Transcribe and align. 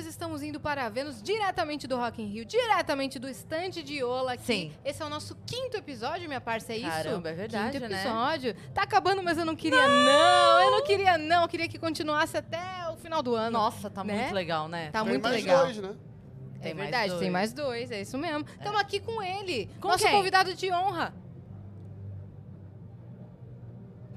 pois 0.00 0.06
estamos 0.08 0.42
indo 0.42 0.58
para 0.58 0.88
Vênus 0.88 1.20
diretamente 1.22 1.86
do 1.86 1.94
Rock 1.98 2.22
in 2.22 2.26
Rio, 2.26 2.42
diretamente 2.46 3.18
do 3.18 3.28
estande 3.28 3.82
de 3.82 4.02
Ola 4.02 4.32
aqui. 4.32 4.44
Sim. 4.44 4.72
Esse 4.82 5.02
é 5.02 5.04
o 5.04 5.10
nosso 5.10 5.36
quinto 5.46 5.76
episódio, 5.76 6.26
minha 6.26 6.40
parça, 6.40 6.72
é 6.72 6.78
isso? 6.78 6.88
Caramba, 6.88 7.28
é 7.28 7.34
verdade, 7.34 7.72
Quinto 7.78 7.86
né? 7.86 8.00
episódio. 8.02 8.56
Tá 8.72 8.84
acabando, 8.84 9.22
mas 9.22 9.36
eu 9.36 9.44
não 9.44 9.54
queria 9.54 9.86
não. 9.86 10.60
Eu 10.62 10.70
não 10.70 10.82
queria 10.84 11.18
não. 11.18 11.42
Eu 11.42 11.48
queria 11.48 11.68
que 11.68 11.78
continuasse 11.78 12.34
até 12.34 12.58
o 12.90 12.96
final 12.96 13.22
do 13.22 13.34
ano. 13.34 13.50
Nossa, 13.58 13.90
tá 13.90 14.02
Né? 14.02 14.14
muito 14.22 14.34
legal, 14.34 14.68
né? 14.68 14.90
Tá 14.90 15.00
Tem 15.00 15.08
muito 15.10 15.22
mais 15.22 15.34
legal. 15.36 15.64
dois, 15.64 15.76
né? 15.76 15.90
É 15.90 16.62
Tem 16.62 16.74
mais 16.74 16.90
verdade, 16.90 17.08
dois. 17.10 17.20
tem 17.20 17.30
mais 17.30 17.52
dois, 17.52 17.90
é 17.90 18.00
isso 18.00 18.16
mesmo. 18.16 18.46
Estamos 18.58 18.80
aqui 18.80 19.00
com 19.00 19.22
ele, 19.22 19.68
Com 19.82 19.88
nosso 19.88 20.04
quem? 20.04 20.12
convidado 20.12 20.54
de 20.54 20.72
honra. 20.72 21.12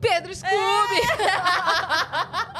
Pedro 0.04 0.36
Scooby! 0.36 0.54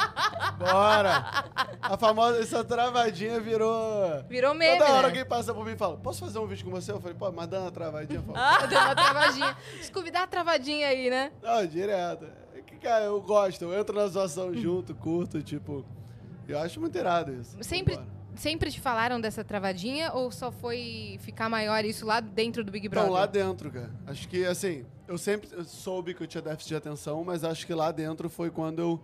Bora! 0.58 1.46
A 1.82 1.98
famosa, 1.98 2.40
essa 2.40 2.64
travadinha 2.64 3.40
virou... 3.40 4.24
Virou 4.30 4.54
meme, 4.54 4.78
Toda 4.78 4.92
hora 4.92 5.02
né? 5.02 5.08
alguém 5.10 5.26
passa 5.26 5.54
por 5.54 5.66
mim 5.66 5.74
e 5.74 5.78
fala, 5.78 5.98
posso 5.98 6.24
fazer 6.26 6.40
um 6.40 6.48
vídeo 6.48 6.66
com 6.66 6.72
você? 6.72 6.92
Eu 6.92 7.00
falei, 7.02 7.16
pô, 7.18 7.32
mas 7.32 7.48
dá 7.48 7.62
uma 7.62 7.72
travadinha. 7.72 8.20
Eu 8.20 8.24
falo, 8.24 8.38
Ah, 8.38 8.66
deu 8.66 8.80
uma 8.80 8.96
travadinha. 8.96 9.58
Scooby, 9.84 10.12
dá 10.12 10.20
uma 10.22 10.28
travadinha 10.28 10.88
aí, 10.88 11.10
né? 11.10 11.32
Não, 11.42 11.66
direto. 11.66 12.28
É 12.56 12.62
que, 12.62 12.78
cara, 12.78 13.06
eu 13.06 13.22
gosto, 13.22 13.64
eu 13.64 13.78
entro 13.78 13.96
na 13.96 14.08
zoação 14.08 14.54
junto, 14.54 14.94
curto, 14.96 15.42
tipo... 15.42 15.86
Eu 16.48 16.60
acho 16.60 16.80
muito 16.80 16.98
irado 16.98 17.34
isso. 17.34 17.58
Sempre, 17.62 17.96
Vambora. 17.96 18.12
sempre 18.36 18.72
te 18.72 18.80
falaram 18.80 19.20
dessa 19.20 19.44
travadinha 19.44 20.12
ou 20.14 20.30
só 20.32 20.52
foi 20.52 21.18
ficar 21.22 21.50
maior 21.50 21.84
isso 21.86 22.06
lá 22.06 22.20
dentro 22.20 22.64
do 22.64 22.72
Big 22.72 22.88
Brother? 22.90 23.10
Então, 23.10 23.20
lá 23.20 23.26
dentro, 23.26 23.72
cara. 23.72 23.92
Acho 24.08 24.28
que, 24.28 24.46
assim, 24.46 24.86
eu 25.08 25.18
sempre 25.18 25.50
soube 25.66 26.14
que 26.14 26.24
eu 26.24 26.28
tinha 26.28 26.42
déficit 26.42 26.70
de 26.70 26.76
atenção, 26.76 27.24
mas 27.24 27.44
acho 27.44 27.66
que 27.68 27.74
lá 27.74 27.92
dentro 27.92 28.30
foi 28.30 28.50
quando 28.50 28.80
eu 28.80 29.00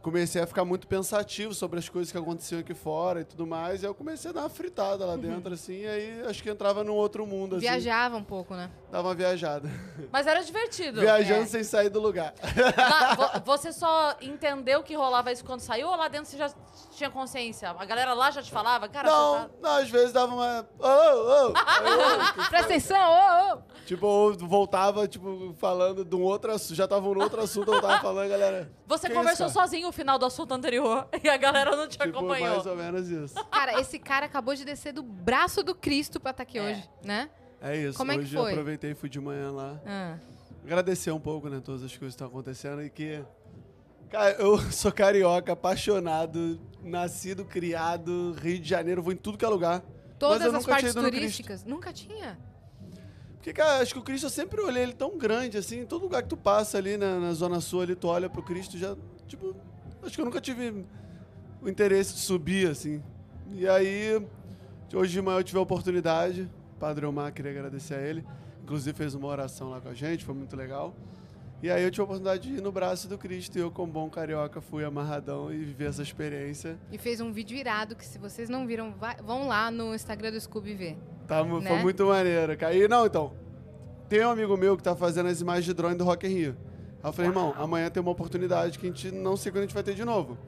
comecei 0.00 0.40
a 0.40 0.46
ficar 0.46 0.64
muito 0.64 0.86
pensativo 0.86 1.52
sobre 1.52 1.78
as 1.78 1.88
coisas 1.88 2.10
que 2.10 2.16
aconteciam 2.16 2.60
aqui 2.60 2.72
fora 2.72 3.20
e 3.20 3.24
tudo 3.24 3.46
mais. 3.46 3.82
E 3.82 3.86
eu 3.86 3.94
comecei 3.94 4.30
a 4.30 4.34
dar 4.34 4.40
uma 4.42 4.48
fritada 4.48 5.04
lá 5.04 5.16
dentro, 5.16 5.52
assim, 5.52 5.80
e 5.82 5.86
aí 5.86 6.22
acho 6.26 6.42
que 6.42 6.48
entrava 6.48 6.82
num 6.84 6.94
outro 6.94 7.26
mundo, 7.26 7.56
assim. 7.56 7.62
Viajava 7.66 8.16
um 8.16 8.22
pouco, 8.24 8.54
né? 8.54 8.70
Dava 8.90 9.08
uma 9.08 9.14
viajada. 9.14 9.68
Mas 10.10 10.26
era 10.26 10.40
divertido. 10.42 11.00
Viajando 11.00 11.42
É. 11.42 11.46
sem 11.46 11.64
sair 11.64 11.88
do 11.90 12.00
lugar. 12.00 12.32
Você 13.44 13.72
só 13.72 14.16
entendeu 14.22 14.82
que 14.82 14.94
rolava 14.94 15.32
isso 15.32 15.44
quando 15.44 15.60
saiu 15.60 15.88
ou 15.88 15.96
lá 15.96 16.08
dentro 16.08 16.26
você 16.30 16.36
já 16.38 16.48
tinha 16.98 17.10
consciência? 17.10 17.70
A 17.70 17.84
galera 17.84 18.12
lá 18.14 18.30
já 18.30 18.42
te 18.42 18.50
falava? 18.50 18.88
Cara, 18.88 19.08
não, 19.10 19.34
tá... 19.34 19.50
não, 19.60 19.70
às 19.76 19.88
vezes 19.90 20.12
dava 20.12 20.34
uma. 20.34 20.68
Ô, 20.78 20.86
ô, 20.86 21.48
ô. 21.48 21.52
Presta 22.50 22.66
atenção, 22.66 22.98
ô, 23.00 23.54
ô! 23.54 23.62
Tipo, 23.86 24.06
eu 24.38 24.46
voltava, 24.46 25.08
tipo, 25.08 25.54
falando 25.58 26.04
de 26.04 26.14
um 26.14 26.22
outro 26.22 26.52
assunto. 26.52 26.74
Já 26.76 26.86
tava 26.86 27.08
num 27.08 27.20
outro 27.22 27.40
assunto, 27.40 27.72
eu 27.72 27.80
tava 27.80 28.00
falando, 28.02 28.28
galera. 28.28 28.70
Você 28.86 29.08
conversou 29.08 29.46
cara? 29.46 29.60
sozinho 29.66 29.88
o 29.88 29.92
final 29.92 30.18
do 30.18 30.26
assunto 30.26 30.52
anterior 30.52 31.08
e 31.24 31.28
a 31.28 31.36
galera 31.38 31.74
não 31.74 31.88
te 31.88 31.96
Tipo, 31.96 32.18
acompanhou. 32.18 32.48
mais 32.54 32.66
ou 32.66 32.76
menos 32.76 33.08
isso. 33.08 33.34
Cara, 33.46 33.80
esse 33.80 33.98
cara 33.98 34.26
acabou 34.26 34.54
de 34.54 34.64
descer 34.64 34.92
do 34.92 35.02
braço 35.02 35.62
do 35.62 35.74
Cristo 35.74 36.20
pra 36.20 36.32
estar 36.32 36.42
aqui 36.42 36.58
É. 36.58 36.62
hoje, 36.70 36.90
né? 37.02 37.30
É 37.62 37.76
isso. 37.76 37.96
Como 37.96 38.12
é 38.12 38.14
que 38.16 38.20
Hoje 38.22 38.36
foi? 38.36 38.44
eu 38.46 38.50
aproveitei 38.50 38.90
e 38.90 38.94
fui 38.94 39.08
de 39.08 39.20
manhã 39.20 39.50
lá. 39.50 39.80
Ah. 39.86 40.16
Agradecer 40.64 41.10
um 41.10 41.18
pouco, 41.20 41.48
né, 41.48 41.60
todas 41.64 41.82
as 41.82 41.90
coisas 41.90 42.00
que 42.14 42.22
estão 42.22 42.26
acontecendo 42.28 42.82
e 42.82 42.90
que. 42.90 43.24
Cara, 44.10 44.32
eu 44.32 44.58
sou 44.72 44.90
carioca, 44.90 45.52
apaixonado, 45.52 46.60
nascido, 46.82 47.44
criado, 47.44 48.34
Rio 48.40 48.58
de 48.58 48.68
Janeiro, 48.68 49.02
vou 49.02 49.12
em 49.12 49.16
tudo 49.16 49.38
que 49.38 49.44
é 49.44 49.48
lugar. 49.48 49.82
Todas 50.18 50.52
as 50.52 50.66
partes 50.66 50.94
turísticas. 50.94 51.64
Nunca 51.64 51.92
tinha. 51.92 52.38
Porque, 53.34 53.52
cara, 53.52 53.80
acho 53.80 53.94
que 53.94 54.00
o 54.00 54.02
Cristo 54.02 54.26
eu 54.26 54.30
sempre 54.30 54.60
olhei 54.60 54.82
ele 54.82 54.92
tão 54.92 55.16
grande, 55.16 55.56
assim, 55.56 55.80
em 55.80 55.86
todo 55.86 56.02
lugar 56.02 56.22
que 56.22 56.28
tu 56.28 56.36
passa 56.36 56.76
ali 56.76 56.96
na, 56.96 57.20
na 57.20 57.32
Zona 57.32 57.60
Sul, 57.60 57.82
ali, 57.82 57.94
tu 57.94 58.08
olha 58.08 58.28
pro 58.28 58.42
Cristo, 58.42 58.76
já, 58.76 58.96
tipo, 59.28 59.54
acho 60.02 60.14
que 60.14 60.20
eu 60.20 60.24
nunca 60.24 60.40
tive 60.40 60.84
o 61.62 61.68
interesse 61.68 62.14
de 62.14 62.20
subir, 62.20 62.68
assim. 62.68 63.02
E 63.52 63.66
aí, 63.68 64.20
hoje 64.92 65.12
de 65.12 65.22
manhã 65.22 65.38
eu 65.38 65.44
tive 65.44 65.58
a 65.58 65.62
oportunidade, 65.62 66.50
Padre 66.80 67.06
Omar, 67.06 67.32
queria 67.32 67.52
agradecer 67.52 67.94
a 67.94 68.00
ele, 68.00 68.24
inclusive 68.62 68.96
fez 68.96 69.14
uma 69.14 69.28
oração 69.28 69.70
lá 69.70 69.80
com 69.80 69.88
a 69.88 69.94
gente, 69.94 70.24
foi 70.24 70.34
muito 70.34 70.56
legal. 70.56 70.94
E 71.60 71.70
aí 71.70 71.82
eu 71.82 71.90
tive 71.90 72.02
a 72.02 72.04
oportunidade 72.04 72.48
de 72.48 72.58
ir 72.58 72.62
no 72.62 72.70
braço 72.70 73.08
do 73.08 73.18
Cristo 73.18 73.56
e 73.58 73.60
eu, 73.60 73.70
como 73.70 73.92
bom 73.92 74.08
carioca, 74.08 74.60
fui 74.60 74.84
amarradão 74.84 75.52
e 75.52 75.56
vivi 75.58 75.84
essa 75.86 76.02
experiência. 76.02 76.78
E 76.92 76.96
fez 76.98 77.20
um 77.20 77.32
vídeo 77.32 77.56
irado 77.56 77.96
que 77.96 78.04
se 78.06 78.16
vocês 78.16 78.48
não 78.48 78.64
viram, 78.66 78.92
vai- 78.92 79.16
vão 79.16 79.48
lá 79.48 79.68
no 79.70 79.92
Instagram 79.94 80.30
do 80.30 80.40
Scooby 80.40 80.74
ver. 80.74 80.96
Tá, 81.26 81.42
Né? 81.42 81.68
Foi 81.70 81.78
muito 81.82 82.06
maneiro. 82.06 82.52
E 82.72 82.88
não, 82.88 83.06
então. 83.06 83.32
Tem 84.08 84.24
um 84.24 84.30
amigo 84.30 84.56
meu 84.56 84.76
que 84.76 84.82
tá 84.82 84.94
fazendo 84.94 85.28
as 85.28 85.40
imagens 85.40 85.64
de 85.66 85.74
drone 85.74 85.96
do 85.96 86.04
Rock 86.04 86.26
in 86.26 86.30
Rio. 86.30 86.56
Aí 87.02 87.10
eu 87.10 87.12
falei, 87.12 87.30
irmão, 87.30 87.52
amanhã 87.58 87.90
tem 87.90 88.00
uma 88.00 88.12
oportunidade 88.12 88.78
que 88.78 88.86
a 88.86 88.88
gente 88.90 89.10
não 89.10 89.36
sei 89.36 89.50
quando 89.52 89.58
a 89.58 89.62
gente 89.66 89.74
vai 89.74 89.82
ter 89.82 89.94
de 89.94 90.04
novo. 90.04 90.38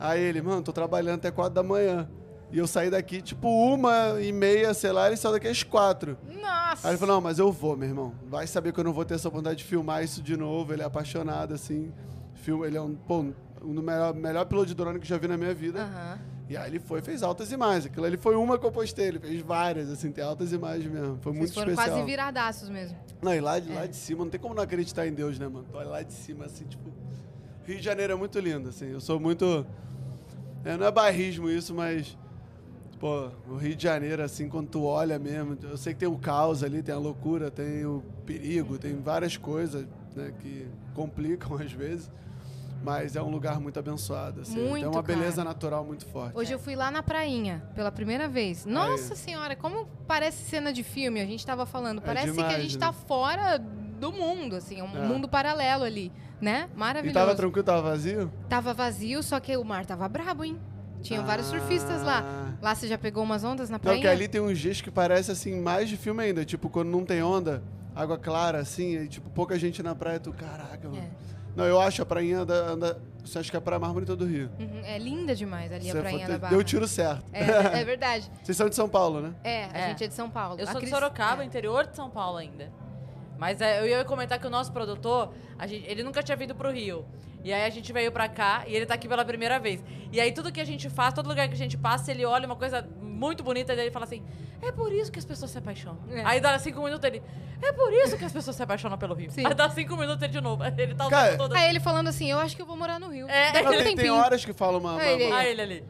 Aí 0.00 0.20
ele, 0.20 0.40
mano, 0.42 0.62
tô 0.62 0.72
trabalhando 0.72 1.16
até 1.16 1.30
quatro 1.30 1.54
da 1.54 1.62
manhã. 1.62 2.08
E 2.52 2.58
eu 2.58 2.66
saí 2.66 2.90
daqui, 2.90 3.22
tipo, 3.22 3.48
uma 3.48 4.20
e 4.20 4.30
meia, 4.30 4.74
sei 4.74 4.92
lá, 4.92 5.06
ele 5.06 5.16
saiu 5.16 5.32
daqui 5.32 5.48
às 5.48 5.62
quatro. 5.62 6.18
Nossa! 6.40 6.86
Aí 6.86 6.92
ele 6.92 6.98
falou, 6.98 7.14
não, 7.14 7.20
mas 7.22 7.38
eu 7.38 7.50
vou, 7.50 7.76
meu 7.76 7.88
irmão. 7.88 8.12
Vai 8.26 8.46
saber 8.46 8.72
que 8.74 8.78
eu 8.80 8.84
não 8.84 8.92
vou 8.92 9.04
ter 9.06 9.14
essa 9.14 9.26
oportunidade 9.28 9.60
de 9.60 9.64
filmar 9.64 10.04
isso 10.04 10.20
de 10.22 10.36
novo. 10.36 10.70
Ele 10.72 10.82
é 10.82 10.84
apaixonado, 10.84 11.54
assim. 11.54 11.90
Filma, 12.34 12.66
ele 12.66 12.76
é 12.76 12.80
um, 12.82 12.94
pô, 12.94 13.20
um 13.64 13.74
do 13.74 13.82
melhor, 13.82 14.12
melhor 14.14 14.44
piloto 14.44 14.66
de 14.66 14.74
drone 14.74 14.98
que 14.98 15.04
eu 15.04 15.08
já 15.08 15.16
vi 15.16 15.28
na 15.28 15.36
minha 15.38 15.54
vida. 15.54 15.82
Aham. 15.82 16.18
E 16.50 16.56
aí 16.56 16.68
ele 16.68 16.78
foi 16.80 17.00
fez 17.00 17.22
altas 17.22 17.50
imagens. 17.52 17.86
Aquilo 17.86 18.04
ali 18.04 18.18
foi 18.18 18.36
uma 18.36 18.58
que 18.58 18.66
eu 18.66 18.70
postei, 18.72 19.06
ele 19.06 19.18
fez 19.18 19.40
várias, 19.40 19.88
assim, 19.88 20.12
tem 20.12 20.22
altas 20.22 20.52
imagens 20.52 20.92
mesmo. 20.92 21.16
Foi 21.22 21.32
muito 21.32 21.44
Vocês 21.46 21.54
foram 21.54 21.70
especial. 21.72 21.96
quase 21.96 22.10
viradaços 22.10 22.68
mesmo. 22.68 22.98
Não, 23.22 23.32
e 23.34 23.40
lá, 23.40 23.58
de- 23.58 23.72
lá 23.72 23.84
É. 23.84 23.86
de 23.86 23.96
cima, 23.96 24.24
não 24.24 24.30
tem 24.30 24.38
como 24.38 24.52
não 24.54 24.62
acreditar 24.62 25.06
em 25.06 25.14
Deus, 25.14 25.38
né, 25.38 25.48
mano? 25.48 25.64
Olha 25.72 25.88
lá 25.88 26.02
de 26.02 26.12
cima, 26.12 26.44
assim, 26.44 26.64
tipo. 26.66 26.92
Rio 27.64 27.78
de 27.78 27.82
Janeiro 27.82 28.12
é 28.12 28.16
muito 28.16 28.38
lindo, 28.38 28.68
assim. 28.68 28.90
Eu 28.90 29.00
sou 29.00 29.18
muito. 29.18 29.64
é, 30.64 30.76
não 30.76 30.84
é 30.86 30.90
bairrismo 30.90 31.48
isso, 31.48 31.72
mas. 31.74 32.18
Pô, 33.02 33.30
o 33.48 33.56
Rio 33.56 33.74
de 33.74 33.82
Janeiro, 33.82 34.22
assim, 34.22 34.48
quando 34.48 34.68
tu 34.68 34.84
olha 34.84 35.18
mesmo, 35.18 35.58
eu 35.60 35.76
sei 35.76 35.92
que 35.92 35.98
tem 35.98 36.08
o 36.08 36.16
caos 36.16 36.62
ali, 36.62 36.84
tem 36.84 36.94
a 36.94 36.98
loucura, 36.98 37.50
tem 37.50 37.84
o 37.84 38.00
perigo, 38.24 38.78
tem 38.78 38.94
várias 39.02 39.36
coisas, 39.36 39.84
né, 40.14 40.32
que 40.40 40.68
complicam 40.94 41.56
às 41.58 41.72
vezes. 41.72 42.08
Mas 42.80 43.16
é 43.16 43.22
um 43.22 43.28
lugar 43.28 43.58
muito 43.58 43.76
abençoado, 43.76 44.42
assim. 44.42 44.56
Muito, 44.56 44.82
tem 44.82 44.84
uma 44.84 45.02
cara. 45.02 45.18
beleza 45.18 45.42
natural 45.42 45.84
muito 45.84 46.06
forte. 46.06 46.36
Hoje 46.38 46.52
eu 46.52 46.60
fui 46.60 46.76
lá 46.76 46.92
na 46.92 47.02
prainha, 47.02 47.60
pela 47.74 47.90
primeira 47.90 48.28
vez. 48.28 48.64
Nossa 48.64 49.16
senhora, 49.16 49.56
como 49.56 49.88
parece 50.06 50.44
cena 50.48 50.72
de 50.72 50.84
filme, 50.84 51.20
a 51.20 51.26
gente 51.26 51.44
tava 51.44 51.66
falando. 51.66 52.00
Parece 52.00 52.32
que 52.32 52.40
a 52.40 52.46
demais, 52.46 52.62
gente 52.62 52.78
né? 52.78 52.86
tá 52.86 52.92
fora 52.92 53.58
do 53.58 54.12
mundo, 54.12 54.54
assim, 54.54 54.78
é 54.78 54.84
um 54.84 54.96
É. 54.96 55.08
mundo 55.08 55.28
paralelo 55.28 55.82
ali, 55.82 56.12
né? 56.40 56.68
E 56.72 56.78
Maravilhoso. 56.78 57.18
tava 57.18 57.34
tranquilo, 57.34 57.64
tava 57.64 57.82
vazio? 57.82 58.32
Tava 58.48 58.72
vazio, 58.72 59.24
só 59.24 59.40
que 59.40 59.56
o 59.56 59.64
mar 59.64 59.84
tava 59.86 60.08
brabo, 60.08 60.44
hein? 60.44 60.56
Tinha 61.02 61.20
vários 61.22 61.48
surfistas 61.48 62.00
lá. 62.02 62.51
Lá 62.62 62.74
você 62.76 62.86
já 62.86 62.96
pegou 62.96 63.24
umas 63.24 63.42
ondas 63.42 63.68
na 63.68 63.74
Não, 63.74 63.80
praia? 63.80 64.00
que 64.00 64.06
ali 64.06 64.28
tem 64.28 64.40
uns 64.40 64.58
dias 64.58 64.80
que 64.80 64.90
parece 64.90 65.32
assim, 65.32 65.60
mais 65.60 65.88
de 65.88 65.96
filme 65.96 66.22
ainda. 66.22 66.44
Tipo, 66.44 66.70
quando 66.70 66.88
não 66.90 67.04
tem 67.04 67.20
onda, 67.22 67.60
água 67.94 68.16
clara, 68.16 68.58
assim, 68.60 68.96
e, 69.02 69.08
tipo, 69.08 69.28
pouca 69.30 69.58
gente 69.58 69.82
na 69.82 69.94
praia, 69.96 70.20
tu, 70.20 70.32
caraca, 70.32 70.88
mano. 70.88 70.96
É. 71.02 71.10
Não, 71.56 71.64
eu 71.66 71.80
acho 71.80 72.00
a 72.00 72.06
prainha 72.06 72.38
anda. 72.38 72.54
anda 72.70 73.02
você 73.24 73.38
acha 73.38 73.50
que 73.50 73.56
é 73.56 73.58
a 73.58 73.60
praia 73.60 73.78
mais 73.78 73.92
bonita 73.92 74.16
do 74.16 74.24
Rio? 74.24 74.48
Uhum, 74.58 74.80
é 74.84 74.98
linda 74.98 75.34
demais 75.34 75.70
ali 75.72 75.88
a 75.88 75.92
Você 75.92 76.00
prainha 76.00 76.24
foi- 76.26 76.32
da 76.34 76.38
Barra. 76.38 76.50
Deu 76.50 76.58
o 76.60 76.64
tiro 76.64 76.88
certo. 76.88 77.24
É, 77.32 77.80
é 77.80 77.84
verdade. 77.84 78.28
Vocês 78.42 78.56
são 78.56 78.68
de 78.68 78.74
São 78.74 78.88
Paulo, 78.88 79.20
né? 79.20 79.34
É, 79.44 79.64
a 79.66 79.78
É. 79.78 79.88
gente 79.90 80.04
é 80.04 80.06
de 80.08 80.14
São 80.14 80.28
Paulo. 80.30 80.58
Eu 80.58 80.64
A 80.64 80.72
sou 80.72 80.80
de 80.80 80.86
Cris- 80.86 80.90
Sorocaba, 80.90 81.42
é. 81.42 81.46
interior 81.46 81.86
de 81.86 81.94
São 81.94 82.08
Paulo 82.10 82.38
ainda. 82.38 82.72
Mas 83.38 83.60
é, 83.60 83.80
eu 83.80 83.86
ia 83.86 84.04
comentar 84.04 84.38
que 84.40 84.46
o 84.46 84.50
nosso 84.50 84.72
produtor, 84.72 85.32
a 85.58 85.66
gente- 85.66 85.84
ele 85.88 86.02
nunca 86.02 86.22
tinha 86.22 86.36
vindo 86.36 86.54
pro 86.54 86.70
Rio. 86.72 87.04
E 87.44 87.52
aí 87.52 87.64
a 87.64 87.70
gente 87.70 87.92
veio 87.92 88.12
pra 88.12 88.28
cá 88.28 88.62
e 88.66 88.74
ele 88.76 88.86
tá 88.86 88.94
aqui 88.94 89.08
pela 89.08 89.24
primeira 89.24 89.58
vez. 89.58 89.82
E 90.12 90.20
aí 90.20 90.30
tudo 90.32 90.52
que 90.52 90.60
a 90.60 90.64
gente 90.64 90.88
faz, 90.88 91.12
todo 91.12 91.28
lugar 91.28 91.48
que 91.48 91.54
a 91.54 91.56
gente 91.56 91.76
passa, 91.76 92.10
ele 92.12 92.24
olha 92.24 92.46
uma 92.46 92.54
coisa 92.56 92.86
muito 93.00 93.42
bonita 93.42 93.72
e 93.72 93.76
daí 93.76 93.86
ele 93.86 93.90
fala 93.92 94.04
assim: 94.04 94.24
é 94.60 94.70
por 94.70 94.92
isso 94.92 95.10
que 95.10 95.18
as 95.18 95.24
pessoas 95.24 95.50
se 95.50 95.58
apaixonam. 95.58 95.98
É. 96.10 96.22
Aí 96.24 96.40
dá 96.40 96.56
cinco 96.58 96.80
minutos 96.82 97.04
ele: 97.04 97.22
é 97.60 97.72
por 97.72 97.92
isso 97.92 98.16
que 98.16 98.24
as 98.24 98.32
pessoas 98.32 98.54
se 98.56 98.62
apaixonam 98.62 98.96
pelo 98.96 99.14
Rio. 99.14 99.30
Sim. 99.30 99.44
Aí 99.46 99.54
dá 99.54 99.68
cinco 99.70 99.96
minutos 99.96 100.22
ele 100.22 100.32
de 100.32 100.40
novo. 100.40 100.62
Ele 100.78 100.94
tá 100.94 101.06
o 101.06 101.10
Cara, 101.10 101.30
tempo 101.30 101.38
todo. 101.42 101.54
Aí 101.56 101.68
ele 101.68 101.80
falando 101.80 102.08
assim, 102.08 102.30
eu 102.30 102.38
acho 102.38 102.54
que 102.56 102.62
eu 102.62 102.66
vou 102.66 102.76
morar 102.76 102.98
no 103.00 103.08
Rio. 103.08 103.28
É. 103.28 103.52
Daqui 103.52 103.68
um 103.68 103.82
tem, 103.84 103.96
tem 103.96 104.10
horas 104.10 104.44
que 104.44 104.52
fala 104.52 104.78
uma, 104.78 104.92
uma- 104.92 105.00
Aí 105.02 105.12
ele- 105.14 105.26
uma- 105.26 105.38
Ah, 105.38 105.44
ele 105.46 105.62
ali. 105.62 105.84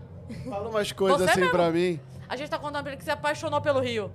fala 0.48 0.68
umas 0.68 0.90
coisas 0.92 1.18
Você 1.20 1.30
assim 1.30 1.40
mesmo. 1.40 1.52
pra 1.54 1.70
mim. 1.70 2.00
A 2.28 2.36
gente 2.36 2.48
tá 2.48 2.58
contando 2.58 2.82
pra 2.82 2.92
ele 2.92 2.98
que 2.98 3.04
se 3.04 3.10
apaixonou 3.10 3.60
pelo 3.60 3.80
Rio. 3.80 4.10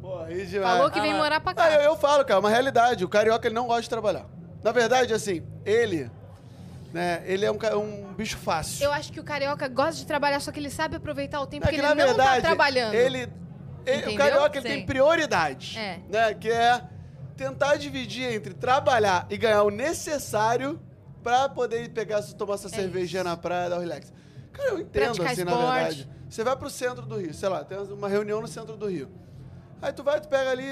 Pô, 0.00 0.22
Rio 0.24 0.46
de 0.46 0.58
Falou 0.60 0.90
que 0.90 0.98
Ah, 0.98 1.02
vem 1.02 1.14
morar 1.14 1.40
pra 1.40 1.52
cá. 1.54 1.70
eu, 1.74 1.80
eu 1.82 1.96
falo, 1.96 2.24
cara, 2.24 2.40
uma 2.40 2.48
realidade. 2.50 3.04
O 3.04 3.08
carioca 3.08 3.46
ele 3.46 3.54
não 3.54 3.66
gosta 3.66 3.82
de 3.82 3.88
trabalhar. 3.90 4.26
Na 4.62 4.72
verdade, 4.72 5.12
assim, 5.12 5.42
ele. 5.66 6.10
Né, 6.92 7.22
ele 7.26 7.44
é 7.44 7.52
um, 7.52 7.58
um 7.76 8.14
bicho 8.14 8.38
fácil. 8.38 8.82
Eu 8.84 8.92
acho 8.92 9.12
que 9.12 9.20
o 9.20 9.24
carioca 9.24 9.68
gosta 9.68 9.96
de 10.00 10.06
trabalhar, 10.06 10.40
só 10.40 10.50
que 10.50 10.58
ele 10.58 10.70
sabe 10.70 10.96
aproveitar 10.96 11.40
o 11.40 11.46
tempo 11.46 11.66
É 11.66 11.68
que 11.68 11.74
que, 11.74 11.80
ele 11.80 11.86
na 11.88 11.94
não 11.94 12.06
verdade, 12.06 12.36
tá 12.42 12.48
trabalhando. 12.48 12.94
Ele, 12.94 13.28
ele- 13.84 14.14
o 14.14 14.16
carioca 14.16 14.58
ele 14.58 14.68
tem 14.68 14.86
prioridade, 14.86 15.78
É. 15.78 16.00
né? 16.08 16.32
Que 16.34 16.50
é 16.50 16.82
tentar 17.36 17.76
dividir 17.76 18.32
entre 18.32 18.54
trabalhar 18.54 19.26
e 19.28 19.36
ganhar 19.36 19.62
o 19.64 19.70
necessário 19.70 20.80
pra 21.22 21.46
poder 21.48 21.90
pegar, 21.90 22.22
tomar 22.22 22.54
essa 22.54 22.68
É 22.68 22.70
cervejinha 22.70 23.22
na 23.22 23.36
praia, 23.36 23.68
dar 23.68 23.76
um 23.76 23.80
relax. 23.80 24.10
Cara, 24.52 24.70
eu 24.70 24.80
entendo 24.80 25.02
Praticar 25.16 25.32
assim, 25.32 25.44
na 25.44 25.50
esporte. 25.52 25.74
verdade. 25.74 26.08
Você 26.30 26.42
vai 26.44 26.56
pro 26.56 26.70
centro 26.70 27.04
do 27.06 27.16
Rio, 27.18 27.34
sei 27.34 27.48
lá, 27.50 27.64
tem 27.64 27.76
uma 27.78 28.08
reunião 28.08 28.40
no 28.40 28.48
centro 28.48 28.76
do 28.76 28.86
Rio. 28.88 29.10
Aí 29.82 29.92
tu 29.92 30.02
vai, 30.02 30.20
tu 30.20 30.28
pega 30.28 30.50
ali 30.50 30.64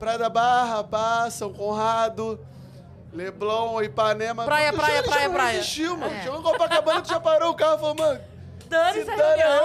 Praia 0.00 0.18
da 0.18 0.28
Barra, 0.28 1.30
São 1.30 1.52
Conrado, 1.52 2.38
Leblon, 3.14 3.80
Ipanema. 3.82 4.44
Praia, 4.44 4.72
Tu 4.72 4.76
praia, 4.76 4.96
já- 4.96 5.02
praia, 5.04 5.20
já 5.22 5.28
não 5.28 5.34
praia. 5.34 5.58
Existiu, 5.58 5.96
mano. 5.96 6.14
É. 6.14 6.22
Chegou 6.22 6.40
em 6.40 6.42
Copacabana, 6.42 7.02
tu 7.02 7.08
já 7.08 7.20
parou 7.20 7.50
o 7.50 7.54
carro 7.54 7.76
e 7.76 7.78
falou, 7.78 7.94
mano, 7.94 8.20
dane 8.68 8.92
Se 8.92 8.98
essa 9.00 9.16
dane 9.16 9.42
a 9.42 9.46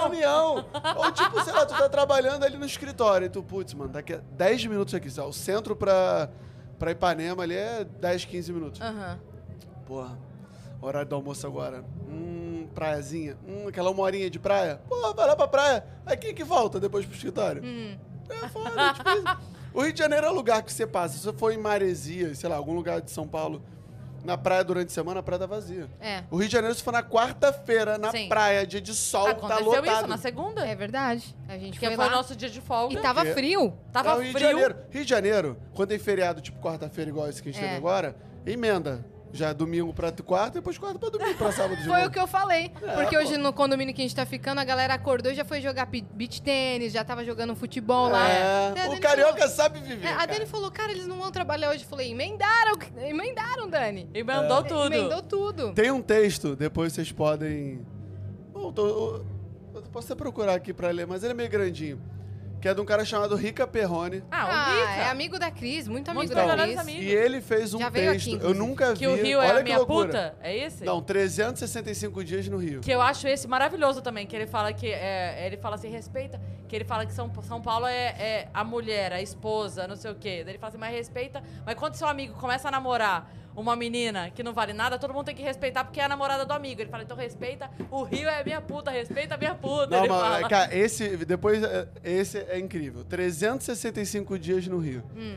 reunião. 0.54 0.66
Ou 0.96 1.12
tipo, 1.12 1.42
sei 1.44 1.52
lá, 1.52 1.66
tu 1.66 1.76
tá 1.76 1.88
trabalhando 1.88 2.44
ali 2.44 2.56
no 2.56 2.64
escritório 2.66 3.26
e 3.26 3.28
tu, 3.28 3.42
putz, 3.42 3.74
mano, 3.74 3.90
daqui 3.90 4.14
a 4.14 4.20
10 4.32 4.66
minutos 4.66 4.94
aqui, 4.94 5.08
lá, 5.18 5.26
o 5.26 5.32
centro 5.32 5.74
pra, 5.74 6.28
pra 6.78 6.92
Ipanema 6.92 7.42
ali 7.42 7.56
é 7.56 7.84
10, 7.84 8.24
15 8.24 8.52
minutos. 8.52 8.80
Aham. 8.80 9.18
Porra, 9.84 10.16
horário 10.80 11.08
do 11.08 11.16
almoço 11.16 11.44
agora. 11.46 11.84
Hum, 12.08 12.68
praiazinha. 12.74 13.36
Hum, 13.48 13.66
aquela 13.66 13.90
uma 13.90 14.02
horinha 14.02 14.30
de 14.30 14.38
praia. 14.38 14.80
Porra, 14.88 15.12
vai 15.12 15.26
lá 15.26 15.34
pra 15.34 15.48
praia. 15.48 15.84
Aí 16.06 16.16
quem 16.16 16.32
que 16.32 16.44
volta 16.44 16.78
depois 16.78 17.04
pro 17.04 17.14
escritório? 17.16 17.62
Hum. 17.64 17.98
É 18.30 18.48
foda, 18.48 18.92
tipo 18.94 19.10
isso. 19.10 19.50
O 19.72 19.82
Rio 19.82 19.92
de 19.92 19.98
Janeiro 19.98 20.26
é 20.26 20.30
o 20.30 20.34
lugar 20.34 20.62
que 20.62 20.72
você 20.72 20.86
passa. 20.86 21.14
Se 21.16 21.20
você 21.24 21.32
for 21.32 21.52
em 21.52 21.58
Maresia, 21.58 22.34
sei 22.34 22.48
lá, 22.48 22.56
algum 22.56 22.74
lugar 22.74 23.00
de 23.00 23.10
São 23.10 23.26
Paulo, 23.26 23.62
na 24.24 24.36
praia 24.36 24.62
durante 24.64 24.88
a 24.88 24.90
semana, 24.92 25.20
a 25.20 25.22
praia 25.22 25.38
tá 25.40 25.46
vazia. 25.46 25.88
É. 26.00 26.24
O 26.30 26.36
Rio 26.36 26.46
de 26.48 26.52
Janeiro, 26.52 26.74
se 26.74 26.82
for 26.82 26.92
na 26.92 27.02
quarta-feira, 27.02 27.96
na 27.96 28.10
Sim. 28.10 28.28
praia, 28.28 28.66
dia 28.66 28.80
de 28.80 28.92
sol, 28.94 29.24
tá 29.26 29.30
Aconteceu 29.30 29.64
lotado. 29.66 29.96
isso 29.98 30.06
na 30.08 30.18
segunda. 30.18 30.66
É 30.66 30.74
verdade. 30.74 31.34
A 31.48 31.56
gente 31.56 31.72
Porque 31.72 31.86
foi 31.86 31.96
foi 31.96 32.04
lá 32.04 32.10
o 32.10 32.14
nosso 32.16 32.36
dia 32.36 32.50
de 32.50 32.60
folga. 32.60 32.92
e 32.94 33.00
tava 33.00 33.26
É. 33.26 33.32
frio. 33.32 33.72
Tava 33.92 34.10
É 34.10 34.14
o 34.14 34.18
Rio 34.20 34.32
frio. 34.32 34.46
De 34.46 34.52
Janeiro. 34.52 34.76
Rio 34.90 35.04
de 35.04 35.08
Janeiro, 35.10 35.56
quando 35.74 35.88
tem 35.90 35.98
feriado, 35.98 36.40
tipo 36.40 36.60
quarta-feira, 36.60 37.08
igual 37.10 37.28
esse 37.28 37.42
que 37.42 37.48
a 37.48 37.52
gente 37.52 37.62
É. 37.62 37.66
teve 37.66 37.76
agora, 37.78 38.14
emenda. 38.44 39.04
Já 39.32 39.50
é 39.50 39.54
domingo 39.54 39.94
pra 39.94 40.10
quarta, 40.10 40.54
depois 40.58 40.76
quarta 40.76 40.98
pra 40.98 41.08
domingo, 41.08 41.34
pra 41.38 41.52
sábado 41.52 41.76
de 41.76 41.84
Foi 41.84 41.94
novo. 41.96 42.08
o 42.08 42.10
que 42.10 42.18
eu 42.18 42.26
falei. 42.26 42.72
É, 42.82 42.94
porque 42.96 43.16
pô. 43.16 43.22
hoje 43.22 43.36
no 43.38 43.52
condomínio 43.52 43.94
que 43.94 44.00
a 44.00 44.04
gente 44.04 44.16
tá 44.16 44.26
ficando, 44.26 44.60
a 44.60 44.64
galera 44.64 44.92
acordou 44.94 45.30
e 45.30 45.34
já 45.36 45.44
foi 45.44 45.60
jogar 45.60 45.86
beach 45.86 46.42
tênis, 46.42 46.92
já 46.92 47.04
tava 47.04 47.24
jogando 47.24 47.54
futebol 47.54 48.08
lá. 48.08 48.28
É, 48.28 48.72
Daí 48.74 48.86
a 48.88 48.90
o 48.90 49.00
carioca 49.00 49.38
falou- 49.38 49.48
sabe 49.54 49.78
viver. 49.80 50.04
É, 50.06 50.10
a 50.10 50.16
cara. 50.16 50.32
Dani 50.32 50.46
falou, 50.46 50.70
cara, 50.70 50.90
eles 50.90 51.06
não 51.06 51.16
vão 51.18 51.30
trabalhar 51.30 51.70
hoje. 51.70 51.84
Eu 51.84 51.88
falei, 51.88 52.10
emendaram, 52.10 52.76
emendaram, 52.98 53.68
Dani. 53.68 54.08
E 54.12 54.20
É. 54.20 54.24
mandou 54.24 54.62
tudo. 54.64 54.94
Emendou 54.94 55.22
tudo. 55.22 55.72
Tem 55.74 55.90
um 55.92 56.02
texto, 56.02 56.56
depois 56.56 56.92
vocês 56.92 57.12
podem. 57.12 57.86
Bom, 58.52 58.72
tô- 58.72 58.86
eu, 58.86 59.26
eu 59.76 59.82
posso 59.92 60.12
até 60.12 60.18
procurar 60.20 60.54
aqui 60.54 60.72
pra 60.72 60.90
ler, 60.90 61.06
mas 61.06 61.22
ele 61.22 61.32
é 61.32 61.36
meio 61.36 61.48
grandinho. 61.50 62.00
Que 62.60 62.68
é 62.68 62.74
de 62.74 62.80
um 62.80 62.84
cara 62.84 63.04
chamado 63.06 63.34
Rica 63.36 63.66
Perrone. 63.66 64.22
Ah, 64.30 64.44
o 64.44 64.48
Ah, 64.50 64.74
Rica. 64.74 65.02
é 65.04 65.08
amigo 65.08 65.38
da 65.38 65.50
Cris, 65.50 65.88
muito 65.88 66.08
amigo 66.10 66.24
Muito 66.26 66.34
da 66.34 66.42
melhores 66.42 66.64
Cris. 66.66 66.78
amigos. 66.78 67.04
E 67.04 67.08
ele 67.08 67.40
fez 67.40 67.72
um 67.72 67.78
Já 67.78 67.88
veio 67.88 68.10
aqui, 68.12 68.32
texto. 68.32 68.42
eu 68.44 68.52
nunca 68.54 68.92
vi. 68.92 68.98
Que 68.98 69.06
o 69.08 69.14
Rio 69.14 69.38
Olha 69.38 69.46
é 69.46 69.50
a 69.52 69.56
que 69.56 69.62
minha 69.62 69.78
loucura. 69.78 70.06
puta? 70.08 70.34
É 70.42 70.56
esse? 70.56 70.84
Não, 70.84 71.00
365 71.00 72.22
dias 72.22 72.46
no 72.48 72.58
Rio. 72.58 72.80
Que 72.82 72.90
eu 72.90 73.00
acho 73.00 73.26
esse 73.26 73.48
maravilhoso 73.48 74.02
também, 74.02 74.26
que 74.26 74.36
ele 74.36 74.46
fala 74.46 74.72
que 74.74 74.86
é, 74.92 75.46
ele 75.46 75.56
fala 75.56 75.76
assim, 75.76 75.88
respeita, 75.88 76.38
que 76.68 76.76
ele 76.76 76.84
fala 76.84 77.06
que 77.06 77.12
São, 77.14 77.30
São 77.42 77.62
Paulo 77.62 77.86
é, 77.86 78.08
é 78.18 78.48
a 78.52 78.62
mulher, 78.62 79.12
a 79.12 79.22
esposa, 79.22 79.88
não 79.88 79.96
sei 79.96 80.10
o 80.10 80.14
quê. 80.14 80.42
Daí 80.44 80.52
ele 80.52 80.58
fala 80.58 80.68
assim, 80.68 80.78
mas 80.78 80.92
respeita, 80.94 81.42
mas 81.64 81.74
quando 81.76 81.94
seu 81.94 82.06
amigo 82.08 82.34
começa 82.34 82.68
a 82.68 82.70
namorar 82.70 83.30
uma 83.54 83.74
menina 83.76 84.30
que 84.30 84.42
não 84.42 84.52
vale 84.52 84.72
nada, 84.72 84.98
todo 84.98 85.12
mundo 85.12 85.26
tem 85.26 85.34
que 85.34 85.42
respeitar 85.42 85.84
porque 85.84 86.00
é 86.00 86.04
a 86.04 86.08
namorada 86.08 86.44
do 86.44 86.52
amigo. 86.52 86.80
Ele 86.80 86.90
fala, 86.90 87.02
então 87.02 87.16
respeita, 87.16 87.70
o 87.90 88.02
Rio 88.02 88.28
é 88.28 88.42
minha 88.44 88.60
puta, 88.60 88.90
respeita 88.90 89.34
a 89.34 89.38
minha 89.38 89.54
puta. 89.54 89.88
Não, 89.88 89.98
ele 90.04 90.08
mas, 90.08 90.20
fala. 90.20 90.48
cara, 90.48 90.76
esse. 90.76 91.16
Depois. 91.18 91.62
é, 91.62 91.88
Esse 92.02 92.38
é 92.38 92.58
incrível. 92.58 93.04
365 93.04 94.38
dias 94.38 94.66
no 94.66 94.78
Rio. 94.78 95.02
Hum. 95.16 95.36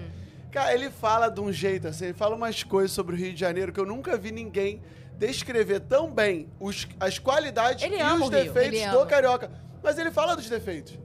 Cara, 0.51 0.73
ele 0.73 0.91
fala 0.91 1.29
de 1.29 1.41
um 1.41 1.51
jeito 1.51 1.87
assim, 1.87 2.05
ele 2.05 2.13
fala 2.13 2.35
umas 2.35 2.61
coisas 2.61 2.91
sobre 2.91 3.15
o 3.15 3.17
Rio 3.17 3.33
de 3.33 3.39
Janeiro 3.39 3.73
que 3.73 3.79
eu 3.79 3.85
nunca 3.85 4.15
vi 4.15 4.31
ninguém 4.31 4.81
descrever 5.17 5.79
tão 5.79 6.11
bem 6.11 6.47
os, 6.59 6.87
as 6.99 7.17
qualidades 7.17 7.83
Ele 7.83 7.97
e 7.97 8.03
os 8.03 8.29
defeitos 8.29 8.91
do 8.91 9.05
carioca. 9.07 9.49
Mas 9.81 9.97
ele 9.97 10.11
fala 10.11 10.35
dos 10.35 10.47
defeitos. 10.47 10.97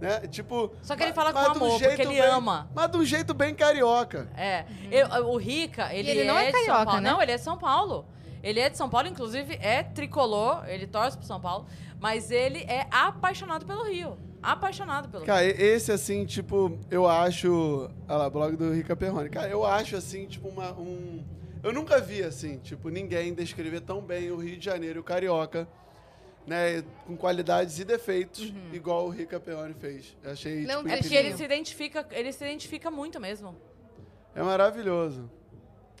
Né? 0.00 0.20
Tipo. 0.28 0.72
Só 0.82 0.94
que 0.96 1.02
ele 1.02 1.12
fala 1.12 1.32
com 1.32 1.38
amor, 1.38 1.78
jeito 1.78 1.88
porque 1.96 2.02
ele 2.02 2.20
bem- 2.20 2.30
ama. 2.30 2.70
Mas 2.74 2.90
de 2.90 2.96
um 2.98 3.04
jeito 3.04 3.34
bem 3.34 3.54
carioca. 3.54 4.28
É. 4.36 4.64
Eu- 4.90 5.26
o 5.28 5.36
Rica, 5.36 5.92
ele, 5.92 6.10
ele 6.10 6.24
não 6.24 6.38
é 6.38 6.46
de 6.46 6.52
São 6.52 6.60
carioca, 6.60 6.84
Paulo. 6.84 7.00
né? 7.00 7.10
Não, 7.10 7.22
ele 7.22 7.32
é 7.32 7.36
de 7.36 7.42
São 7.42 7.58
Paulo. 7.58 8.06
Ele 8.42 8.60
é 8.60 8.70
de 8.70 8.76
São 8.76 8.88
Paulo, 8.88 9.08
inclusive 9.08 9.58
é 9.60 9.82
tricolor, 9.82 10.64
ele 10.68 10.86
torce 10.86 11.16
pro 11.18 11.26
São 11.26 11.40
Paulo, 11.40 11.66
mas 12.00 12.30
ele 12.30 12.60
é 12.68 12.86
apaixonado 12.90 13.66
pelo 13.66 13.82
Rio. 13.84 14.16
Apaixonado 14.40 15.08
pelo 15.08 15.24
Cara, 15.24 15.44
e- 15.44 15.50
esse 15.50 15.90
assim, 15.90 16.24
tipo, 16.24 16.78
eu 16.90 17.08
acho. 17.08 17.90
Olha 18.08 18.18
lá, 18.18 18.30
blog 18.30 18.56
do 18.56 18.72
Rica 18.72 18.94
Perrone. 18.94 19.28
Cara, 19.28 19.48
eu 19.48 19.64
acho 19.66 19.96
assim, 19.96 20.26
tipo, 20.26 20.48
uma, 20.48 20.70
um. 20.78 21.24
Eu 21.60 21.72
nunca 21.72 22.00
vi, 22.00 22.22
assim, 22.22 22.58
tipo, 22.58 22.88
ninguém 22.88 23.34
descrever 23.34 23.80
tão 23.80 24.00
bem 24.00 24.30
o 24.30 24.36
Rio 24.36 24.56
de 24.56 24.64
Janeiro 24.64 24.98
e 24.98 25.00
o 25.00 25.04
Carioca, 25.04 25.66
né? 26.48 26.82
Com 27.06 27.16
qualidades 27.16 27.78
e 27.78 27.84
defeitos, 27.84 28.52
igual 28.72 29.06
o 29.06 29.10
Rica 29.10 29.38
Perrone 29.38 29.74
fez. 29.74 30.16
Eu 30.22 30.32
achei, 30.32 30.64
Não, 30.66 30.78
tipo, 30.82 30.88
É 30.94 30.96
porque 30.98 31.14
ele 31.14 31.36
se 31.36 31.44
identifica, 31.44 32.06
ele 32.10 32.32
se 32.32 32.44
identifica 32.44 32.90
muito 32.90 33.20
mesmo. 33.20 33.54
É 34.34 34.42
maravilhoso. 34.42 35.30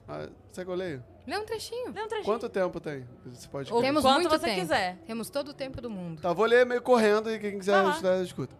Ah, 0.08 0.28
Você 0.50 0.64
que 0.64 0.70
eu 0.70 0.74
leio? 0.74 1.04
Lê 1.26 1.36
um 1.38 1.44
trechinho. 1.44 1.92
Lê 1.92 2.02
um 2.02 2.08
trechinho. 2.08 2.24
Quanto 2.24 2.48
tempo 2.48 2.80
tem? 2.80 3.06
Você 3.26 3.46
pode 3.48 3.70
O 3.72 3.80
Temos 3.82 4.02
quanto 4.02 4.20
muito 4.20 4.30
você 4.30 4.46
tempo. 4.46 4.60
quiser. 4.60 4.96
Temos 5.06 5.28
todo 5.28 5.48
o 5.48 5.54
tempo 5.54 5.80
do 5.82 5.90
mundo. 5.90 6.22
Tá, 6.22 6.32
vou 6.32 6.46
ler 6.46 6.64
meio 6.64 6.80
correndo 6.80 7.30
e 7.30 7.38
quem 7.38 7.58
quiser 7.58 7.82
lá. 7.82 7.90
estudar, 7.90 8.22
escuta. 8.22 8.56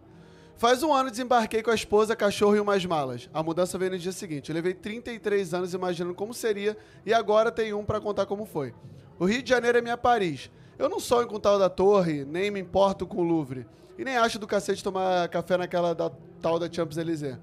Faz 0.55 0.83
um 0.83 0.93
ano 0.93 1.09
desembarquei 1.09 1.63
com 1.63 1.71
a 1.71 1.73
esposa, 1.73 2.15
cachorro 2.15 2.55
e 2.55 2.59
umas 2.59 2.85
malas. 2.85 3.29
A 3.33 3.41
mudança 3.41 3.77
veio 3.77 3.91
no 3.91 3.97
dia 3.97 4.11
seguinte. 4.11 4.49
Eu 4.49 4.55
levei 4.55 4.73
33 4.73 5.53
anos 5.53 5.73
imaginando 5.73 6.13
como 6.13 6.33
seria 6.33 6.77
e 7.05 7.13
agora 7.13 7.49
tenho 7.51 7.79
um 7.79 7.85
pra 7.85 7.99
contar 7.99 8.25
como 8.27 8.45
foi. 8.45 8.75
O 9.17 9.25
Rio 9.25 9.41
de 9.41 9.49
Janeiro 9.49 9.77
é 9.77 9.81
minha 9.81 9.97
Paris. 9.97 10.51
Eu 10.79 10.87
não 10.87 10.97
sonho 10.97 11.27
com 11.27 11.35
o 11.35 11.39
tal 11.39 11.59
da 11.59 11.69
torre, 11.69 12.23
nem 12.23 12.49
me 12.49 12.61
importo 12.61 13.05
com 13.05 13.17
o 13.17 13.23
Louvre. 13.23 13.67
E 13.97 14.05
nem 14.05 14.15
acho 14.15 14.39
do 14.39 14.47
cacete 14.47 14.81
tomar 14.81 15.27
café 15.27 15.57
naquela 15.57 15.93
da, 15.93 16.09
tal 16.41 16.57
da 16.57 16.71
Champs-Élysées. 16.71 17.37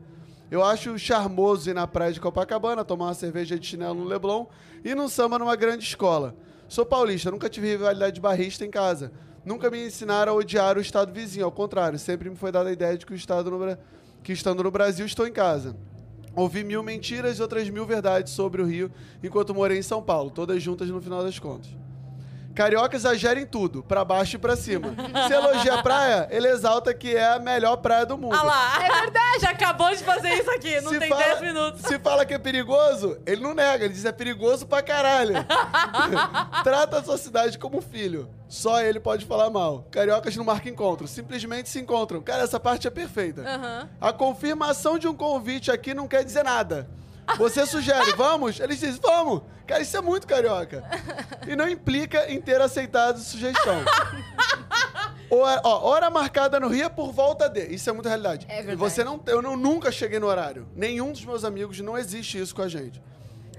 Eu 0.50 0.65
acho 0.65 0.99
charmoso 0.99 1.69
ir 1.69 1.75
na 1.75 1.87
praia 1.87 2.15
de 2.15 2.19
Copacabana, 2.19 2.83
tomar 2.83 3.09
uma 3.09 3.15
cerveja 3.15 3.59
de 3.59 3.67
chinelo 3.67 3.94
no 3.94 4.05
Leblon 4.05 4.47
e 4.83 4.94
num 4.94 5.06
samba 5.06 5.38
numa 5.38 5.55
grande 5.55 5.85
escola. 5.85 6.35
Sou 6.67 6.87
paulista, 6.87 7.31
nunca 7.31 7.50
tive 7.50 7.69
rivalidade 7.69 8.15
de 8.15 8.23
barrista 8.23 8.65
em 8.65 8.71
casa. 8.71 9.12
Nunca 9.44 9.71
me 9.71 9.87
ensinaram 9.87 10.33
a 10.33 10.37
odiar 10.37 10.79
o 10.79 10.81
estado 10.81 11.12
vizinho, 11.12 11.44
ao 11.44 11.53
contrário, 11.53 11.99
sempre 11.99 12.31
me 12.31 12.37
foi 12.37 12.50
dada 12.50 12.71
a 12.71 12.73
ideia 12.73 12.97
de 12.97 13.05
que, 13.05 13.12
o 13.12 13.17
estado 13.17 13.50
no 13.50 13.77
que 14.23 14.33
estando 14.33 14.62
no 14.62 14.71
Brasil 14.71 15.05
estou 15.05 15.27
em 15.27 15.33
casa. 15.33 15.77
Ouvi 16.35 16.65
mil 16.65 16.83
mentiras 16.83 17.38
e 17.38 17.43
outras 17.43 17.69
mil 17.69 17.85
verdades 17.85 18.33
sobre 18.33 18.62
o 18.62 18.65
Rio 18.65 18.91
enquanto 19.23 19.55
morei 19.55 19.79
em 19.79 19.83
São 19.83 20.03
Paulo, 20.03 20.31
todas 20.31 20.62
juntas 20.62 20.88
no 20.88 21.03
final 21.03 21.23
das 21.23 21.38
contas. 21.38 21.69
Carioca 22.56 22.97
exagera 22.97 23.38
em 23.38 23.44
tudo, 23.44 23.82
pra 23.82 24.03
baixo 24.03 24.37
e 24.37 24.38
pra 24.38 24.56
cima. 24.56 24.88
Se 25.29 25.32
elogia 25.35 25.75
a 25.75 25.82
praia, 25.82 26.26
ele 26.31 26.49
exalta 26.49 26.94
que 26.94 27.14
é 27.14 27.35
a 27.35 27.38
melhor 27.38 27.76
praia 27.76 28.06
do 28.06 28.17
mundo. 28.17 28.35
Ah 28.35 28.42
lá! 28.42 28.83
É 28.83 29.00
verdade! 29.02 29.40
Já 29.42 29.50
acabou 29.50 29.90
de 29.95 30.02
fazer 30.02 30.33
isso 30.35 30.50
aqui, 30.50 30.80
não 30.80 30.90
Se 30.90 30.99
tem 30.99 31.11
fala- 31.11 31.23
10 31.23 31.40
minutos. 31.42 31.83
Se 31.83 31.99
fala 31.99 32.25
que 32.25 32.33
é 32.33 32.38
perigoso, 32.38 33.19
ele 33.26 33.42
não 33.42 33.52
nega, 33.54 33.85
ele 33.85 33.92
diz 33.92 34.07
é 34.07 34.11
perigoso 34.11 34.66
pra 34.66 34.80
caralho. 34.83 35.35
Trata 36.64 36.99
a 36.99 37.04
sua 37.04 37.19
cidade 37.19 37.59
como 37.59 37.83
filho. 37.83 38.28
Só 38.49 38.80
ele 38.80 39.00
pode 39.00 39.26
falar 39.26 39.50
mal. 39.50 39.87
Cariocas 39.90 40.35
não 40.37 40.45
marcam 40.45 40.73
encontro, 40.73 41.07
simplesmente 41.07 41.69
se 41.69 41.78
encontram. 41.78 42.23
Cara, 42.23 42.42
essa 42.45 42.59
parte 42.59 42.87
é 42.87 42.90
perfeita. 42.90 43.42
Aham. 43.42 43.88
A 44.00 44.12
confirmação 44.14 44.99
de 44.99 45.07
um 45.07 45.14
convite 45.14 45.71
aqui 45.71 45.92
não 45.92 46.09
quer 46.09 46.25
dizer 46.25 46.42
nada. 46.45 46.88
Você 47.38 47.66
sugere, 47.66 48.12
vamos? 48.12 48.59
Eles 48.61 48.78
dizem, 48.80 49.00
vamos. 49.02 49.42
Cara, 49.66 49.83
isso 49.83 49.97
é 49.97 50.00
muito 50.00 50.26
carioca. 50.26 50.85
E 51.47 51.56
não 51.56 51.68
implica 51.68 52.30
em 52.30 52.40
ter 52.40 52.61
aceitado 52.61 53.18
sugestão. 53.18 53.85
Hora, 55.28 55.61
ó, 55.64 55.88
hora 55.90 56.09
marcada 56.09 56.61
no 56.61 56.68
Rio 56.68 56.85
é 56.87 56.88
por 56.88 57.12
volta 57.12 57.49
de. 57.49 57.61
Isso 57.66 57.90
é 57.90 57.92
muito 57.92 58.09
realidade. 58.09 58.47
É 58.49 58.56
verdade. 58.62 58.76
Você 58.76 59.02
não, 59.02 59.21
eu 59.26 59.42
não, 59.42 59.56
nunca 59.56 59.90
cheguei 59.90 60.21
no 60.21 60.26
horário. 60.28 60.68
Nenhum 60.75 61.11
dos 61.11 61.25
meus 61.25 61.45
amigos 61.45 61.80
não 61.80 61.99
existe 61.99 62.38
isso 62.40 62.54
com 62.54 62.62
a 62.62 62.68
gente. 62.68 63.02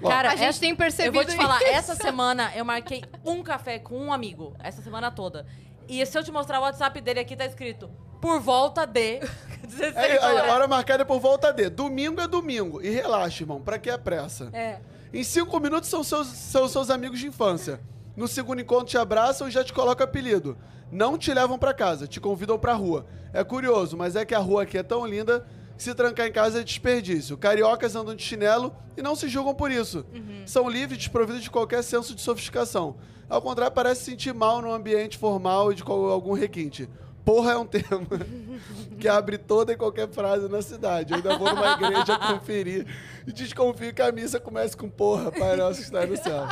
Ó, 0.01 0.07
Cara, 0.07 0.29
A 0.29 0.36
gente 0.36 0.47
essa- 0.50 0.59
tem 0.62 0.75
percebido 0.75 1.17
Eu 1.17 1.24
vou 1.25 1.31
te 1.31 1.36
falar, 1.36 1.57
isso. 1.62 1.69
essa 1.71 1.95
semana 1.95 2.51
eu 2.55 2.63
marquei 2.63 3.03
um 3.25 3.43
café 3.43 3.79
com 3.79 3.97
um 4.00 4.13
amigo. 4.13 4.55
Essa 4.63 4.81
semana 4.81 5.12
toda. 5.12 5.45
E 5.88 6.06
se 6.06 6.17
eu 6.17 6.24
te 6.24 6.32
mostrar 6.32 6.60
o 6.60 6.63
WhatsApp 6.63 7.00
dele 7.01 7.20
aqui, 7.20 7.36
tá 7.36 7.46
escrito 7.46 7.89
por 8.22 8.39
volta 8.39 8.86
de 8.86 9.20
16 9.63 9.96
aí, 9.96 10.12
aí, 10.12 10.17
horas. 10.17 10.51
hora 10.51 10.67
marcada 10.67 11.03
é 11.03 11.06
por 11.06 11.20
volta 11.20 11.51
de. 11.51 11.70
Domingo 11.70 12.20
é 12.20 12.27
domingo. 12.27 12.82
E 12.82 12.89
relaxa, 12.89 13.44
irmão. 13.44 13.62
Pra 13.62 13.77
que 13.77 13.89
a 13.89 13.98
pressa? 13.98 14.50
É. 14.53 14.79
Em 15.13 15.24
cinco 15.24 15.60
minutos 15.60 15.89
são 15.89 16.03
seus, 16.03 16.27
são 16.27 16.67
seus 16.67 16.89
amigos 16.89 17.20
de 17.20 17.27
infância. 17.27 17.79
No 18.15 18.27
segundo 18.27 18.62
encontro 18.62 18.88
te 18.88 18.98
abraçam 18.98 19.48
e 19.48 19.51
já 19.51 19.63
te 19.63 19.72
colocam 19.72 20.03
apelido. 20.03 20.58
Não 20.91 21.17
te 21.17 21.34
levam 21.34 21.58
pra 21.58 21.74
casa, 21.74 22.08
te 22.08 22.20
convidam 22.20 22.58
pra 22.58 22.74
rua. 22.74 23.06
É 23.34 23.44
curioso, 23.44 23.96
mas 23.96 24.15
é 24.15 24.25
que 24.25 24.34
a 24.34 24.39
rua 24.39 24.63
aqui 24.63 24.77
é 24.77 24.84
tão 24.84 25.06
linda 25.06 25.46
se 25.84 25.93
trancar 25.93 26.27
em 26.27 26.31
casa 26.31 26.62
é 26.62 26.63
desperdício. 26.63 27.38
Cariocas 27.38 27.96
andam 27.96 28.15
de 28.15 28.24
chinelo 28.24 28.75
e 28.96 29.01
não 29.01 29.15
se 29.15 29.27
julgam 29.27 29.53
por 29.53 29.72
isso. 29.72 30.05
São 30.46 30.69
livres, 30.69 30.98
desprovidos 30.98 31.43
de 31.43 31.50
qualquer 31.50 31.84
senso 31.84 32.15
de 32.15 32.22
sofisticação. 32.22 32.96
Ao 33.29 33.41
contrário, 33.41 33.74
parece 33.74 34.01
se 34.01 34.12
sentir 34.12 34.34
mal 34.34 34.62
num 34.62 34.72
ambiente 34.72 35.17
formal 35.17 35.72
e 35.72 35.75
de 35.75 35.84
algum 35.84 36.34
requinte. 36.34 36.89
Porra 37.25 37.51
é 37.51 37.57
um 37.57 37.65
tema 37.65 38.07
que 38.98 39.07
abre 39.07 39.38
toda 39.38 39.74
e 39.74 39.75
qualquer 39.75 40.07
frase 40.07 40.48
na 40.48 40.62
cidade. 40.62 41.12
Eu 41.12 41.17
ainda 41.17 41.38
vou 41.38 41.53
numa 41.53 41.74
igreja 41.74 42.17
conferir 42.25 42.88
e 43.27 43.34
desconfio 43.34 43.93
que 43.93 44.01
a 44.01 44.13
missa 44.13 44.39
comece 44.39 44.77
com 44.77 44.89
porra, 44.89 45.29
Pai 45.29 45.57
Nosso 45.57 45.79
que 45.79 45.86
está 45.86 46.05
no 46.05 46.15
céu. 46.15 46.48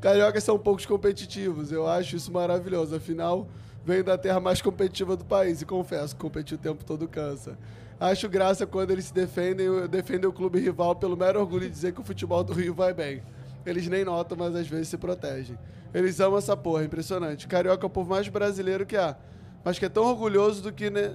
Cariocas 0.00 0.44
são 0.44 0.56
poucos 0.56 0.86
competitivos, 0.86 1.72
eu 1.72 1.84
acho 1.84 2.14
isso 2.14 2.30
maravilhoso. 2.30 2.94
Afinal, 2.94 3.48
venho 3.84 4.04
da 4.04 4.16
terra 4.16 4.38
mais 4.38 4.62
competitiva 4.62 5.16
do 5.16 5.24
país 5.24 5.62
e 5.62 5.66
confesso, 5.66 6.14
competir 6.14 6.54
o 6.54 6.58
tempo 6.58 6.84
todo 6.84 7.08
cansa. 7.08 7.58
Acho 8.00 8.28
graça 8.28 8.66
quando 8.66 8.90
eles 8.90 9.06
se 9.06 9.14
defendem, 9.14 9.68
defendem 9.88 10.28
o 10.28 10.32
clube 10.32 10.58
rival 10.58 10.94
pelo 10.96 11.16
mero 11.16 11.40
orgulho 11.40 11.66
de 11.66 11.70
dizer 11.70 11.92
que 11.92 12.00
o 12.00 12.04
futebol 12.04 12.42
do 12.42 12.52
Rio 12.52 12.74
vai 12.74 12.92
bem. 12.92 13.22
Eles 13.64 13.86
nem 13.88 14.04
notam, 14.04 14.36
mas 14.36 14.54
às 14.54 14.68
vezes 14.68 14.88
se 14.88 14.98
protegem. 14.98 15.56
Eles 15.92 16.18
amam 16.20 16.38
essa 16.38 16.56
porra, 16.56 16.82
é 16.82 16.84
impressionante. 16.86 17.46
Carioca 17.46 17.84
é 17.84 17.86
o 17.86 17.90
povo 17.90 18.10
mais 18.10 18.28
brasileiro 18.28 18.84
que 18.84 18.96
há. 18.96 19.16
Mas 19.64 19.78
que 19.78 19.84
é 19.86 19.88
tão 19.88 20.04
orgulhoso 20.04 20.60
do 20.60 20.72
que, 20.72 20.90
ne- 20.90 21.10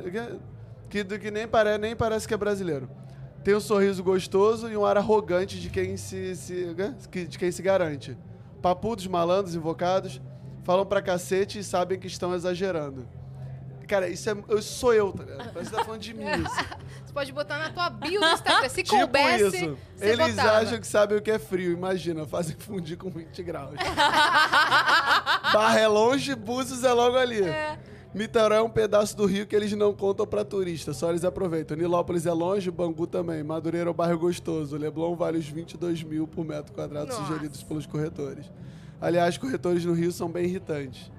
que, 0.90 1.04
do 1.04 1.20
que 1.20 1.30
nem, 1.30 1.48
pare, 1.48 1.78
nem 1.78 1.96
parece 1.96 2.28
que 2.28 2.34
é 2.34 2.38
brasileiro. 2.38 2.90
Tem 3.44 3.54
um 3.56 3.60
sorriso 3.60 4.04
gostoso 4.04 4.70
e 4.70 4.76
um 4.76 4.86
ar 4.86 4.98
arrogante 4.98 5.60
de 5.60 5.70
quem 5.70 5.96
se, 5.98 6.36
se- 6.36 6.74
né? 6.78 6.96
de 7.30 7.38
quem 7.38 7.52
se 7.52 7.62
garante. 7.62 8.18
Papudos, 8.62 9.06
malandros, 9.06 9.54
invocados, 9.54 10.20
falam 10.64 10.86
pra 10.86 11.02
cacete 11.02 11.60
e 11.60 11.64
sabem 11.64 12.00
que 12.00 12.08
estão 12.08 12.34
exagerando. 12.34 13.06
Cara, 13.90 14.08
isso 14.08 14.30
é, 14.30 14.38
eu 14.48 14.62
sou 14.62 14.94
eu, 14.94 15.12
tá 15.12 15.24
ligado? 15.24 15.52
Parece 15.52 15.72
que 15.72 15.76
tá 15.76 15.84
falando 15.84 16.00
de 16.00 16.14
mim 16.14 16.24
isso. 16.26 16.56
Você 17.04 17.12
pode 17.12 17.32
botar 17.32 17.58
na 17.58 17.72
tua 17.72 17.90
bio 17.90 18.22
do 18.22 18.28
Instagram. 18.28 18.70
Se 18.70 18.84
Tipo 18.84 18.98
coubesse, 19.00 19.66
isso. 19.66 19.78
Eles 20.00 20.36
botava. 20.36 20.58
acham 20.60 20.80
que 20.80 20.86
sabem 20.86 21.18
o 21.18 21.22
que 21.24 21.32
é 21.32 21.40
frio. 21.40 21.72
Imagina, 21.72 22.24
fazem 22.28 22.56
fundir 22.60 22.98
com 23.00 23.10
20 23.10 23.42
graus. 23.42 23.74
Barra 25.52 25.80
é 25.80 25.88
longe, 25.88 26.36
Búzios 26.36 26.84
é 26.84 26.94
logo 26.94 27.18
ali. 27.18 27.42
Niterói 28.14 28.60
é 28.60 28.62
um 28.62 28.70
pedaço 28.70 29.18
do 29.18 29.26
Rio 29.26 29.48
que 29.48 29.56
eles 29.56 29.72
não 29.74 29.92
contam 29.92 30.26
pra 30.28 30.46
turista, 30.46 30.94
só 30.94 31.10
eles 31.10 31.24
aproveitam. 31.24 31.76
Nilópolis 31.76 32.28
é 32.28 32.32
longe, 32.32 32.70
Bangu 32.70 33.08
também. 33.08 33.42
Madureira 33.44 33.90
é 33.90 33.92
o 33.92 33.94
bairro 33.94 34.20
gostoso. 34.20 34.78
Leblon 34.78 35.16
vale 35.16 35.40
os 35.40 35.48
22 35.48 36.04
mil 36.04 36.28
por 36.28 36.46
metro 36.46 36.74
quadrado 36.74 37.08
Nossa. 37.08 37.24
sugeridos 37.26 37.64
pelos 37.64 37.88
corretores. 37.88 38.46
Aliás, 39.02 39.36
corretores 39.36 39.84
no 39.84 39.94
Rio 39.94 40.12
são 40.12 40.30
bem 40.30 40.46
irritantes. 40.46 41.12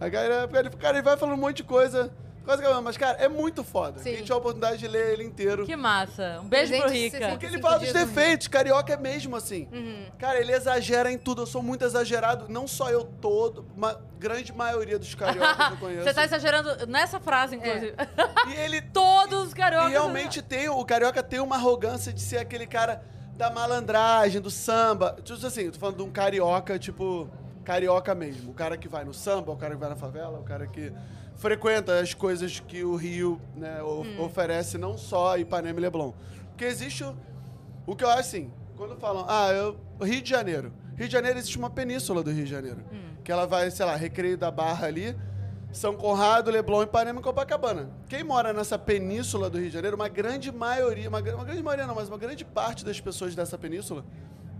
A 0.00 0.08
galera, 0.08 0.48
ele, 0.58 0.70
cara, 0.70 0.96
ele 0.96 1.02
vai 1.02 1.16
falando 1.16 1.34
um 1.36 1.40
monte 1.40 1.58
de 1.58 1.64
coisa. 1.64 2.12
Coisa 2.44 2.62
que, 2.62 2.80
mas, 2.80 2.96
cara, 2.96 3.18
é 3.18 3.28
muito 3.28 3.64
foda. 3.64 3.98
Sim. 3.98 4.12
Quem 4.12 4.22
tiver 4.22 4.34
a 4.34 4.36
oportunidade 4.36 4.78
de 4.78 4.86
ler 4.86 5.14
ele 5.14 5.24
inteiro. 5.24 5.66
Que 5.66 5.74
massa. 5.74 6.38
Um 6.40 6.48
beijo 6.48 6.76
pro 6.78 6.88
Rica. 6.88 7.16
60. 7.18 7.30
Porque 7.32 7.46
ele 7.46 7.60
fala 7.60 7.78
dos 7.80 7.92
defeitos, 7.92 8.46
carioca 8.46 8.92
é 8.92 8.96
mesmo 8.96 9.34
assim. 9.34 9.66
Uhum. 9.72 10.06
Cara, 10.16 10.38
ele 10.38 10.52
exagera 10.52 11.10
em 11.10 11.18
tudo. 11.18 11.42
Eu 11.42 11.46
sou 11.46 11.60
muito 11.60 11.84
exagerado. 11.84 12.46
Não 12.48 12.68
só 12.68 12.88
eu, 12.88 13.04
todo. 13.20 13.66
Uma 13.76 14.00
grande 14.16 14.52
maioria 14.52 14.96
dos 14.96 15.12
cariocas 15.12 15.66
que 15.66 15.72
eu 15.72 15.76
conheço. 15.88 16.04
Você 16.04 16.14
tá 16.14 16.24
exagerando 16.24 16.86
nessa 16.86 17.18
frase, 17.18 17.56
inclusive. 17.56 17.94
E 18.46 18.54
ele 18.60 18.80
Todos 18.80 19.48
os 19.48 19.54
cariocas. 19.54 19.88
e 19.88 19.92
realmente 19.92 20.40
tem. 20.40 20.68
O 20.68 20.84
carioca 20.84 21.24
tem 21.24 21.40
uma 21.40 21.56
arrogância 21.56 22.12
de 22.12 22.20
ser 22.20 22.38
aquele 22.38 22.66
cara 22.68 23.02
da 23.36 23.50
malandragem, 23.50 24.40
do 24.40 24.52
samba. 24.52 25.16
Tipo 25.24 25.44
assim, 25.44 25.62
eu 25.62 25.72
tô 25.72 25.80
falando 25.80 25.96
de 25.96 26.02
um 26.04 26.10
carioca, 26.12 26.78
tipo. 26.78 27.28
Carioca 27.66 28.14
mesmo. 28.14 28.52
O 28.52 28.54
cara 28.54 28.76
que 28.76 28.86
vai 28.88 29.04
no 29.04 29.12
samba, 29.12 29.50
o 29.50 29.56
cara 29.56 29.74
que 29.74 29.80
vai 29.80 29.88
na 29.90 29.96
favela, 29.96 30.38
o 30.38 30.44
cara 30.44 30.68
que 30.68 30.92
frequenta 31.34 31.98
as 31.98 32.14
coisas 32.14 32.60
que 32.60 32.84
o 32.84 32.94
Rio 32.94 33.40
né, 33.56 33.82
Hum. 33.82 34.20
oferece, 34.22 34.78
não 34.78 34.96
só 34.96 35.36
Ipanema 35.36 35.80
e 35.80 35.82
Leblon. 35.82 36.12
Porque 36.50 36.64
existe 36.64 37.02
o, 37.02 37.14
o 37.84 37.96
que 37.96 38.04
eu 38.04 38.08
acho 38.08 38.20
assim, 38.20 38.52
quando 38.76 38.94
falam, 38.96 39.26
ah, 39.28 39.50
eu, 39.52 39.76
Rio 40.00 40.22
de 40.22 40.30
Janeiro. 40.30 40.72
Rio 40.96 41.08
de 41.08 41.12
Janeiro 41.12 41.38
existe 41.40 41.58
uma 41.58 41.68
península 41.68 42.22
do 42.22 42.30
Rio 42.30 42.44
de 42.44 42.50
Janeiro. 42.50 42.78
Hum. 42.92 43.16
Que 43.24 43.32
ela 43.32 43.46
vai, 43.46 43.68
sei 43.72 43.84
lá, 43.84 43.96
Recreio 43.96 44.38
da 44.38 44.50
Barra 44.52 44.86
ali, 44.86 45.16
São 45.72 45.96
Conrado, 45.96 46.52
Leblon, 46.52 46.84
Ipanema 46.84 47.18
e 47.18 47.22
Copacabana. 47.22 47.90
Quem 48.08 48.22
mora 48.22 48.52
nessa 48.52 48.78
península 48.78 49.50
do 49.50 49.58
Rio 49.58 49.66
de 49.66 49.74
Janeiro, 49.74 49.96
uma 49.96 50.08
grande 50.08 50.52
maioria, 50.52 51.08
uma, 51.08 51.18
uma 51.18 51.44
grande 51.44 51.62
maioria 51.64 51.84
não, 51.88 51.96
mas 51.96 52.06
uma 52.08 52.16
grande 52.16 52.44
parte 52.44 52.84
das 52.84 53.00
pessoas 53.00 53.34
dessa 53.34 53.58
península 53.58 54.04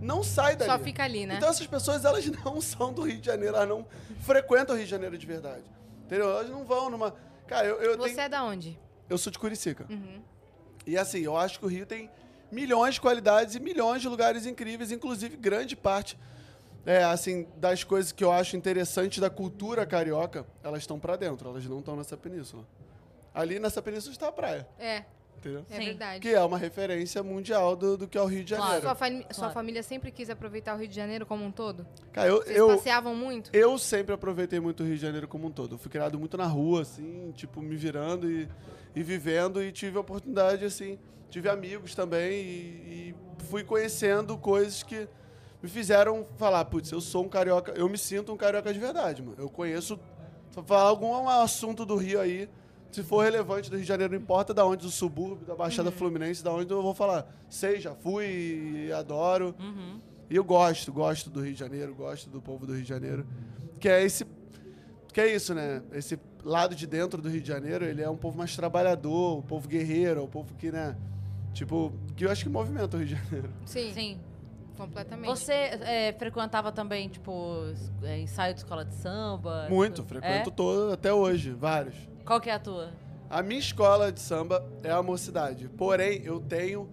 não 0.01 0.23
sai 0.23 0.55
dali. 0.55 0.71
Só 0.71 0.79
fica 0.79 1.03
ali, 1.03 1.25
né? 1.25 1.35
Então 1.35 1.49
essas 1.49 1.67
pessoas, 1.67 2.05
elas 2.05 2.25
não 2.43 2.61
são 2.61 2.93
do 2.93 3.03
Rio 3.03 3.19
de 3.19 3.25
Janeiro, 3.25 3.55
elas 3.55 3.69
não 3.69 3.85
frequentam 4.21 4.75
o 4.75 4.77
Rio 4.77 4.85
de 4.85 4.91
Janeiro 4.91 5.17
de 5.17 5.25
verdade. 5.25 5.63
Entendeu? 6.05 6.29
Elas 6.29 6.49
não 6.49 6.65
vão 6.65 6.89
numa... 6.89 7.13
Cara, 7.47 7.67
eu, 7.67 7.81
eu 7.81 7.97
Você 7.97 8.09
tenho... 8.09 8.21
é 8.21 8.29
da 8.29 8.43
onde? 8.43 8.79
Eu 9.09 9.17
sou 9.17 9.31
de 9.31 9.39
Curicica. 9.39 9.85
Uhum. 9.89 10.21
E 10.85 10.97
assim, 10.97 11.19
eu 11.19 11.35
acho 11.35 11.59
que 11.59 11.65
o 11.65 11.69
Rio 11.69 11.85
tem 11.85 12.09
milhões 12.51 12.95
de 12.95 13.01
qualidades 13.01 13.55
e 13.55 13.59
milhões 13.59 14.01
de 14.01 14.07
lugares 14.07 14.45
incríveis, 14.45 14.91
inclusive 14.91 15.35
grande 15.35 15.75
parte 15.75 16.17
é, 16.87 17.03
assim, 17.03 17.45
das 17.57 17.83
coisas 17.83 18.13
que 18.13 18.23
eu 18.23 18.31
acho 18.31 18.55
interessantes 18.55 19.19
da 19.19 19.29
cultura 19.29 19.85
carioca, 19.85 20.45
elas 20.63 20.79
estão 20.83 20.97
pra 20.97 21.17
dentro, 21.17 21.49
elas 21.49 21.65
não 21.65 21.79
estão 21.79 21.97
nessa 21.97 22.15
península. 22.15 22.65
Ali 23.33 23.59
nessa 23.59 23.81
península 23.81 24.13
está 24.13 24.29
a 24.29 24.31
praia, 24.31 24.65
É, 24.79 25.03
entendeu? 25.37 25.65
é 25.69 25.77
Sim. 25.79 25.85
verdade. 25.85 26.19
Que 26.19 26.29
é 26.29 26.41
uma 26.43 26.57
referência 26.57 27.21
mundial 27.23 27.75
do, 27.75 27.97
do 27.97 28.07
que 28.07 28.17
é 28.17 28.21
o 28.21 28.25
Rio 28.25 28.43
de 28.43 28.53
Claro. 28.55 28.63
Janeiro. 28.65 28.85
Sua, 28.87 28.95
fami- 28.95 29.25
sua 29.31 29.35
Claro. 29.35 29.53
família 29.53 29.83
sempre 29.83 30.11
quis 30.11 30.29
aproveitar 30.29 30.75
o 30.75 30.77
Rio 30.79 30.87
de 30.87 30.95
Janeiro 30.95 31.25
como 31.25 31.43
um 31.45 31.51
todo? 31.51 31.85
Cara, 32.11 32.27
eu, 32.27 32.37
Vocês 32.37 32.57
eu, 32.57 32.67
passeavam 32.69 33.15
muito? 33.15 33.49
eu 33.53 33.77
sempre 33.77 34.13
aproveitei 34.13 34.59
muito 34.59 34.83
o 34.83 34.85
Rio 34.85 34.95
de 34.95 35.01
Janeiro 35.01 35.27
como 35.27 35.47
um 35.47 35.51
todo. 35.51 35.75
Eu 35.75 35.77
fui 35.77 35.91
criado 35.91 36.19
muito 36.19 36.35
na 36.37 36.45
rua, 36.45 36.81
assim, 36.81 37.31
tipo, 37.35 37.61
me 37.61 37.75
virando 37.75 38.29
e, 38.29 38.47
e 38.95 39.03
vivendo, 39.03 39.61
e 39.63 39.71
tive 39.71 39.97
a 39.97 40.01
oportunidade, 40.01 40.65
assim, 40.65 40.97
tive 41.29 41.49
amigos 41.49 41.93
também, 41.93 42.31
e, 42.41 42.45
e 43.09 43.15
fui 43.49 43.63
conhecendo 43.63 44.37
coisas 44.37 44.81
que 44.83 45.07
me 45.61 45.69
fizeram 45.69 46.25
falar, 46.37 46.63
putz, 46.65 46.91
eu 46.91 47.01
sou 47.01 47.25
um 47.25 47.29
carioca, 47.29 47.71
eu 47.75 47.87
me 47.89 47.97
sinto 47.97 48.31
um 48.31 48.37
carioca 48.37 48.71
de 48.73 48.79
verdade, 48.79 49.21
mano. 49.23 49.35
Eu 49.39 49.49
conheço, 49.49 49.99
falar 50.65 50.83
algum 50.89 51.27
assunto 51.29 51.85
do 51.85 51.95
Rio 51.95 52.19
aí, 52.19 52.49
se 52.91 53.03
for 53.03 53.23
relevante 53.23 53.69
do 53.69 53.75
Rio 53.75 53.83
de 53.83 53.87
Janeiro, 53.87 54.13
não 54.13 54.19
importa 54.19 54.53
da 54.53 54.65
onde, 54.65 54.83
do 54.83 54.91
subúrbio, 54.91 55.45
da 55.45 55.55
Baixada 55.55 55.91
Fluminense, 55.91 56.43
da 56.43 56.51
onde 56.51 56.71
eu 56.71 56.81
vou 56.81 56.93
falar. 56.93 57.27
Sei, 57.49 57.79
já 57.79 57.93
fui, 57.93 58.87
e 58.87 58.91
adoro. 58.91 59.55
Uhum. 59.59 59.99
E 60.29 60.35
eu 60.35 60.43
gosto, 60.43 60.91
gosto 60.91 61.29
do 61.29 61.41
Rio 61.41 61.53
de 61.53 61.59
Janeiro, 61.59 61.93
gosto 61.95 62.29
do 62.29 62.41
povo 62.41 62.65
do 62.65 62.73
Rio 62.73 62.83
de 62.83 62.89
Janeiro. 62.89 63.25
Que 63.79 63.87
é 63.89 64.03
esse. 64.03 64.25
Que 65.13 65.21
é 65.21 65.35
isso, 65.35 65.53
né? 65.53 65.81
Esse 65.91 66.19
lado 66.43 66.75
de 66.75 66.85
dentro 66.85 67.21
do 67.21 67.29
Rio 67.29 67.41
de 67.41 67.47
Janeiro, 67.47 67.85
ele 67.85 68.01
é 68.01 68.09
um 68.09 68.17
povo 68.17 68.37
mais 68.37 68.55
trabalhador, 68.55 69.37
um 69.37 69.41
povo 69.41 69.67
guerreiro, 69.67 70.23
um 70.23 70.27
povo 70.27 70.53
que, 70.55 70.71
né? 70.71 70.95
Tipo, 71.53 71.93
que 72.15 72.25
eu 72.25 72.31
acho 72.31 72.43
que 72.43 72.49
movimenta 72.49 72.97
o 72.97 72.99
Rio 72.99 73.07
de 73.07 73.15
Janeiro. 73.15 73.49
Sim, 73.65 73.93
Sim. 73.93 74.19
completamente. 74.77 75.29
Você 75.29 75.53
é, 75.53 76.15
frequentava 76.17 76.71
também, 76.71 77.09
tipo, 77.09 77.63
é, 78.03 78.19
ensaio 78.19 78.53
de 78.53 78.59
escola 78.59 78.85
de 78.85 78.93
samba? 78.95 79.67
Muito, 79.69 80.03
frequento 80.03 80.49
é? 80.49 80.53
todo, 80.53 80.93
até 80.93 81.13
hoje, 81.13 81.51
vários. 81.51 81.95
Qual 82.27 82.41
que 82.41 82.49
é 82.49 82.53
a 82.53 82.59
tua? 82.59 82.89
A 83.29 83.41
minha 83.41 83.59
escola 83.59 84.11
de 84.11 84.19
samba 84.19 84.63
é 84.83 84.91
a 84.91 85.01
mocidade. 85.01 85.69
Porém, 85.69 86.21
eu 86.25 86.41
tenho 86.41 86.89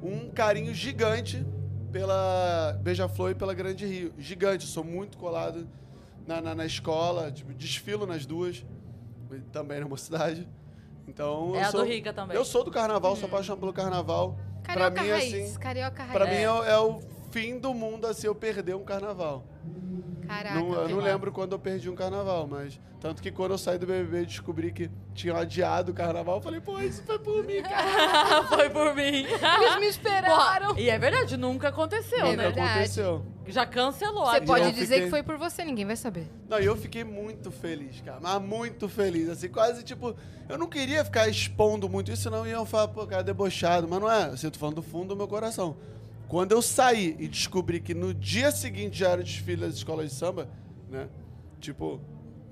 um 0.00 0.30
carinho 0.30 0.72
gigante 0.72 1.44
pela 1.90 2.78
Beija-Flor 2.82 3.32
e 3.32 3.34
pela 3.34 3.52
Grande 3.52 3.84
Rio. 3.84 4.14
Gigante, 4.16 4.64
sou 4.64 4.84
muito 4.84 5.18
colado 5.18 5.66
na, 6.26 6.40
na, 6.40 6.54
na 6.54 6.64
escola, 6.64 7.32
tipo, 7.32 7.52
desfilo 7.52 8.06
nas 8.06 8.24
duas, 8.24 8.64
também 9.52 9.80
na 9.80 9.88
mocidade. 9.88 10.48
Então, 11.08 11.54
É 11.56 11.62
eu 11.62 11.62
a 11.66 11.70
sou, 11.72 11.80
do 11.82 11.86
Rica 11.88 12.12
também. 12.12 12.36
Eu 12.36 12.44
sou 12.44 12.62
do 12.64 12.70
carnaval, 12.70 13.16
sou 13.16 13.26
apaixonado 13.26 13.58
pelo 13.58 13.72
carnaval. 13.72 14.38
Carioca 14.62 14.90
pra 14.92 15.02
mim, 15.02 15.10
raiz. 15.10 15.34
assim, 15.50 15.58
Carioca 15.58 16.02
raiz. 16.04 16.12
pra 16.12 16.26
mim 16.26 16.36
é, 16.42 16.50
o- 16.50 16.64
é 16.64 16.78
o 16.78 17.00
fim 17.32 17.58
do 17.58 17.74
mundo, 17.74 18.06
assim, 18.06 18.26
eu 18.28 18.34
perder 18.36 18.74
um 18.76 18.84
carnaval. 18.84 19.44
Caraca. 20.26 20.54
Não, 20.60 20.72
eu 20.74 20.88
não 20.88 20.98
lembro 20.98 21.30
quando 21.32 21.52
eu 21.52 21.58
perdi 21.58 21.88
um 21.88 21.94
carnaval, 21.94 22.46
mas. 22.46 22.78
Tanto 23.00 23.22
que 23.22 23.30
quando 23.30 23.52
eu 23.52 23.58
saí 23.58 23.78
do 23.78 23.86
BBB 23.86 24.22
e 24.22 24.26
descobri 24.26 24.72
que 24.72 24.90
tinha 25.14 25.36
adiado 25.36 25.92
o 25.92 25.94
carnaval, 25.94 26.36
eu 26.36 26.40
falei, 26.40 26.60
pô, 26.60 26.80
isso 26.80 27.02
foi 27.04 27.18
por 27.18 27.44
mim, 27.44 27.62
cara. 27.68 28.42
Foi 28.48 28.68
por 28.70 28.94
mim. 28.94 29.02
Eles 29.26 29.76
me 29.78 29.86
esperaram. 29.86 30.68
Porra, 30.68 30.80
e 30.80 30.88
é 30.88 30.98
verdade, 30.98 31.36
nunca 31.36 31.68
aconteceu, 31.68 32.26
É 32.26 32.36
né? 32.36 32.44
verdade. 32.44 32.68
aconteceu. 32.70 33.24
Já 33.46 33.64
cancelou. 33.66 34.26
Você 34.26 34.40
pode 34.40 34.72
dizer 34.72 34.86
fiquei- 34.86 35.04
que 35.04 35.10
foi 35.10 35.22
por 35.22 35.36
você, 35.36 35.64
ninguém 35.64 35.84
vai 35.86 35.94
saber. 35.94 36.26
Não, 36.48 36.58
e 36.58 36.64
eu 36.64 36.76
fiquei 36.76 37.04
muito 37.04 37.50
feliz, 37.52 38.00
cara. 38.00 38.18
Mas 38.20 38.42
muito 38.42 38.88
feliz. 38.88 39.28
Assim, 39.28 39.48
quase 39.48 39.84
tipo. 39.84 40.16
Eu 40.48 40.58
não 40.58 40.66
queria 40.66 41.04
ficar 41.04 41.28
expondo 41.28 41.88
muito 41.88 42.10
isso, 42.10 42.22
senão 42.22 42.46
iam 42.46 42.64
falar, 42.66 42.88
pô, 42.88 43.06
cara, 43.06 43.22
debochado. 43.22 43.86
Mas 43.86 44.00
não 44.00 44.10
é. 44.10 44.24
Assim, 44.24 44.46
eu 44.46 44.50
tô 44.50 44.58
falando 44.58 44.76
do 44.76 44.82
fundo 44.82 45.08
do 45.08 45.16
meu 45.16 45.28
coração. 45.28 45.76
Quando 46.28 46.52
eu 46.52 46.60
saí 46.62 47.16
e 47.18 47.28
descobri 47.28 47.80
que 47.80 47.94
no 47.94 48.12
dia 48.12 48.50
seguinte 48.50 48.98
já 48.98 49.10
era 49.10 49.22
desfile 49.22 49.60
das 49.62 49.74
escolas 49.74 50.10
de 50.10 50.14
samba, 50.16 50.48
né? 50.90 51.08
Tipo, 51.60 52.00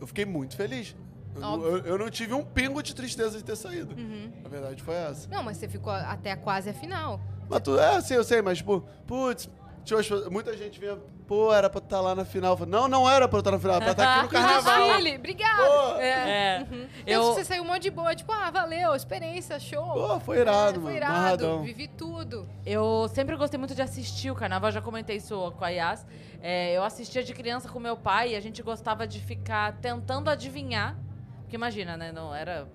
eu 0.00 0.07
fiquei 0.07 0.25
muito 0.25 0.57
feliz. 0.57 0.95
Eu, 1.35 1.43
eu- 1.64 1.78
eu 1.78 1.99
não 1.99 2.09
tive 2.09 2.33
um 2.33 2.45
pingo 2.45 2.81
de 2.83 2.95
tristeza 2.95 3.37
de 3.37 3.43
ter 3.45 3.57
saído. 3.57 3.95
Uhum. 4.00 4.31
A 4.45 4.49
verdade 4.49 4.81
foi 4.83 4.95
essa. 4.95 5.28
Não, 5.28 5.43
mas 5.43 5.57
você 5.57 5.69
ficou 5.69 5.93
até 5.93 6.37
quase 6.37 6.71
a 6.71 6.75
final. 6.75 7.21
Mas 7.49 7.61
tu, 7.61 7.76
é, 7.78 8.00
sim, 8.00 8.14
eu 8.14 8.23
sei, 8.23 8.40
mas, 8.40 8.59
tipo, 8.59 8.85
putz, 9.07 9.50
muita 10.31 10.57
gente 10.57 10.78
vinha, 10.78 10.97
pô, 11.26 11.52
era 11.52 11.69
pra 11.71 11.78
estar 11.78 12.00
lá 12.00 12.14
na 12.14 12.25
final. 12.25 12.59
Não, 12.66 12.87
não 12.88 13.09
era 13.09 13.26
pra 13.28 13.37
eu 13.37 13.40
estar 13.40 13.50
na 13.50 13.59
final, 13.59 13.76
era 13.76 13.85
pra 13.85 13.93
estar 13.93 14.14
aqui 14.14 14.23
no 14.25 14.28
carnaval. 14.31 14.87
Desfile, 14.88 15.16
obrigado. 15.16 15.57
Pô. 15.57 15.97
É. 16.00 16.09
É. 16.09 16.66
Uhum. 16.71 16.87
Eu. 17.07 17.23
Você 17.35 17.45
saiu 17.45 17.62
um 17.62 17.66
monte 17.66 17.83
de 17.83 17.90
boa, 17.90 18.14
tipo, 18.14 18.33
ah, 18.33 18.50
valeu, 18.50 18.95
experiência, 18.95 19.59
show. 19.59 19.85
Pô, 19.85 20.21
foi 20.21 20.40
irado, 20.40 20.69
É, 20.69 20.73
mano. 20.73 20.83
Foi 20.83 20.97
irado, 20.97 21.14
Amarradão. 21.14 21.62
vivi 21.62 21.88
tudo. 21.88 22.49
eu 22.64 23.09
sempre 23.09 23.37
gostei 23.37 23.59
muito 23.59 23.75
de 23.75 23.83
assistir 23.83 24.31
o 24.31 24.35
carnaval, 24.35 24.71
já 24.71 24.81
comentei 24.81 25.16
isso 25.16 25.52
com 25.59 25.64
a 25.64 25.69
Yas. 25.69 26.07
É, 26.43 26.73
eu 26.76 26.83
assistia 26.85 27.23
de 27.25 27.33
criança 27.33 27.69
com 27.69 27.81
meu 27.81 27.97
pai 27.97 28.33
e 28.33 28.37
a 28.37 28.40
gente 28.40 28.62
gostava 28.62 29.07
de 29.07 29.19
ficar 29.21 29.73
tentando 29.81 30.28
adivinhar. 30.28 30.95
Porque 31.43 31.57
imagina, 31.57 31.97
né? 31.97 32.12
Não 32.12 32.35
era. 32.35 32.69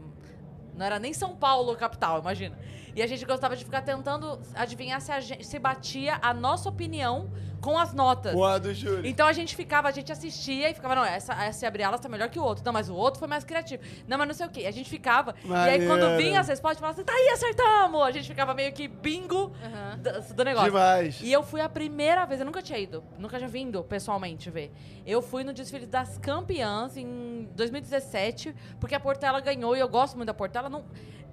Não 0.76 0.86
era 0.86 0.98
nem 0.98 1.14
São 1.14 1.36
Paulo 1.36 1.76
capital, 1.76 2.20
imagina. 2.20 2.58
E 2.96 3.02
a 3.02 3.08
gente 3.08 3.26
gostava 3.26 3.56
de 3.56 3.64
ficar 3.64 3.82
tentando 3.82 4.40
adivinhar 4.56 5.00
se, 5.02 5.12
a 5.12 5.20
gente, 5.20 5.46
se 5.46 5.60
batia 5.60 6.20
a 6.22 6.34
nossa 6.34 6.70
opinião 6.70 7.30
com 7.60 7.78
as 7.78 7.94
notas. 7.94 8.34
Com 8.34 8.44
a 8.44 8.58
do 8.58 8.74
Júlio. 8.74 9.06
Então 9.06 9.28
a 9.28 9.34
gente 9.34 9.56
ficava, 9.56 9.88
a 9.88 9.92
gente 9.92 10.12
assistia 10.12 10.70
e 10.70 10.74
ficava, 10.74 10.96
não, 10.96 11.04
essa, 11.06 11.34
essa 11.44 11.68
abre 11.68 11.84
alas 11.84 12.00
tá 12.00 12.08
melhor 12.10 12.30
que 12.30 12.40
o 12.40 12.44
outro. 12.44 12.64
Não, 12.66 12.74
mas 12.74 12.90
o 12.90 12.96
outro 12.96 13.20
foi 13.20 13.28
mais 13.28 13.44
criativo. 13.44 13.84
Não, 14.08 14.18
mas 14.18 14.28
não 14.28 14.34
sei 14.34 14.48
o 14.48 14.50
quê. 14.50 14.66
A 14.66 14.72
gente 14.72 14.90
ficava. 14.90 15.36
E 15.44 15.54
aí 15.54 15.86
quando 15.86 16.02
Maneiro. 16.02 16.18
vinha 16.18 16.40
as 16.40 16.48
respostas, 16.48 16.80
falava 16.80 16.98
assim, 16.98 17.06
tá 17.06 17.14
aí, 17.14 17.30
acertamos! 17.34 18.02
A 18.02 18.12
gente 18.12 18.28
ficava 18.28 18.54
meio 18.54 18.72
que 18.72 18.88
bingo 18.88 19.52
Aham. 19.64 19.98
do, 19.98 20.34
do 20.36 20.44
negócio. 20.46 20.70
Demais. 20.70 21.22
E 21.22 21.32
eu 21.32 21.44
fui 21.44 21.62
a 21.62 21.70
primeira 21.70 22.26
vez, 22.26 22.40
eu 22.40 22.46
nunca 22.46 22.62
tinha 22.62 22.80
ido, 22.80 23.04
nunca 23.18 23.38
tinha 23.38 23.50
vindo 23.50 23.84
pessoalmente 23.84 24.50
ver. 24.50 24.72
Eu 25.06 25.22
fui 25.22 25.44
no 25.44 25.54
desfile 25.54 25.86
das 25.86 26.18
campeãs 26.18 26.96
em 26.96 27.50
2017, 27.56 28.56
porque 28.80 28.96
a 28.96 29.00
Portela 29.00 29.40
ganhou 29.42 29.76
e 29.76 29.80
eu 29.80 29.90
gosto 29.90 30.16
muito 30.16 30.28
da 30.28 30.34
Portela. 30.34 30.70
Não, 30.70 30.86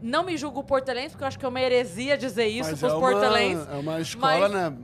não 0.02 0.24
me 0.24 0.36
julgo 0.36 0.62
portelense, 0.64 1.10
porque 1.10 1.24
eu 1.24 1.28
acho 1.28 1.38
que 1.38 1.44
é 1.44 1.48
uma 1.48 1.60
heresia 1.60 2.16
dizer 2.16 2.46
isso 2.46 2.70
Mas 2.70 2.80
pros 2.80 2.92
é 2.92 2.96
portelenses. 2.98 3.68
É 3.68 3.74
uma 3.76 4.00
escola, 4.00 4.48
mas- 4.48 4.52
né? 4.52 4.76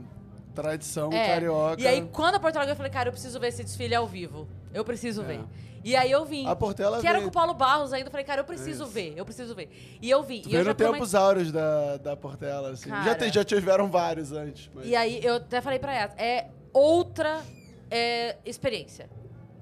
Tradição 0.53 1.11
É. 1.11 1.27
carioca. 1.27 1.81
E 1.81 1.87
aí, 1.87 2.07
quando 2.11 2.35
a 2.35 2.39
Portela 2.39 2.63
eu 2.69 2.75
falei, 2.75 2.91
cara, 2.91 3.09
eu 3.09 3.11
preciso 3.13 3.39
ver 3.39 3.47
esse 3.47 3.63
desfile 3.63 3.95
ao 3.95 4.05
vivo. 4.05 4.47
Eu 4.71 4.85
preciso 4.85 5.21
É. 5.23 5.25
ver. 5.25 5.39
E 5.83 5.95
aí 5.95 6.11
eu 6.11 6.23
vim. 6.25 6.45
A 6.47 6.55
Portela 6.55 7.01
que 7.01 7.07
era 7.07 7.17
veio- 7.17 7.23
com 7.23 7.29
o 7.29 7.33
Paulo 7.33 7.55
Barros 7.55 7.91
ainda. 7.91 8.07
Eu 8.07 8.11
falei, 8.11 8.23
cara, 8.25 8.41
eu 8.41 8.45
preciso 8.45 8.83
Isso. 8.83 8.91
ver, 8.93 9.13
eu 9.17 9.25
preciso 9.25 9.55
ver. 9.55 9.69
E 9.99 10.09
eu 10.09 10.21
vi. 10.21 10.41
Tu 10.41 10.49
e 10.49 10.53
eu 10.55 10.63
já 10.63 10.69
no 10.69 10.75
tempos 10.75 11.15
áureos 11.15 11.51
da, 11.51 11.97
da 11.97 12.15
Portela, 12.15 12.69
assim. 12.69 12.87
Já, 12.89 13.03
Cara. 13.03 13.15
te- 13.15 13.33
já 13.33 13.43
tiveram 13.43 13.89
vários 13.89 14.31
antes. 14.31 14.69
Mas... 14.75 14.85
E 14.85 14.95
aí 14.95 15.25
eu 15.25 15.37
até 15.37 15.59
falei 15.59 15.79
pra 15.79 15.93
ela, 15.93 16.13
é 16.17 16.45
outra 16.71 17.41
é, 17.89 18.37
experiência. 18.45 19.09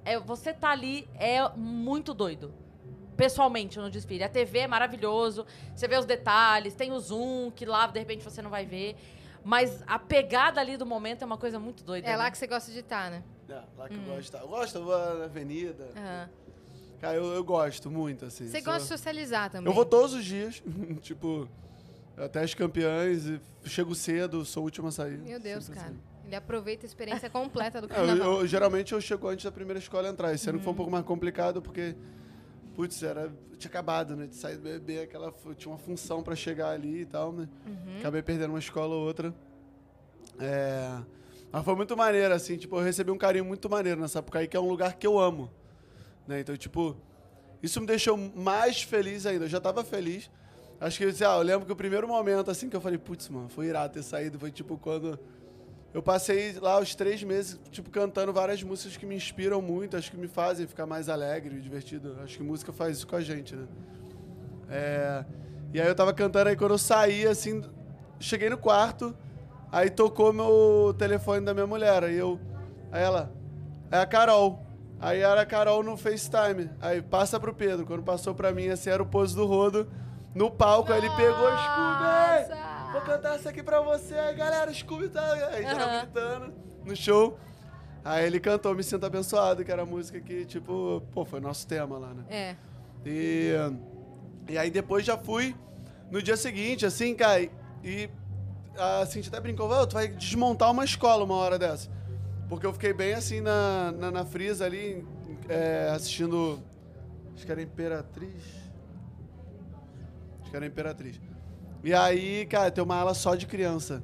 É, 0.03 0.20
você 0.20 0.53
tá 0.53 0.70
ali 0.72 1.08
é 1.17 1.48
muito 1.55 2.13
doido. 2.13 2.53
Pessoalmente 3.18 3.77
no 3.80 3.89
desfile. 3.89 4.24
A 4.24 4.30
TV 4.30 4.60
é 4.60 4.68
maravilhoso, 4.68 5.46
você 5.75 5.88
vê 5.88 5.98
os 5.98 6.06
detalhes, 6.06 6.74
tem 6.74 6.91
o 6.91 7.00
zoom, 7.00 7.51
que 7.51 7.65
lá 7.65 7.86
de 7.88 8.00
repente 8.00 8.24
você 8.24 8.41
não 8.41 8.50
vai 8.50 8.65
ver. 8.65 8.96
Mas 9.44 9.84
a 9.88 9.98
pegada 10.00 10.62
ali 10.62 10.77
do 10.77 10.86
momento 10.86 11.24
é 11.24 11.25
uma 11.25 11.38
coisa 11.38 11.60
muito 11.60 11.84
doida. 11.84 12.08
É 12.08 12.15
lá 12.15 12.25
né? 12.25 12.32
que 12.32 12.38
você 12.38 12.48
gosta 12.48 12.72
de 12.72 12.80
estar, 12.80 13.10
né? 13.12 13.24
É, 13.50 13.53
lá 13.77 13.86
Hum. 13.86 13.88
que 13.89 13.94
eu 13.96 14.00
gosto. 14.01 14.15
de 14.20 14.22
estar. 14.22 14.39
Eu 14.39 14.48
gosto, 14.48 14.75
eu 14.77 14.84
vou 14.86 14.98
na 15.18 15.25
avenida. 15.25 15.89
Aham. 15.96 16.30
Cara, 17.00 17.15
eu, 17.18 17.25
eu 17.34 17.44
gosto 17.44 17.89
muito, 17.89 18.25
assim. 18.25 18.48
Você 18.48 18.62
gosta 18.62 18.82
de 18.82 18.88
socializar 18.88 19.50
também. 19.50 19.68
Eu 19.68 19.74
vou 19.74 19.84
todos 19.84 20.13
os 20.13 20.24
dias, 20.24 20.62
tipo, 21.01 21.50
até 22.15 22.41
as 22.44 22.53
campeãs, 22.53 23.25
e 23.25 23.41
chego 23.65 23.96
cedo, 23.96 24.46
sou 24.46 24.62
o 24.62 24.65
último 24.65 24.88
a 24.89 24.91
sair. 24.91 25.18
Meu 25.18 25.39
Deus, 25.39 25.68
cara. 25.68 25.88
assim. 25.88 26.00
Ele 26.24 26.36
aproveita 26.36 26.86
a 26.86 26.88
experiência 26.88 27.27
completa 27.32 27.82
do 27.82 27.88
É, 27.88 27.91
eu- 27.91 27.96
carnaval. 27.96 28.41
eu- 28.41 28.48
geralmente 28.48 28.94
eu 28.94 29.01
chego 29.01 29.27
antes 29.27 29.44
da 29.44 29.51
primeira 29.51 29.80
escola 29.80 30.08
entrar. 30.08 30.32
Esse 30.34 30.48
ano 30.50 30.60
Uhum. 30.60 30.63
foi 30.63 30.74
um 30.74 30.75
pouco 30.75 30.91
mais 30.91 31.03
complicado, 31.03 31.60
porque, 31.63 31.96
putz, 32.75 33.01
era, 33.04 33.32
tinha 33.58 33.70
acabado, 33.70 34.16
né, 34.16 34.28
de 34.28 34.36
sair 34.36 34.58
do 34.58 34.63
bebê, 34.63 35.01
aquela, 35.01 35.34
tinha 35.58 35.72
uma 35.72 35.78
função 35.78 36.24
pra 36.24 36.36
chegar 36.36 36.70
ali 36.70 37.01
e 37.01 37.06
tal, 37.06 37.32
né. 37.32 37.48
Uhum. 37.66 38.00
Acabei 38.00 38.22
perdendo 38.22 38.51
uma 38.51 38.60
escola 38.60 38.96
ou 38.96 39.06
outra. 39.06 39.34
É, 40.40 41.00
mas 41.51 41.63
foi 41.63 41.75
muito 41.75 41.96
maneiro, 41.96 42.34
assim, 42.34 42.58
tipo, 42.58 42.78
eu 42.78 42.84
recebi 42.84 43.12
um 43.12 43.18
carinho 43.18 43.46
muito 43.46 43.70
maneiro 43.70 44.00
na 44.00 44.08
Sapucaí, 44.08 44.48
que 44.48 44.58
é 44.58 44.60
um 44.60 44.68
lugar 44.68 44.94
que 44.96 45.06
eu 45.06 45.20
amo, 45.20 45.51
né, 46.28 46.40
então, 46.40 46.56
tipo, 46.56 46.96
isso 47.62 47.80
me 47.80 47.88
deixou 47.88 48.18
mais 48.18 48.82
feliz 48.82 49.25
ainda, 49.25 49.46
eu 49.46 49.50
já 49.50 49.60
tava 49.60 49.84
feliz, 49.84 50.32
acho 50.80 50.98
que, 50.98 51.12
sei 51.12 51.28
lá, 51.28 51.38
eu 51.38 51.44
lembro 51.44 51.66
que 51.66 51.72
o 51.72 51.75
primeiro 51.75 52.08
momento, 52.08 52.50
assim, 52.50 52.70
que 52.70 52.75
eu 52.75 52.82
falei, 52.82 52.98
putz, 52.98 53.30
mano, 53.30 53.50
foi 53.50 53.68
irado 53.68 53.94
ter 53.94 54.04
saído, 54.04 54.40
foi, 54.40 54.51
tipo, 54.51 54.78
quando 54.78 55.20
eu 55.93 56.01
passei 56.01 56.57
lá 56.60 56.79
os 56.79 56.95
três 56.95 57.24
meses, 57.24 57.60
tipo, 57.71 57.89
cantando 57.89 58.31
várias 58.31 58.62
músicas 58.63 58.98
que 58.98 59.05
me 59.05 59.15
inspiram 59.15 59.62
muito, 59.62 59.98
acho 59.98 60.10
que 60.10 60.17
me 60.17 60.27
fazem 60.27 60.67
ficar 60.67 60.86
mais 60.86 61.10
alegre 61.10 61.57
e 61.57 61.62
divertido, 61.62 62.17
acho 62.24 62.38
que 62.38 62.43
música 62.43 62.71
faz 62.71 62.98
isso 62.98 63.07
com 63.07 63.15
a 63.15 63.21
gente, 63.21 63.55
né. 63.55 63.67
É, 64.69 65.25
e 65.74 65.81
aí 65.81 65.88
eu 65.88 65.95
tava 65.95 66.13
cantando 66.13 66.50
aí 66.50 66.55
quando 66.55 66.71
eu 66.71 66.77
saí, 66.77 67.27
assim, 67.27 67.62
cheguei 68.19 68.50
no 68.50 68.57
quarto, 68.57 69.15
aí 69.71 69.89
tocou 69.89 70.31
meu 70.31 70.95
telefone 70.98 71.45
da 71.45 71.53
minha 71.53 71.67
mulher, 71.67 72.03
aí 72.03 72.15
eu. 72.15 72.39
Aí 72.91 73.01
ela, 73.01 73.31
é 73.91 73.98
a 73.98 74.05
Carol. 74.05 74.65
Aí 75.00 75.19
era 75.21 75.41
a 75.41 75.45
Carol 75.45 75.81
no 75.81 75.98
FaceTime. 75.98 76.69
Aí 76.79 77.01
passa 77.01 77.39
pro 77.39 77.53
Pedro. 77.53 77.86
Quando 77.86 78.03
passou 78.03 78.36
pra 78.36 78.51
mim, 78.51 78.67
assim, 78.69 78.89
era 78.89 79.01
o 79.01 79.05
pose 79.05 79.36
do 79.36 79.45
rodo 79.45 79.91
no 80.36 80.51
palco. 80.51 80.93
Aí 80.93 81.00
ele 81.00 81.10
pegou 81.10 81.48
o 81.48 81.57
Scooby. 81.57 82.03
Nossa! 82.03 82.71
Vou 82.91 83.01
cantar 83.01 83.36
essa 83.36 83.50
aqui 83.50 83.63
pra 83.63 83.81
você. 83.81 84.13
Aí, 84.16 84.35
galera, 84.35 84.74
Scooby 84.74 85.09
tá. 85.09 85.33
Aí 85.51 85.66
Aham. 85.66 86.01
gritando 86.01 86.53
no 86.85 86.96
show. 86.96 87.37
Aí 88.03 88.25
ele 88.25 88.39
cantou 88.39 88.74
Me 88.75 88.83
Sinto 88.83 89.05
Abençoado, 89.05 89.63
que 89.63 89.72
era 89.72 89.83
a 89.83 89.85
música 89.85 90.20
que, 90.20 90.44
tipo, 90.46 91.01
pô, 91.11 91.24
foi 91.24 91.39
nosso 91.39 91.68
tema 91.68 91.98
lá, 92.00 92.13
né? 92.13 92.24
É. 92.29 92.55
E, 93.05 93.53
e 94.50 94.57
aí 94.57 94.72
depois 94.72 95.05
já 95.05 95.18
fui 95.18 95.55
no 96.09 96.22
dia 96.22 96.35
seguinte, 96.35 96.85
assim, 96.85 97.13
cara, 97.16 97.42
e 97.83 98.09
a 98.77 99.05
Cintia 99.05 99.29
até 99.29 99.39
brincou, 99.39 99.68
"Vô, 99.70 99.85
tu 99.85 99.94
vai 99.94 100.07
desmontar 100.07 100.72
uma 100.72 100.83
escola 100.83 101.24
uma 101.24 101.35
hora 101.35 101.59
dessa. 101.59 101.89
Porque 102.50 102.66
eu 102.66 102.74
fiquei 102.74 102.92
bem 102.92 103.13
assim 103.13 103.39
na, 103.39 103.92
na, 103.94 104.11
na 104.11 104.25
frisa 104.25 104.66
ali, 104.66 105.05
é, 105.48 105.92
assistindo. 105.96 106.59
Acho 107.35 107.46
que 107.46 107.51
era 107.51 107.61
Imperatriz. 107.61 108.44
Acho 110.42 110.50
que 110.50 110.57
era 110.57 110.66
Imperatriz. 110.66 111.20
E 111.83 111.94
aí, 111.94 112.46
cara, 112.46 112.70
tem 112.72 112.83
uma 112.83 112.96
ala 112.96 113.13
só 113.13 113.35
de 113.35 113.46
criança. 113.48 114.03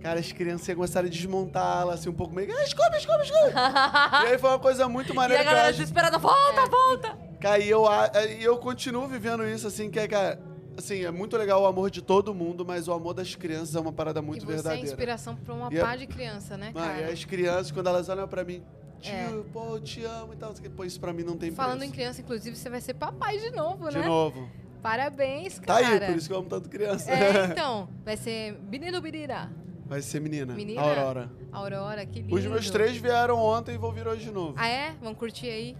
Cara, 0.00 0.20
as 0.20 0.30
crianças 0.30 0.74
começaram 0.74 1.08
a 1.08 1.10
desmontar 1.10 1.62
a 1.62 1.80
ala 1.80 1.94
assim 1.94 2.08
um 2.08 2.14
pouco 2.14 2.32
meio. 2.34 2.48
Ah, 2.56 2.62
escove, 2.64 2.96
escove. 2.96 3.24
e 4.24 4.26
aí 4.32 4.38
foi 4.38 4.50
uma 4.50 4.58
coisa 4.58 4.88
muito 4.88 5.12
E 5.12 5.16
maneira 5.16 5.42
a 5.42 5.44
que 5.44 5.50
eu 5.50 5.54
galera 5.56 5.72
desesperada, 5.72 6.18
volta, 6.18 6.66
volta! 6.66 7.18
Cara, 7.40 7.58
e 7.58 7.68
eu, 7.68 7.86
a- 7.86 8.10
e 8.24 8.42
eu 8.42 8.56
continuo 8.58 9.06
vivendo 9.08 9.46
isso, 9.46 9.66
assim, 9.66 9.90
que 9.90 9.98
é, 9.98 10.06
cara, 10.08 10.40
assim, 10.76 11.04
é 11.04 11.10
muito 11.10 11.36
legal 11.36 11.62
o 11.62 11.66
amor 11.66 11.90
de 11.90 12.00
todo 12.00 12.32
mundo, 12.32 12.64
mas 12.64 12.86
o 12.88 12.92
amor 12.92 13.12
das 13.12 13.34
crianças 13.34 13.74
é 13.74 13.80
uma 13.80 13.92
parada 13.92 14.22
muito 14.22 14.42
e 14.42 14.46
você 14.46 14.52
é 14.52 14.54
verdadeira. 14.54 14.86
inspiração 14.86 15.34
pra 15.36 15.52
uma 15.54 15.72
E 15.72 15.78
é- 15.78 15.80
pá 15.82 15.96
de 15.96 16.06
criança, 16.06 16.56
né, 16.56 16.70
Mano, 16.72 16.92
e 16.92 17.00
cara? 17.02 17.12
as 17.12 17.24
crianças, 17.24 17.70
quando 17.72 17.88
elas 17.88 18.08
olham 18.08 18.26
pra 18.28 18.44
mim, 18.44 18.62
tio, 19.00 19.12
É. 19.12 19.42
pô, 19.52 19.74
eu 19.74 19.80
te 19.80 20.04
amo 20.04 20.32
e 20.32 20.36
tal, 20.36 20.52
pô, 20.76 20.84
isso 20.84 20.98
pra 21.00 21.12
mim 21.12 21.24
não 21.24 21.36
tem 21.36 21.50
Falando 21.50 21.76
em 21.76 21.78
preço. 21.90 21.92
criança, 21.94 22.20
inclusive, 22.20 22.56
você 22.56 22.70
vai 22.70 22.80
ser 22.80 22.94
papai 22.94 23.36
de 23.38 23.50
novo, 23.50 23.88
De 23.90 23.98
né? 23.98 24.06
novo. 24.06 24.48
Parabéns, 24.82 25.58
Tá 25.58 25.80
cara. 25.80 26.06
aí, 26.06 26.12
por 26.12 26.16
isso 26.16 26.28
que 26.28 26.34
eu 26.34 26.38
amo 26.38 26.48
tanto 26.48 26.68
criança. 26.68 27.10
É, 27.10 27.46
então. 27.52 27.88
Vai 28.04 28.16
ser 28.16 28.58
Menino 28.70 29.00
Birira. 29.00 29.50
Vai 29.86 30.02
ser 30.02 30.20
menina, 30.20 30.52
Menina? 30.54 30.82
Aurora. 30.82 31.32
Aurora, 31.50 32.04
que 32.04 32.20
lindo. 32.20 32.34
Os 32.34 32.44
meus 32.44 32.68
três 32.70 32.98
vieram 32.98 33.38
ontem 33.38 33.74
e 33.74 33.78
vão 33.78 33.90
vir 33.90 34.06
hoje 34.06 34.24
de 34.24 34.30
novo. 34.30 34.52
Ah, 34.58 34.68
é? 34.68 34.92
Vamos 35.00 35.18
curtir 35.18 35.48
aí? 35.48 35.76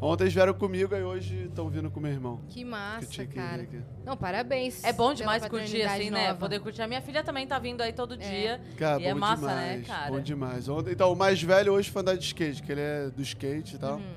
Ontem 0.00 0.24
eles 0.24 0.32
vieram 0.32 0.54
comigo 0.54 0.96
e 0.96 1.02
hoje 1.02 1.44
estão 1.44 1.68
vindo 1.68 1.90
com 1.90 2.00
meu 2.00 2.10
irmão. 2.10 2.40
Que 2.48 2.60
que 2.60 2.64
massa, 2.64 3.06
que 3.06 3.26
cara. 3.26 3.62
aqui. 3.64 3.82
Não, 4.02 4.16
parabéns. 4.16 4.82
É 4.82 4.94
bom 4.94 5.12
demais 5.12 5.46
curtir 5.46 5.82
assim, 5.82 6.08
né? 6.08 6.28
nova. 6.28 6.38
Poder 6.38 6.58
curtir. 6.60 6.80
A 6.80 6.88
minha 6.88 7.02
filha 7.02 7.22
também 7.22 7.46
tá 7.46 7.58
vindo 7.58 7.82
aí 7.82 7.92
todo 7.92 8.16
dia. 8.16 8.62
Cara, 8.78 9.02
e 9.02 9.04
é 9.04 9.12
massa, 9.12 9.46
demais, 9.46 9.80
né, 9.80 9.84
cara? 9.86 10.10
Bom 10.10 10.20
demais. 10.20 10.66
Ontem, 10.66 10.92
então, 10.92 11.12
o 11.12 11.16
mais 11.16 11.42
velho 11.42 11.74
hoje 11.74 11.90
foi 11.90 12.00
andar 12.00 12.16
de 12.16 12.24
skate, 12.24 12.62
que 12.62 12.72
ele 12.72 12.80
é 12.80 13.10
do 13.10 13.20
skate 13.20 13.76
e 13.76 13.78
tal. 13.78 13.96
Uhum. 13.96 14.14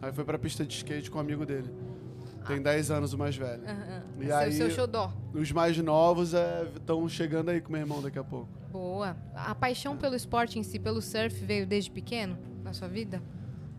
Aí 0.00 0.12
foi 0.12 0.24
pra 0.24 0.38
pista 0.38 0.64
de 0.64 0.72
skate 0.72 1.10
com 1.10 1.18
um 1.18 1.20
amigo 1.20 1.44
dele. 1.44 1.68
Tem 2.48 2.60
10 2.62 2.90
anos 2.90 3.12
o 3.12 3.18
mais 3.18 3.36
velho. 3.36 3.62
Aham. 3.64 4.02
E 4.20 4.26
Seu- 4.26 4.36
aí- 4.36 4.52
Seu 4.52 4.70
xodó. 4.70 5.12
Os 5.32 5.52
mais 5.52 5.76
novos 5.78 6.32
estão 6.76 7.08
chegando 7.08 7.50
aí 7.50 7.60
com 7.60 7.70
meu 7.72 7.80
irmão 7.80 8.02
daqui 8.02 8.18
a 8.18 8.24
pouco. 8.24 8.48
Boa. 8.72 9.16
A 9.34 9.54
paixão 9.54 9.96
pelo 9.96 10.14
esporte 10.14 10.58
em 10.58 10.62
si, 10.62 10.78
pelo 10.78 11.00
surf, 11.00 11.44
veio 11.44 11.66
desde 11.66 11.90
pequeno 11.90 12.36
na 12.64 12.72
sua 12.72 12.88
vida? 12.88 13.22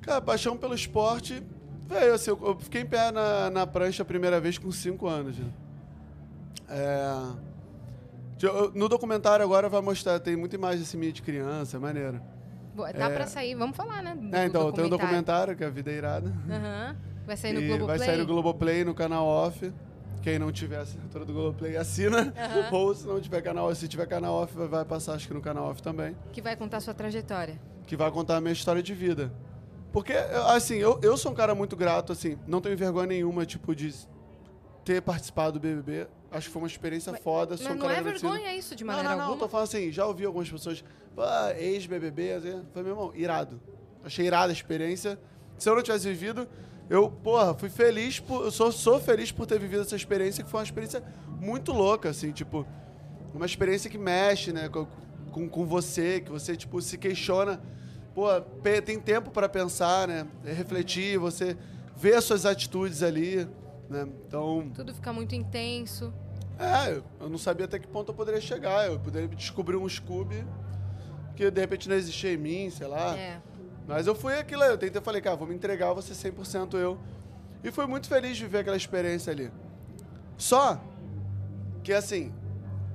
Cara, 0.02 0.22
paixão 0.22 0.56
pelo 0.58 0.74
esporte, 0.74 1.44
velho, 1.88 2.14
assim, 2.14 2.32
eu, 2.32 2.40
eu 2.44 2.60
fiquei 2.60 2.82
em 2.82 2.86
pé 2.86 3.12
na, 3.12 3.50
na 3.50 3.68
prancha 3.68 4.02
a 4.04 4.06
primeira 4.06 4.40
vez 4.40 4.58
com 4.58 4.72
5 4.72 5.08
anos. 5.08 5.36
Já. 5.36 5.44
É, 6.70 7.14
no 8.74 8.88
documentário 8.88 9.44
agora 9.44 9.68
vai 9.68 9.82
mostrar, 9.82 10.20
tem 10.20 10.36
muita 10.36 10.56
imagem 10.56 10.82
assim 10.84 10.98
minha 10.98 11.12
de 11.12 11.22
criança, 11.22 11.78
é 11.78 11.80
maneiro. 11.80 12.22
Boa, 12.76 12.94
Tá 12.94 13.10
É. 13.10 13.14
pra 13.14 13.28
sair, 13.28 13.56
vamos 13.56 13.76
falar, 13.76 14.02
né? 14.02 14.16
do 14.16 14.34
É, 14.36 14.46
então, 14.46 14.72
tem 14.72 14.86
um 14.86 14.90
documentário. 14.90 15.56
que 15.56 15.64
é 15.64 15.68
a 15.68 15.70
Vida 15.70 15.92
é 15.92 15.96
Irada. 15.96 16.34
Aham. 16.50 16.96
Vai 17.30 17.38
sair 17.38 17.54
no 17.54 17.62
Globoplay? 17.62 17.98
vai 17.98 18.08
sair 18.08 18.18
no 18.18 18.26
Globoplay, 18.26 18.84
no 18.84 18.96
canal 18.96 19.26
off. 19.28 19.72
Quem 20.24 20.40
não 20.40 20.52
tiver 20.52 20.80
assinatura 20.80 21.24
do 21.26 21.32
Globoplay, 21.32 21.78
assina. 21.78 22.34
Ou 22.72 22.94
se 22.96 23.06
não 23.08 23.22
tiver 23.22 23.40
canal, 23.44 23.74
se 23.76 23.88
tiver 23.88 24.08
canal 24.08 24.34
off, 24.34 24.54
vai- 24.68 24.84
passar 24.84 25.14
acho 25.14 25.28
que 25.28 25.34
no 25.34 25.40
canal 25.42 25.66
off 25.70 25.80
também. 25.82 26.16
Que 26.34 26.42
vai 26.42 26.56
contar 26.56 26.80
sua 26.82 26.94
trajetória. 26.94 27.60
Que 27.86 27.96
vai 27.96 28.10
contar 28.12 28.38
a 28.38 28.42
minha 28.42 28.52
história 28.52 28.82
de 28.82 28.94
vida. 28.96 29.32
Porque, 29.94 30.14
assim, 30.14 30.78
eu, 30.78 31.00
eu 31.04 31.16
sou 31.18 31.32
um 31.32 31.36
cara 31.36 31.54
muito 31.56 31.76
grato, 31.76 32.12
assim, 32.12 32.38
não 32.48 32.62
tenho 32.62 32.76
vergonha 32.76 33.08
nenhuma, 33.08 33.46
tipo, 33.46 33.76
de 33.76 33.94
ter 34.84 35.02
participado 35.02 35.54
do 35.54 35.60
BBB. 35.60 36.08
Acho 36.32 36.48
que 36.48 36.54
foi 36.54 36.62
uma 36.64 36.68
experiência 36.68 37.14
foda. 37.14 37.56
Sou 37.58 37.66
Mas 37.68 37.76
um 37.76 37.78
não 37.80 37.82
cara 37.84 37.94
é 37.94 38.00
agradecido. 38.00 38.32
vergonha 38.32 38.56
isso, 38.56 38.76
de 38.76 38.84
Não, 38.84 38.94
maneira 38.94 39.10
não, 39.12 39.18
não, 39.18 39.26
alguma? 39.26 39.40
tô 39.46 39.50
falando 39.50 39.66
assim, 39.66 39.92
já 39.92 40.06
ouvi 40.06 40.26
algumas 40.26 40.50
pessoas, 40.50 40.84
"Ah, 41.18 41.54
ex-BBB, 41.58 42.34
assim, 42.34 42.62
foi 42.74 42.84
meu 42.84 42.92
irmão, 42.94 43.12
irado. 43.16 43.60
Achei 44.04 44.26
irada 44.28 44.52
a 44.52 44.54
experiência. 44.54 45.20
Se 45.58 45.70
eu 45.70 45.76
não 45.76 45.82
tivesse 45.82 46.08
vivido, 46.08 46.48
eu, 46.90 47.10
porra, 47.10 47.54
fui 47.54 47.70
feliz, 47.70 48.20
por, 48.20 48.46
eu 48.46 48.52
sou, 48.52 48.72
sou 48.72 49.00
feliz 49.00 49.32
por 49.32 49.46
ter 49.46 49.60
vivido 49.60 49.82
essa 49.82 49.96
experiência, 49.96 50.44
que 50.44 50.50
foi 50.50 50.60
uma 50.60 50.64
experiência 50.66 51.04
muito 51.40 51.72
louca, 51.72 52.10
assim, 52.10 52.32
tipo, 52.32 52.66
uma 53.34 53.46
experiência 53.46 53.90
que 53.90 53.98
mexe, 53.98 54.52
né, 54.52 54.68
com, 54.70 54.88
com, 55.32 55.48
com 55.48 55.66
você, 55.66 56.20
que 56.20 56.32
você, 56.32 56.56
tipo, 56.56 56.82
se 56.82 56.98
questiona, 56.98 57.62
pô, 58.16 58.28
tem 58.86 59.00
tempo 59.00 59.30
pra 59.32 59.48
pensar, 59.48 60.08
né, 60.08 60.28
refletir, 60.44 61.18
você 61.20 61.56
vê 61.96 62.16
as 62.16 62.24
suas 62.24 62.46
atitudes 62.46 63.04
ali, 63.04 63.48
né, 63.90 64.08
então... 64.28 64.70
Tudo 64.74 64.94
fica 64.94 65.14
muito 65.14 65.36
intenso. 65.36 66.12
É, 66.58 66.92
eu- 66.92 67.04
eu 67.22 67.30
não 67.30 67.38
sabia 67.38 67.66
até 67.66 67.80
que 67.80 67.88
ponto 67.88 68.12
eu 68.12 68.16
poderia 68.16 68.42
chegar. 68.42 68.86
Eu 68.88 69.00
poderia 69.00 69.30
descobrir 69.30 69.78
um 69.78 69.88
Scooby 69.88 70.46
porque 71.28 71.50
de 71.50 71.62
repente 71.62 71.88
não 71.88 71.96
existia 71.96 72.34
em 72.34 72.38
mim, 72.38 72.70
sei 72.70 72.86
lá. 72.86 73.18
É. 73.18 73.42
Mas 73.90 74.06
eu 74.06 74.14
fui 74.14 74.38
aquilo 74.38 74.62
aí, 74.62 74.70
eu 74.70 74.78
tentei, 74.78 75.02
falei, 75.02 75.20
cara, 75.20 75.36
vou 75.36 75.48
me 75.48 75.56
entregar, 75.56 76.00
ser 76.04 76.32
100% 76.32 76.76
eu. 76.76 77.00
E 77.64 77.72
fui 77.72 77.88
muito 77.88 78.08
feliz 78.08 78.38
de 78.38 78.46
ver 78.46 78.60
aquela 78.60 78.78
experiência 78.78 79.34
ali. 79.34 79.52
Só 80.38 80.80
que, 81.84 81.92
assim, 81.92 82.32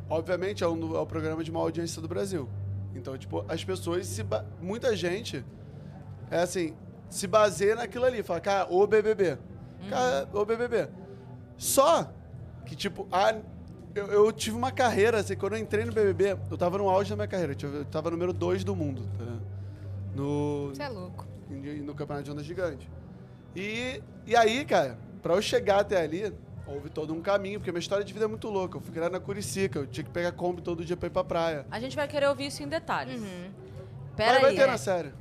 obviamente 0.09 0.63
é, 0.63 0.69
um, 0.69 0.95
é 0.95 1.01
o 1.01 1.05
programa 1.05 1.43
de 1.43 1.51
maior 1.51 1.65
audiência 1.65 2.01
do 2.01 2.07
Brasil. 2.07 2.49
Então, 2.95 3.19
tipo, 3.19 3.45
as 3.49 3.65
pessoas, 3.65 4.07
se 4.07 4.25
muita 4.63 4.95
gente, 4.95 5.45
é 6.31 6.39
assim, 6.39 6.77
se 7.11 7.27
baseia 7.27 7.75
naquilo 7.75 8.05
ali. 8.05 8.23
Fala, 8.23 8.39
cara, 8.39 8.73
o 8.73 8.87
BBB. 8.87 9.37
Cara, 9.91 10.29
o 10.33 10.45
BBB. 10.45 10.89
Só 11.57 12.09
que, 12.67 12.77
tipo, 12.77 13.09
a, 13.11 13.35
eu, 13.97 14.07
eu 14.07 14.31
tive 14.31 14.57
uma 14.57 14.71
carreira, 14.71 15.19
assim, 15.19 15.35
quando 15.35 15.55
eu 15.55 15.59
entrei 15.59 15.85
no 15.85 15.93
BBB, 15.93 16.39
eu 16.49 16.57
tava 16.57 16.79
no 16.79 16.89
auge 16.89 17.11
da 17.11 17.17
minha 17.17 17.27
carreira. 17.27 17.57
Eu 17.61 17.75
Eu 17.75 17.85
tava 17.85 18.13
número 18.13 18.33
2 18.33 18.63
do 18.63 18.77
mundo, 18.77 19.03
tá? 19.19 19.24
No, 20.15 20.69
Você 20.69 20.83
é 20.83 20.89
louco. 20.89 21.27
no 21.49 21.95
campeonato 21.95 22.25
de 22.25 22.31
onda 22.31 22.43
gigante. 22.43 22.89
E, 23.55 24.03
e 24.27 24.37
aí, 24.37 24.65
cara, 24.65 24.99
pra 25.23 25.35
eu 25.35 25.43
chegar 25.43 25.81
até 25.81 26.01
ali, 26.03 26.33
houve 26.67 26.89
todo 26.91 27.13
um 27.13 27.21
caminho, 27.21 27.59
porque 27.61 27.71
minha 27.71 27.81
história 27.81 28.05
de 28.05 28.13
vida 28.13 28.25
é 28.25 28.29
muito 28.29 28.49
louca. 28.49 28.77
Eu 28.77 28.81
fui 28.81 28.93
criado 28.93 29.13
na 29.13 29.21
Curicica, 29.21 29.79
eu 29.81 29.87
tinha 29.87 30.05
que 30.05 30.11
pegar 30.11 30.33
Kombi 30.33 30.63
todo 30.63 30.85
dia 30.85 30.97
pra 30.97 31.07
ir 31.07 31.11
pra 31.11 31.25
praia. 31.25 31.67
A 31.71 31.79
gente 31.79 31.97
vai 31.97 32.09
querer 32.09 32.29
ouvir 32.29 32.47
isso 32.47 32.63
em 32.63 32.69
detalhes. 32.69 33.21
Uhum. 33.21 33.51
Pera 34.17 34.33
Mas 34.35 34.41
vai 34.43 34.51
aí. 34.51 34.57
ter 34.57 34.63
é. 34.63 34.67
na 34.67 34.79
série. 34.79 35.13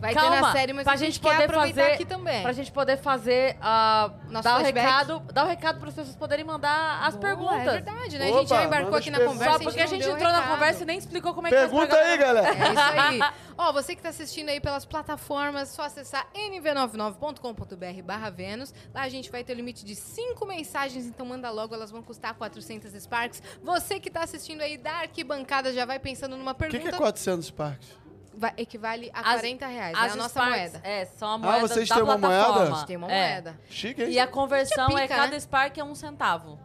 Vai 0.00 0.12
Calma, 0.14 0.36
ter 0.36 0.42
na 0.42 0.52
série, 0.52 0.72
mas 0.72 0.84
pra 0.84 0.92
a 0.92 0.96
gente, 0.96 1.12
gente 1.14 1.20
quer 1.20 1.46
poder 1.46 1.52
fazer- 1.52 1.82
aqui 1.92 2.04
também. 2.04 2.42
Pra 2.42 2.52
gente 2.52 2.72
poder 2.72 2.96
fazer, 2.96 3.56
ah, 3.60 4.10
Nosso 4.28 4.42
dar 4.44 4.60
o 4.60 4.62
recado, 4.62 5.20
dar 5.32 5.44
o 5.44 5.48
recado 5.48 5.78
para 5.78 5.88
as 5.88 5.94
pessoas 5.94 6.16
poderem 6.16 6.44
mandar 6.44 7.00
as 7.04 7.14
Boa, 7.16 7.26
perguntas. 7.26 7.60
É 7.66 7.70
verdade, 7.70 8.18
né? 8.18 8.26
a 8.26 8.30
Opa, 8.30 8.38
gente 8.40 8.48
já 8.48 8.64
embarcou 8.64 8.96
aqui 8.96 9.10
na 9.10 9.20
conversa. 9.20 9.52
Só 9.52 9.58
porque 9.64 9.80
a 9.80 9.86
gente 9.86 10.08
entrou 10.08 10.32
na 10.32 10.42
conversa 10.48 10.82
e 10.82 10.86
nem 10.86 10.98
explicou 10.98 11.32
como 11.34 11.46
é 11.46 11.50
que 11.50 11.56
Pergunta 11.56 11.96
aí, 11.96 12.16
galera. 12.18 12.48
É 12.48 12.52
isso 12.72 12.80
aí. 13.00 13.20
Ó, 13.56 13.72
você 13.72 13.94
que 13.94 14.02
tá 14.02 14.08
assistindo 14.08 14.48
aí 14.48 14.60
pelas 14.60 14.84
plataformas, 14.84 15.68
só 15.68 15.82
acessar 15.84 16.26
nv99.com.br 16.34 18.02
barra 18.04 18.30
Vênus. 18.30 18.74
Lá 18.92 19.02
a 19.02 19.08
gente 19.08 19.30
vai 19.30 19.44
ter 19.44 19.52
o 19.52 19.56
limite 19.56 19.84
de 19.84 19.94
cinco 19.94 20.44
mensagens, 20.44 21.06
então 21.06 21.24
manda 21.26 21.50
logo, 21.50 21.74
elas 21.74 21.90
vão 21.90 22.02
custar 22.02 22.34
400 22.34 22.92
Sparks. 23.00 23.42
Você 23.62 24.00
que 24.00 24.10
tá 24.10 24.24
assistindo 24.24 24.60
aí 24.60 24.76
da 24.76 24.92
arquibancada 25.00 25.72
já 25.72 25.84
vai 25.84 25.98
pensando 25.98 26.36
numa 26.36 26.52
O 26.52 26.54
pergunta. 26.54 26.82
que, 26.82 26.88
que 26.88 26.94
é 26.94 26.98
400 26.98 27.50
parques? 27.50 27.88
Vai- 28.36 28.52
equivale 28.56 29.10
a 29.12 29.20
As- 29.20 29.40
40 29.40 29.66
reais. 29.66 29.96
É 29.96 30.00
As 30.00 30.12
a 30.12 30.16
nossa 30.16 30.28
Sparks, 30.30 30.58
moeda. 30.72 30.80
É, 30.84 31.04
são 31.04 31.28
a 31.30 31.38
moeda 31.38 31.60
vocês 31.60 31.88
da 31.88 31.94
têm 31.94 32.04
uma 32.04 32.18
moeda? 32.18 32.36
plataforma. 32.44 32.62
A 32.74 32.78
gente 32.78 32.86
tem 32.86 32.96
uma 32.96 33.10
É. 33.12 33.30
moeda. 33.32 33.60
Chique, 33.68 34.02
hein? 34.02 34.10
E 34.10 34.18
a 34.18 34.26
conversão 34.26 34.88
é 34.98 35.00
é 35.00 35.02
pica, 35.02 35.14
cada 35.16 35.32
né? 35.32 35.40
Spark 35.40 35.78
é 35.78 35.84
um 35.84 35.94
centavo. 35.94 36.58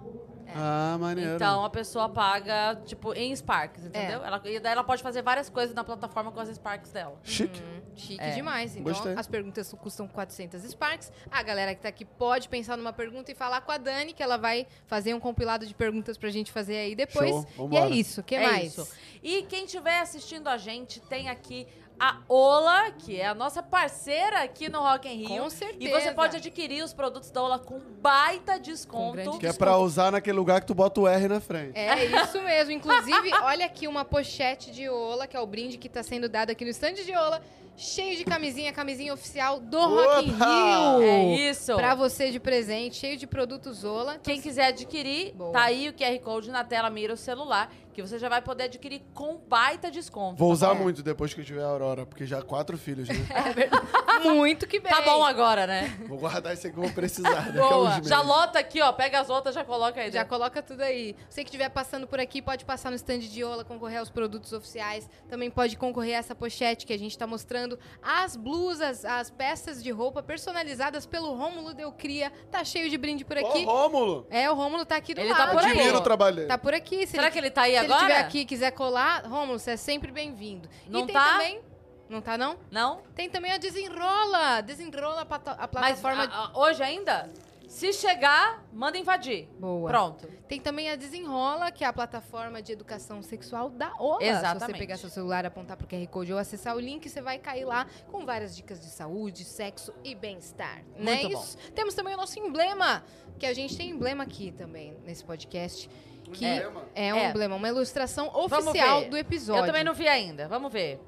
Ah, 0.55 0.97
maneiro. 0.99 1.35
Então 1.35 1.63
a 1.63 1.69
pessoa 1.69 2.09
paga, 2.09 2.75
tipo, 2.85 3.13
em 3.13 3.35
Sparks, 3.35 3.85
É. 3.85 3.87
entendeu? 3.87 4.23
Ela, 4.25 4.41
e 4.45 4.59
daí 4.59 4.71
ela 4.71 4.83
pode 4.83 5.03
fazer 5.03 5.21
várias 5.21 5.47
coisas 5.47 5.75
na 5.75 5.83
plataforma 5.83 6.31
com 6.31 6.39
as 6.39 6.49
Sparks 6.49 6.91
dela. 6.91 7.15
Chique. 7.23 7.61
Chique 7.95 8.21
É. 8.21 8.31
demais. 8.31 8.75
Então, 8.75 8.83
Gostei. 8.93 9.13
as 9.15 9.27
perguntas 9.27 9.73
custam 9.73 10.07
400 10.07 10.63
Sparks. 10.63 11.11
A 11.31 11.41
galera 11.43 11.73
que 11.75 11.81
tá 11.81 11.89
aqui 11.89 12.05
pode 12.05 12.47
pensar 12.49 12.77
numa 12.77 12.93
pergunta 12.93 13.31
e 13.31 13.35
falar 13.35 13.61
com 13.61 13.71
a 13.71 13.77
Dani, 13.77 14.13
que 14.13 14.23
ela 14.23 14.37
vai 14.37 14.65
fazer 14.87 15.13
um 15.13 15.19
compilado 15.19 15.65
de 15.65 15.73
perguntas 15.73 16.17
pra 16.17 16.29
gente 16.29 16.51
fazer 16.51 16.77
aí 16.77 16.95
depois. 16.95 17.29
Show, 17.29 17.47
e 17.53 17.57
vambora. 17.57 17.85
é 17.85 17.89
isso. 17.89 18.21
O 18.21 18.23
que 18.23 18.35
é 18.35 18.43
mais? 18.47 18.77
isso. 18.77 18.87
E 19.21 19.43
quem 19.43 19.65
estiver 19.65 19.99
assistindo 19.99 20.47
a 20.47 20.57
gente, 20.57 20.99
tem 21.01 21.29
aqui 21.29 21.67
a 21.99 22.17
Ola, 22.29 22.91
que 22.91 23.19
é 23.19 23.27
a 23.27 23.35
nossa 23.35 23.61
parceira 23.61 24.41
aqui 24.43 24.69
no 24.69 24.79
Rock 24.79 25.07
in 25.09 25.27
Rio. 25.27 25.43
Com 25.43 25.49
certeza. 25.49 25.83
E 25.83 25.87
você 25.89 26.11
pode 26.11 26.37
adquirir 26.37 26.81
os 26.83 26.93
produtos 26.93 27.29
da 27.29 27.43
Ola 27.43 27.59
com 27.59 27.79
baita 28.01 28.57
desconto. 28.57 29.13
grande 29.13 29.37
Que 29.37 29.47
é 29.47 29.53
pra 29.53 29.77
usar 29.77 30.11
naquele 30.11 30.37
lugar 30.37 30.61
que 30.61 30.67
tu 30.67 30.73
bota 30.73 31.01
o 31.01 31.07
R 31.07 31.27
na 31.27 31.39
frente. 31.41 31.77
É 31.77 32.05
isso 32.05 32.41
mesmo. 32.41 32.71
Inclusive, 32.71 33.31
olha 33.43 33.65
aqui 33.65 33.87
uma 33.87 34.05
pochete 34.05 34.71
de 34.71 34.87
Ola, 34.87 35.27
que 35.27 35.35
é 35.35 35.39
o 35.39 35.45
brinde 35.45 35.77
que 35.77 35.89
tá 35.89 36.01
sendo 36.01 36.29
dado 36.29 36.51
aqui 36.51 36.63
no 36.63 36.71
stand 36.71 36.93
de 36.93 37.13
Ola, 37.15 37.41
cheio 37.75 38.17
de 38.17 38.23
camisinha, 38.23 38.71
camisinha 38.71 39.13
oficial 39.13 39.59
do 39.59 39.79
Rock 39.79 40.25
in! 40.25 40.31
Rio. 40.31 41.01
É 41.01 41.23
isso. 41.49 41.75
Pra 41.75 41.95
você 41.95 42.31
de 42.31 42.39
presente, 42.39 42.95
cheio 42.95 43.17
de 43.17 43.27
produtos 43.27 43.83
Ola. 43.83 44.13
Então, 44.13 44.23
Quem 44.33 44.41
quiser 44.41 44.67
adquirir, 44.67 45.33
Boa. 45.33 45.51
tá 45.51 45.63
aí 45.63 45.89
o 45.89 45.93
QR 45.93 46.17
Code 46.19 46.49
na 46.49 46.63
tela, 46.63 46.89
mira 46.89 47.13
o 47.13 47.17
celular, 47.17 47.71
que 47.93 48.01
você 48.01 48.17
já 48.17 48.29
vai 48.29 48.41
poder 48.41 48.65
adquirir 48.65 49.01
com 49.13 49.37
baita 49.37 49.91
desconto. 49.91 50.37
Vou 50.37 50.49
tá 50.49 50.53
usar 50.53 50.73
bom? 50.73 50.83
muito 50.83 51.03
depois 51.03 51.33
que 51.33 51.41
eu 51.41 51.45
tiver 51.45 51.63
a 51.63 51.67
Aurora, 51.67 52.05
porque 52.05 52.25
já 52.25 52.41
quatro 52.41 52.77
filhos, 52.77 53.07
né? 53.07 53.15
muito 54.23 54.67
que 54.67 54.79
bem. 54.79 54.91
Tá 54.91 55.01
bom 55.01 55.23
agora, 55.23 55.67
né? 55.67 55.97
Vou 56.07 56.17
guardar 56.17 56.53
isso 56.53 56.67
aqui 56.67 56.73
que 56.73 56.79
eu 56.79 56.83
vou 56.83 56.93
precisar 56.93 57.47
a 57.47 57.49
uns 57.49 57.53
Boa. 57.53 58.01
Já 58.03 58.21
lota 58.21 58.59
aqui, 58.59 58.81
ó. 58.81 58.91
Pega 58.91 59.19
as 59.19 59.29
outras, 59.29 59.55
já 59.55 59.63
coloca 59.63 59.99
aí. 59.99 60.07
Já 60.07 60.23
dentro. 60.23 60.29
coloca 60.29 60.61
tudo 60.61 60.81
aí. 60.81 61.15
Você 61.29 61.43
que 61.43 61.49
estiver 61.49 61.69
passando 61.69 62.07
por 62.07 62.19
aqui, 62.19 62.41
pode 62.41 62.65
passar 62.65 62.89
no 62.89 62.95
stand 62.95 63.19
de 63.19 63.43
Ola, 63.43 63.63
concorrer 63.63 63.99
aos 63.99 64.09
produtos 64.09 64.53
oficiais. 64.53 65.09
Também 65.29 65.49
pode 65.49 65.77
concorrer 65.77 66.15
a 66.15 66.19
essa 66.19 66.35
pochete 66.35 66.85
que 66.85 66.93
a 66.93 66.99
gente 66.99 67.11
está 67.11 67.27
mostrando. 67.27 67.77
As 68.01 68.35
blusas, 68.35 69.03
as 69.05 69.29
peças 69.29 69.83
de 69.83 69.91
roupa 69.91 70.21
personalizadas 70.21 71.05
pelo 71.05 71.33
Rômulo 71.35 71.73
Deu 71.73 71.91
Cria. 71.91 72.31
Tá 72.51 72.63
cheio 72.63 72.89
de 72.89 72.97
brinde 72.97 73.25
por 73.25 73.37
Ô, 73.37 73.47
aqui. 73.47 73.65
Rômulo! 73.65 74.27
É, 74.29 74.49
o 74.49 74.53
Rômulo 74.53 74.85
tá 74.85 74.95
aqui 74.95 75.13
do 75.13 75.21
Ele 75.21 75.33
tá 75.33 75.45
lado. 75.45 75.51
por 75.51 75.63
aí. 75.63 75.71
Admiro 75.71 75.97
o 75.97 76.01
trabalho 76.01 76.35
dele. 76.35 76.47
Tá 76.47 76.57
por 76.57 76.73
aqui. 76.73 77.05
Se 77.05 77.11
Será 77.11 77.23
ele, 77.23 77.31
que 77.31 77.39
ele 77.39 77.49
tá 77.49 77.63
aí 77.63 77.77
se 77.79 77.85
agora? 77.85 78.01
ele 78.03 78.11
estiver 78.11 78.25
aqui 78.27 78.39
e 78.39 78.45
quiser 78.45 78.71
colar, 78.71 79.25
Rômulo, 79.25 79.59
você 79.59 79.71
é 79.71 79.77
sempre 79.77 80.11
bem-vindo. 80.11 80.69
Não 80.87 81.01
e 81.01 81.05
tem 81.05 81.13
tá? 81.15 81.31
também... 81.33 81.61
Não 82.09 82.21
tá, 82.21 82.37
não? 82.37 82.57
Não? 82.71 83.01
Tem 83.15 83.29
também 83.29 83.51
a 83.51 83.57
Desenrola. 83.57 84.61
Desenrola 84.61 85.21
a, 85.21 85.25
plata- 85.25 85.51
a 85.51 85.69
Mas 85.71 85.99
plataforma... 85.99 86.23
a- 86.23 86.45
a- 86.47 86.57
hoje 86.59 86.81
ainda? 86.81 87.29
Se 87.67 87.93
chegar, 87.93 88.65
manda 88.73 88.97
invadir. 88.97 89.47
Boa. 89.59 89.87
Pronto. 89.91 90.27
Tem 90.47 90.59
também 90.59 90.89
a 90.89 90.95
Desenrola, 90.95 91.69
que 91.71 91.83
é 91.83 91.87
a 91.87 91.93
plataforma 91.93 92.63
de 92.63 92.71
educação 92.71 93.21
sexual 93.21 93.69
da 93.69 93.93
Ola. 93.99 94.21
Se 94.21 94.25
você 94.25 94.31
Exatamente. 94.39 94.79
pegar 94.79 94.97
seu 94.97 95.07
celular, 95.07 95.45
apontar 95.45 95.77
pro 95.77 95.85
QR 95.85 96.07
Code 96.07 96.33
ou 96.33 96.39
acessar 96.39 96.75
o 96.75 96.79
link, 96.79 97.07
você 97.07 97.21
vai 97.21 97.37
cair 97.37 97.65
lá 97.65 97.85
com 98.11 98.25
várias 98.25 98.55
dicas 98.55 98.79
de 98.79 98.87
saúde, 98.87 99.45
sexo 99.45 99.93
e 100.03 100.15
bem-estar. 100.15 100.81
É 100.95 100.99
Muito 101.03 101.29
bom. 101.29 101.43
isso? 101.43 101.57
Temos 101.75 101.93
também 101.93 102.15
o 102.15 102.17
nosso 102.17 102.39
emblema, 102.39 103.03
que 103.37 103.45
a 103.45 103.53
gente 103.53 103.77
tem 103.77 103.91
emblema 103.91 104.23
aqui 104.23 104.51
também 104.51 104.97
nesse 105.05 105.23
podcast. 105.23 105.87
Que 106.33 106.45
é, 106.45 107.13
um 107.13 107.17
É. 107.17 107.29
emblema, 107.29 107.55
uma 107.55 107.67
ilustração 107.67 108.27
oficial 108.33 109.05
do 109.05 109.17
episódio. 109.17 109.63
Eu 109.63 109.65
também 109.67 109.83
não 109.83 109.93
vi 109.93 110.07
ainda. 110.07 110.47
Vamos 110.47 110.71
ver. 110.71 110.99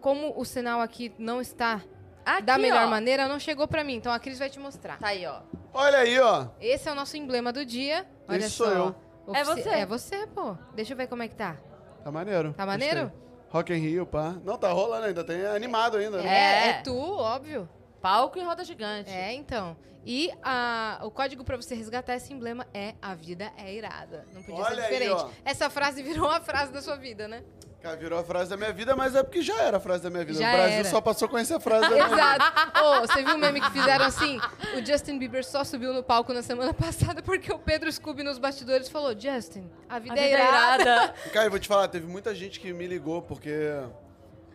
Como 0.00 0.32
o 0.36 0.44
sinal 0.44 0.80
aqui 0.80 1.12
não 1.18 1.40
está 1.40 1.80
Aqui, 2.24 2.42
da 2.42 2.58
melhor 2.58 2.86
ó. 2.86 2.90
maneira, 2.90 3.26
não 3.28 3.38
chegou 3.38 3.66
pra 3.66 3.82
mim. 3.84 3.94
Então 3.94 4.12
a 4.12 4.18
Cris 4.18 4.38
vai 4.38 4.50
te 4.50 4.58
mostrar. 4.58 4.98
Tá 4.98 5.08
aí, 5.08 5.26
ó. 5.26 5.40
Olha 5.72 5.98
aí, 5.98 6.18
ó. 6.20 6.46
Esse 6.60 6.88
é 6.88 6.92
o 6.92 6.94
nosso 6.94 7.16
emblema 7.16 7.52
do 7.52 7.64
dia. 7.64 8.06
Olha 8.28 8.38
Esse 8.38 8.50
só. 8.50 8.64
sou 8.64 8.72
eu. 8.72 8.94
É 9.34 9.42
Ofici- 9.42 9.62
você. 9.62 9.68
É 9.70 9.86
você, 9.86 10.26
pô. 10.28 10.56
Deixa 10.74 10.92
eu 10.92 10.96
ver 10.96 11.06
como 11.08 11.22
é 11.22 11.28
que 11.28 11.34
tá. 11.34 11.56
Tá 12.04 12.10
maneiro. 12.12 12.52
Tá 12.52 12.64
maneiro? 12.64 13.02
Gostei. 13.10 13.26
Rock 13.48 13.72
in 13.72 13.78
Rio, 13.78 14.06
pá. 14.06 14.34
Não, 14.44 14.56
tá 14.58 14.70
rolando 14.70 15.06
ainda. 15.06 15.24
Tem 15.24 15.44
animado 15.46 15.96
ainda, 15.96 16.18
né? 16.22 16.28
É, 16.28 16.66
É. 16.66 16.68
é 16.70 16.72
tu, 16.82 16.96
óbvio. 16.96 17.68
Palco 18.06 18.38
e 18.38 18.42
roda 18.44 18.62
gigante. 18.64 19.10
É, 19.10 19.32
então. 19.32 19.76
E 20.04 20.30
a- 20.40 21.00
o 21.02 21.10
código 21.10 21.42
pra 21.42 21.56
você 21.56 21.74
resgatar 21.74 22.14
esse 22.14 22.32
emblema 22.32 22.64
é 22.72 22.94
A 23.02 23.14
Vida 23.16 23.50
é 23.58 23.74
Irada. 23.74 24.24
Não 24.32 24.40
podia 24.44 24.62
Olha 24.62 24.74
ser 24.76 24.80
aí, 24.82 24.86
diferente. 24.92 25.20
ó. 25.22 25.28
Essa 25.44 25.68
frase 25.68 26.02
virou 26.04 26.30
a 26.30 26.40
frase 26.40 26.70
da 26.72 26.80
sua 26.80 26.94
vida, 26.96 27.26
né? 27.26 27.42
Cara, 27.82 27.96
virou 27.96 28.18
a 28.18 28.22
frase 28.24 28.48
da 28.50 28.56
minha 28.56 28.72
vida, 28.72 28.94
mas 28.94 29.16
é 29.16 29.22
porque 29.24 29.42
já 29.42 29.60
era 29.60 29.78
a 29.78 29.80
frase 29.80 30.04
da 30.04 30.10
minha 30.10 30.24
vida. 30.24 30.38
Já 30.38 30.48
o 30.48 30.56
Brasil 30.56 30.78
era. 30.78 30.88
só 30.88 31.00
passou 31.00 31.26
a 31.26 31.28
conhecer 31.28 31.54
a 31.54 31.60
frase 31.60 31.82
da 31.90 31.94
minha 31.94 32.08
vida. 32.08 32.20
Exato. 32.22 32.84
Ô, 32.84 33.00
você 33.00 33.24
viu 33.24 33.34
o 33.34 33.38
meme 33.38 33.60
que 33.60 33.70
fizeram 33.72 34.04
assim? 34.04 34.38
O 34.76 34.86
Justin 34.86 35.18
Bieber 35.18 35.44
só 35.44 35.64
subiu 35.64 35.92
no 35.92 36.02
palco 36.04 36.32
na 36.32 36.42
semana 36.42 36.72
passada 36.86 37.20
porque 37.22 37.52
o 37.52 37.58
Pedro 37.58 37.90
Scooby 37.92 38.22
nos 38.22 38.38
bastidores 38.38 38.88
falou: 38.88 39.10
Justin, 39.18 39.68
a 39.88 39.96
A 39.96 39.98
vida, 39.98 40.14
vida 40.14 40.26
é 40.26 40.30
é 40.30 40.32
irada. 40.32 40.82
irada. 40.82 41.14
Cara, 41.32 41.46
eu 41.46 41.50
vou 41.50 41.58
te 41.58 41.66
falar, 41.66 41.88
teve 41.88 42.06
muita 42.06 42.32
gente 42.34 42.60
que 42.60 42.72
me 42.72 42.86
ligou, 42.86 43.22
porque 43.22 43.50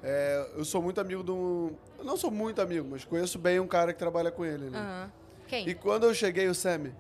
é, 0.04 0.48
eu 0.56 0.66
sou 0.66 0.82
muito 0.82 1.00
amigo 1.00 1.22
do. 1.24 1.72
Eu 1.98 2.04
não 2.06 2.18
sou 2.18 2.32
muito 2.32 2.62
amigo, 2.62 2.88
mas 2.90 3.06
conheço 3.06 3.38
bem 3.38 3.60
um 3.60 3.68
cara 3.68 3.94
que 3.94 4.00
trabalha 4.00 4.32
com 4.32 4.44
ele, 4.46 4.70
né? 4.70 4.78
Aham. 4.80 5.12
Quem? 5.48 5.68
E 5.70 5.76
quando 5.76 6.04
eu 6.06 6.14
cheguei, 6.14 6.48
o 6.48 6.56
Sammy. 6.56 6.94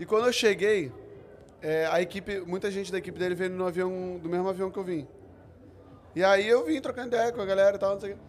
E 0.00 0.06
quando 0.06 0.26
eu 0.26 0.32
cheguei, 0.32 0.90
é, 1.62 1.86
a 1.86 2.00
equipe, 2.00 2.40
muita 2.40 2.70
gente 2.70 2.90
da 2.90 2.98
equipe 2.98 3.18
dele 3.18 3.34
veio 3.34 3.50
no 3.50 3.66
avião, 3.66 4.18
do 4.22 4.28
mesmo 4.28 4.48
avião 4.48 4.70
que 4.70 4.78
eu 4.78 4.84
vim. 4.84 5.06
E 6.16 6.24
aí 6.24 6.48
eu 6.48 6.64
vim 6.64 6.80
trocando 6.80 7.08
ideia 7.08 7.30
com 7.32 7.40
a 7.40 7.44
galera 7.44 7.76
e 7.76 7.78
tal, 7.78 7.92
não 7.94 8.00
sei 8.00 8.12
o 8.12 8.14
quê. 8.14 8.20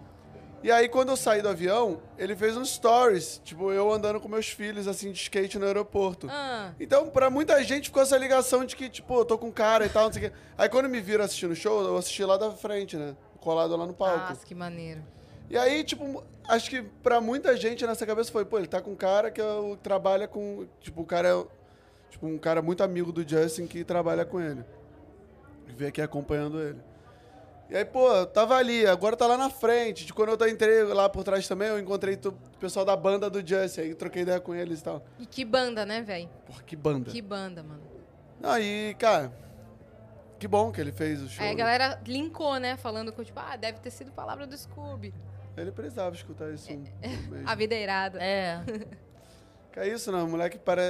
E 0.64 0.72
aí 0.72 0.90
quando 0.90 1.10
eu 1.10 1.18
saí 1.18 1.42
do 1.44 1.50
avião, 1.50 2.02
ele 2.18 2.36
fez 2.36 2.58
uns 2.58 2.70
stories, 2.74 3.40
tipo, 3.44 3.72
eu 3.72 3.92
andando 3.92 4.20
com 4.20 4.28
meus 4.28 4.50
filhos, 4.50 4.88
assim, 4.88 5.12
de 5.12 5.20
skate 5.22 5.60
no 5.60 5.66
aeroporto. 5.68 6.28
Ah, 6.30 6.72
Então, 6.80 7.08
pra 7.10 7.30
muita 7.30 7.64
gente 7.64 7.86
ficou 7.90 8.02
essa 8.02 8.18
ligação 8.18 8.66
de 8.66 8.76
que, 8.76 8.90
tipo, 8.90 9.16
eu 9.20 9.26
tô 9.26 9.38
com 9.38 9.52
cara 9.52 9.86
e 9.86 9.90
tal, 9.90 10.06
não 10.06 10.14
sei 10.14 10.28
o 10.28 10.32
quê. 10.32 10.36
Aí 10.58 10.68
quando 10.68 10.90
me 10.90 11.00
viram 11.02 11.24
assistindo 11.24 11.52
o 11.52 11.56
show, 11.56 11.84
eu 11.84 11.98
assisti 11.98 12.24
lá 12.26 12.36
da 12.36 12.52
frente, 12.52 12.98
né? 12.98 13.16
Colado 13.46 13.78
lá 13.78 13.86
no 13.86 13.94
palco. 13.94 14.30
nossa, 14.30 14.44
que 14.44 14.56
maneiro. 14.56 15.04
E 15.48 15.56
aí, 15.56 15.84
tipo, 15.84 16.24
acho 16.48 16.68
que 16.68 16.82
pra 16.82 17.22
muita 17.22 17.56
gente 17.56 17.86
nessa 17.86 18.04
cabeça 18.04 18.32
foi, 18.32 18.44
pô, 18.44 18.58
ele 18.58 18.66
tá 18.66 18.82
com 18.82 18.94
um 18.94 18.96
cara 18.96 19.30
que 19.30 19.40
eu, 19.40 19.78
trabalha 19.84 20.28
com. 20.28 20.66
Tipo, 20.82 21.04
o 21.04 21.06
cara 21.06 21.30
é. 21.30 21.46
Tipo, 22.10 22.26
um 22.26 22.40
cara 22.40 22.64
muito 22.64 22.82
amigo 22.82 23.12
do 23.12 23.28
Justin 23.28 23.68
que 23.68 23.84
trabalha 23.84 24.26
com 24.26 24.42
ele. 24.42 24.66
Veio 25.68 25.90
aqui 25.90 26.02
acompanhando 26.02 26.60
ele. 26.60 26.80
E 27.70 27.76
aí, 27.76 27.86
pô, 27.86 28.26
tava 28.26 28.56
ali, 28.56 28.88
agora 28.88 29.16
tá 29.16 29.28
lá 29.28 29.38
na 29.38 29.52
frente. 29.52 30.08
De 30.08 30.14
quando 30.14 30.44
eu 30.44 30.50
entrei 30.50 30.84
lá 30.84 31.08
por 31.08 31.24
trás 31.24 31.48
também, 31.48 31.68
eu 31.68 31.78
encontrei 31.80 32.20
o 32.26 32.32
pessoal 32.60 32.84
da 32.84 32.96
banda 32.96 33.30
do 33.30 33.48
Justin, 33.48 33.82
aí 33.82 33.94
troquei 33.94 34.24
ideia 34.24 34.40
com 34.40 34.56
eles 34.56 34.80
e 34.80 34.84
tal. 34.84 35.06
E 35.20 35.26
que 35.28 35.46
banda, 35.46 35.86
né, 35.86 36.02
velho? 36.02 36.28
Porra, 36.48 36.64
que 36.64 36.76
banda. 36.76 37.12
Que 37.12 37.22
banda, 37.22 37.62
mano. 37.62 37.82
Aí, 38.42 38.96
cara, 38.98 39.32
que 40.46 40.48
bom 40.48 40.72
que 40.72 40.80
ele 40.80 40.92
fez 40.92 41.24
o 41.24 41.28
show. 41.28 41.44
Aí 41.44 41.50
a 41.50 41.54
né? 41.54 41.58
galera 41.58 42.02
linkou, 42.06 42.58
né? 42.58 42.78
Falando 42.78 43.12
com, 43.12 43.24
tipo, 43.24 43.40
ah, 43.40 43.56
deve 43.56 43.80
ter 43.80 43.90
sido 43.90 44.12
palavra 44.12 44.46
do 44.46 44.56
Scooby. 44.56 45.12
Ele 45.58 45.72
precisava 45.72 46.16
escutar 46.16 46.54
isso 46.54 46.72
um, 46.72 46.78
mesmo. 46.78 46.94
A 47.50 47.56
vida 47.56 47.74
é 47.74 47.82
irada. 47.82 48.24
É. 48.24 48.64
Que 49.74 49.82
é 49.82 49.90
isso, 49.90 50.10
né? 50.10 50.22
O 50.22 50.28
moleque 50.30 50.58
pare... 50.58 50.82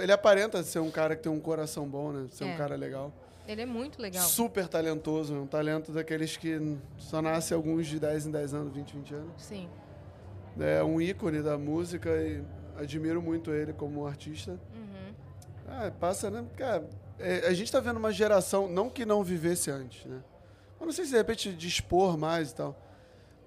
ele 0.00 0.12
aparenta 0.12 0.62
ser 0.62 0.78
um 0.78 0.88
cara 0.88 1.16
que 1.16 1.22
tem 1.24 1.32
um 1.32 1.40
coração 1.40 1.88
bom, 1.88 2.12
né? 2.12 2.28
Ser 2.30 2.44
É. 2.44 2.54
um 2.54 2.56
cara 2.56 2.76
legal. 2.76 3.12
Ele 3.44 3.62
é 3.62 3.66
muito 3.66 4.00
legal. 4.00 4.22
Super 4.22 4.68
talentoso, 4.68 5.34
né? 5.34 5.40
um 5.40 5.48
talento 5.48 5.90
daqueles 5.90 6.36
que 6.36 6.78
só 6.96 7.20
nasce 7.20 7.52
alguns 7.52 7.88
de 7.88 7.98
10 7.98 8.26
em 8.26 8.30
10 8.30 8.54
anos, 8.54 8.72
20, 8.72 8.96
20 8.98 9.14
anos. 9.14 9.32
Sim. 9.36 9.68
É 10.60 10.80
um 10.80 11.00
ícone 11.00 11.42
da 11.42 11.58
música 11.58 12.08
e 12.22 12.44
admiro 12.76 13.20
muito 13.20 13.50
ele 13.50 13.72
como 13.72 14.06
artista. 14.06 14.52
Uhum. 14.52 15.14
Ah, 15.66 15.90
passa, 15.98 16.30
né? 16.30 16.44
Cara, 16.56 16.88
é, 17.20 17.46
a 17.48 17.52
gente 17.52 17.70
tá 17.70 17.80
vendo 17.80 17.96
uma 17.98 18.12
geração, 18.12 18.68
não 18.68 18.88
que 18.90 19.04
não 19.04 19.22
vivesse 19.22 19.70
antes, 19.70 20.04
né? 20.06 20.22
Eu 20.80 20.86
não 20.86 20.92
sei 20.92 21.04
se 21.04 21.10
de 21.10 21.16
repente 21.16 21.52
de 21.52 21.68
expor 21.68 22.16
mais 22.16 22.50
e 22.50 22.54
tal. 22.54 22.76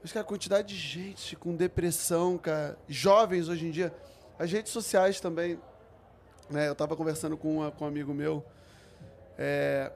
Mas, 0.01 0.11
cara, 0.11 0.23
a 0.25 0.27
quantidade 0.27 0.67
de 0.67 0.75
gente 0.79 1.35
com 1.35 1.55
depressão, 1.55 2.37
cara. 2.37 2.77
Jovens 2.87 3.47
hoje 3.49 3.65
em 3.65 3.71
dia. 3.71 3.93
As 4.37 4.51
redes 4.51 4.71
sociais 4.71 5.19
também. 5.19 5.59
Né? 6.49 6.67
Eu 6.67 6.75
tava 6.75 6.95
conversando 6.95 7.35
com, 7.37 7.57
uma- 7.57 7.71
com 7.71 7.85
um 7.85 7.87
amigo 7.87 8.13
meu. 8.13 8.45
É, 9.37 9.91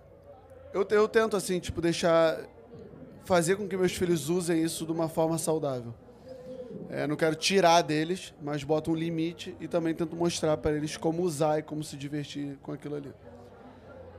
eu, 0.74 0.86
eu 0.90 1.08
tento, 1.08 1.36
assim, 1.36 1.60
tipo, 1.60 1.82
deixar. 1.82 2.40
Fazer 3.26 3.58
com 3.58 3.68
que 3.68 3.76
meus 3.76 3.92
filhos 3.92 4.30
usem 4.30 4.64
isso 4.64 4.86
de 4.86 4.92
uma 4.94 5.10
forma 5.10 5.38
saudável. 5.38 5.94
É, 6.90 7.06
não 7.06 7.18
quero 7.18 7.36
tirar 7.36 7.82
deles, 7.82 8.34
mas 8.42 8.64
boto 8.64 8.92
um 8.92 8.96
limite 8.96 9.56
e 9.60 9.68
também 9.68 9.94
tento 9.94 10.16
mostrar 10.16 10.56
para 10.56 10.72
eles 10.72 10.96
como 10.96 11.22
usar 11.24 11.60
e 11.60 11.62
como 11.62 11.84
se 11.84 11.98
divertir 11.98 12.58
com 12.64 12.72
aquilo 12.72 12.96
ali. 12.96 13.14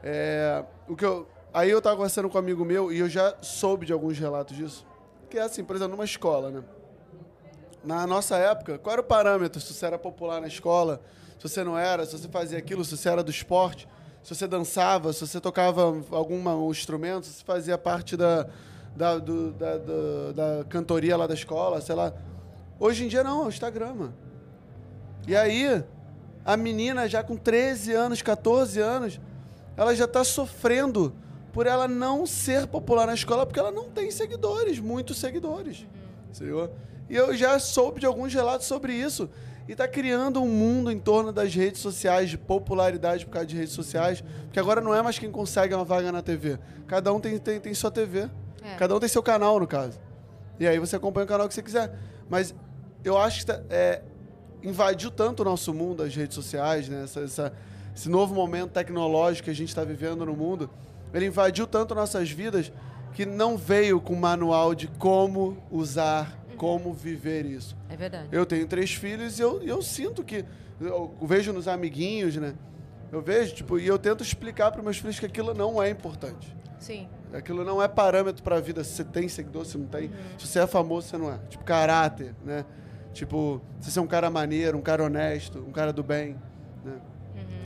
É, 0.03 0.65
o 0.89 0.95
que 0.97 1.05
eu, 1.05 1.27
aí 1.53 1.71
eu 1.71 1.81
tava 1.83 1.97
conversando 1.97 2.29
com 2.29 2.37
um 2.37 2.41
amigo 2.41 2.65
meu 2.65 2.93
e 2.93 2.99
eu 2.99 3.09
já 3.09 3.35
soube 3.41 3.85
de 3.87 3.93
alguns 3.93 4.19
relatos 4.19 4.57
disso. 4.57 4.87
Que 5.29 5.39
é 5.39 5.43
assim, 5.43 5.65
por 5.65 5.77
exemplo, 5.77 5.93
numa 5.97 6.05
escola, 6.05 6.51
né? 6.51 6.63
Na 7.85 8.07
nossa 8.07 8.37
época, 8.37 8.79
qual 8.79 8.93
era 8.95 9.01
o 9.03 9.05
parâmetro? 9.05 9.61
Se 9.61 9.73
você 9.73 9.87
era 9.87 9.99
popular 9.99 10.41
na 10.41 10.47
escola, 10.49 11.01
se 11.39 11.49
você 11.49 11.63
não 11.63 11.79
era, 11.79 12.05
se 12.05 12.19
você 12.19 12.29
fazia 12.29 12.59
aquilo, 12.59 12.85
se 12.85 12.97
você 12.97 13.09
era 13.09 13.23
do 13.23 13.31
esporte, 13.31 13.89
se 14.23 14.35
você 14.35 14.47
dançava, 14.47 15.13
se 15.13 15.21
você 15.27 15.41
tocava 15.41 15.83
algum 16.11 16.71
instrumento, 16.71 17.27
se 17.27 17.35
você 17.35 17.45
fazia 17.45 17.79
parte 17.79 18.17
da, 18.17 18.47
da, 18.97 19.19
do- 19.19 19.53
da, 19.53 19.79
do- 19.79 20.33
da 20.33 20.65
cantoria 20.69 21.17
lá 21.17 21.27
da 21.27 21.35
escola, 21.35 21.81
sei 21.81 21.95
lá. 21.95 22.13
Hoje 22.81 23.05
em 23.05 23.09
dia 23.09 23.23
não, 23.25 23.43
é 23.43 23.47
o 23.47 23.49
Instagram, 23.49 23.95
mano. 23.95 24.15
E 25.27 25.37
aí, 25.37 25.85
a 26.45 26.57
menina 26.57 27.09
já 27.09 27.23
com 27.23 27.37
13 27.37 27.93
anos, 27.93 28.23
14 28.23 28.81
anos, 28.81 29.21
ela 29.79 29.95
já 29.95 30.07
tá 30.07 30.23
sofrendo 30.25 31.15
por 31.53 31.67
ela 31.67 31.89
não 31.89 32.27
ser 32.27 32.67
popular 32.67 33.07
na 33.07 33.15
escola 33.15 33.47
porque 33.47 33.59
ela 33.59 33.71
não 33.73 33.89
tem 33.89 34.11
seguidores, 34.11 34.79
muitos 34.79 35.17
seguidores. 35.19 35.87
Entendeu? 36.31 36.71
E 37.09 37.17
eu 37.17 37.35
já 37.35 37.59
soube 37.59 38.01
de 38.01 38.07
alguns 38.07 38.35
relatos 38.35 38.67
sobre 38.67 38.93
isso. 38.93 39.31
E 39.67 39.75
tá 39.75 39.87
criando 39.87 40.43
um 40.43 40.49
mundo 40.49 40.91
em 40.91 40.99
torno 40.99 41.31
das 41.33 41.55
redes 41.55 41.81
sociais, 41.81 42.29
de 42.31 42.37
popularidade 42.39 43.25
por 43.25 43.33
causa 43.33 43.47
de 43.47 43.57
redes 43.57 43.73
sociais. 43.73 44.23
Porque 44.45 44.59
agora 44.59 44.81
não 44.81 44.95
é 44.95 45.01
mais 45.03 45.19
quem 45.19 45.31
consegue 45.31 45.75
uma 45.75 45.85
vaga 45.85 46.11
na 46.11 46.23
TV. 46.23 46.59
Cada 46.87 47.13
um 47.13 47.21
tem, 47.21 47.39
tem, 47.39 47.61
tem 47.61 47.73
sua 47.75 47.91
TV. 47.91 48.29
É. 48.63 48.75
Cada 48.77 48.95
um 48.97 48.99
tem 49.01 49.09
seu 49.09 49.23
canal, 49.23 49.61
no 49.61 49.67
caso. 49.67 49.99
E 50.59 50.67
aí 50.67 50.79
você 50.79 50.97
acompanha 50.97 51.25
o 51.25 51.29
canal 51.29 51.47
que 51.49 51.55
você 51.55 51.63
quiser. 51.63 51.95
Mas 52.29 52.55
eu 53.05 53.17
acho 53.17 53.41
que 53.41 53.47
tá- 53.47 53.61
é, 53.71 54.03
invadiu 54.63 55.11
tanto 55.11 55.41
o 55.41 55.45
nosso 55.45 55.73
mundo, 55.73 56.03
as 56.03 56.15
redes 56.15 56.35
sociais, 56.35 56.89
né? 56.89 57.05
Essa- 57.05 57.21
essa- 57.21 57.53
esse 57.99 58.09
novo 58.09 58.33
momento 58.33 58.71
tecnológico 58.71 59.47
que 59.47 59.51
a 59.51 59.55
gente 59.55 59.71
está 59.71 59.83
vivendo 59.83 60.25
no 60.25 60.37
mundo. 60.37 60.71
Ele 61.13 61.27
invadiu 61.27 61.67
tanto 61.67 61.97
nossas 61.97 62.31
vidas 62.31 62.71
que 63.13 63.27
não 63.27 63.57
veio 63.57 64.01
com 64.01 64.15
manual 64.15 64.73
de 64.73 64.87
como 64.87 65.61
usar, 65.69 66.39
como 66.57 66.93
viver 66.93 67.45
isso. 67.45 67.77
É 67.89 67.97
verdade. 67.97 68.29
Eu 68.31 68.47
tenho 68.47 68.69
três 68.69 68.95
filhos 68.95 69.41
e 69.41 69.43
eu, 69.43 69.61
eu 69.63 69.83
sinto 69.83 70.23
que. 70.23 70.45
Eu 70.81 71.13
vejo 71.23 71.53
nos 71.53 71.67
amiguinhos, 71.67 72.37
né? 72.37 72.55
Eu 73.11 73.21
vejo, 73.21 73.57
tipo, 73.57 73.81
e 73.81 73.89
eu 73.89 73.99
tento 73.99 74.23
explicar 74.23 74.71
para 74.71 74.81
meus 74.81 74.99
filhos 74.99 75.19
que 75.19 75.27
aquilo 75.27 75.53
não 75.53 75.83
é 75.83 75.91
importante. 75.91 76.57
Sim. 76.79 77.09
Aquilo 77.33 77.65
não 77.65 77.83
é 77.83 77.89
parâmetro 77.89 78.45
pra 78.45 78.61
vida. 78.61 78.85
Se 78.85 78.93
você 78.93 79.05
tem 79.05 79.29
seguidor, 79.29 79.65
se 79.65 79.77
não 79.77 79.87
tem. 79.87 80.13
Se 80.39 80.47
você 80.47 80.61
é 80.61 80.67
famoso, 80.69 81.09
você 81.09 81.19
não 81.19 81.33
é. 81.33 81.39
Tipo, 81.49 81.65
caráter, 81.65 82.33
né? 82.45 82.65
Tipo, 83.13 83.61
se 83.81 83.91
você 83.91 83.99
é 83.99 84.03
um 84.03 84.07
cara 84.07 84.31
maneiro, 84.31 84.79
um 84.79 84.83
cara 84.83 85.03
honesto, 85.03 85.59
um 85.67 85.73
cara 85.73 85.93
do 85.93 86.05
bem, 86.05 86.37
né? 86.85 87.01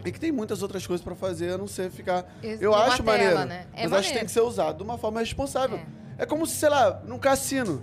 E 0.05 0.11
que 0.13 0.19
tem 0.19 0.33
muitas 0.33 0.63
outras 0.63 0.87
coisas 0.87 1.05
pra 1.05 1.15
fazer, 1.15 1.53
a 1.53 1.59
não 1.59 1.67
ser 1.69 1.91
ficar. 1.91 2.25
Ex- 2.43 2.61
Eu 2.61 2.75
acho 2.75 3.03
tela, 3.03 3.19
maneiro. 3.19 3.45
né? 3.45 3.67
É 3.73 3.85
mas 3.85 3.93
acho 3.93 4.09
que 4.09 4.09
tem 4.09 4.23
maneiro. 4.23 4.27
que 4.27 4.33
ser 4.33 4.41
usado 4.41 4.79
de 4.79 4.83
uma 4.83 4.99
forma 4.99 5.21
responsável. 5.21 5.81
É. 6.19 6.27
como 6.27 6.47
se, 6.47 6.57
sei 6.57 6.69
lá, 6.69 7.01
num 7.07 7.19
cassino. 7.19 7.83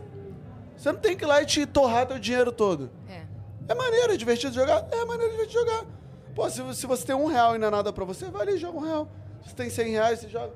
Você 0.78 0.92
não 0.92 1.00
tem 1.00 1.16
que 1.18 1.24
ir 1.26 1.28
lá 1.28 1.42
e 1.42 1.46
te 1.46 1.66
torrar 1.66 2.06
teu 2.08 2.18
dinheiro 2.20 2.52
todo. 2.52 2.90
É. 3.10 3.22
É 3.68 3.76
maneiro, 3.76 4.14
é 4.14 4.18
divertido 4.18 4.54
jogar? 4.54 4.88
É 4.92 5.06
maneiro, 5.06 5.34
é 5.34 5.36
divertido 5.38 5.60
jogar. 5.66 5.86
Pô, 6.36 6.50
se, 6.50 6.76
se 6.76 6.86
você 6.88 7.06
tem 7.06 7.16
um 7.16 7.26
real 7.26 7.56
e 7.56 7.58
não 7.60 7.68
é 7.68 7.72
nada 7.72 7.92
pra 7.92 8.06
você, 8.06 8.26
vai 8.30 8.44
ali 8.44 8.54
e 8.54 8.58
joga 8.58 8.78
um 8.78 8.82
real. 8.82 9.08
Se 9.44 9.50
você 9.50 9.56
tem 9.56 9.70
cem 9.70 9.92
reais, 9.92 10.20
você 10.20 10.30
joga. 10.30 10.54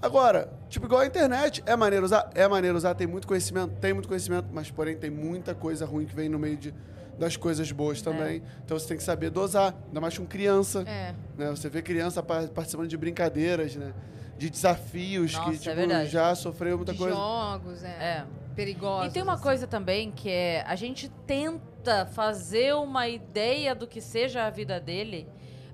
Agora, 0.00 0.52
tipo, 0.68 0.84
igual 0.86 1.00
a 1.00 1.06
internet, 1.06 1.62
é 1.64 1.74
maneiro 1.76 2.04
usar? 2.04 2.30
É 2.34 2.46
maneiro 2.46 2.76
usar, 2.76 2.94
tem 2.94 3.06
muito 3.06 3.26
conhecimento, 3.26 3.72
tem 3.80 3.92
muito 3.94 4.06
conhecimento, 4.08 4.48
mas 4.52 4.70
porém 4.70 4.96
tem 4.96 5.08
muita 5.10 5.54
coisa 5.54 5.86
ruim 5.86 6.04
que 6.04 6.14
vem 6.14 6.28
no 6.28 6.38
meio 6.38 6.56
de, 6.58 6.74
das 7.18 7.36
coisas 7.36 7.70
boas 7.72 8.02
também. 8.02 8.42
Então 8.64 8.78
você 8.78 8.88
tem 8.88 8.96
que 8.96 9.02
saber 9.02 9.30
dosar, 9.30 9.74
ainda 9.86 10.00
mais 10.00 10.16
com 10.18 10.26
criança. 10.26 10.82
É. 10.86 11.14
Né? 11.36 11.50
Você 11.50 11.68
vê 11.68 11.80
criança 11.82 12.22
pa- 12.22 12.48
participando 12.54 12.88
de 12.88 12.96
brincadeiras, 12.96 13.76
né? 13.76 13.92
De 14.36 14.50
desafios 14.50 15.32
Nossa, 15.34 15.50
que 15.50 15.54
é 15.56 15.58
tipo, 15.58 15.76
verdade. 15.76 16.08
já 16.10 16.34
sofreu 16.34 16.76
muita 16.76 16.92
De 16.92 16.98
coisa. 16.98 17.14
jogos, 17.14 17.82
é. 17.84 17.88
É. 17.88 18.24
Perigosos. 18.56 19.10
E 19.10 19.12
tem 19.14 19.22
uma 19.22 19.34
assim. 19.34 19.42
coisa 19.42 19.66
também 19.66 20.10
que 20.12 20.28
é 20.30 20.62
a 20.66 20.76
gente 20.76 21.08
tenta 21.26 22.06
fazer 22.06 22.74
uma 22.74 23.08
ideia 23.08 23.74
do 23.74 23.86
que 23.86 24.00
seja 24.00 24.44
a 24.44 24.50
vida 24.50 24.80
dele, 24.80 25.28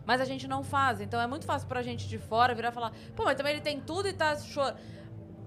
mas 0.06 0.20
a 0.20 0.24
gente 0.24 0.46
não 0.48 0.62
faz. 0.62 1.00
Então 1.00 1.20
é 1.20 1.26
muito 1.26 1.44
fácil 1.46 1.68
pra 1.68 1.82
gente 1.82 2.08
de 2.08 2.18
fora 2.18 2.54
virar 2.54 2.70
e 2.70 2.72
falar, 2.72 2.92
pô, 3.14 3.24
mas 3.24 3.36
também 3.36 3.52
ele 3.52 3.60
tem 3.62 3.80
tudo 3.80 4.08
e 4.08 4.12
tá 4.12 4.36
chorando. 4.36 4.76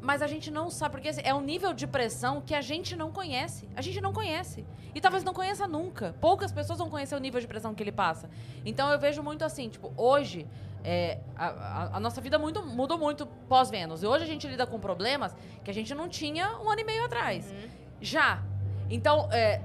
Mas 0.03 0.21
a 0.21 0.27
gente 0.27 0.51
não 0.51 0.69
sabe, 0.69 0.91
porque 0.91 1.07
assim, 1.07 1.21
é 1.23 1.33
um 1.33 1.41
nível 1.41 1.73
de 1.73 1.87
pressão 1.87 2.41
que 2.41 2.53
a 2.53 2.61
gente 2.61 2.95
não 2.95 3.09
conhece. 3.11 3.67
A 3.75 3.81
gente 3.81 3.99
não 4.01 4.11
conhece. 4.11 4.65
E 4.93 4.99
talvez 5.01 5.23
não 5.23 5.33
conheça 5.33 5.65
nunca. 5.65 6.13
Poucas 6.19 6.51
pessoas 6.51 6.77
vão 6.77 6.89
conhecer 6.89 7.15
o 7.15 7.19
nível 7.19 7.39
de 7.39 7.47
pressão 7.47 7.73
que 7.73 7.81
ele 7.81 7.91
passa. 7.91 8.29
Então 8.65 8.91
eu 8.91 8.99
vejo 8.99 9.23
muito 9.23 9.43
assim, 9.45 9.69
tipo, 9.69 9.91
hoje. 9.97 10.45
é, 10.85 11.19
a, 11.37 11.47
a- 11.47 11.89
a 11.97 11.99
nossa 12.01 12.19
vida 12.19 12.37
muito, 12.37 12.61
mudou 12.65 12.97
muito 12.97 13.25
pós-Vênus. 13.47 14.03
E 14.03 14.05
hoje 14.05 14.25
a 14.25 14.27
gente 14.27 14.45
lida 14.45 14.67
com 14.67 14.77
problemas 14.77 15.33
que 15.63 15.71
a 15.71 15.73
gente 15.73 15.95
não 15.95 16.09
tinha 16.09 16.57
um 16.59 16.69
ano 16.69 16.81
e 16.81 16.83
meio 16.83 17.05
atrás. 17.05 17.53
Já. 18.01 18.43
Então, 18.89 19.29
é, 19.31 19.61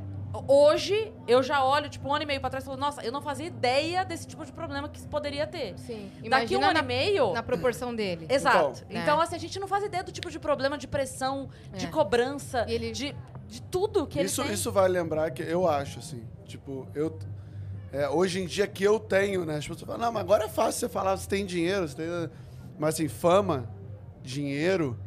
hoje 0.46 1.12
eu 1.26 1.42
já 1.42 1.64
olho, 1.64 1.88
tipo, 1.88 2.08
um 2.08 2.14
ano 2.14 2.22
e 2.22 2.26
meio 2.26 2.40
pra 2.40 2.50
trás 2.50 2.64
e 2.64 2.66
falo, 2.66 2.78
nossa, 2.78 3.02
eu 3.02 3.10
não 3.12 3.22
fazia 3.22 3.46
ideia 3.46 4.04
desse 4.04 4.26
tipo 4.26 4.44
de 4.44 4.52
problema 4.52 4.88
que 4.88 5.00
poderia 5.08 5.46
ter. 5.46 5.78
Sim. 5.78 6.10
Daqui 6.14 6.22
um 6.22 6.26
Imagina 6.26 6.66
ano 6.66 6.74
na, 6.74 6.80
e 6.80 6.86
meio. 6.86 7.32
na 7.32 7.42
proporção 7.42 7.94
dele. 7.94 8.26
Exato. 8.28 8.84
Então, 8.88 9.02
Então, 9.02 9.16
né? 9.18 9.22
assim, 9.24 9.36
a 9.36 9.38
gente 9.38 9.58
não 9.58 9.66
faz 9.68 9.84
ideia 9.84 10.02
do 10.04 10.12
tipo 10.12 10.30
de 10.30 10.38
problema 10.38 10.76
de 10.76 10.86
pressão, 10.86 11.48
de 11.74 11.86
É. 11.86 11.88
cobrança, 11.88 12.64
ele- 12.68 12.92
de, 12.92 13.14
de 13.46 13.62
tudo 13.62 14.06
que 14.06 14.20
isso, 14.22 14.40
ele 14.42 14.48
tem. 14.48 14.54
isso 14.54 14.70
vale 14.70 14.92
lembrar 14.92 15.30
que 15.30 15.42
eu 15.42 15.66
acho, 15.68 15.98
assim, 15.98 16.22
tipo, 16.44 16.86
eu. 16.94 17.18
é, 17.92 18.08
hoje 18.08 18.40
em 18.40 18.46
dia 18.46 18.66
que 18.66 18.84
eu 18.84 19.00
tenho, 19.00 19.44
né? 19.46 19.56
As 19.56 19.66
pessoas 19.66 19.80
falam, 19.86 19.98
não, 20.06 20.12
mas 20.12 20.22
agora 20.22 20.44
é 20.44 20.48
fácil 20.48 20.80
você 20.80 20.88
falar, 20.90 21.16
você 21.16 21.28
tem 21.28 21.46
dinheiro, 21.46 21.88
você 21.88 21.96
tem. 21.96 22.06
Mas 22.78 22.94
assim, 22.94 23.08
fama, 23.08 23.68
dinheiro, 24.22 24.98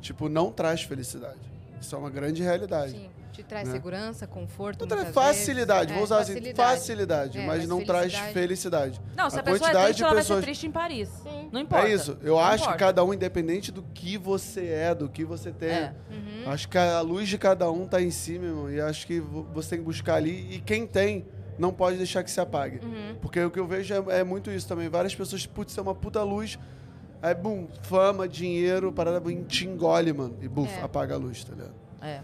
tipo, 0.00 0.28
não 0.28 0.52
traz 0.52 0.82
felicidade. 0.82 1.40
Isso 1.80 1.94
é 1.94 1.98
uma 1.98 2.08
grande 2.10 2.42
realidade. 2.42 2.92
Sim. 2.92 3.10
Te 3.36 3.42
traz 3.42 3.68
Né? 3.68 3.74
segurança, 3.74 4.26
conforto. 4.26 4.80
Não 4.86 4.88
traz 4.96 5.10
facilidade, 5.14 5.92
vezes. 5.92 5.94
vou 5.94 6.00
É, 6.00 6.04
usar 6.04 6.18
assim, 6.20 6.32
facilidade. 6.34 6.70
facilidade, 6.78 7.38
É, 7.38 7.46
mas, 7.46 7.58
mas 7.58 7.68
não 7.68 7.84
traz 7.84 8.12
felicidade- 8.14 8.32
felicidade. 8.32 9.00
Não, 9.14 9.28
se 9.28 9.36
a, 9.36 9.40
A 9.40 9.42
pessoa 9.42 9.56
é 9.56 9.60
quantidade 9.60 9.84
triste, 9.84 9.96
de 9.98 10.02
ela 10.04 10.12
vai 10.14 10.22
pessoas- 10.22 10.38
ser 10.40 10.44
triste 10.46 10.66
em 10.66 10.70
Paris. 10.70 11.08
Sim. 11.22 11.48
Não 11.52 11.60
importa. 11.60 11.86
É 11.86 11.92
isso. 11.92 12.18
Eu 12.22 12.34
Não 12.36 12.40
acho 12.40 12.62
importa. 12.64 12.72
que 12.72 12.78
cada 12.84 13.04
um, 13.04 13.12
independente 13.12 13.70
do 13.70 13.82
que 13.82 14.16
você 14.16 14.66
é, 14.68 14.94
do 14.94 15.06
que 15.08 15.22
você 15.24 15.52
tem, 15.52 15.68
É. 15.68 15.94
Uhum. 16.10 16.50
acho 16.50 16.66
que 16.66 16.78
a 16.78 17.00
luz 17.02 17.28
de 17.28 17.36
cada 17.36 17.70
um 17.70 17.86
tá 17.86 18.00
em 18.00 18.10
si, 18.10 18.38
meu 18.38 18.48
irmão. 18.48 18.70
E 18.70 18.80
acho 18.80 19.06
que 19.06 19.20
vo- 19.20 19.46
você 19.52 19.70
tem 19.70 19.78
que 19.80 19.84
buscar 19.84 20.14
ali. 20.14 20.54
E 20.54 20.58
quem 20.60 20.86
tem, 20.86 21.26
não 21.58 21.72
pode 21.74 21.98
deixar 21.98 22.22
que 22.24 22.30
se 22.30 22.40
apague. 22.40 22.80
Uhum. 22.82 23.16
Porque 23.20 23.38
o 23.44 23.50
que 23.50 23.60
eu 23.60 23.66
vejo 23.66 23.92
é, 23.92 24.20
é 24.20 24.24
muito 24.24 24.50
isso 24.50 24.66
também. 24.66 24.88
Várias 24.88 25.14
pessoas, 25.14 25.44
putz, 25.44 25.76
é 25.76 25.82
uma 25.82 25.94
puta 25.94 26.22
luz. 26.22 26.58
Aí, 27.20 27.34
bum, 27.34 27.66
fama, 27.82 28.26
dinheiro, 28.26 28.90
parada, 28.92 29.20
te 29.46 29.66
engole, 29.66 30.12
mano. 30.14 30.36
E, 30.40 30.48
buf, 30.48 30.72
É. 30.72 30.82
apaga 30.82 31.14
a 31.14 31.18
luz, 31.18 31.44
tá 31.44 31.52
ligado? 31.52 31.74
É. 32.00 32.20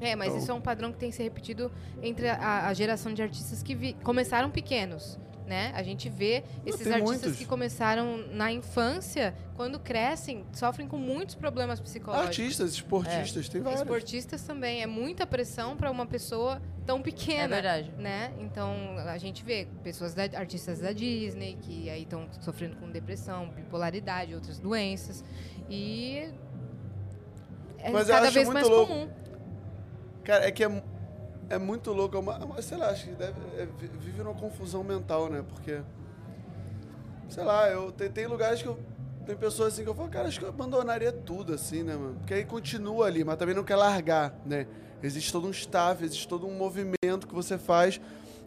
É, 0.00 0.14
mas 0.14 0.28
Então- 0.28 0.38
isso 0.42 0.50
é 0.50 0.54
um 0.54 0.60
padrão 0.60 0.92
que 0.92 0.98
tem 0.98 1.10
que 1.10 1.16
ser 1.16 1.22
repetido 1.22 1.70
entre 2.02 2.28
a, 2.28 2.66
a 2.66 2.74
geração 2.74 3.12
de 3.14 3.22
artistas 3.22 3.62
que 3.62 3.74
vi- 3.74 3.94
começaram 4.02 4.50
pequenos. 4.50 5.18
Né? 5.46 5.70
A 5.76 5.82
gente 5.84 6.08
vê 6.08 6.42
esses 6.66 6.88
artistas 6.88 7.02
muitos. 7.20 7.36
que 7.36 7.44
começaram 7.46 8.16
na 8.32 8.50
infância, 8.50 9.32
quando 9.54 9.78
crescem, 9.78 10.44
sofrem 10.52 10.88
com 10.88 10.96
muitos 10.96 11.36
problemas 11.36 11.78
psicológicos. 11.78 12.28
Artistas, 12.30 12.72
esportistas, 12.72 13.48
tem 13.48 13.60
vários. 13.62 13.80
Esportistas 13.82 14.42
também. 14.42 14.82
É 14.82 14.88
muita 14.88 15.24
pressão 15.24 15.76
para 15.76 15.88
uma 15.88 16.04
pessoa 16.04 16.60
tão 16.84 17.00
pequena. 17.00 17.44
É 17.44 17.62
verdade. 17.62 17.92
Né? 17.96 18.32
Então, 18.40 18.74
a 19.06 19.16
gente 19.18 19.44
vê 19.44 19.68
pessoas, 19.84 20.14
da, 20.14 20.24
artistas 20.24 20.80
da 20.80 20.90
Disney, 20.90 21.56
que 21.62 21.88
aí 21.88 22.02
estão 22.02 22.26
sofrendo 22.40 22.74
com 22.78 22.90
depressão, 22.90 23.48
bipolaridade, 23.50 24.34
outras 24.34 24.58
doenças. 24.58 25.24
E 25.70 26.28
é 27.78 27.90
Mas 27.92 28.08
eu 28.08 28.14
cada 28.16 28.26
acho 28.26 28.34
vez 28.34 28.46
muito 28.48 28.54
mais 28.54 28.68
louco. 28.68 28.92
comum. 28.92 29.08
Cara, 30.26 30.46
é 30.46 30.50
que 30.50 30.64
é, 30.64 30.82
é 31.48 31.56
muito 31.58 31.92
louco. 31.92 32.16
É 32.16 32.20
uma, 32.20 32.36
uma- 32.44 32.60
sei 32.60 32.76
lá, 32.76 32.88
acho 32.90 33.04
que 33.04 33.12
deve, 33.12 33.34
é, 33.56 33.64
vi- 33.78 33.90
vive 34.00 34.22
numa 34.22 34.34
confusão 34.34 34.82
mental, 34.82 35.30
né? 35.30 35.44
Porque, 35.48 35.80
sei 37.28 37.44
lá, 37.44 37.68
eu 37.68 37.92
tem, 37.92 38.10
tem 38.10 38.26
lugares 38.26 38.60
que 38.60 38.68
eu. 38.68 38.78
Tem 39.24 39.36
pessoas 39.36 39.72
assim 39.72 39.82
que 39.82 39.88
eu 39.88 39.94
falo, 39.94 40.08
cara, 40.08 40.28
acho 40.28 40.38
que 40.38 40.44
eu 40.44 40.48
abandonaria 40.50 41.10
tudo, 41.10 41.52
assim, 41.52 41.82
né, 41.82 41.96
mano? 41.96 42.14
Porque 42.18 42.32
aí 42.34 42.44
continua 42.44 43.06
ali, 43.06 43.24
mas 43.24 43.36
também 43.36 43.56
não 43.56 43.64
quer 43.64 43.74
largar, 43.74 44.32
né? 44.46 44.68
Existe 45.02 45.32
todo 45.32 45.48
um 45.48 45.50
staff, 45.50 46.04
existe 46.04 46.28
todo 46.28 46.46
um 46.46 46.56
movimento 46.56 47.26
que 47.26 47.34
você 47.34 47.58
faz 47.58 48.00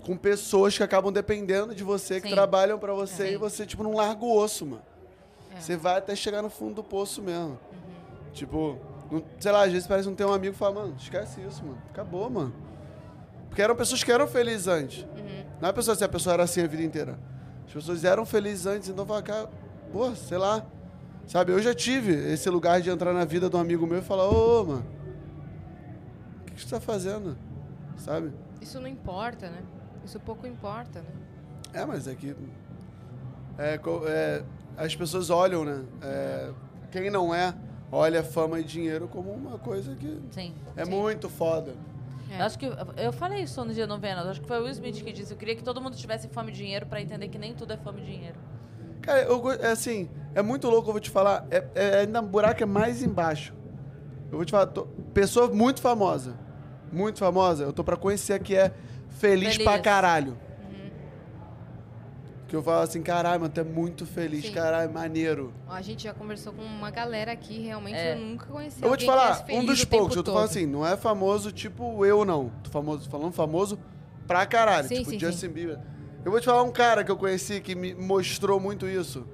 com 0.05 0.15
pessoas 0.15 0.77
que 0.77 0.81
acabam 0.83 1.11
dependendo 1.11 1.75
de 1.75 1.83
você, 1.83 2.21
que 2.21 2.29
Sim. 2.29 2.33
trabalham 2.33 2.79
pra 2.79 2.93
você 2.93 3.27
Sim. 3.27 3.33
e 3.33 3.37
você, 3.37 3.65
tipo, 3.65 3.83
não 3.83 3.93
larga 3.93 4.23
o 4.23 4.37
osso, 4.37 4.65
mano. 4.65 4.81
É. 5.53 5.59
Você 5.59 5.75
vai 5.75 5.97
até 5.97 6.15
chegar 6.15 6.41
no 6.41 6.49
fundo 6.49 6.75
do 6.75 6.83
poço 6.83 7.21
mesmo. 7.21 7.59
Tipo, 8.31 8.77
não- 9.11 9.23
sei 9.39 9.51
lá, 9.51 9.63
às 9.65 9.71
vezes 9.71 9.87
parece 9.87 10.07
não 10.07 10.15
ter 10.15 10.25
um 10.25 10.33
amigo 10.33 10.53
que 10.53 10.59
fala, 10.59 10.75
mano, 10.75 10.95
esquece 10.97 11.41
isso, 11.41 11.63
mano. 11.63 11.77
Acabou, 11.89 12.29
mano. 12.29 12.53
Porque 13.47 13.61
eram 13.61 13.75
pessoas 13.75 14.03
que 14.03 14.11
eram 14.11 14.27
felizes 14.27 14.67
antes. 14.67 15.05
Não 15.59 15.69
é 15.69 15.73
pessoa 15.73 15.95
se 15.95 16.03
a 16.03 16.09
pessoa 16.09 16.33
era 16.33 16.43
assim 16.43 16.61
a 16.61 16.67
vida 16.67 16.83
inteira. 16.83 17.17
As 17.67 17.73
pessoas 17.73 18.03
eram 18.03 18.25
felizes 18.25 18.65
antes, 18.65 18.89
então 18.89 19.05
fala, 19.05 19.21
cara, 19.21 19.49
pô, 19.91 20.13
sei 20.15 20.37
lá. 20.37 20.65
Sabe, 21.27 21.51
eu 21.51 21.61
já 21.61 21.73
tive 21.75 22.11
esse 22.31 22.49
lugar 22.49 22.81
de 22.81 22.89
entrar 22.89 23.13
na 23.13 23.23
vida 23.25 23.49
de 23.49 23.55
um 23.55 23.59
amigo 23.59 23.85
meu 23.85 23.99
e 23.99 24.01
falar, 24.01 24.27
ô, 24.27 24.63
mano, 24.65 24.85
o 26.41 26.45
que, 26.45 26.53
que 26.55 26.61
você 26.61 26.69
tá 26.69 26.79
fazendo? 26.79 27.37
Sabe? 27.97 28.31
Isso 28.61 28.79
não 28.79 28.87
importa, 28.87 29.49
né? 29.49 29.61
Isso 30.03 30.19
pouco 30.19 30.47
importa, 30.47 31.01
né? 31.01 31.09
É, 31.73 31.85
mas 31.85 32.07
é 32.07 32.15
que. 32.15 32.35
É, 33.57 33.79
é, 34.07 34.43
as 34.77 34.95
pessoas 34.95 35.29
olham, 35.29 35.63
né? 35.63 35.83
É, 36.01 36.51
quem 36.91 37.11
não 37.11 37.33
é, 37.35 37.53
olha 37.91 38.23
fama 38.23 38.59
e 38.59 38.63
dinheiro 38.63 39.07
como 39.07 39.31
uma 39.31 39.57
coisa 39.57 39.95
que 39.95 40.19
Sim. 40.31 40.53
é 40.75 40.85
Sim. 40.85 40.91
muito 40.91 41.29
foda. 41.29 41.73
É. 42.31 42.39
Eu 42.41 42.45
acho 42.45 42.59
que 42.59 42.65
eu 42.97 43.11
falei 43.11 43.41
isso 43.43 43.63
no 43.65 43.73
dia 43.73 43.87
no 43.87 43.97
Vênus. 43.97 44.25
Acho 44.27 44.41
que 44.41 44.47
foi 44.47 44.59
o 44.59 44.63
Will 44.63 44.71
Smith 44.71 45.03
que 45.03 45.11
disse. 45.11 45.31
Eu 45.31 45.37
queria 45.37 45.55
que 45.55 45.63
todo 45.63 45.81
mundo 45.81 45.95
tivesse 45.95 46.27
fome 46.27 46.51
de 46.51 46.59
dinheiro 46.59 46.85
pra 46.85 47.01
entender 47.01 47.27
que 47.27 47.37
nem 47.39 47.53
tudo 47.55 47.73
é 47.73 47.77
fome 47.77 48.01
de 48.01 48.07
dinheiro. 48.11 48.35
Cara, 49.01 49.21
eu, 49.23 49.51
é 49.53 49.71
assim, 49.71 50.07
é 50.35 50.41
muito 50.41 50.69
louco, 50.69 50.89
eu 50.89 50.93
vou 50.93 50.99
te 50.99 51.09
falar. 51.09 51.47
É, 51.49 51.63
é, 51.73 51.99
ainda 52.01 52.19
o 52.19 52.25
buraco 52.27 52.61
é 52.61 52.65
mais 52.65 53.01
embaixo. 53.01 53.53
Eu 54.31 54.37
vou 54.37 54.45
te 54.45 54.51
falar, 54.51 54.67
tô- 54.67 54.85
pessoa 55.13 55.47
muito 55.47 55.81
famosa. 55.81 56.35
Muito 56.91 57.17
famosa. 57.17 57.63
Eu 57.63 57.73
tô 57.73 57.83
pra 57.83 57.95
conhecer 57.95 58.39
que 58.43 58.55
é 58.55 58.71
feliz, 59.17 59.53
Feliz. 59.53 59.63
pra 59.63 59.79
caralho. 59.79 60.37
Que 62.49 62.55
eu 62.55 62.63
falo 62.63 62.81
assim, 62.81 63.03
caralho, 63.03 63.39
mano, 63.41 63.53
tu 63.53 63.61
é 63.61 63.63
muito 63.63 64.07
feliz, 64.07 64.43
Sim. 64.43 64.51
caralho, 64.53 64.91
maneiro. 64.91 65.53
Ó, 65.67 65.71
a 65.71 65.81
gente 65.83 66.03
já 66.05 66.15
conversou 66.15 66.51
com 66.51 66.63
uma 66.63 66.89
galera 66.89 67.31
aqui, 67.31 67.59
realmente 67.61 67.95
É. 67.95 68.15
eu 68.15 68.19
nunca 68.19 68.47
conheci 68.47 68.81
Eu 68.81 68.87
vou 68.87 68.97
te 68.97 69.05
falar, 69.05 69.29
é 69.41 69.43
feliz 69.45 69.61
um 69.61 69.65
dos 69.67 69.85
poucos, 69.85 70.15
eu 70.15 70.23
tô 70.23 70.31
todo. 70.31 70.33
falando 70.33 70.49
assim, 70.49 70.65
não 70.65 70.83
é 70.83 70.97
famoso 70.97 71.51
tipo 71.51 72.03
eu, 72.03 72.25
não. 72.25 72.49
Tô 72.63 72.71
famoso, 72.71 73.07
falando 73.07 73.31
famoso 73.33 73.77
pra 74.25 74.47
caralho, 74.47 74.87
Sim, 74.87 74.95
tipo 74.97 75.11
sim, 75.11 75.19
Justin 75.19 75.47
sim. 75.47 75.53
Bieber. 75.53 75.79
Eu 76.25 76.31
vou 76.31 76.41
te 76.41 76.45
falar 76.45 76.63
um 76.63 76.71
cara 76.71 77.03
que 77.03 77.11
eu 77.11 77.17
conheci 77.17 77.61
que 77.61 77.75
me 77.75 77.93
mostrou 77.93 78.59
muito 78.59 78.87
isso. 78.87 79.27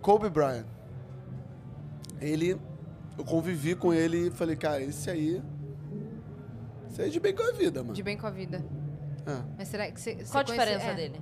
Kobe 0.00 0.30
Bryant. 0.30 0.64
Ele, 2.22 2.56
eu 3.18 3.24
convivi 3.24 3.74
com 3.74 3.92
ele 3.92 4.28
e 4.28 4.30
falei, 4.30 4.56
cara, 4.56 4.80
esse 4.80 5.10
aí, 5.10 5.42
esse 6.88 7.02
aí 7.02 7.08
é 7.08 7.10
de 7.10 7.20
bem 7.20 7.34
com 7.34 7.42
a 7.42 7.52
vida, 7.52 7.82
mano. 7.82 7.92
De 7.94 8.02
bem 8.02 8.16
com 8.16 8.26
a 8.26 8.30
vida. 8.30 8.64
É. 9.26 9.42
Mas 9.58 9.68
será 9.68 9.90
que 9.90 10.00
você. 10.00 10.14
Qual 10.30 10.40
a 10.40 10.42
diferença 10.42 10.94
dele? 10.94 11.20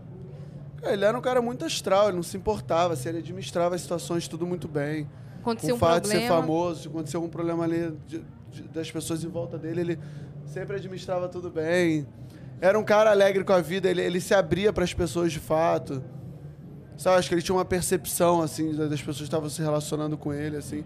Cara, 0.80 0.92
Ele 0.94 1.04
era 1.04 1.16
um 1.16 1.20
cara 1.20 1.42
muito 1.42 1.64
astral, 1.64 2.08
ele 2.08 2.16
não 2.16 2.22
se 2.22 2.36
importava, 2.36 2.94
assim, 2.94 3.08
ele 3.10 3.18
administrava 3.18 3.74
as 3.74 3.80
situações 3.82 4.26
tudo 4.26 4.46
muito 4.46 4.66
bem. 4.68 5.08
Aconteceu 5.40 5.74
o 5.74 5.76
um 5.76 5.80
fato 5.80 6.02
de 6.02 6.08
ser 6.08 6.14
problema. 6.20 6.40
famoso, 6.42 6.82
se 6.82 6.88
acontecer 6.88 7.16
algum 7.16 7.28
problema 7.28 7.64
ali 7.64 7.92
de- 8.06 8.22
de- 8.50 8.62
das 8.68 8.90
pessoas 8.90 9.24
em 9.24 9.28
volta 9.28 9.56
dele, 9.58 9.80
ele 9.80 9.98
sempre 10.46 10.76
administrava 10.76 11.28
tudo 11.28 11.50
bem. 11.50 12.06
Era 12.60 12.78
um 12.78 12.84
cara 12.84 13.10
alegre 13.10 13.42
com 13.44 13.52
a 13.52 13.60
vida, 13.60 13.88
ele, 13.88 14.02
ele 14.02 14.20
se 14.20 14.34
abria 14.34 14.72
para 14.72 14.84
as 14.84 14.92
pessoas 14.92 15.32
de 15.32 15.38
fato. 15.40 16.02
Sabe, 16.96 17.16
acho 17.18 17.28
que 17.28 17.34
ele 17.34 17.40
tinha 17.42 17.54
uma 17.56 17.64
percepção, 17.64 18.42
assim, 18.42 18.74
da- 18.74 18.86
das 18.86 19.00
pessoas 19.00 19.16
que 19.18 19.22
estavam 19.24 19.48
se 19.48 19.62
relacionando 19.62 20.18
com 20.18 20.32
ele, 20.34 20.56
assim. 20.58 20.82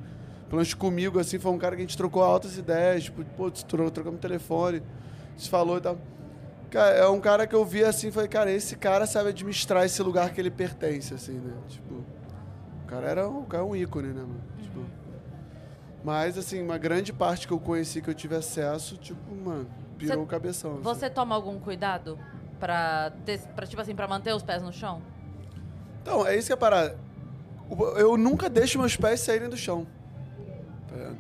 Pelo 0.49 0.57
menos 0.59 0.73
comigo, 0.75 1.19
assim, 1.19 1.39
foi 1.41 1.51
um 1.51 1.59
cara 1.59 1.75
que 1.75 1.83
a 1.83 1.85
gente 1.85 1.97
trocou 1.97 2.23
altas 2.23 2.57
ideias, 2.57 3.05
tipo, 3.05 3.25
pô, 3.37 3.51
tro- 3.51 3.91
trocamos 3.91 4.21
telefone, 4.21 4.81
se 5.37 5.49
falou 5.49 5.79
e 5.79 5.81
tal. 5.81 5.99
Cara, 6.75 6.97
é 6.97 7.07
um 7.07 7.21
cara 7.21 7.47
que 7.47 7.55
eu 7.55 7.65
vi 7.65 7.85
assim, 7.85 8.11
falei, 8.11 8.29
cara, 8.29 8.51
esse 8.51 8.75
cara 8.75 9.07
sabe 9.07 9.29
administrar 9.29 9.85
esse 9.85 10.03
lugar 10.03 10.33
que 10.33 10.41
ele 10.41 10.51
pertence, 10.51 11.15
assim, 11.15 11.35
né? 11.35 11.55
Tipo, 11.69 11.95
o 11.95 12.87
cara 12.89 13.09
era 13.09 13.29
um, 13.29 13.45
cara 13.45 13.63
é 13.63 13.67
um 13.67 13.77
ícone, 13.77 14.09
né, 14.09 14.23
mano? 14.23 14.41
Tipo, 14.61 14.81
mas, 16.03 16.37
assim, 16.37 16.61
uma 16.61 16.77
grande 16.77 17.13
parte 17.13 17.47
que 17.47 17.53
eu 17.53 17.61
conheci, 17.61 18.03
que 18.03 18.11
eu 18.11 18.15
tive 18.15 18.35
acesso, 18.35 18.97
tipo, 18.97 19.33
mano, 19.37 19.69
pirou 19.97 20.25
o 20.25 20.27
cabeção. 20.27 20.73
assim. 20.73 20.83
Você 20.83 21.09
toma 21.09 21.37
algum 21.37 21.61
cuidado 21.61 22.19
pra, 22.59 23.13
ter, 23.25 23.39
pra, 23.55 23.67
tipo 23.69 23.81
assim, 23.81 23.95
pra 23.95 24.09
manter 24.09 24.35
os 24.35 24.43
pés 24.43 24.61
no 24.61 24.73
chão? 24.73 25.01
Então, 26.03 26.27
é 26.27 26.37
isso 26.37 26.49
que 26.49 26.53
é 26.53 26.57
a 26.57 26.59
parada. 26.59 26.99
Eu 27.97 28.17
nunca 28.17 28.51
deixo 28.51 28.81
meus 28.81 28.97
pés 28.97 29.21
saírem 29.21 29.49
do 29.49 29.57
chão. 29.57 29.87
Tá? 30.89 31.13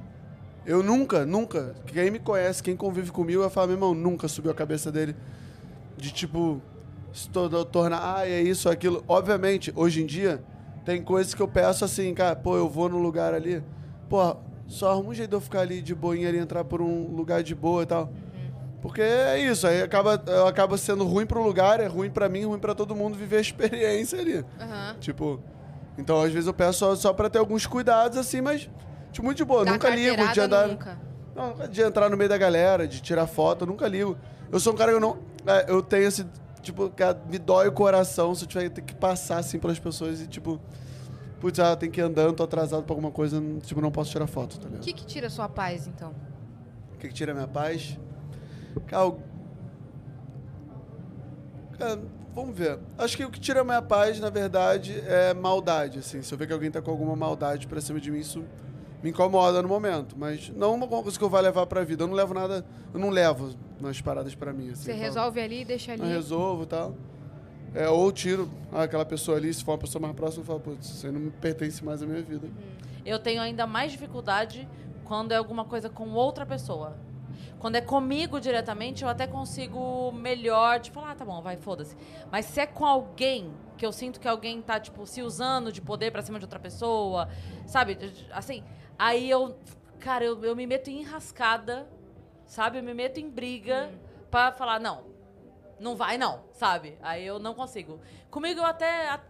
Eu 0.66 0.82
nunca, 0.82 1.24
nunca. 1.24 1.76
Quem 1.86 2.10
me 2.10 2.18
conhece, 2.18 2.60
quem 2.60 2.76
convive 2.76 3.12
comigo, 3.12 3.42
vai 3.42 3.50
falar, 3.50 3.68
meu 3.68 3.76
irmão, 3.76 3.94
nunca 3.94 4.26
subiu 4.26 4.50
a 4.50 4.54
cabeça 4.54 4.90
dele 4.90 5.14
de 5.96 6.10
tipo, 6.12 6.60
se 7.12 7.28
to- 7.30 7.64
tornar, 7.64 8.16
ah, 8.18 8.28
é 8.28 8.40
isso, 8.42 8.68
aquilo. 8.68 9.04
Obviamente, 9.08 9.72
hoje 9.76 10.02
em 10.02 10.06
dia, 10.06 10.42
tem 10.84 11.02
coisas 11.02 11.34
que 11.34 11.40
eu 11.42 11.48
peço 11.48 11.84
assim, 11.84 12.12
cara, 12.14 12.34
pô, 12.36 12.56
eu 12.56 12.68
vou 12.68 12.88
num 12.88 12.98
lugar 13.00 13.32
ali, 13.34 13.62
pô, 14.08 14.36
só 14.66 14.90
arruma 14.90 15.10
um 15.10 15.14
jeito 15.14 15.30
de 15.30 15.36
eu 15.36 15.40
ficar 15.40 15.60
ali 15.60 15.80
de 15.82 15.94
boinha 15.94 16.28
ali, 16.28 16.38
entrar 16.38 16.64
por 16.64 16.80
um 16.80 17.08
lugar 17.14 17.42
de 17.42 17.54
boa 17.54 17.82
e 17.82 17.86
tal. 17.86 18.12
Porque 18.82 19.00
é 19.00 19.38
isso, 19.38 19.66
aí 19.66 19.80
acaba, 19.80 20.22
acaba 20.46 20.76
sendo 20.76 21.04
ruim 21.04 21.24
pro 21.24 21.42
lugar, 21.42 21.80
é 21.80 21.86
ruim 21.86 22.10
pra 22.10 22.28
mim, 22.28 22.44
ruim 22.44 22.58
pra 22.58 22.74
todo 22.74 22.94
mundo 22.94 23.16
viver 23.16 23.38
a 23.38 23.40
experiência 23.40 24.18
ali. 24.20 24.44
Aham. 24.60 24.96
Tipo, 25.00 25.40
então 25.96 26.20
às 26.20 26.30
vezes 26.32 26.46
eu 26.46 26.52
peço 26.52 26.80
só, 26.80 26.94
só 26.96 27.12
pra 27.12 27.30
ter 27.30 27.38
alguns 27.38 27.66
cuidados 27.66 28.18
assim, 28.18 28.42
mas 28.42 28.68
tipo, 29.10 29.24
muito 29.24 29.38
de 29.38 29.44
boa. 29.44 29.64
Dá 29.64 29.72
nunca 29.72 29.88
ligo 29.88 30.28
de 30.32 30.40
andar. 30.40 30.68
Nunca. 30.68 30.98
Não, 31.34 31.48
nunca 31.50 31.66
de 31.68 31.80
entrar 31.80 32.10
no 32.10 32.16
meio 32.16 32.28
da 32.28 32.36
galera, 32.36 32.86
de 32.86 33.00
tirar 33.00 33.26
foto, 33.26 33.62
eu 33.62 33.66
nunca 33.66 33.88
ligo. 33.88 34.18
Eu 34.52 34.60
sou 34.60 34.72
um 34.72 34.76
cara 34.76 34.90
que 34.92 34.96
eu 34.96 35.00
não. 35.00 35.18
é, 35.46 35.70
Eu 35.70 35.82
tenho 35.82 36.04
esse. 36.04 36.26
Tipo, 36.62 36.88
cara, 36.90 37.20
me 37.28 37.38
dói 37.38 37.68
o 37.68 37.72
coração 37.72 38.34
se 38.34 38.44
eu 38.44 38.48
tiver 38.48 38.64
que 38.64 38.70
ter 38.70 38.82
que 38.82 38.94
passar 38.94 39.38
assim 39.38 39.58
pelas 39.58 39.78
pessoas 39.78 40.20
e 40.20 40.26
tipo. 40.26 40.60
Putz, 41.40 41.58
ah, 41.58 41.76
tem 41.76 41.90
que 41.90 42.00
ir 42.00 42.04
andando, 42.04 42.32
tô 42.34 42.42
atrasado 42.42 42.84
pra 42.84 42.92
alguma 42.94 43.10
coisa, 43.10 43.38
tipo, 43.62 43.78
não 43.80 43.90
posso 43.90 44.10
tirar 44.10 44.26
foto, 44.26 44.58
tá 44.58 44.66
O 44.66 44.70
ligado? 44.70 44.82
que, 44.84 44.94
que 44.94 45.04
tira 45.04 45.28
sua 45.28 45.46
paz, 45.46 45.86
então? 45.86 46.14
O 46.94 46.98
que, 46.98 47.08
que 47.08 47.12
tira 47.12 47.32
a 47.32 47.34
minha 47.34 47.46
paz? 47.48 47.98
Cara, 48.86 49.08
o- 49.08 49.18
Cara, 51.78 52.00
vamos 52.34 52.56
ver. 52.56 52.78
Acho 52.96 53.16
que 53.16 53.24
o 53.24 53.30
que 53.30 53.40
tira 53.40 53.60
a 53.60 53.64
minha 53.64 53.82
paz, 53.82 54.18
na 54.20 54.30
verdade, 54.30 54.98
é 55.06 55.34
maldade, 55.34 55.98
assim. 55.98 56.22
Se 56.22 56.32
eu 56.32 56.38
ver 56.38 56.46
que 56.46 56.52
alguém 56.52 56.70
tá 56.70 56.80
com 56.80 56.90
alguma 56.90 57.14
maldade 57.16 57.66
pra 57.66 57.80
cima 57.80 58.00
de 58.00 58.10
mim, 58.10 58.20
isso 58.20 58.42
me 59.04 59.10
incomoda 59.10 59.60
no 59.60 59.68
momento. 59.68 60.16
Mas 60.18 60.48
não 60.48 60.74
uma 60.74 60.88
coisa 60.88 61.18
que 61.18 61.22
eu 61.22 61.28
vá 61.28 61.38
levar 61.38 61.66
pra 61.66 61.84
vida. 61.84 62.04
Eu 62.04 62.08
não 62.08 62.14
levo 62.14 62.32
nada... 62.32 62.64
Eu 62.92 62.98
não 62.98 63.10
levo 63.10 63.54
umas 63.78 64.00
paradas 64.00 64.34
pra 64.34 64.50
mim, 64.50 64.70
assim. 64.70 64.84
Você 64.84 64.92
Eu 64.92 64.94
falo, 64.94 65.06
resolve 65.06 65.40
ali 65.40 65.60
e 65.60 65.64
deixa 65.66 65.92
ali. 65.92 66.00
Não 66.00 66.08
resolvo 66.08 66.62
e 66.62 66.66
tal. 66.66 66.94
É, 67.74 67.86
ou 67.88 68.10
tiro 68.10 68.50
aquela 68.72 69.04
pessoa 69.04 69.36
ali, 69.36 69.52
se 69.52 69.62
for 69.62 69.72
uma 69.72 69.78
pessoa 69.78 70.00
mais 70.00 70.14
próxima, 70.14 70.42
eu 70.42 70.46
falo, 70.46 70.60
putz, 70.60 70.86
isso 70.86 71.06
aí 71.06 71.12
não 71.12 71.20
me 71.20 71.30
pertence 71.30 71.84
mais 71.84 72.02
à 72.02 72.06
minha 72.06 72.22
vida. 72.22 72.48
Eu 73.04 73.18
tenho 73.18 73.42
ainda 73.42 73.66
mais 73.66 73.92
dificuldade 73.92 74.66
quando 75.04 75.32
é 75.32 75.36
alguma 75.36 75.66
coisa 75.66 75.90
com 75.90 76.08
outra 76.14 76.46
pessoa. 76.46 76.96
Quando 77.58 77.76
é 77.76 77.80
comigo 77.80 78.40
diretamente, 78.40 79.02
eu 79.02 79.08
até 79.08 79.26
consigo 79.26 80.12
melhor, 80.12 80.80
tipo, 80.80 81.00
ah, 81.00 81.14
tá 81.14 81.24
bom, 81.24 81.42
vai, 81.42 81.56
foda-se. 81.56 81.96
Mas 82.30 82.46
se 82.46 82.60
é 82.60 82.66
com 82.66 82.86
alguém, 82.86 83.50
que 83.84 83.86
eu 83.86 83.92
sinto 83.92 84.18
que 84.18 84.26
alguém 84.26 84.62
tá, 84.62 84.80
tipo, 84.80 85.06
se 85.06 85.20
usando 85.20 85.70
de 85.70 85.82
poder 85.82 86.10
pra 86.10 86.22
cima 86.22 86.38
de 86.38 86.46
outra 86.46 86.58
pessoa, 86.58 87.28
sabe? 87.66 87.98
Assim, 88.32 88.64
aí 88.98 89.28
eu, 89.28 89.58
cara, 90.00 90.24
eu, 90.24 90.42
eu 90.42 90.56
me 90.56 90.66
meto 90.66 90.88
em 90.88 91.02
enrascada, 91.02 91.86
sabe? 92.46 92.78
Eu 92.78 92.82
me 92.82 92.94
meto 92.94 93.20
em 93.20 93.28
briga 93.28 93.90
pra 94.30 94.50
falar, 94.52 94.80
não, 94.80 95.04
não 95.78 95.94
vai 95.94 96.16
não, 96.16 96.44
sabe? 96.54 96.96
Aí 97.02 97.26
eu 97.26 97.38
não 97.38 97.52
consigo. 97.52 98.00
Comigo 98.30 98.60
eu 98.60 98.64
até, 98.64 99.20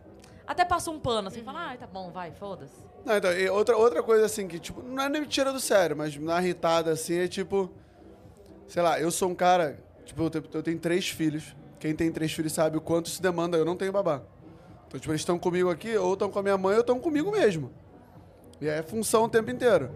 até 0.46 0.64
passo 0.64 0.92
um 0.92 1.00
pano, 1.00 1.26
assim, 1.26 1.42
falo, 1.42 1.58
ah, 1.58 1.76
tá 1.76 1.88
bom, 1.88 2.12
vai, 2.12 2.30
foda-se. 2.30 2.84
Não, 3.04 3.16
então, 3.16 3.32
e 3.32 3.48
outra, 3.48 3.76
outra 3.76 4.04
coisa 4.04 4.24
assim, 4.24 4.46
que, 4.46 4.60
tipo, 4.60 4.84
não 4.84 5.02
é 5.02 5.08
nem 5.08 5.22
me 5.22 5.26
tira 5.26 5.52
do 5.52 5.58
sério, 5.58 5.96
mas 5.96 6.16
na 6.16 6.40
irritada, 6.40 6.92
assim, 6.92 7.18
é 7.18 7.26
tipo. 7.26 7.72
Sei 8.68 8.80
lá, 8.80 9.00
eu 9.00 9.10
sou 9.10 9.28
um 9.30 9.34
cara. 9.34 9.80
Tipo, 10.04 10.22
eu 10.22 10.30
tenho, 10.30 10.44
eu 10.54 10.62
tenho 10.62 10.78
três 10.78 11.08
filhos. 11.08 11.56
Quem 11.80 11.94
tem 11.94 12.10
três 12.10 12.32
filhos 12.32 12.52
sabe 12.52 12.78
o 12.78 12.80
quanto 12.80 13.06
isso 13.06 13.20
demanda. 13.20 13.58
Eu 13.58 13.64
não 13.64 13.76
tenho 13.76 13.92
babá. 13.92 14.22
Tipo, 14.98 15.12
eles 15.12 15.20
estão 15.20 15.38
comigo 15.38 15.70
aqui, 15.70 15.96
ou 15.96 16.12
estão 16.12 16.30
com 16.30 16.38
a 16.38 16.42
minha 16.42 16.58
mãe, 16.58 16.74
ou 16.74 16.80
estão 16.80 16.98
comigo 16.98 17.30
mesmo. 17.30 17.70
E 18.60 18.68
é 18.68 18.82
função 18.82 19.24
o 19.24 19.28
tempo 19.28 19.50
inteiro. 19.50 19.90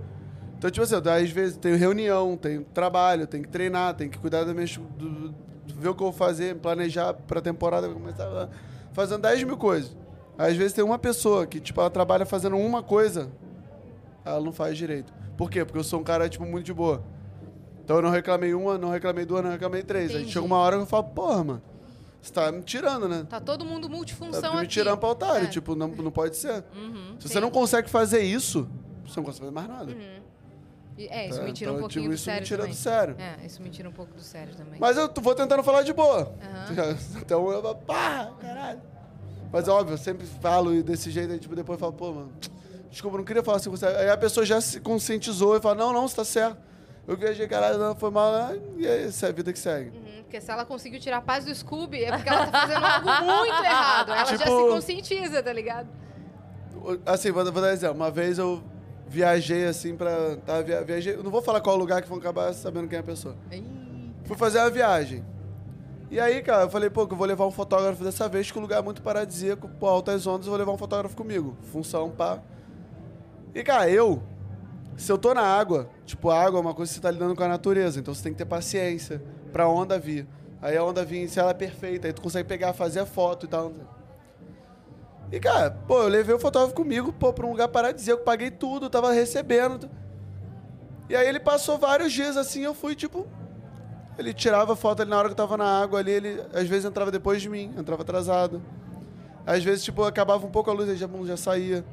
Então, 0.57 0.71
tipo 0.71 0.85
assim, 0.85 0.95
eu, 0.95 1.13
às 1.13 1.31
vezes 1.31 1.57
tenho 1.57 1.77
reunião, 1.77 2.37
tenho 2.37 2.65
trabalho, 2.65 3.27
tenho 3.27 3.45
que 3.45 3.49
treinar, 3.49 3.95
tenho 3.95 4.11
que 4.11 4.19
cuidar 4.19 4.45
da 4.45 4.53
minha, 4.53 4.67
do, 4.67 5.33
ver 5.75 5.89
o 5.89 5.95
que 5.95 6.03
eu 6.03 6.07
vou 6.07 6.13
fazer, 6.13 6.57
planejar 6.57 7.15
pra 7.15 7.41
temporada, 7.41 7.89
começar 7.89 8.49
fazendo 8.93 9.23
10 9.23 9.45
mil 9.45 9.57
coisas. 9.57 9.97
Às 10.37 10.57
vezes 10.57 10.73
tem 10.73 10.85
uma 10.85 10.99
pessoa 10.99 11.47
que, 11.47 11.61
tipo, 11.61 11.81
ela 11.81 11.91
trabalha 11.91 12.27
fazendo 12.27 12.57
uma 12.57 12.83
coisa, 12.83 13.31
ela 14.25 14.41
não 14.41 14.53
faz 14.53 14.77
direito. 14.77 15.13
Por 15.37 15.49
quê? 15.49 15.65
Porque 15.65 15.79
eu 15.79 15.85
sou 15.85 16.01
um 16.01 16.05
cara, 16.05 16.29
tipo, 16.29 16.45
muito 16.45 16.67
de 16.67 16.75
boa. 16.75 17.03
Então 17.85 17.97
eu 17.97 18.03
não 18.03 18.11
reclamei 18.11 18.53
uma, 18.53 18.77
não 18.77 18.91
reclamei 18.91 19.25
duas, 19.25 19.43
não 19.43 19.51
reclamei 19.51 19.83
três. 19.83 20.11
Aí 20.11 20.17
Entendi. 20.19 20.33
chega 20.33 20.45
uma 20.45 20.59
hora 20.59 20.77
que 20.77 20.83
eu 20.83 20.87
falo, 20.87 21.05
porra, 21.05 21.45
mano, 21.45 21.63
você 22.21 22.33
tá 22.33 22.51
me 22.53 22.63
tirando, 22.63 23.09
né? 23.09 23.27
Tá 23.29 23.41
todo 23.41 23.65
mundo 23.65 23.89
multifunção 23.89 24.41
Tá 24.43 24.49
aqui. 24.49 24.61
me 24.61 24.67
tirando 24.67 24.99
pra 24.99 25.09
otário, 25.11 25.47
É. 25.47 25.51
tipo, 25.51 25.75
não, 25.75 25.89
não 25.89 26.11
pode 26.11 26.37
ser. 26.37 26.65
Uhum, 26.75 27.17
Se 27.19 27.29
sim. 27.29 27.35
você 27.35 27.41
não 27.41 27.51
consegue 27.51 27.89
fazer 27.89 28.21
isso, 28.23 28.69
você 29.07 29.19
não 29.21 29.25
consegue 29.25 29.41
fazer 29.47 29.53
mais 29.53 29.69
nada. 29.69 29.93
E- 30.97 31.07
É, 31.07 31.29
isso 31.29 31.39
Tá? 31.39 31.45
me 31.45 31.53
tira 31.53 31.71
um 31.71 31.75
Então, 31.75 31.81
pouquinho 31.83 32.03
tipo, 32.03 32.09
do 32.13 32.15
isso 32.17 32.25
sério 32.25 32.41
me 32.41 32.47
tira 32.47 32.59
também. 32.63 32.75
do 32.75 32.77
sério. 32.79 33.17
É, 33.19 33.47
isso 33.47 33.63
me 33.63 33.71
tira 33.71 33.89
um 33.89 33.93
pouco 33.93 34.13
do 34.15 34.21
sério 34.21 34.53
também. 34.57 34.81
Mas 34.81 34.97
eu 34.97 35.09
vou 35.21 35.33
tentando 35.35 35.63
falar 35.63 35.83
de 35.83 35.93
boa. 35.93 36.35
Aham. 36.43 36.97
Então 37.23 37.51
eu 37.53 37.75
pá, 37.77 38.33
caralho. 38.41 38.81
Mas 39.53 39.69
óbvio, 39.69 39.95
eu 39.95 39.99
sempre 39.99 40.27
falo 40.27 40.83
desse 40.83 41.11
jeito, 41.11 41.33
aí 41.33 41.39
tipo, 41.39 41.55
depois 41.55 41.77
eu 41.77 41.81
falo, 41.81 41.93
pô, 41.93 42.13
mano, 42.13 42.33
desculpa, 42.91 43.15
eu 43.17 43.19
não 43.19 43.25
queria 43.25 43.43
falar 43.45 43.59
assim 43.59 43.71
com 43.71 43.77
você. 43.77 43.87
Aí 43.87 44.11
a 44.11 44.17
pessoa 44.17 44.45
já 44.45 44.61
se 44.61 44.81
conscientizou 44.81 45.57
e 45.57 45.61
fala, 45.61 45.77
não, 45.77 45.93
não, 45.93 46.07
você 46.09 46.17
tá 46.17 46.25
certo. 46.25 46.59
Eu 47.09 47.17
viajei, 47.17 47.49
caralho, 47.49 47.79
não, 47.79 47.97
foi 47.97 48.11
mal, 48.11 48.31
né? 48.31 48.61
e 48.77 48.87
é 48.87 49.07
isso, 49.07 49.25
é 49.25 49.31
a 49.31 49.33
vida 49.33 49.51
que 49.51 49.59
segue. 49.59 49.97
Uhum, 49.97 50.23
porque 50.25 50.39
se 50.43 50.51
ela 50.51 50.67
conseguiu 50.67 51.01
tirar 51.01 51.17
a 51.17 51.21
paz 51.23 51.47
do 51.47 51.55
Scooby, 51.55 52.05
é 52.05 52.13
porque 52.15 52.29
ela 52.29 52.47
tá 52.47 52.61
fazendo 52.61 52.85
algo 52.85 53.07
muito 53.35 53.65
errado. 53.65 54.13
Ela 54.13 54.25
já 54.27 54.37
Tipo- 54.37 54.51
se 54.69 54.69
conscientiza, 54.75 55.43
tá 55.43 55.51
ligado? 55.53 55.89
Assim, 57.07 57.31
vou, 57.33 57.43
vou 57.51 57.63
dar 57.63 57.73
exemplo. 57.73 57.97
Uma 57.97 58.11
vez 58.11 58.39
eu 58.39 58.63
viajei 59.09 59.65
assim 59.67 59.97
pra. 59.97 60.37
Tá, 60.45 60.61
via, 60.61 60.85
viajei, 60.85 61.15
eu 61.15 61.23
não 61.25 61.31
vou 61.31 61.41
falar 61.41 61.63
qual 61.63 61.77
lugar 61.77 62.03
que 62.03 62.09
vão 62.09 62.19
acabar 62.19 62.53
sabendo 62.53 62.87
quem 62.87 62.99
é 62.99 63.01
a 63.01 63.05
pessoa. 63.05 63.35
Fui 64.25 64.37
fazer 64.37 64.59
uma 64.59 64.69
viagem. 64.71 65.25
E 66.11 66.21
aí, 66.21 66.43
cara, 66.43 66.65
eu 66.65 66.69
falei, 66.71 66.91
pô, 66.91 67.07
que 67.07 67.15
eu 67.15 67.19
vou 67.19 67.27
levar 67.27 67.47
um 67.47 67.51
fotógrafo 67.51 68.05
dessa 68.05 68.29
vez, 68.29 68.51
que 68.51 68.59
o 68.59 68.61
lugar 68.61 68.79
é 68.81 68.83
muito 68.83 69.01
paradisíaco, 69.03 69.67
pô, 69.81 69.87
altas 69.87 70.27
ondas, 70.27 70.47
eu 70.47 70.51
vou 70.51 70.59
levar 70.59 70.73
um 70.73 70.79
fotógrafo 70.79 71.17
comigo. 71.17 71.57
Função, 71.73 72.11
pá. 72.11 72.39
E, 73.55 73.63
cara, 73.63 73.89
eu, 73.91 74.23
se 74.99 75.13
eu 75.13 75.17
tô 75.17 75.33
na 75.33 75.43
água, 75.43 75.89
tipo, 76.05 76.29
a 76.29 76.43
água 76.43 76.59
é 76.59 76.61
uma 76.61 76.75
coisa 76.75 76.91
que 76.91 76.97
você 76.97 77.01
tá 77.01 77.11
lidando 77.11 77.37
com 77.37 77.43
a 77.45 77.49
natureza, 77.49 78.01
então 78.01 78.13
você 78.13 78.25
tem 78.25 78.33
que 78.33 78.39
ter 78.39 78.45
paciência 78.45 79.23
pra 79.53 79.69
onda 79.69 79.97
vir. 79.97 80.27
Aí 80.61 80.77
a 80.77 80.83
onda 80.83 81.05
vir, 81.05 81.29
se 81.29 81.39
ela 81.39 81.53
é 81.53 81.55
perfeita, 81.55 82.09
aí 82.09 82.13
tu 82.13 82.21
consegue 82.21 82.49
pegar, 82.49 82.73
fazer 82.73 82.99
a 82.99 83.07
foto 83.07 83.47
e 83.47 83.49
tal. 83.49 83.73
E, 85.31 85.39
cara, 85.39 85.71
pô, 85.87 86.03
eu 86.03 86.09
levei 86.09 86.35
o 86.35 86.39
fotógrafo 86.39 86.75
comigo, 86.75 87.13
pô, 87.13 87.33
pra 87.33 87.47
um 87.47 87.51
lugar 87.51 87.69
paradisíaco, 87.69 88.25
paguei 88.25 88.51
tudo, 88.51 88.91
tava 88.91 89.13
recebendo. 89.13 89.89
E 91.09 91.15
aí 91.15 91.29
ele 91.29 91.39
passou 91.39 91.79
vários 91.79 92.13
dias 92.13 92.37
assim, 92.37 92.63
eu 92.63 92.75
fui, 92.75 92.97
tipo, 92.97 93.25
ele 94.19 94.35
tirava 94.35 94.75
foto 94.75 95.03
ali 95.03 95.11
na 95.11 95.17
hora 95.17 95.29
que 95.29 95.33
eu 95.33 95.37
tava 95.37 95.57
na 95.57 95.81
água 95.81 96.01
ali, 96.01 96.11
ele 96.11 96.43
às 96.53 96.67
vezes 96.67 96.85
entrava 96.85 97.13
depois 97.13 97.41
de 97.41 97.49
mim, 97.49 97.73
entrava 97.79 98.03
atrasado. 98.03 98.61
Às 99.47 99.63
vezes, 99.63 99.85
tipo, 99.85 100.03
acabava 100.03 100.45
um 100.45 100.51
pouco 100.51 100.71
a 100.71 100.75
luz, 100.75 100.89
ele 100.89 100.99
já, 100.99 101.09
já 101.25 101.37
saía. 101.37 101.85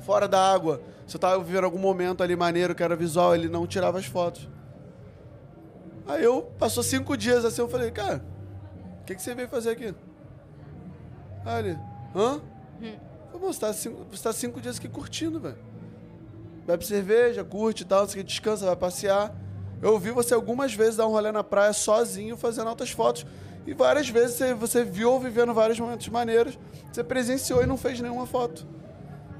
Fora 0.00 0.26
da 0.26 0.52
água, 0.52 0.80
se 1.12 1.16
eu 1.16 1.20
tava 1.20 1.44
vivendo 1.44 1.64
algum 1.64 1.78
momento 1.78 2.22
ali 2.22 2.34
maneiro, 2.34 2.74
que 2.74 2.82
era 2.82 2.96
visual, 2.96 3.34
ele 3.34 3.46
não 3.46 3.66
tirava 3.66 3.98
as 3.98 4.06
fotos. 4.06 4.48
Aí 6.06 6.24
eu, 6.24 6.50
passou 6.58 6.82
cinco 6.82 7.18
dias 7.18 7.44
assim, 7.44 7.60
eu 7.60 7.68
falei, 7.68 7.90
cara, 7.90 8.24
o 9.02 9.04
que, 9.04 9.14
que 9.14 9.20
você 9.20 9.34
veio 9.34 9.46
fazer 9.46 9.72
aqui? 9.72 9.94
Aí 11.44 11.58
ele, 11.58 11.78
hã? 12.16 12.40
Eu 13.30 13.30
falei, 13.30 13.46
"Moço, 13.46 13.52
você 13.52 13.60
tá, 13.60 13.72
cinco, 13.74 14.06
você 14.10 14.22
tá 14.22 14.32
cinco 14.32 14.58
dias 14.58 14.78
aqui 14.78 14.88
curtindo, 14.88 15.38
velho. 15.38 15.58
Bebe 16.66 16.86
cerveja, 16.86 17.44
curte 17.44 17.82
e 17.82 17.86
tal, 17.86 18.08
você 18.08 18.22
descansa, 18.22 18.64
vai 18.64 18.76
passear. 18.76 19.36
Eu 19.82 19.98
vi 19.98 20.12
você 20.12 20.32
algumas 20.32 20.72
vezes 20.72 20.96
dar 20.96 21.06
um 21.06 21.10
rolê 21.10 21.30
na 21.30 21.44
praia 21.44 21.74
sozinho, 21.74 22.38
fazendo 22.38 22.68
altas 22.70 22.90
fotos. 22.90 23.26
E 23.66 23.74
várias 23.74 24.08
vezes 24.08 24.36
você, 24.36 24.54
você 24.54 24.82
viu 24.82 25.20
vivendo 25.20 25.52
vários 25.52 25.78
momentos 25.78 26.08
maneiros. 26.08 26.58
Você 26.90 27.04
presenciou 27.04 27.62
e 27.62 27.66
não 27.66 27.76
fez 27.76 28.00
nenhuma 28.00 28.24
foto. 28.24 28.66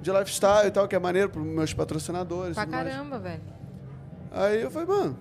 De 0.02 0.10
lifestyle 0.10 0.66
e 0.66 0.70
tal, 0.70 0.88
que 0.88 0.96
é 0.96 0.98
maneiro 0.98 1.30
para 1.30 1.40
meus 1.40 1.72
patrocinadores. 1.72 2.54
Pra 2.54 2.64
tudo 2.64 2.74
mais. 2.74 2.88
caramba, 2.88 3.18
velho. 3.18 3.40
Aí 4.32 4.60
eu 4.62 4.70
falei, 4.70 4.88
mano. 4.88 5.18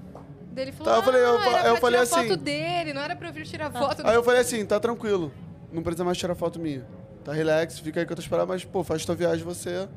Daí 0.52 0.66
ele 0.66 0.72
falou, 0.72 0.94
Tá, 0.94 1.00
eu 1.00 1.04
falei, 1.04 1.22
eu 1.22 1.38
ah, 1.38 1.60
era 1.60 1.70
eu 1.70 1.78
falei 1.78 2.00
tirar 2.02 2.20
assim- 2.20 2.30
foto 2.30 2.42
dele, 2.42 2.94
não 2.94 3.02
era 3.02 3.16
pra 3.16 3.30
eu 3.30 3.34
vir 3.34 3.46
tirar 3.46 3.72
foto 3.72 4.06
Aí 4.06 4.16
eu 4.16 4.24
falei 4.24 4.42
assim, 4.42 4.66
tá 4.66 4.80
tranquilo. 4.80 5.32
Não 5.72 5.82
precisa 5.82 6.04
mais 6.04 6.18
tirar 6.18 6.36
foto 6.36 6.60
minha. 6.60 6.86
Tá 7.24 7.32
relax, 7.32 7.80
fica 7.80 8.00
aí 8.00 8.06
que 8.06 8.12
eu 8.12 8.16
tô 8.16 8.22
esperando, 8.22 8.48
mas, 8.48 8.66
pô, 8.66 8.84
faz 8.84 9.06
tua 9.06 9.16
viagem 9.16 9.46
você. 9.46 9.88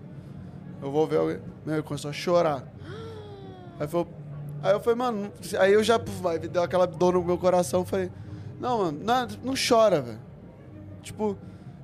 Eu 0.81 0.93
vou 0.93 1.07
ver 1.07 1.17
alguém. 1.17 1.41
Meu, 1.65 1.77
ele 1.77 1.83
começou 1.83 2.11
a 2.11 2.13
chorar. 2.13 2.63
Aí, 3.81 3.89
aí 4.63 4.73
eu 4.73 4.79
falei, 4.81 4.97
mano, 4.97 5.33
aí 5.59 5.73
eu 5.73 5.83
já 5.83 5.97
aí 6.31 6.39
deu 6.39 6.63
aquela 6.63 6.87
dor 6.87 7.15
no 7.15 7.25
meu 7.25 7.37
coração. 7.37 7.85
Falei, 7.85 8.09
não, 8.61 8.79
mano, 8.79 9.01
não, 9.03 9.27
não 9.43 9.55
chora, 9.57 10.01
velho. 10.01 10.21
Tipo, 11.03 11.37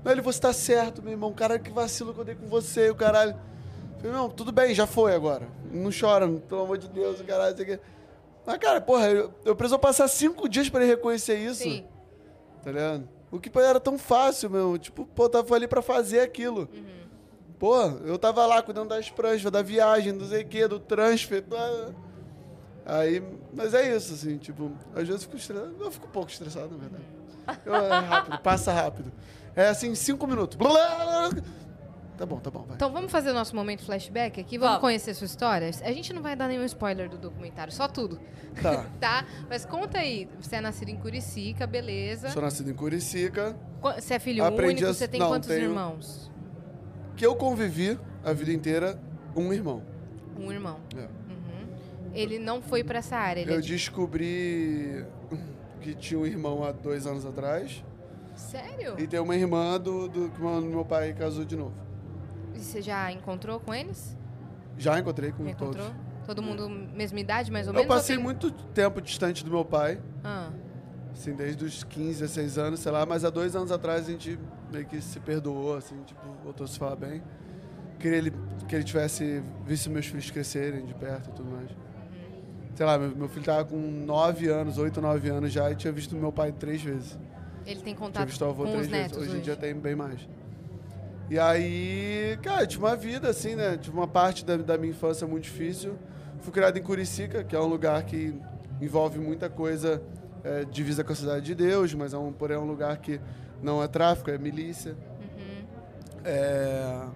não, 0.05 0.13
ele, 0.13 0.21
você 0.21 0.41
tá 0.41 0.53
certo, 0.53 1.03
meu 1.03 1.13
irmão. 1.13 1.33
Cara, 1.33 1.59
que 1.59 1.71
vacilo 1.71 2.15
que 2.15 2.21
eu 2.21 2.25
dei 2.25 2.35
com 2.35 2.49
você, 2.49 2.91
o 2.91 2.95
caralho. 2.95 3.33
Eu 3.33 4.01
Falei, 4.01 4.13
não, 4.13 4.31
tudo 4.31 4.51
bem, 4.51 4.75
já 4.75 4.87
foi 4.87 5.15
agora. 5.15 5.47
Não 5.71 5.91
chora, 5.91 6.27
pelo 6.29 6.63
amor 6.63 6.79
de 6.79 6.89
Deus, 6.89 7.21
o 7.21 7.25
caralho, 7.25 7.53
isso 7.53 7.63
aqui. 7.63 7.79
Mas, 8.47 8.59
cara, 8.59 8.81
porra, 8.81 9.11
eu, 9.11 9.33
eu 9.45 9.55
preciso 9.55 9.79
passar 9.79 10.09
cinco 10.09 10.49
dias 10.49 10.69
pra 10.71 10.81
ele 10.81 10.91
reconhecer 10.91 11.39
isso. 11.39 11.63
Sim. 11.63 11.85
Tá 12.65 12.73
ligado? 12.73 13.09
O 13.31 13.39
que 13.39 13.51
era 13.59 13.79
tão 13.79 13.97
fácil, 13.99 14.51
meu. 14.51 14.77
Tipo, 14.79 15.07
pô, 15.07 15.25
eu 15.25 15.29
tava 15.29 15.55
ali 15.55 15.69
pra 15.69 15.83
fazer 15.83 16.21
aquilo. 16.21 16.69
Pô, 17.59 17.79
eu 18.05 18.19
tava 18.19 18.45
lá 18.47 18.63
cuidando 18.63 18.89
das 18.89 19.11
pranchas, 19.11 19.53
da 19.53 19.61
viagem, 19.63 20.13
não 20.13 20.27
sei 20.27 20.45
quê, 20.45 20.67
do 20.67 20.81
transfer. 20.81 21.45
Aí, 22.87 23.23
mas 23.53 23.75
é 23.75 23.95
isso, 23.95 24.15
assim, 24.15 24.39
tipo, 24.39 24.73
às 24.95 25.07
vezes 25.07 25.11
eu 25.11 25.19
fico 25.21 25.37
estressado. 25.37 25.77
Eu 25.79 25.91
fico 25.91 26.07
um 26.07 26.11
pouco 26.11 26.31
estressado, 26.31 26.71
na 26.71 26.79
verdade. 26.79 27.05
Eu, 27.67 27.75
é 27.75 27.99
rápido, 28.01 28.39
passa 28.39 28.73
rápido. 28.73 29.13
É 29.57 29.69
assim, 29.69 29.95
cinco 29.95 30.27
minutos. 30.27 30.57
Blá, 30.57 30.71
blá, 30.71 31.29
blá. 31.31 31.43
Tá 32.17 32.27
bom, 32.27 32.39
tá 32.39 32.51
bom, 32.51 32.65
vai. 32.67 32.77
Então 32.77 32.93
vamos 32.93 33.11
fazer 33.11 33.31
o 33.31 33.33
nosso 33.35 33.57
momento 33.57 33.83
flashback 33.83 34.39
aqui? 34.41 34.59
Vamos 34.59 34.73
Vamos. 34.75 34.81
conhecer 34.83 35.15
sua 35.15 35.25
história? 35.25 35.71
A 35.83 35.93
gente 35.93 36.13
não 36.13 36.21
vai 36.21 36.37
dar 36.37 36.49
nenhum 36.49 36.65
spoiler 36.65 37.09
do 37.09 37.17
documentário, 37.17 37.73
só 37.73 37.89
tudo, 37.89 38.21
Tá. 38.63 38.85
tá? 39.01 39.25
Mas 39.49 39.65
conta 39.65 39.99
aí, 39.99 40.29
você 40.39 40.57
é 40.57 40.61
nascido 40.61 40.91
em 40.91 40.97
Curicica, 40.97 41.67
beleza. 41.67 42.29
Sou 42.29 42.43
nascido 42.43 42.71
em 42.71 42.75
Curicica, 42.75 43.57
Você 43.81 44.15
é 44.15 44.19
filho 44.19 44.45
Aprendi 44.45 44.85
único, 44.85 44.91
a- 44.91 44.95
você 44.95 45.09
tem 45.09 45.19
não, 45.19 45.29
quantos 45.29 45.49
tenho- 45.49 45.63
irmãos? 45.71 46.31
que 47.17 47.25
eu 47.25 47.35
convivi 47.37 47.99
a 48.23 48.33
vida 48.35 48.53
inteira, 48.53 49.01
um 49.35 49.51
irmão. 49.53 49.83
Um 50.39 50.53
irmão. 50.53 50.79
É. 50.95 51.01
Uhum. 51.01 51.67
Ele 52.13 52.39
não 52.39 52.61
foi 52.61 52.85
pra 52.85 52.99
essa 52.99 53.17
área, 53.17 53.41
ele 53.41 53.53
Eu 53.53 53.59
é 53.59 53.61
de... 53.63 53.69
descobri 53.69 55.05
que 55.81 55.95
tinha 55.95 56.21
um 56.21 56.27
irmão 56.27 56.63
há 56.65 56.73
dois 56.73 57.07
anos 57.07 57.25
atrás. 57.25 57.83
Sério? 58.41 58.95
E 58.99 59.07
tem 59.07 59.21
uma 59.21 59.35
irmã 59.37 59.79
do, 59.79 60.09
do 60.09 60.31
que 60.31 60.41
meu, 60.41 60.61
meu 60.63 60.85
pai 60.85 61.13
casou 61.13 61.45
de 61.45 61.57
novo. 61.57 61.75
E 62.55 62.59
você 62.61 62.81
já 62.83 63.11
encontrou 63.13 63.61
com 63.61 63.73
eles? 63.75 64.17
Já 64.79 64.99
encontrei 64.99 65.31
com 65.33 65.45
Já 65.45 65.51
encontrou? 65.51 65.85
todos. 65.87 66.01
Todo 66.27 66.43
mundo 66.43 66.69
mesma 66.69 67.19
idade, 67.21 67.51
mais 67.51 67.67
ou 67.67 67.73
Eu 67.73 67.79
menos? 67.79 67.91
ou 67.91 67.97
passei 67.97 68.17
tem- 68.17 68.25
muito 68.25 68.51
tempo 68.51 69.01
distante 69.01 69.45
do 69.45 69.51
meu 69.51 69.65
pai, 69.65 70.01
Ah, 70.23 70.51
assim, 71.13 71.35
desde 71.35 71.65
os 71.65 71.83
15, 71.83 72.21
16 72.21 72.57
anos, 72.59 72.81
sei 72.81 72.93
lá, 72.93 73.05
mas 73.05 73.25
há 73.25 73.31
dois 73.31 73.57
anos 73.57 73.73
atrás 73.73 74.07
a 74.07 74.11
gente 74.13 74.39
meio 74.73 74.87
que 74.87 75.01
se 75.01 75.19
perdoou, 75.21 75.77
assim, 75.77 76.01
tipo, 76.05 76.21
voltou 76.45 76.65
a 76.65 76.69
se 76.69 76.79
falar 76.79 76.97
bem. 76.97 77.23
Queria 77.99 78.19
ele, 78.19 78.33
que 78.69 78.75
ele 78.75 78.85
tivesse 78.85 79.43
visto 79.67 79.91
meus 79.91 80.07
filhos 80.07 80.31
crescerem 80.31 80.87
de 80.87 80.95
perto 80.95 81.31
e 81.31 81.33
tudo 81.33 81.51
mais. 81.51 81.69
Sei 82.75 82.87
lá, 82.87 82.97
meu, 82.99 83.15
meu 83.15 83.29
filho 83.29 83.45
tava 83.45 83.65
com 83.65 83.77
9 83.77 84.49
anos, 84.49 84.79
8, 84.79 85.01
9 85.01 85.29
anos 85.29 85.53
já, 85.53 85.71
e 85.71 85.75
tinha 85.75 85.93
visto 85.93 86.15
meu 86.17 86.33
pai 86.33 86.53
três 86.53 86.81
vezes. 86.81 87.19
Ele 87.67 87.81
tem 87.81 87.95
contato 87.95 88.45
avô 88.45 88.65
com 88.65 88.71
três 88.71 88.87
os 88.87 88.93
netos 88.93 89.19
Hoje 89.19 89.29
hoje. 89.31 89.39
em 89.39 89.43
dia 89.43 89.57
tem 89.57 89.75
bem 89.75 89.95
mais. 89.95 90.29
E 91.31 91.39
aí, 91.39 92.37
cara, 92.43 92.67
tive 92.67 92.83
uma 92.83 92.97
vida 92.97 93.29
assim, 93.29 93.55
né? 93.55 93.77
Tive 93.77 93.97
uma 93.97 94.09
parte 94.09 94.45
da, 94.45 94.57
da 94.57 94.77
minha 94.77 94.91
infância 94.91 95.27
muito 95.27 95.45
difícil. 95.45 95.97
Fui 96.41 96.53
criado 96.53 96.77
em 96.77 96.83
Curicica, 96.83 97.45
que 97.45 97.55
é 97.55 97.61
um 97.61 97.67
lugar 97.67 98.03
que 98.03 98.35
envolve 98.81 99.19
muita 99.19 99.49
coisa 99.49 100.03
é, 100.43 100.65
divisa 100.65 101.05
com 101.05 101.13
a 101.13 101.15
cidade 101.15 101.47
de 101.47 101.55
Deus, 101.55 101.95
mas 101.95 102.15
é 102.15 102.19
um, 102.19 102.33
porém 102.33 102.57
é 102.57 102.61
um 102.61 102.67
lugar 102.67 102.97
que 102.99 103.21
não 103.63 103.83
é 103.83 103.87
tráfico, 103.87 104.31
é 104.31 104.39
milícia. 104.39 104.93
Uhum. 104.93 105.67
É... 106.25 107.07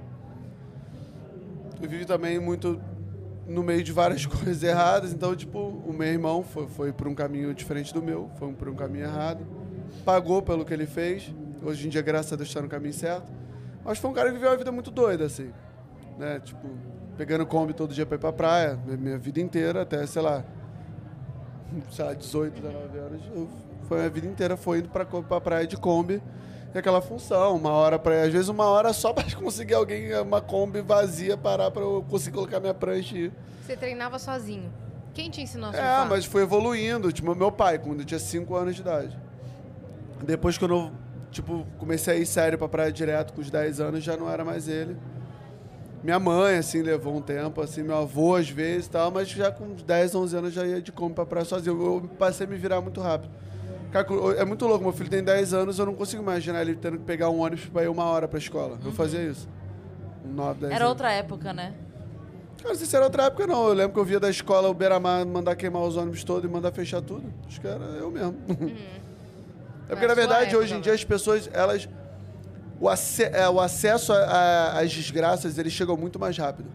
Eu 1.82 1.88
vivi 1.88 2.05
também 2.05 2.38
muito 2.38 2.80
no 3.47 3.62
meio 3.62 3.82
de 3.82 3.92
várias 3.92 4.24
coisas 4.26 4.62
erradas, 4.62 5.12
então, 5.12 5.34
tipo, 5.34 5.59
o 5.59 5.92
meu 5.92 6.09
irmão 6.09 6.42
foi, 6.42 6.68
foi 6.68 6.92
por 6.92 7.09
um 7.09 7.14
caminho 7.14 7.53
diferente 7.55 7.92
do 7.92 8.03
meu, 8.03 8.30
foi 8.38 8.53
por 8.53 8.68
um 8.68 8.74
caminho 8.74 9.05
errado, 9.05 9.45
pagou 10.05 10.42
pelo 10.42 10.64
que 10.64 10.72
ele 10.74 10.86
fez, 10.86 11.32
hoje 11.62 11.86
em 11.86 11.90
dia, 11.90 12.03
graças 12.03 12.32
a 12.32 12.36
Deus, 12.36 12.49
está 12.49 12.61
no 12.62 12.68
caminho 12.68 12.92
certo, 12.95 13.30
mas 13.84 13.99
foi 13.99 14.11
um 14.11 14.14
cara 14.14 14.28
que 14.28 14.34
viveu 14.34 14.51
uma 14.51 14.57
vida 14.57 14.72
muito 14.72 14.90
doida, 14.90 15.24
assim, 15.24 15.51
né, 16.18 16.40
tipo, 16.40 16.68
pegando 17.16 17.45
Kombi 17.47 17.72
todo 17.74 17.92
dia 17.95 18.05
pra 18.07 18.16
ir 18.16 18.20
pra 18.20 18.32
praia, 18.32 18.78
minha, 18.86 19.18
vida 19.18 19.40
inteira, 19.40 19.82
até, 19.82 20.07
sei 20.07 20.22
lá, 20.22 20.45
sei 21.90 22.05
lá, 22.05 22.14
18, 22.14 22.61
19 22.61 22.99
anos, 22.99 23.22
eu, 23.34 23.49
foi 23.88 23.99
a 23.99 24.01
minha 24.01 24.11
vida 24.11 24.26
inteira 24.26 24.57
foi 24.57 24.78
indo 24.78 24.88
pra, 24.88 25.05
co- 25.05 25.22
pra 25.22 25.40
praia 25.40 25.66
de 25.66 25.76
Kombi, 25.76 26.22
E 26.74 26.78
aquela 26.78 27.01
função, 27.01 27.55
uma 27.57 27.70
hora 27.70 27.99
para 27.99 28.22
às 28.22 28.32
vezes 28.32 28.49
uma 28.49 28.64
hora 28.64 28.92
só 28.92 29.12
para 29.14 29.24
conseguir 29.36 29.74
alguém, 29.74 30.12
uma 30.20 30.40
Kombi 30.40 30.80
vazia 30.80 31.36
parar 31.36 31.70
para 31.70 31.82
eu 31.82 32.05
conseguir 32.09 32.34
colocar 32.36 32.59
minha 32.61 32.74
prancha 32.74 33.16
e 33.16 33.24
ir. 33.26 33.32
Você 33.64 33.76
treinava 33.76 34.18
sozinho. 34.18 34.72
Quem 35.14 35.30
te 35.30 35.40
ensinou 35.40 35.66
a 35.70 35.72
É, 35.72 35.76
surfar? 35.76 36.09
mas 36.09 36.24
foi 36.24 36.42
evoluindo. 36.42 37.12
Tipo, 37.12 37.32
meu 37.36 37.53
pai, 37.53 37.78
quando 37.78 38.01
eu 38.01 38.05
tinha 38.05 38.18
5 38.18 38.57
anos 38.57 38.74
de 38.74 38.80
idade. 38.80 39.16
Depois 40.22 40.56
que 40.58 40.64
eu, 40.64 40.90
tipo, 41.30 41.66
comecei 41.78 42.14
a 42.14 42.16
ir 42.16 42.26
sério 42.26 42.58
pra 42.58 42.68
praia 42.68 42.92
direto 42.92 43.32
com 43.32 43.40
os 43.40 43.50
10 43.50 43.80
anos, 43.80 44.04
já 44.04 44.16
não 44.16 44.30
era 44.30 44.44
mais 44.44 44.68
ele. 44.68 44.96
Minha 46.02 46.18
mãe, 46.18 46.58
assim, 46.58 46.82
levou 46.82 47.16
um 47.16 47.20
tempo, 47.22 47.62
assim, 47.62 47.82
meu 47.82 47.96
avô 47.96 48.34
às 48.36 48.48
vezes 48.50 48.86
e 48.86 48.90
tal, 48.90 49.10
mas 49.10 49.28
já 49.28 49.50
com 49.50 49.64
uns 49.64 49.82
10, 49.82 50.14
11 50.14 50.36
anos 50.36 50.52
já 50.52 50.66
ia 50.66 50.80
de 50.82 50.92
Kombi 50.92 51.14
pra 51.14 51.24
praia 51.24 51.44
sozinho. 51.46 51.82
Eu 51.82 52.08
passei 52.18 52.46
a 52.46 52.50
me 52.50 52.56
virar 52.56 52.80
muito 52.82 53.00
rápido. 53.00 53.32
Cara, 53.90 54.06
é 54.36 54.44
muito 54.44 54.66
louco, 54.66 54.82
meu 54.84 54.92
filho 54.92 55.08
tem 55.08 55.22
10 55.24 55.54
anos, 55.54 55.78
eu 55.78 55.86
não 55.86 55.94
consigo 55.94 56.20
imaginar 56.22 56.60
ele 56.62 56.74
tendo 56.74 56.98
que 56.98 57.04
pegar 57.04 57.30
um 57.30 57.40
ônibus 57.40 57.66
pra 57.66 57.84
ir 57.84 57.88
uma 57.88 58.04
hora 58.04 58.28
pra 58.28 58.38
escola. 58.38 58.78
Eu 58.84 58.92
fazia 58.92 59.22
isso. 59.22 59.48
9, 60.26 60.60
10 60.60 60.72
Era 60.72 60.84
anos. 60.84 60.88
outra 60.90 61.12
época, 61.12 61.52
né? 61.52 61.72
Cara, 62.58 62.70
não 62.70 62.74
sei 62.76 62.86
se 62.86 62.96
era 62.96 63.04
outra 63.04 63.24
época, 63.24 63.46
não. 63.46 63.68
Eu 63.68 63.74
lembro 63.74 63.94
que 63.94 63.98
eu 64.00 64.04
via 64.04 64.18
da 64.20 64.28
escola 64.28 64.68
o 64.68 64.74
Beira-Mar 64.74 65.24
mandar 65.24 65.54
queimar 65.54 65.82
os 65.82 65.96
ônibus 65.96 66.22
todos 66.24 66.48
e 66.48 66.52
mandar 66.52 66.72
fechar 66.72 67.00
tudo. 67.02 67.24
Acho 67.46 67.60
que 67.60 67.66
era 67.66 67.84
eu 67.84 68.10
mesmo. 68.10 68.34
É 69.89 69.93
porque, 69.93 70.07
na 70.07 70.14
verdade, 70.14 70.45
época, 70.45 70.59
hoje 70.59 70.74
em 70.74 70.80
dia 70.80 70.93
as 70.93 71.05
pessoas, 71.05 71.49
elas. 71.53 71.89
O, 72.80 72.89
ac 72.89 73.22
é, 73.22 73.49
o 73.49 73.61
acesso 73.61 74.12
às 74.12 74.93
desgraças, 74.93 75.57
eles 75.59 75.72
chegam 75.72 75.97
muito 75.97 76.18
mais 76.18 76.37
rápido. 76.37 76.68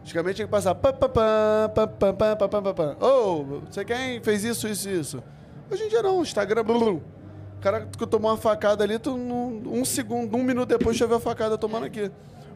Antigamente 0.00 0.36
tinha 0.36 0.46
que 0.46 0.50
passar. 0.50 0.74
Pam, 0.74 0.92
pam, 0.92 1.08
pam, 1.08 1.68
pam, 1.74 2.14
pam, 2.14 2.36
pam, 2.36 2.62
pam, 2.62 2.74
pam. 2.74 2.96
Ô, 3.00 3.44
você 3.70 3.84
quem 3.84 4.20
fez 4.20 4.44
isso, 4.44 4.68
isso 4.68 4.88
isso? 4.88 5.22
Hoje 5.70 5.84
em 5.84 5.88
dia 5.88 6.02
não, 6.02 6.22
Instagram. 6.22 6.62
Blum. 6.62 7.00
O 7.58 7.60
cara 7.60 7.86
que 7.86 8.06
tomou 8.06 8.30
uma 8.30 8.36
facada 8.36 8.84
ali, 8.84 8.98
tu, 8.98 9.14
um 9.14 9.84
segundo, 9.84 10.36
um 10.36 10.42
minuto 10.42 10.68
depois, 10.68 10.96
já 10.96 11.06
viu 11.06 11.16
a 11.16 11.20
facada 11.20 11.56
tomando 11.56 11.86
aqui. 11.86 12.10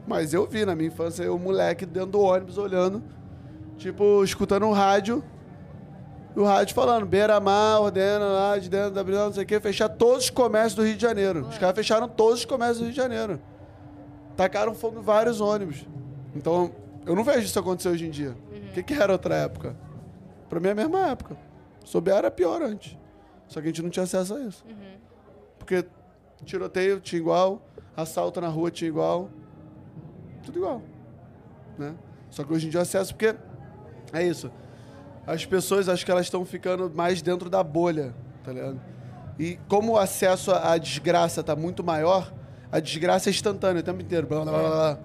Mas 0.07 0.33
eu 0.33 0.47
vi 0.47 0.65
na 0.65 0.75
minha 0.75 0.87
infância, 0.87 1.23
eu, 1.23 1.37
moleque, 1.37 1.85
dentro 1.85 2.11
do 2.11 2.21
ônibus, 2.21 2.57
olhando, 2.57 3.01
tipo, 3.77 4.23
escutando 4.23 4.63
o 4.63 4.69
um 4.69 4.71
rádio, 4.71 5.23
o 6.35 6.43
rádio 6.43 6.75
falando, 6.75 7.05
beira-mar, 7.05 7.81
ordena 7.81 8.25
lá 8.25 8.57
de 8.57 8.69
dentro 8.69 8.91
da 8.91 9.03
Brisa, 9.03 9.25
não 9.25 9.33
sei 9.33 9.43
o 9.43 9.45
quê, 9.45 9.59
fechar 9.59 9.89
todos 9.89 10.25
os 10.25 10.29
comércios 10.29 10.75
do 10.75 10.83
Rio 10.83 10.95
de 10.95 11.01
Janeiro. 11.01 11.47
Os 11.47 11.57
caras 11.57 11.75
fecharam 11.75 12.07
todos 12.07 12.39
os 12.39 12.45
comércios 12.45 12.79
do 12.79 12.83
Rio 12.85 12.93
de 12.93 12.97
Janeiro. 12.97 13.39
Tacaram 14.37 14.73
fogo 14.73 14.99
em 14.99 15.03
vários 15.03 15.41
ônibus. 15.41 15.85
Então, 16.35 16.71
eu 17.05 17.15
não 17.15 17.23
vejo 17.23 17.39
isso 17.39 17.59
acontecer 17.59 17.89
hoje 17.89 18.05
em 18.05 18.09
dia. 18.09 18.35
O 18.69 18.73
que, 18.73 18.83
que 18.83 18.93
era 18.93 19.11
outra 19.11 19.35
época? 19.35 19.75
Pra 20.47 20.59
mim 20.59 20.69
é 20.69 20.71
a 20.71 20.75
mesma 20.75 21.07
época. 21.09 21.35
Souber 21.83 22.15
era 22.15 22.31
pior 22.31 22.61
antes. 22.61 22.97
Só 23.47 23.59
que 23.59 23.67
a 23.67 23.69
gente 23.69 23.81
não 23.81 23.89
tinha 23.89 24.03
acesso 24.03 24.35
a 24.35 24.39
isso. 24.41 24.63
Porque 25.57 25.85
tiroteio 26.45 26.99
tinha 26.99 27.19
igual, 27.19 27.61
assalto 27.97 28.39
na 28.39 28.47
rua 28.47 28.71
tinha 28.71 28.87
igual. 28.87 29.29
Tudo 30.43 30.59
igual. 30.59 30.81
Né? 31.77 31.95
Só 32.29 32.43
que 32.43 32.53
hoje 32.53 32.67
em 32.67 32.69
dia 32.69 32.79
o 32.79 32.83
acesso, 32.83 33.13
porque 33.13 33.35
é 34.13 34.23
isso. 34.23 34.51
As 35.25 35.45
pessoas 35.45 35.87
acho 35.87 36.05
que 36.05 36.11
elas 36.11 36.25
estão 36.25 36.43
ficando 36.45 36.91
mais 36.93 37.21
dentro 37.21 37.49
da 37.49 37.63
bolha, 37.63 38.13
tá 38.43 38.51
ligado? 38.51 38.79
E 39.37 39.57
como 39.67 39.93
o 39.93 39.97
acesso 39.97 40.51
à 40.51 40.77
desgraça 40.77 41.43
tá 41.43 41.55
muito 41.55 41.83
maior, 41.83 42.33
a 42.71 42.79
desgraça 42.79 43.29
é 43.29 43.31
instantânea 43.31 43.81
o 43.81 43.83
tempo 43.83 44.01
inteiro. 44.01 44.27
Blá, 44.27 44.41
blá, 44.43 44.51
blá, 44.51 44.69
blá. 44.69 44.99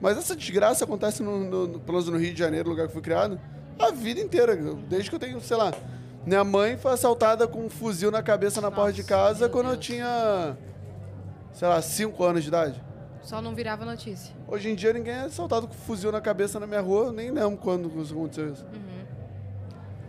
Mas 0.00 0.18
essa 0.18 0.36
desgraça 0.36 0.84
acontece, 0.84 1.22
no, 1.22 1.38
no, 1.38 1.66
no, 1.66 1.80
pelo 1.80 1.98
menos 1.98 2.12
no 2.12 2.18
Rio 2.18 2.32
de 2.32 2.38
Janeiro, 2.38 2.68
lugar 2.68 2.86
que 2.86 2.92
fui 2.92 3.02
criado, 3.02 3.40
a 3.78 3.90
vida 3.90 4.20
inteira. 4.20 4.56
Desde 4.88 5.08
que 5.08 5.16
eu 5.16 5.20
tenho, 5.20 5.40
sei 5.40 5.56
lá. 5.56 5.72
Minha 6.26 6.42
mãe 6.42 6.76
foi 6.76 6.92
assaltada 6.92 7.46
com 7.46 7.64
um 7.64 7.70
fuzil 7.70 8.10
na 8.10 8.22
cabeça 8.22 8.60
na 8.60 8.70
porta 8.70 8.92
de 8.92 9.02
Nossa, 9.02 9.14
casa 9.14 9.48
quando 9.48 9.66
eu 9.66 9.72
Deus. 9.72 9.86
tinha, 9.86 10.56
sei 11.52 11.68
lá, 11.68 11.80
5 11.80 12.24
anos 12.24 12.42
de 12.42 12.48
idade. 12.48 12.82
Só 13.22 13.40
não 13.40 13.54
virava 13.54 13.84
notícia. 13.84 14.34
Hoje 14.48 14.68
em 14.68 14.74
dia 14.74 14.92
ninguém 14.92 15.14
é 15.14 15.20
assaltado 15.20 15.68
com 15.68 15.74
fuzil 15.74 16.10
na 16.10 16.20
cabeça 16.20 16.58
na 16.58 16.66
minha 16.66 16.80
rua, 16.80 17.12
nem 17.12 17.30
lembro 17.30 17.56
quando 17.58 17.86
aconteceu 17.86 18.52
isso. 18.52 18.66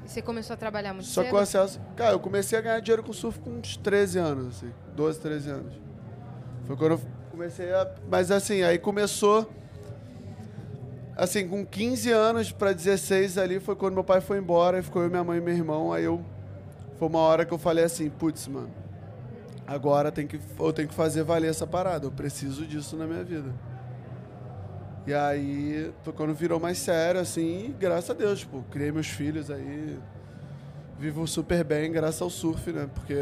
E 0.08 0.10
você 0.10 0.22
começou 0.22 0.54
a 0.54 0.58
trabalhar 0.58 0.94
muito 0.94 1.08
Só 1.08 1.22
cedo? 1.22 1.34
o 1.34 1.38
acesso. 1.38 1.82
Cara, 1.98 2.14
eu 2.14 2.20
comecei 2.20 2.58
a 2.58 2.62
ganhar 2.62 2.80
dinheiro 2.80 3.04
com 3.04 3.12
surf 3.12 3.38
com 3.40 3.50
uns 3.50 3.76
13 3.76 4.18
anos, 4.18 4.56
assim. 4.56 4.72
12, 4.96 5.20
13 5.20 5.50
anos. 5.50 5.74
Foi 6.66 6.78
quando 6.78 6.92
eu 6.94 7.02
comecei 7.30 7.74
a. 7.74 7.94
Mas 8.10 8.32
assim, 8.32 8.64
aí 8.64 8.80
começou. 8.80 9.52
Assim, 11.18 11.46
com 11.46 11.66
15 11.66 12.10
anos 12.10 12.52
pra 12.54 12.72
16 12.72 13.38
ali 13.38 13.60
foi 13.60 13.76
quando 13.76 13.96
meu 13.96 14.04
pai 14.04 14.22
foi 14.22 14.38
embora, 14.38 14.80
e 14.80 14.82
ficou 14.82 15.04
eu, 15.04 15.10
minha 15.10 15.26
mãe 15.26 15.40
e 15.40 15.42
meu 15.42 15.54
irmão. 15.54 15.92
Aí 15.92 16.06
eu. 16.06 16.24
Foi 16.98 17.10
uma 17.10 17.20
hora 17.20 17.46
que 17.46 17.54
eu 17.54 17.58
falei 17.58 17.84
assim, 17.84 18.10
putz, 18.10 18.48
mano. 18.48 18.72
Agora 19.68 20.10
tem 20.10 20.26
que, 20.26 20.40
eu 20.58 20.72
tenho 20.72 20.88
que 20.88 20.94
fazer 20.94 21.24
valer 21.24 21.50
essa 21.50 21.68
parada. 21.68 22.06
Eu 22.06 22.12
preciso 22.12 22.66
disso 22.66 22.96
na 22.96 23.06
minha 23.06 23.26
vida. 23.26 23.54
E 25.08 25.14
aí, 25.14 25.90
quando 26.18 26.34
virou 26.34 26.60
mais 26.60 26.78
sério, 26.78 27.22
assim, 27.22 27.74
graças 27.80 28.10
a 28.10 28.14
Deus, 28.14 28.40
tipo, 28.42 28.62
criei 28.70 28.92
meus 28.92 29.08
filhos 29.08 29.50
aí. 29.50 29.98
Vivo 31.00 31.26
super 31.26 31.64
bem, 31.64 31.90
graças 31.90 32.22
ao 32.22 32.30
surf, 32.30 32.74
né? 32.74 32.90
Porque 32.94 33.16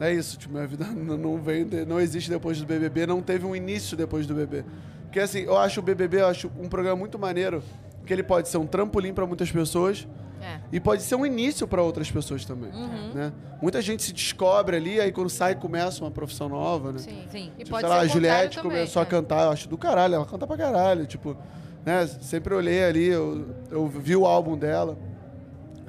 é 0.00 0.12
isso, 0.14 0.38
tipo, 0.38 0.54
minha 0.54 0.66
vida 0.66 0.86
não 0.96 1.38
de- 1.38 1.84
não 1.84 2.00
existe 2.00 2.30
depois 2.30 2.58
do 2.58 2.64
BBB, 2.64 3.06
não 3.06 3.20
teve 3.20 3.44
um 3.44 3.54
início 3.54 3.98
depois 3.98 4.26
do 4.26 4.34
BBB. 4.34 4.64
Porque 5.02 5.20
assim, 5.20 5.40
eu 5.40 5.58
acho 5.58 5.80
o 5.80 5.82
BBB, 5.82 6.22
eu 6.22 6.26
acho 6.26 6.50
um 6.58 6.70
programa 6.70 6.96
muito 6.96 7.18
maneiro, 7.18 7.62
que 8.06 8.12
ele 8.12 8.22
pode 8.22 8.48
ser 8.48 8.56
um 8.56 8.66
trampolim 8.66 9.12
para 9.12 9.26
muitas 9.26 9.52
pessoas 9.52 10.08
É. 10.44 10.60
e 10.70 10.78
pode 10.78 11.02
ser 11.02 11.14
um 11.14 11.24
início 11.24 11.66
para 11.66 11.82
outras 11.82 12.10
pessoas 12.10 12.44
também, 12.44 12.70
né? 13.14 13.32
Muita 13.62 13.80
gente 13.80 14.02
se 14.02 14.12
descobre 14.12 14.76
ali, 14.76 15.00
aí 15.00 15.10
quando 15.10 15.30
sai 15.30 15.54
começa 15.54 16.04
uma 16.04 16.10
profissão 16.10 16.48
nova, 16.48 16.92
né? 16.92 16.98
Sim. 16.98 17.24
Sim. 17.30 17.52
E 17.58 17.64
Tipo, 17.64 17.70
pode 17.70 17.80
sei 17.86 17.88
ser 17.90 17.96
lá, 17.96 18.00
a 18.00 18.06
Juliette 18.06 18.56
contrário 18.58 18.62
começou 18.70 19.00
a 19.02 19.04
também, 19.06 19.20
cantar, 19.22 19.44
eu 19.44 19.50
acho 19.50 19.68
do 19.68 19.78
caralho, 19.78 20.14
ela 20.16 20.26
canta 20.26 20.46
pra 20.46 20.56
caralho, 20.56 21.06
tipo, 21.06 21.36
né? 21.84 22.06
Sempre 22.06 22.52
olhei 22.54 22.84
ali, 22.84 23.06
eu, 23.06 23.46
eu 23.70 23.86
vi 23.88 24.14
o 24.14 24.26
álbum 24.26 24.56
dela. 24.56 24.98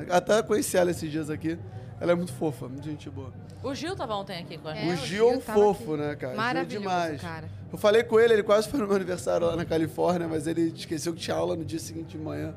Até 0.10 0.42
conheci 0.44 0.78
ela 0.78 0.92
esses 0.92 1.10
dias 1.12 1.30
aqui. 1.30 1.58
Ela 2.00 2.12
é 2.12 2.16
muito 2.16 2.34
fofa, 2.34 2.68
muito 2.68 2.84
gente 2.84 3.10
boa. 3.10 3.32
O 3.64 3.74
Gil 3.74 3.96
tava 3.96 4.16
ontem 4.16 4.38
aqui 4.38 4.58
com 4.58 4.68
a 4.68 4.76
É, 4.76 4.82
gente. 4.82 4.90
o 5.00 5.04
o 5.04 5.06
Gil 5.08 5.30
é 5.32 5.38
um 5.38 5.42
fofo, 5.42 5.94
aqui. 5.94 6.02
né, 6.04 6.16
cara? 6.16 6.34
Gil 6.34 6.42
é 6.42 6.46
Maravilhoso, 6.46 6.80
demais. 6.90 7.22
cara. 7.22 7.50
Eu 7.76 7.78
falei 7.78 8.04
com 8.04 8.18
ele, 8.18 8.32
ele 8.36 8.42
quase 8.44 8.70
foi 8.70 8.80
no 8.80 8.88
meu 8.88 8.96
aniversário 8.96 9.48
lá 9.48 9.54
na 9.54 9.66
Califórnia, 9.66 10.30
mas 10.30 10.48
ele 10.48 10.72
esqueceu 10.74 11.14
que 11.14 11.20
tinha 11.20 11.36
aula 11.36 11.58
no 11.58 11.66
dia 11.66 11.78
seguinte 11.78 12.18
de 12.18 12.18
manhã. 12.18 12.56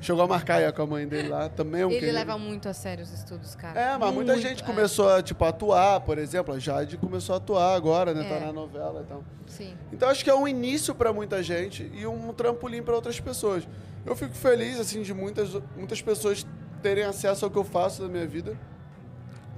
Chegou 0.00 0.22
a 0.22 0.28
marcar 0.28 0.72
com 0.72 0.82
a 0.82 0.86
mãe 0.86 1.08
dele 1.08 1.26
lá, 1.28 1.48
também 1.48 1.80
é 1.80 1.84
um 1.84 1.88
Uhum. 1.88 1.94
Ele 1.94 2.00
querido. 2.02 2.18
leva 2.18 2.38
muito 2.38 2.68
a 2.68 2.72
sério 2.72 3.02
os 3.02 3.12
estudos, 3.12 3.56
cara. 3.56 3.78
É, 3.80 3.98
mas 3.98 4.14
muita 4.14 4.34
Muito, 4.34 4.46
gente 4.46 4.62
é. 4.62 4.66
começou 4.66 5.08
a, 5.08 5.20
tipo, 5.20 5.44
atuar, 5.44 5.98
por 6.02 6.18
exemplo. 6.18 6.54
A 6.54 6.58
Jade 6.60 6.96
começou 6.98 7.34
a 7.34 7.38
atuar 7.38 7.74
agora, 7.74 8.14
né? 8.14 8.24
É. 8.24 8.38
Tá 8.38 8.46
na 8.46 8.52
novela 8.52 9.02
e 9.04 9.08
tal. 9.08 9.24
Sim. 9.48 9.74
Então 9.92 10.08
acho 10.08 10.22
que 10.22 10.30
é 10.30 10.34
um 10.36 10.46
início 10.46 10.94
para 10.94 11.12
muita 11.12 11.42
gente 11.42 11.90
e 11.92 12.06
um 12.06 12.32
trampolim 12.32 12.80
para 12.80 12.94
outras 12.94 13.18
pessoas. 13.18 13.66
Eu 14.06 14.14
fico 14.14 14.34
feliz 14.34 14.78
assim 14.78 15.02
de 15.02 15.12
muitas 15.12 15.50
muitas 15.76 16.00
pessoas 16.00 16.46
terem 16.80 17.02
acesso 17.02 17.44
ao 17.44 17.50
que 17.50 17.58
eu 17.58 17.64
faço 17.64 18.02
na 18.02 18.08
minha 18.08 18.24
vida. 18.26 18.56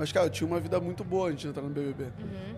Mas 0.02 0.10
cara, 0.10 0.26
eu 0.26 0.30
tinha 0.30 0.48
uma 0.48 0.58
vida 0.58 0.80
muito 0.80 1.04
boa 1.04 1.28
antes 1.28 1.42
de 1.42 1.46
entrar 1.48 1.62
no 1.62 1.70
BBB. 1.70 2.06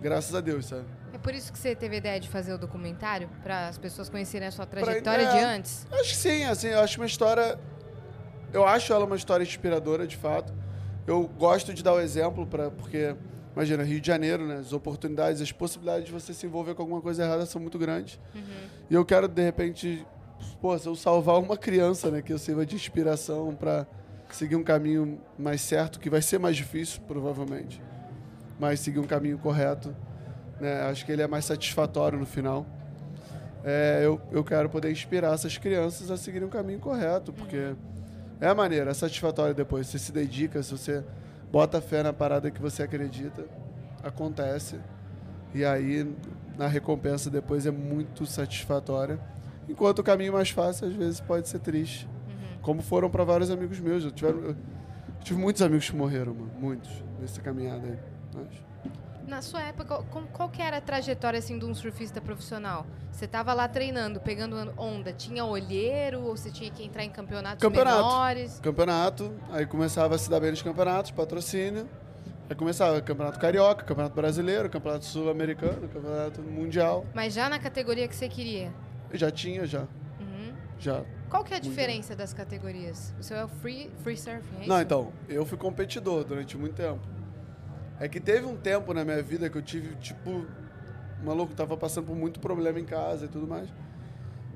Graças 0.00 0.34
a 0.34 0.40
Deus, 0.40 0.64
sabe? 0.64 0.84
É 1.12 1.18
por 1.18 1.34
isso 1.34 1.52
que 1.52 1.58
você 1.58 1.76
teve 1.76 1.96
a 1.96 1.98
ideia 1.98 2.18
de 2.18 2.26
fazer 2.26 2.54
o 2.54 2.56
documentário? 2.58 3.28
Para 3.42 3.68
as 3.68 3.76
pessoas 3.76 4.08
conhecerem 4.08 4.48
a 4.48 4.50
sua 4.50 4.66
Pra- 4.66 4.80
trajetória 4.80 5.24
é. 5.24 5.30
de 5.38 5.44
antes? 5.44 5.86
Acho 5.92 6.08
que 6.08 6.16
sim, 6.16 6.44
assim, 6.44 6.68
eu 6.68 6.80
acho 6.80 6.98
uma 6.98 7.04
história 7.04 7.58
eu 8.50 8.66
acho 8.66 8.90
ela 8.94 9.04
uma 9.04 9.14
história 9.14 9.44
inspiradora, 9.44 10.06
de 10.06 10.16
fato. 10.16 10.54
Eu 11.06 11.28
gosto 11.28 11.74
de 11.74 11.82
dar 11.84 11.92
o 11.92 12.00
exemplo 12.00 12.46
para 12.46 12.70
porque 12.70 13.14
imagina, 13.52 13.82
Rio 13.82 14.00
de 14.00 14.06
Janeiro, 14.06 14.46
né? 14.46 14.56
As 14.56 14.72
oportunidades, 14.72 15.42
as 15.42 15.52
possibilidades 15.52 16.06
de 16.06 16.12
você 16.12 16.32
se 16.32 16.46
envolver 16.46 16.74
com 16.74 16.80
alguma 16.80 17.02
coisa 17.02 17.24
errada 17.24 17.44
são 17.44 17.60
muito 17.60 17.78
grandes. 17.78 18.18
E 18.88 18.94
eu 18.94 19.04
quero 19.04 19.28
de 19.28 19.42
repente, 19.42 20.06
pô, 20.62 20.78
se 20.78 20.86
eu 20.88 20.96
salvar 20.96 21.38
uma 21.38 21.58
criança, 21.58 22.10
né, 22.10 22.22
que 22.22 22.32
eu 22.32 22.38
sirva 22.38 22.64
de 22.64 22.74
inspiração 22.74 23.54
para 23.54 23.86
seguir 24.34 24.56
um 24.56 24.64
caminho 24.64 25.20
mais 25.38 25.60
certo, 25.60 26.00
que 26.00 26.10
vai 26.10 26.20
ser 26.20 26.38
mais 26.38 26.56
difícil, 26.56 27.00
provavelmente. 27.06 27.80
Mas 28.58 28.80
seguir 28.80 28.98
um 28.98 29.06
caminho 29.06 29.38
correto, 29.38 29.94
né? 30.60 30.82
Acho 30.82 31.06
que 31.06 31.12
ele 31.12 31.22
é 31.22 31.26
mais 31.26 31.44
satisfatório 31.44 32.18
no 32.18 32.26
final. 32.26 32.66
É, 33.64 34.02
eu, 34.04 34.20
eu 34.30 34.44
quero 34.44 34.68
poder 34.68 34.90
inspirar 34.90 35.32
essas 35.32 35.56
crianças 35.56 36.10
a 36.10 36.16
seguirem 36.16 36.46
um 36.46 36.50
caminho 36.50 36.80
correto, 36.80 37.32
porque 37.32 37.74
é 38.40 38.48
a 38.48 38.54
maneira, 38.54 38.90
é 38.90 38.94
satisfatório 38.94 39.54
depois. 39.54 39.86
Você 39.86 39.98
se 39.98 40.12
dedica, 40.12 40.62
se 40.62 40.72
você 40.72 41.04
bota 41.50 41.80
fé 41.80 42.02
na 42.02 42.12
parada 42.12 42.50
que 42.50 42.60
você 42.60 42.82
acredita, 42.82 43.44
acontece. 44.02 44.78
E 45.54 45.64
aí, 45.64 46.12
na 46.58 46.66
recompensa 46.66 47.30
depois 47.30 47.66
é 47.66 47.70
muito 47.70 48.26
satisfatória. 48.26 49.18
Enquanto 49.68 50.00
o 50.00 50.02
caminho 50.02 50.32
mais 50.32 50.50
fácil, 50.50 50.88
às 50.88 50.94
vezes, 50.94 51.20
pode 51.20 51.48
ser 51.48 51.60
triste. 51.60 52.08
Como 52.64 52.82
foram 52.82 53.08
para 53.10 53.22
vários 53.24 53.50
amigos 53.50 53.78
meus. 53.78 54.04
Eu, 54.04 54.10
tiveram- 54.10 54.40
eu 54.40 54.56
tive 55.22 55.38
muitos 55.38 55.60
amigos 55.62 55.88
que 55.88 55.94
morreram, 55.96 56.34
mano. 56.34 56.50
Muitos, 56.58 56.90
nessa 57.20 57.40
caminhada 57.40 57.86
aí. 57.86 57.98
Mas- 58.34 58.64
Na 59.28 59.40
sua 59.40 59.62
época, 59.62 60.02
qual, 60.10 60.24
qual 60.32 60.48
que 60.50 60.60
era 60.60 60.76
a 60.78 60.80
trajetória 60.82 61.38
assim, 61.38 61.58
de 61.58 61.64
um 61.64 61.74
surfista 61.74 62.20
profissional? 62.20 62.86
Você 63.10 63.26
tava 63.26 63.54
lá 63.54 63.66
treinando, 63.68 64.20
pegando 64.20 64.56
onda. 64.76 65.12
Tinha 65.12 65.44
olheiro 65.44 66.20
ou 66.22 66.36
você 66.36 66.50
tinha 66.50 66.70
que 66.70 66.84
entrar 66.84 67.04
em 67.04 67.10
campeonatos 67.10 67.60
Campeonato. 67.62 67.96
menores? 68.06 68.60
campeonato, 68.60 69.32
aí 69.50 69.64
começava 69.66 70.14
a 70.14 70.18
se 70.18 70.28
dar 70.28 70.40
bem 70.40 70.50
nos 70.50 70.60
campeonatos, 70.62 71.10
patrocínio. 71.10 71.88
Aí 72.50 72.54
começava 72.56 73.00
Campeonato 73.00 73.38
Carioca, 73.40 73.82
Campeonato 73.84 74.14
Brasileiro, 74.14 74.68
Campeonato 74.68 75.06
Sul-Americano, 75.06 75.88
Campeonato 75.88 76.42
Mundial. 76.42 77.06
Mas 77.14 77.32
já 77.32 77.48
na 77.48 77.58
categoria 77.58 78.06
que 78.06 78.14
você 78.14 78.28
queria. 78.28 78.70
Eu 79.10 79.18
já 79.18 79.30
tinha, 79.30 79.64
já. 79.66 79.86
Uhum. 80.20 80.52
Já. 80.78 81.02
Qual 81.34 81.42
que 81.42 81.52
é 81.52 81.56
a 81.56 81.60
diferença 81.60 82.14
das 82.14 82.32
categorias? 82.32 83.12
O 83.18 83.22
seu 83.24 83.36
é 83.36 83.44
o 83.44 83.48
free, 83.48 83.90
free 84.04 84.16
surfing, 84.16 84.62
é 84.62 84.66
Não, 84.68 84.76
isso? 84.76 84.84
então, 84.84 85.12
eu 85.28 85.44
fui 85.44 85.58
competidor 85.58 86.22
durante 86.22 86.56
muito 86.56 86.76
tempo. 86.76 87.00
É 87.98 88.08
que 88.08 88.20
teve 88.20 88.46
um 88.46 88.56
tempo 88.56 88.94
na 88.94 89.04
minha 89.04 89.20
vida 89.20 89.50
que 89.50 89.58
eu 89.58 89.62
tive, 89.62 89.96
tipo, 89.96 90.46
maluco, 91.24 91.52
tava 91.52 91.76
passando 91.76 92.06
por 92.06 92.14
muito 92.14 92.38
problema 92.38 92.78
em 92.78 92.84
casa 92.84 93.24
e 93.24 93.28
tudo 93.28 93.48
mais. 93.48 93.68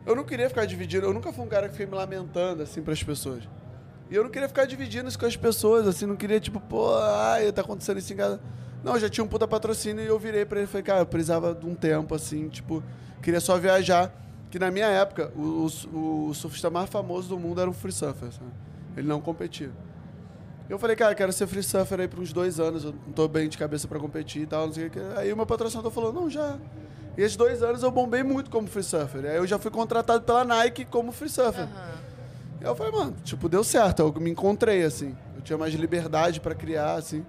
Eu 0.07 0.15
não 0.15 0.23
queria 0.23 0.49
ficar 0.49 0.67
dividindo, 0.67 1.05
eu 1.05 1.13
nunca 1.13 1.33
fui 1.33 1.45
um 1.45 1.49
cara 1.49 1.67
que 1.67 1.73
fiquei 1.73 1.87
me 1.87 1.97
lamentando, 1.97 2.63
assim, 2.63 2.81
pras 2.81 3.03
pessoas. 3.03 3.43
E 4.09 4.15
eu 4.15 4.23
não 4.23 4.31
queria 4.31 4.47
ficar 4.47 4.65
dividindo 4.65 5.09
isso 5.09 5.19
com 5.19 5.27
as 5.27 5.37
pessoas, 5.37 5.85
assim, 5.85 6.07
não 6.07 6.15
queria, 6.15 6.39
tipo, 6.39 6.61
pô, 6.61 6.95
ai, 6.97 7.51
tá 7.51 7.61
acontecendo 7.61 7.99
isso 7.99 8.13
em 8.13 8.17
casa. 8.17 8.41
Não, 8.85 8.95
eu 8.95 9.01
já 9.01 9.09
tinha 9.09 9.25
um 9.25 9.29
puta 9.29 9.49
patrocínio 9.49 10.05
e 10.05 10.07
eu 10.07 10.17
virei 10.17 10.45
pra 10.45 10.59
ele 10.61 10.69
e 10.69 10.71
falei, 10.71 10.85
cara, 10.85 11.01
eu 11.01 11.07
precisava 11.07 11.57
de 11.57 11.67
um 11.67 11.75
tempo, 11.75 12.15
assim, 12.15 12.49
tipo, 12.49 12.85
queria 13.21 13.41
só 13.41 13.59
viajar. 13.59 14.28
Que 14.51 14.59
na 14.59 14.71
minha 14.71 14.87
época, 14.87 15.31
o, 15.37 15.69
o, 15.93 16.29
o 16.29 16.35
surfista 16.35 16.71
mais 16.71 16.89
famoso 16.89 17.29
do 17.29 17.39
mundo 17.39 17.61
era 17.61 17.69
um 17.69 17.73
free 17.73 17.93
surfer, 17.93 18.33
sabe? 18.33 18.51
Ele 18.97 19.07
não 19.07 19.21
competia. 19.21 19.71
Eu 20.69 20.79
falei, 20.79 20.97
cara, 20.97 21.15
quero 21.15 21.33
ser 21.33 21.47
free 21.47 21.63
surfer 21.63 22.01
aí 22.01 22.09
por 22.09 22.21
uns 22.21 22.33
dois 22.33 22.61
anos, 22.61 22.85
eu 22.85 22.93
não 22.93 23.13
tô 23.13 23.27
bem 23.27 23.49
de 23.49 23.57
cabeça 23.57 23.89
pra 23.89 23.99
competir 23.99 24.43
e 24.43 24.47
tal, 24.47 24.67
não 24.67 24.73
sei 24.73 24.87
o 24.87 24.91
que. 24.91 25.01
Aí 25.17 25.33
o 25.33 25.37
meu 25.37 25.47
patrocinador 25.47 25.91
falou, 25.91 26.13
não, 26.13 26.29
já. 26.29 26.59
E 27.17 27.23
esses 27.23 27.37
dois 27.37 27.63
anos 27.63 27.83
eu 27.83 27.91
bombei 27.91 28.23
muito 28.23 28.51
como 28.51 28.69
free 28.69 28.83
surfer. 28.83 29.25
Aí 29.25 29.37
eu 29.37 29.47
já 29.47 29.59
fui 29.59 29.71
contratado 29.71 30.23
pela 30.25 30.45
Nike 30.45 30.85
como 30.85 31.11
free 31.13 31.29
surfer. 31.29 31.65
Aham. 31.65 31.99
E 32.61 32.65
eu 32.65 32.75
falei, 32.75 32.93
mano, 32.93 33.15
tipo, 33.25 33.49
deu 33.49 33.63
certo, 33.63 34.01
eu 34.03 34.21
me 34.21 34.31
encontrei, 34.31 34.83
assim. 34.83 35.17
Eu 35.37 35.43
tinha 35.43 35.57
mais 35.57 35.73
liberdade 35.75 36.41
pra 36.41 36.55
criar, 36.55 36.95
assim, 36.95 37.25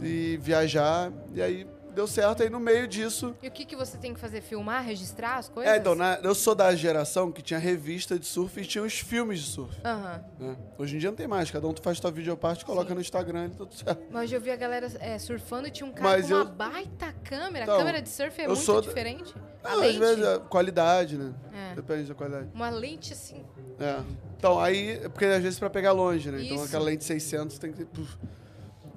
e 0.00 0.38
viajar. 0.42 1.10
E 1.34 1.40
aí 1.42 1.66
deu 1.94 2.06
certo, 2.06 2.42
aí 2.42 2.50
no 2.50 2.58
meio 2.58 2.86
disso. 2.88 3.34
E 3.42 3.48
o 3.48 3.50
que, 3.50 3.64
que 3.64 3.76
você 3.76 3.96
tem 3.98 4.12
que 4.14 4.20
fazer? 4.20 4.40
Filmar, 4.40 4.82
registrar 4.84 5.36
as 5.36 5.48
coisas? 5.48 5.72
É, 5.72 5.76
então, 5.76 5.94
na- 5.94 6.18
eu 6.22 6.34
sou 6.34 6.54
da 6.54 6.74
geração 6.74 7.30
que 7.30 7.42
tinha 7.42 7.58
revista 7.58 8.18
de 8.18 8.26
surf 8.26 8.60
e 8.60 8.64
tinha 8.64 8.82
os 8.82 8.98
filmes 8.98 9.40
de 9.40 9.46
surf. 9.50 9.78
Aham. 9.84 10.24
né? 10.40 10.56
Hoje 10.78 10.96
em 10.96 10.98
dia 10.98 11.10
não 11.10 11.16
tem 11.16 11.26
mais, 11.28 11.50
cada 11.50 11.66
um 11.68 11.74
faz 11.82 12.00
tua 12.00 12.10
videoparte, 12.10 12.64
coloca 12.64 12.88
Sim. 12.88 12.94
no 12.94 13.00
Instagram 13.00 13.46
e 13.46 13.50
tá 13.50 13.56
tudo 13.58 13.74
certo. 13.74 14.02
Mas 14.10 14.32
eu 14.32 14.40
vi 14.40 14.50
a 14.50 14.56
galera 14.56 14.88
é, 15.00 15.18
surfando 15.18 15.68
e 15.68 15.70
tinha 15.70 15.86
um 15.88 15.92
cara 15.92 16.08
Mas 16.16 16.26
com 16.28 16.34
uma 16.34 16.40
eu- 16.44 16.48
baita 16.48 17.12
câmera. 17.24 17.64
Então, 17.64 17.74
a 17.74 17.78
câmera 17.78 18.02
de 18.02 18.08
surf 18.08 18.40
é 18.40 18.48
muito 18.48 18.72
da- 18.72 18.80
diferente. 18.80 19.34
A 19.64 19.68
Ah, 19.68 19.84
às 19.86 19.94
vezes, 19.94 20.24
é 20.24 20.38
qualidade, 20.40 21.16
né? 21.16 21.32
É. 21.54 21.74
Depende 21.76 22.08
da 22.08 22.14
qualidade. 22.14 22.48
uma 22.52 22.68
lente 22.70 23.12
assim. 23.12 23.44
É. 23.78 24.00
Então, 24.36 24.58
aí, 24.58 24.90
é 25.04 25.08
porque 25.08 25.24
às 25.24 25.42
vezes 25.42 25.58
pra 25.58 25.70
pegar 25.70 25.92
longe, 25.92 26.30
né? 26.32 26.42
Então 26.42 26.56
Isso. 26.56 26.64
aquela 26.66 26.84
lente 26.84 27.04
600 27.04 27.58
tem 27.58 27.72
que. 27.72 27.86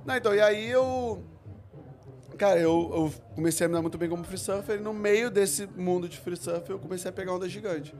Não, 0.05 0.15
então, 0.15 0.33
e 0.33 0.41
aí 0.41 0.69
eu. 0.69 1.23
Cara, 2.37 2.59
eu, 2.59 2.91
eu 2.93 3.13
comecei 3.33 3.65
a 3.65 3.67
me 3.67 3.75
dar 3.75 3.81
muito 3.81 3.97
bem 3.97 4.09
como 4.09 4.23
free 4.23 4.37
surfer 4.37 4.77
e 4.77 4.81
no 4.81 4.93
meio 4.93 5.31
desse 5.31 5.67
mundo 5.67 6.09
de 6.09 6.17
free 6.17 6.35
surf 6.35 6.69
eu 6.69 6.77
comecei 6.77 7.09
a 7.09 7.13
pegar 7.13 7.33
onda 7.33 7.47
gigante. 7.47 7.93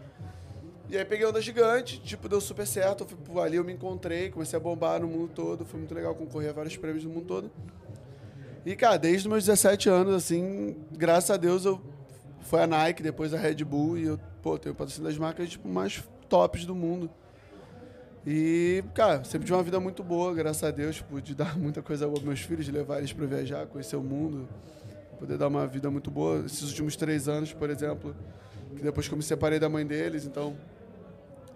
E 0.90 0.98
aí 0.98 1.06
peguei 1.06 1.26
onda 1.26 1.42
gigante, 1.42 2.00
tipo, 2.00 2.30
deu 2.30 2.40
super 2.40 2.68
certo. 2.68 3.02
Eu 3.04 3.08
fui, 3.08 3.42
ali 3.42 3.56
eu 3.56 3.64
me 3.64 3.74
encontrei, 3.74 4.30
comecei 4.30 4.58
a 4.58 4.60
bombar 4.60 5.00
no 5.00 5.08
mundo 5.08 5.32
todo. 5.34 5.66
Foi 5.66 5.80
muito 5.80 5.96
legal 5.96 6.14
concorrer 6.14 6.50
a 6.50 6.54
vários 6.54 6.78
prêmios 6.78 7.04
no 7.04 7.10
mundo 7.10 7.26
todo. 7.26 7.52
E, 8.66 8.76
cara, 8.76 8.98
desde 8.98 9.28
meus 9.28 9.46
17 9.46 9.90
anos, 9.90 10.14
assim, 10.14 10.76
graças 10.92 11.32
a 11.32 11.38
Deus, 11.38 11.66
eu 11.66 11.82
foi 12.42 12.62
a 12.62 12.68
Nike, 12.68 13.02
depois 13.02 13.34
a 13.34 13.38
Red 13.38 13.64
Bull, 13.64 13.98
e 13.98 14.06
eu, 14.06 14.20
pô, 14.42 14.58
tenho 14.58 14.76
patrocínio 14.76 15.10
das 15.10 15.18
marcas, 15.18 15.50
tipo, 15.50 15.68
mais 15.68 16.04
tops 16.30 16.66
do 16.66 16.76
mundo. 16.76 17.10
E, 18.26 18.84
cara, 18.96 19.24
sempre 19.24 19.46
tive 19.46 19.54
uma 19.54 19.64
vida 19.64 19.80
muito 19.80 20.04
boa, 20.04 20.34
graças 20.34 20.64
a 20.64 20.72
Deus, 20.72 20.96
tipo, 20.96 21.22
de 21.22 21.36
dar 21.36 21.56
muita 21.60 21.82
coisa 21.82 22.06
aos 22.06 22.24
meus 22.24 22.42
filhos, 22.42 22.68
levar 22.68 22.98
eles 22.98 23.14
para 23.14 23.26
viajar, 23.28 23.68
conhecer 23.68 23.96
o 23.96 24.02
mundo, 24.02 24.50
poder 25.20 25.38
dar 25.38 25.48
uma 25.48 25.68
vida 25.68 25.92
muito 25.92 26.10
boa. 26.10 26.44
Esses 26.46 26.70
últimos 26.70 26.96
três 26.96 27.28
anos, 27.28 27.54
por 27.54 27.70
exemplo, 27.70 28.16
que 28.76 28.82
depois 28.82 29.08
que 29.08 29.14
eu 29.14 29.18
me 29.18 29.24
separei 29.24 29.60
da 29.60 29.70
mãe 29.70 29.86
deles, 29.86 30.26
então, 30.26 30.58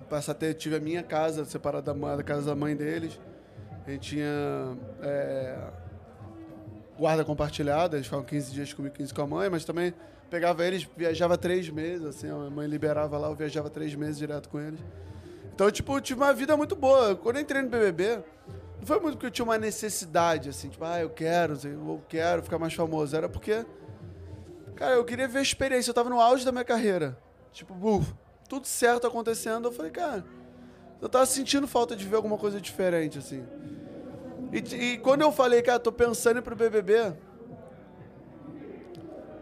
passar 0.08 0.34
a 0.34 0.36
ter, 0.36 0.54
tive 0.54 0.76
a 0.76 0.80
minha 0.80 1.02
casa 1.02 1.44
separada 1.44 1.92
da, 1.92 2.16
da 2.18 2.24
casa 2.24 2.46
da 2.46 2.56
mãe 2.56 2.76
deles. 2.76 3.20
A 3.88 3.92
gente 3.92 4.10
tinha 4.10 4.78
é, 5.02 5.58
guarda 7.00 7.26
compartilhada, 7.26 7.98
eles 7.98 8.06
ficavam 8.06 8.26
15 8.26 8.52
dias 8.52 8.74
comigo, 8.74 8.94
15 8.94 9.12
com 9.12 9.22
a 9.24 9.28
mãe, 9.28 9.50
mas 9.50 9.66
também 9.66 9.92
pegava 10.30 10.64
eles, 10.64 10.88
viajava 10.96 11.36
três 11.36 11.68
meses, 11.70 12.06
assim, 12.06 12.30
a 12.30 12.50
mãe 12.52 12.68
liberava 12.68 13.18
lá, 13.18 13.28
eu 13.28 13.36
viajava 13.36 13.72
três 13.72 13.96
meses 13.96 14.18
direto 14.20 14.48
com 14.50 14.60
eles. 14.60 14.80
Então, 15.60 15.70
tipo, 15.70 15.98
eu 15.98 16.00
tive 16.00 16.22
uma 16.22 16.34
vida 16.34 16.56
muito 16.56 16.74
boa. 16.74 17.18
Quando 17.18 17.36
eu 17.36 17.42
entrei 17.42 17.62
no 17.62 17.68
BBB, 17.68 18.24
não 18.80 18.88
foi 18.88 18.98
muito 19.02 19.16
porque 19.16 19.26
eu 19.26 19.32
tinha 19.32 19.44
uma 19.44 19.58
necessidade, 19.58 20.48
assim, 20.48 20.70
tipo, 20.70 20.86
ah, 20.86 21.02
eu 21.02 21.10
quero, 21.10 21.60
eu 21.66 22.02
quero 22.08 22.42
ficar 22.42 22.58
mais 22.58 22.74
famoso. 22.74 23.14
Era 23.14 23.28
porque, 23.28 23.66
cara, 24.74 24.94
eu 24.94 25.04
queria 25.04 25.28
ver 25.28 25.40
a 25.40 25.42
experiência. 25.42 25.90
Eu 25.90 25.94
tava 25.94 26.10
no 26.10 26.18
auge 26.18 26.46
da 26.46 26.54
minha 26.54 26.64
carreira. 26.64 27.18
Tipo, 27.52 27.74
buf, 27.74 28.10
tudo 28.48 28.66
certo 28.68 29.06
acontecendo. 29.06 29.68
Eu 29.68 29.74
falei, 29.74 29.92
cara, 29.92 30.24
eu 31.02 31.10
tava 31.10 31.26
sentindo 31.26 31.68
falta 31.68 31.94
de 31.94 32.06
ver 32.06 32.16
alguma 32.16 32.38
coisa 32.38 32.62
diferente, 32.62 33.18
assim. 33.18 33.44
E, 34.54 34.94
e 34.94 34.98
quando 35.00 35.24
eu 35.24 35.32
falei, 35.34 35.62
cara, 35.62 35.78
tô 35.78 35.92
pensando 35.92 36.38
em 36.38 36.40
ir 36.40 36.42
pro 36.42 36.56
BBB, 36.56 37.12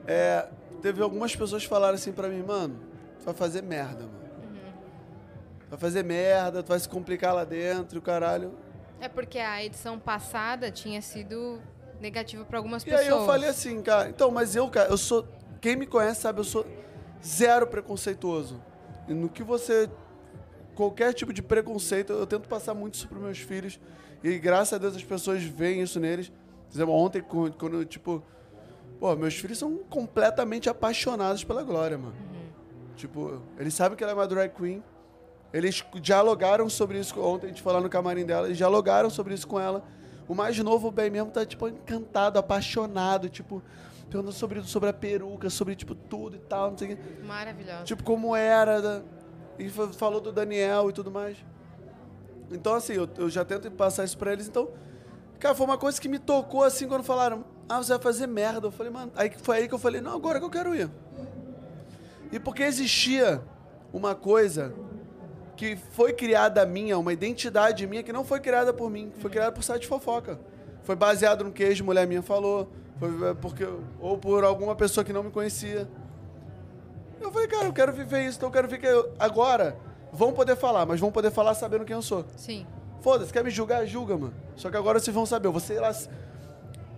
é, 0.07 0.47
teve 0.82 0.99
algumas 0.99 1.36
pessoas 1.36 1.61
que 1.61 1.70
falaram 1.70 1.93
assim 1.93 2.11
pra 2.11 2.28
mim, 2.28 2.41
mano, 2.41 2.80
tu 3.20 3.26
vai 3.26 3.36
fazer 3.36 3.61
merda, 3.61 4.05
mano. 4.05 4.16
Vai 5.70 5.78
fazer 5.80 6.03
merda, 6.03 6.63
tu 6.63 6.70
vai 6.70 6.80
se 6.80 6.88
complicar 6.88 7.34
lá 7.36 7.43
dentro, 7.43 7.97
e 7.97 7.99
o 7.99 8.01
caralho. 8.01 8.53
É 8.99 9.07
porque 9.07 9.38
a 9.38 9.63
edição 9.63 9.99
passada 9.99 10.72
tinha 10.72 11.01
sido 11.01 11.61
negativa 11.99 12.45
para 12.45 12.57
algumas 12.57 12.84
E 12.84 12.86
pessoas. 12.86 13.01
aí 13.05 13.09
eu 13.09 13.26
falei 13.26 13.49
assim, 13.49 13.82
cara, 13.82 14.09
então, 14.09 14.32
mas 14.32 14.55
eu, 14.55 14.68
cara, 14.70 14.89
eu 14.89 14.97
sou. 14.97 15.28
Quem 15.59 15.76
me 15.76 15.86
conhece 15.86 16.22
sabe, 16.22 16.39
eu 16.39 16.43
sou 16.43 16.65
zero 17.24 17.68
preconceituoso. 17.68 18.61
E 19.07 19.13
no 19.13 19.30
que 19.30 19.43
você. 19.43 19.89
Qualquer 20.76 21.11
tipo 21.13 21.34
de 21.34 21.41
preconceito, 21.41 22.13
eu 22.13 22.28
tento 22.28 22.47
passar 22.47 22.74
muito 22.76 22.93
isso 22.93 23.07
pros 23.07 23.22
meus 23.22 23.39
filhos. 23.39 23.80
E 24.24 24.38
graças 24.38 24.74
a 24.74 24.78
Deus 24.78 24.95
as 24.95 25.03
pessoas 25.03 25.41
veem 25.43 25.82
isso 25.82 25.99
neles. 25.99 26.30
Por 26.30 26.76
exemplo, 26.76 26.93
ontem, 26.93 27.22
quando, 27.22 27.84
tipo. 27.86 28.24
Pô, 28.99 29.15
meus 29.15 29.36
filhos 29.36 29.57
são 29.59 29.78
completamente 29.89 30.70
apaixonados 30.70 31.43
pela 31.43 31.61
Glória, 31.63 31.97
mano. 31.97 32.15
Tipo, 32.95 33.41
eles 33.59 33.74
sabem 33.74 33.95
que 33.97 34.03
ela 34.03 34.13
é 34.13 34.15
uma 34.15 34.28
drag 34.28 34.49
queen. 34.55 34.84
Eles 35.53 35.83
dialogaram 36.01 36.69
sobre 36.69 36.99
isso 36.99 37.19
ontem, 37.21 37.45
a 37.47 37.49
gente 37.49 37.61
foi 37.61 37.71
lá 37.73 37.79
no 37.81 37.89
camarim 37.89 38.25
dela, 38.25 38.47
eles 38.47 38.57
dialogaram 38.57 39.09
sobre 39.09 39.33
isso 39.33 39.47
com 39.47 39.59
ela. 39.59 39.83
O 40.27 40.35
mais 40.35 40.57
novo, 40.59 40.89
o 40.89 40.91
Ben 40.91 41.09
mesmo, 41.09 41.31
tá, 41.31 41.45
tipo, 41.45 41.67
encantado, 41.69 42.37
apaixonado, 42.37 43.29
tipo, 43.29 43.63
perguntando 44.09 44.33
sobre, 44.35 44.61
sobre 44.63 44.89
a 44.89 44.93
peruca, 44.93 45.49
sobre, 45.49 45.73
tipo, 45.75 45.95
tudo 45.95 46.35
e 46.35 46.39
tal, 46.39 46.71
não 46.71 46.77
sei 46.77 46.93
o 46.93 46.97
quê. 46.97 47.03
Maravilhosa. 47.25 47.83
Tipo, 47.85 48.03
como 48.03 48.35
era, 48.35 48.81
da- 48.81 49.01
e 49.57 49.69
fa- 49.69 49.87
falou 49.87 50.19
do 50.19 50.31
Daniel 50.33 50.89
e 50.89 50.93
tudo 50.93 51.09
mais. 51.09 51.37
Então, 52.51 52.73
assim, 52.75 52.93
eu, 52.93 53.07
eu 53.17 53.29
já 53.29 53.43
tento 53.45 53.69
passar 53.71 54.03
isso 54.03 54.17
pra 54.17 54.33
eles, 54.33 54.47
então... 54.47 54.69
Cara, 55.39 55.53
foi 55.53 55.65
uma 55.67 55.77
coisa 55.77 56.01
que 56.01 56.09
me 56.09 56.17
tocou, 56.19 56.63
assim, 56.63 56.87
quando 56.87 57.03
falaram, 57.03 57.45
ah, 57.69 57.77
você 57.77 57.93
vai 57.93 58.01
fazer 58.01 58.25
merda. 58.27 58.67
Eu 58.67 58.71
falei, 58.71 58.91
mano... 58.91 59.11
Aí 59.15 59.29
que 59.29 59.37
foi 59.39 59.57
aí 59.57 59.67
que 59.67 59.73
eu 59.73 59.77
falei, 59.79 60.01
não, 60.01 60.15
agora 60.15 60.39
que 60.39 60.45
eu 60.45 60.49
quero 60.49 60.73
ir. 60.75 60.89
E 62.31 62.39
porque 62.39 62.63
existia 62.63 63.41
uma 63.93 64.15
coisa 64.15 64.73
que 65.58 65.76
foi 65.76 66.14
criada 66.14 66.64
minha, 66.66 66.97
uma 66.97 67.12
identidade 67.12 67.86
minha 67.88 68.03
que 68.03 68.14
não 68.14 68.24
foi 68.24 68.39
criada 68.39 68.72
por 68.72 68.89
mim, 68.89 69.12
foi 69.18 69.32
criada 69.32 69.51
por 69.51 69.64
site 69.64 69.82
de 69.82 69.88
fofoca. 69.88 70.39
Foi 70.84 70.95
baseado 70.95 71.43
no 71.43 71.51
que 71.51 71.64
a 71.64 71.68
ex-mulher 71.68 72.08
minha 72.08 72.22
falou, 72.22 72.70
foi 72.99 73.30
é, 73.30 73.34
porque 73.34 73.68
ou 73.99 74.18
por 74.18 74.43
alguma 74.43 74.76
pessoa 74.76 75.03
que 75.03 75.12
não 75.12 75.24
me 75.24 75.32
conhecia. 75.32 75.89
Eu 77.20 77.32
falei, 77.32 77.47
cara, 77.47 77.66
eu 77.66 77.74
quero 77.74 77.91
viver 77.91 78.26
isso, 78.26 78.38
então 78.38 78.49
eu 78.49 78.53
quero 78.53 78.68
ver 78.68 78.78
que 78.78 78.86
eu, 78.86 79.12
agora 79.18 79.76
vão 80.14 80.32
poder 80.32 80.55
falar, 80.55 80.86
mas 80.86 80.99
vão 80.99 81.12
poder 81.12 81.32
falar 81.32 81.55
sabendo 81.55 81.84
quem 81.84 81.95
eu 81.95 82.01
sou. 82.03 82.24
Sim. 82.38 82.66
Foda-se, 83.01 83.34
quer 83.34 83.43
me 83.43 83.49
julgar? 83.49 83.86
Julga, 83.88 84.16
mano. 84.16 84.34
Só 84.55 84.70
que 84.70 84.78
agora 84.78 84.99
vocês 84.99 85.14
vão 85.14 85.26
saber, 85.26 85.47
eu 85.47 85.51
vou 85.51 85.62
lá. 85.80 85.91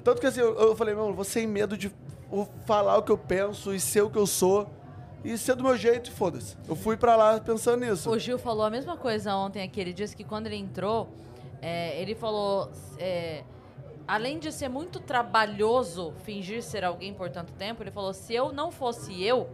Tanto 0.04 0.20
que 0.20 0.28
assim, 0.28 0.42
eu, 0.42 0.54
eu 0.60 0.76
falei, 0.76 0.94
mano, 0.94 1.14
vou 1.14 1.24
sem 1.24 1.48
medo 1.48 1.78
de 1.78 1.92
falar 2.66 2.98
o 2.98 3.04
que 3.04 3.12
eu 3.12 3.18
penso 3.18 3.74
e 3.74 3.80
ser 3.80 4.02
o 4.02 4.10
que 4.10 4.18
eu 4.18 4.28
sou. 4.28 4.70
E 5.24 5.38
ser 5.38 5.56
do 5.56 5.64
meu 5.64 5.76
jeito, 5.76 6.12
foda-se. 6.12 6.56
Eu 6.68 6.76
fui 6.76 6.96
pra 6.96 7.16
lá 7.16 7.40
pensando 7.40 7.86
nisso. 7.86 8.10
O 8.10 8.18
Gil 8.18 8.40
falou 8.40 8.66
a 8.66 8.70
mesma 8.70 8.96
coisa 8.96 9.36
ontem 9.36 9.62
aqui. 9.62 9.80
Ele 9.80 9.94
disse 9.94 10.16
que 10.16 10.24
quando 10.24 10.48
ele 10.48 10.56
entrou, 10.56 11.10
é, 11.62 12.02
ele 12.02 12.16
falou. 12.16 12.72
é, 12.98 13.44
além 14.08 14.40
de 14.40 14.52
ser 14.52 14.70
muito 14.70 15.00
trabalhoso 15.00 16.14
fingir 16.24 16.64
ser 16.64 16.84
alguém 16.84 17.14
por 17.14 17.30
tanto 17.30 17.54
tempo, 17.54 17.84
ele 17.84 17.92
falou: 17.92 18.14
se 18.14 18.34
eu 18.34 18.52
não 18.52 18.72
fosse 18.72 19.24
eu 19.24 19.50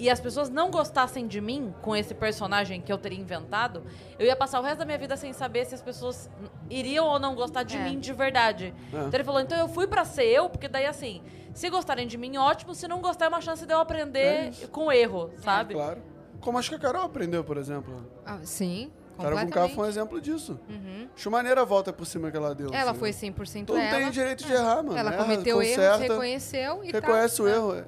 e 0.00 0.08
as 0.10 0.18
pessoas 0.18 0.48
não 0.48 0.70
gostassem 0.70 1.26
de 1.26 1.40
mim 1.40 1.74
com 1.82 1.94
esse 1.94 2.14
personagem 2.14 2.80
que 2.80 2.90
eu 2.92 2.96
teria 2.98 3.18
inventado, 3.20 3.82
eu 4.18 4.26
ia 4.26 4.34
passar 4.34 4.58
o 4.58 4.62
resto 4.62 4.78
da 4.78 4.84
minha 4.86 4.96
vida 4.98 5.16
sem 5.16 5.32
saber 5.32 5.66
se 5.66 5.74
as 5.74 5.82
pessoas 5.82 6.30
iriam 6.70 7.06
ou 7.06 7.18
não 7.18 7.34
gostar 7.34 7.62
de 7.62 7.76
É. 7.76 7.84
mim 7.84 7.98
de 8.00 8.12
verdade. 8.12 8.74
É. 8.92 8.96
Então 8.96 9.10
ele 9.12 9.24
falou: 9.24 9.40
então 9.40 9.58
eu 9.58 9.68
fui 9.68 9.86
pra 9.86 10.04
ser 10.04 10.24
eu, 10.24 10.48
porque 10.48 10.66
daí 10.68 10.86
assim. 10.86 11.22
Se 11.52 11.68
gostarem 11.68 12.06
de 12.06 12.16
mim, 12.16 12.36
ótimo. 12.36 12.74
Se 12.76 12.86
não 12.86 13.00
gostar, 13.00 13.24
é 13.24 13.28
uma 13.28 13.40
chance 13.40 13.66
de 13.66 13.72
eu 13.72 13.78
É 13.78 13.82
aprender 13.82 14.50
isso. 14.50 14.68
com 14.68 14.90
erro, 14.90 15.30
sabe? 15.42 15.74
Claro. 15.74 16.00
Como 16.40 16.56
acho 16.56 16.70
que 16.70 16.76
a 16.76 16.78
Carol 16.78 17.02
aprendeu, 17.02 17.42
por 17.44 17.56
exemplo. 17.56 18.06
Ah, 18.24 18.38
sim, 18.44 18.90
Carol 19.20 19.40
com 19.40 19.50
K 19.50 19.68
foi 19.70 19.84
um 19.84 19.88
exemplo 19.88 20.20
disso. 20.20 20.58
Uhum. 20.68 21.08
Acho 21.14 21.30
maneira 21.30 21.60
a 21.60 21.64
volta 21.64 21.92
por 21.92 22.06
cima 22.06 22.30
que 22.30 22.36
ela 22.36 22.54
deu. 22.54 22.70
Ela 22.72 22.92
assim. 22.92 23.00
foi 23.00 23.10
100% 23.10 23.66
Todo 23.66 23.78
ela. 23.78 23.98
tem 23.98 24.10
direito 24.10 24.44
de 24.46 24.52
errar, 24.52 24.76
mano. 24.82 24.96
Ela 24.96 25.12
Erra, 25.12 25.24
cometeu 25.24 25.60
erros, 25.60 25.74
conserta, 25.76 25.98
reconheceu 26.04 26.84
e 26.84 26.92
Reconhece 26.92 27.36
tá. 27.38 27.42
o 27.42 27.48
erro. 27.48 27.84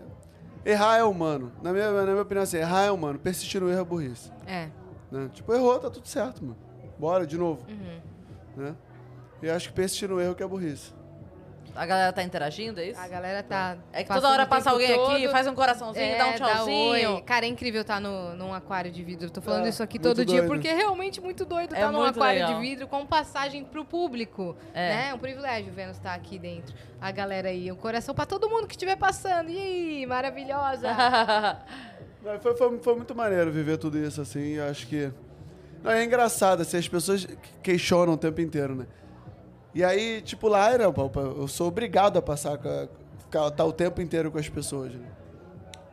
Errar 0.65 0.99
é 0.99 1.05
humano. 1.05 1.53
Na 1.63 1.73
minha, 1.73 1.91
na 1.91 2.03
minha 2.05 2.23
opinião, 2.23 2.43
assim, 2.43 2.59
errar 2.59 2.85
é 2.85 2.91
humano. 2.91 3.19
Persistir 3.19 3.61
no 3.61 3.69
erro 3.69 3.81
é 3.81 3.85
burrice. 3.85 4.33
É. 4.47 4.69
Né? 5.11 5.29
Tipo, 5.33 5.53
errou, 5.53 5.79
tá 5.79 5.91
tudo 5.91 6.07
certo, 6.07 6.43
mano. 6.45 6.57
Bora, 6.99 7.27
de 7.27 7.37
novo. 7.37 7.67
Uhum. 7.69 8.01
Né? 8.57 8.77
E 9.43 9.51
acho 9.51 9.69
que 9.69 9.75
persistir 9.75 10.09
no 10.09 10.21
erro 10.21 10.35
que 10.35 10.43
é 10.43 10.47
burrice. 10.47 10.93
A 11.75 11.87
galera 11.87 12.12
tá 12.12 12.23
interagindo, 12.23 12.81
é 12.81 12.89
isso? 12.89 13.01
A 13.01 13.09
galera 13.09 13.43
tá. 13.43 13.77
É 13.93 14.05
que 14.05 14.12
toda 14.12 14.29
hora 14.29 14.47
passa 14.47 14.70
alguém 14.70 14.93
aqui, 14.93 15.23
todo- 15.23 15.31
faz 15.31 15.47
um 15.47 15.55
coraçãozinho, 15.55 16.05
É, 16.05 16.18
dá 16.18 16.27
um 16.29 16.33
tchauzinho. 16.35 17.14
oi. 17.14 17.23
Cara, 17.23 17.47
é 17.47 17.49
incrível 17.49 17.81
estar 17.81 17.99
no, 18.01 18.35
num 18.37 18.53
aquário 18.53 18.91
de 18.93 19.03
vidro. 19.03 19.31
Tô 19.31 19.41
falando 19.41 19.64
É, 19.66 19.68
isso 19.70 19.83
aqui 19.83 19.99
todo 19.99 20.25
dia, 20.25 20.39
doido. 20.43 20.49
porque 20.53 20.68
é 20.68 20.75
realmente 20.75 21.20
muito 21.20 21.45
doido 21.47 21.75
É 21.75 21.79
estar 21.79 21.91
num 21.91 22.03
aquário 22.03 22.41
legal. 22.43 22.55
de 22.61 22.61
vidro 22.68 22.87
com 22.87 23.07
passagem 23.07 23.64
pro 23.64 23.85
público. 23.85 24.55
É. 24.75 24.89
Né? 24.91 25.09
É 25.11 25.14
um 25.14 25.18
privilégio 25.18 25.73
vendo 25.73 25.93
estar 25.93 26.12
aqui 26.14 26.39
dentro. 26.39 26.75
A 27.01 27.11
galera 27.11 27.49
aí, 27.49 27.73
um 27.73 27.77
coração 27.77 28.14
pra 28.14 28.27
todo 28.27 28.49
mundo 28.51 28.66
que 28.66 28.75
estiver 28.75 28.97
passando. 28.97 29.49
E 29.51 29.59
aí, 29.59 30.07
maravilhosa. 30.07 30.89
Foi, 32.41 32.55
foi, 32.55 32.79
foi 32.79 32.95
muito 32.95 33.14
maneiro 33.16 33.51
viver 33.51 33.77
tudo 33.79 33.99
isso, 33.99 34.20
assim. 34.20 34.53
Eu 34.53 34.70
acho 34.70 34.87
que. 34.87 35.11
Não, 35.83 35.91
é 35.91 36.05
engraçado, 36.05 36.62
assim, 36.62 36.77
as 36.77 36.87
pessoas 36.87 37.27
questionam 37.62 38.12
o 38.14 38.16
tempo 38.16 38.41
inteiro, 38.41 38.77
né? 38.77 38.87
E 39.75 39.83
aí, 39.83 40.20
tipo, 40.20 40.49
lá 40.49 40.70
era, 40.70 40.93
pô, 40.93 41.11
eu 41.20 41.49
sou 41.49 41.68
obrigado 41.68 42.18
a 42.18 42.23
passar, 42.23 42.55
a, 42.57 42.89
ficar 43.18 43.51
tá 43.53 43.64
o 43.64 43.73
tempo 43.73 44.01
inteiro 44.03 44.31
com 44.31 44.39
as 44.39 44.49
pessoas, 44.49 44.93
né? 44.93 45.07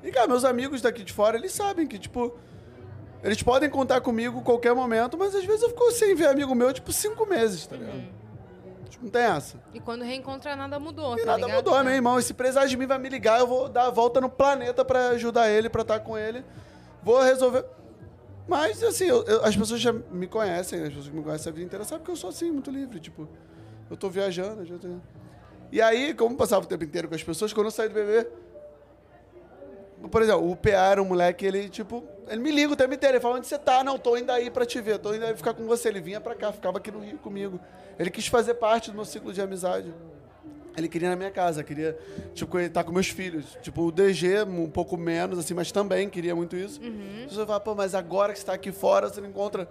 E, 0.03 0.11
cara, 0.11 0.27
meus 0.27 0.43
amigos 0.45 0.81
daqui 0.81 1.03
de 1.03 1.13
fora, 1.13 1.37
eles 1.37 1.51
sabem 1.53 1.87
que, 1.87 1.97
tipo, 1.97 2.37
eles 3.23 3.41
podem 3.43 3.69
contar 3.69 4.01
comigo 4.01 4.41
qualquer 4.41 4.73
momento, 4.73 5.17
mas 5.17 5.33
às 5.35 5.45
vezes 5.45 5.61
eu 5.63 5.69
fico 5.69 5.91
sem 5.91 6.13
ver 6.15 6.27
amigo 6.27 6.53
meu, 6.55 6.71
tipo, 6.73 6.91
cinco 6.91 7.25
meses, 7.25 7.65
tá 7.67 7.75
ligado? 7.77 8.03
Tipo, 8.89 9.03
não 9.05 9.11
tem 9.11 9.21
essa. 9.23 9.57
E 9.73 9.79
quando 9.79 10.03
reencontra, 10.03 10.55
nada 10.55 10.79
mudou. 10.79 11.13
E 11.15 11.19
tá 11.21 11.25
nada 11.27 11.45
ligado? 11.45 11.55
mudou, 11.57 11.79
É. 11.79 11.83
meu 11.83 11.93
irmão. 11.93 12.17
E 12.19 12.23
se 12.23 12.33
precisar 12.33 12.65
de 12.65 12.75
mim, 12.75 12.85
vai 12.87 12.97
me 12.97 13.07
ligar. 13.07 13.39
Eu 13.39 13.47
vou 13.47 13.69
dar 13.69 13.85
a 13.87 13.89
volta 13.91 14.19
no 14.19 14.29
planeta 14.29 14.83
pra 14.83 15.09
ajudar 15.09 15.49
ele, 15.49 15.69
pra 15.69 15.83
estar 15.83 15.99
com 15.99 16.17
ele. 16.17 16.43
Vou 17.03 17.21
resolver. 17.21 17.65
Mas, 18.47 18.81
assim, 18.83 19.05
eu- 19.05 19.23
eu- 19.25 19.45
as 19.45 19.55
pessoas 19.55 19.79
já 19.79 19.93
me 19.93 20.25
conhecem, 20.27 20.81
as 20.81 20.87
pessoas 20.89 21.07
que 21.07 21.15
me 21.15 21.21
conhecem 21.23 21.49
a 21.51 21.53
vida 21.53 21.65
inteira 21.65 21.85
sabem 21.85 22.03
que 22.03 22.09
eu 22.11 22.15
sou 22.15 22.29
assim, 22.31 22.51
muito 22.51 22.71
livre. 22.71 22.99
Tipo, 22.99 23.27
eu 23.89 23.97
tô 23.97 24.09
viajando. 24.09 24.65
Já 24.65 24.77
tô... 24.77 24.87
E 25.71 25.81
aí, 25.81 26.13
como 26.13 26.35
passava 26.35 26.65
o 26.65 26.67
tempo 26.67 26.83
inteiro 26.83 27.07
com 27.07 27.15
as 27.15 27.23
pessoas, 27.23 27.53
quando 27.53 27.67
eu 27.67 27.71
saí 27.71 27.87
do 27.89 27.93
bebê. 27.93 28.27
Por 30.09 30.21
exemplo, 30.21 30.49
o 30.49 30.55
PA 30.55 30.69
era 30.69 31.01
um 31.01 31.05
moleque, 31.05 31.45
ele, 31.45 31.67
tipo, 31.67 32.03
ele 32.27 32.41
me 32.41 32.51
liga 32.51 32.71
o 32.71 32.75
tempo 32.75 32.93
inteiro. 32.93 33.15
Ele 33.15 33.21
fala: 33.21 33.37
onde 33.37 33.47
você 33.47 33.57
tá? 33.57 33.83
Não, 33.83 33.97
tô 33.97 34.15
indo 34.17 34.31
aí 34.31 34.49
pra 34.49 34.65
te 34.65 34.79
ver, 34.79 34.97
tô 34.97 35.13
indo 35.13 35.25
aí 35.25 35.35
ficar 35.35 35.53
com 35.53 35.65
você. 35.65 35.89
Ele 35.89 35.99
vinha 35.99 36.21
pra 36.21 36.35
cá, 36.35 36.51
ficava 36.51 36.77
aqui 36.77 36.89
no 36.89 36.99
Rio 36.99 37.17
comigo. 37.17 37.59
Ele 37.97 38.09
quis 38.09 38.27
fazer 38.27 38.53
parte 38.55 38.91
do 38.91 38.95
meu 38.95 39.05
ciclo 39.05 39.33
de 39.33 39.41
amizade. 39.41 39.93
Ele 40.77 40.87
queria 40.87 41.07
ir 41.07 41.09
na 41.09 41.15
minha 41.17 41.31
casa, 41.31 41.63
queria, 41.63 41.97
tipo, 42.33 42.57
estar 42.57 42.83
com 42.85 42.91
meus 42.93 43.09
filhos. 43.09 43.57
Tipo, 43.61 43.83
o 43.83 43.91
DG, 43.91 44.43
um 44.43 44.69
pouco 44.69 44.95
menos, 44.95 45.37
assim, 45.37 45.53
mas 45.53 45.71
também 45.71 46.09
queria 46.09 46.33
muito 46.33 46.55
isso. 46.55 46.81
Uhum. 46.81 47.25
Pessoas 47.27 47.45
falam, 47.45 47.61
pô, 47.61 47.75
mas 47.75 47.93
agora 47.93 48.31
que 48.31 48.39
você 48.39 48.45
tá 48.45 48.53
aqui 48.53 48.71
fora, 48.71 49.09
você 49.09 49.19
não 49.19 49.27
encontra. 49.27 49.67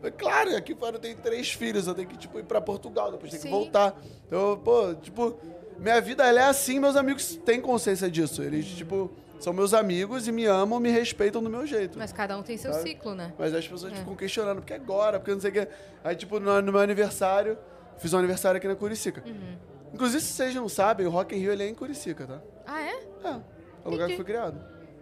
Falei, 0.00 0.12
claro, 0.12 0.56
aqui 0.56 0.74
fora 0.74 0.96
eu 0.96 1.00
tenho 1.00 1.16
três 1.16 1.52
filhos, 1.52 1.86
eu 1.86 1.94
tenho 1.94 2.08
que, 2.08 2.16
tipo, 2.16 2.38
ir 2.38 2.44
pra 2.44 2.60
Portugal, 2.60 3.10
depois 3.10 3.30
tenho 3.30 3.42
que 3.42 3.48
voltar. 3.48 3.98
Então, 4.26 4.60
pô, 4.62 4.94
tipo, 4.94 5.38
minha 5.78 6.00
vida, 6.00 6.24
é 6.24 6.42
assim, 6.44 6.78
meus 6.78 6.96
amigos 6.96 7.36
têm 7.44 7.60
consciência 7.60 8.10
disso. 8.10 8.42
Eles, 8.42 8.66
tipo, 8.66 9.10
são 9.38 9.52
meus 9.52 9.74
amigos 9.74 10.26
e 10.28 10.32
me 10.32 10.44
amam, 10.46 10.80
me 10.80 10.90
respeitam 10.90 11.42
do 11.42 11.50
meu 11.50 11.66
jeito. 11.66 11.98
Mas 11.98 12.12
cada 12.12 12.36
um 12.36 12.42
tem 12.42 12.56
seu 12.56 12.72
Sabe? 12.72 12.90
ciclo, 12.90 13.14
né? 13.14 13.32
Mas 13.38 13.54
as 13.54 13.66
pessoas 13.66 13.92
ficam 13.92 14.14
questionando, 14.14 14.58
porque 14.58 14.74
agora, 14.74 15.18
porque 15.18 15.32
não 15.32 15.40
sei 15.40 15.50
o 15.50 15.52
quê. 15.52 15.68
Aí, 16.04 16.16
tipo, 16.16 16.38
no, 16.40 16.60
no 16.62 16.72
meu 16.72 16.80
aniversário, 16.80 17.58
fiz 17.98 18.12
um 18.12 18.18
aniversário 18.18 18.58
aqui 18.58 18.68
na 18.68 18.76
Curicica. 18.76 19.22
Uhum. 19.26 19.56
Inclusive, 19.92 20.22
se 20.22 20.32
vocês 20.32 20.54
não 20.54 20.68
sabem, 20.68 21.06
o 21.06 21.10
Rock 21.10 21.34
in 21.34 21.38
Rio 21.38 21.52
ele 21.52 21.62
é 21.62 21.68
em 21.68 21.74
Curicica, 21.74 22.26
tá? 22.26 22.40
Ah, 22.66 22.82
é? 22.82 22.94
É, 23.24 23.28
é 23.28 23.40
o 23.84 23.90
lugar 23.90 24.08
que 24.08 24.16
foi 24.16 24.24
criado. 24.24 24.60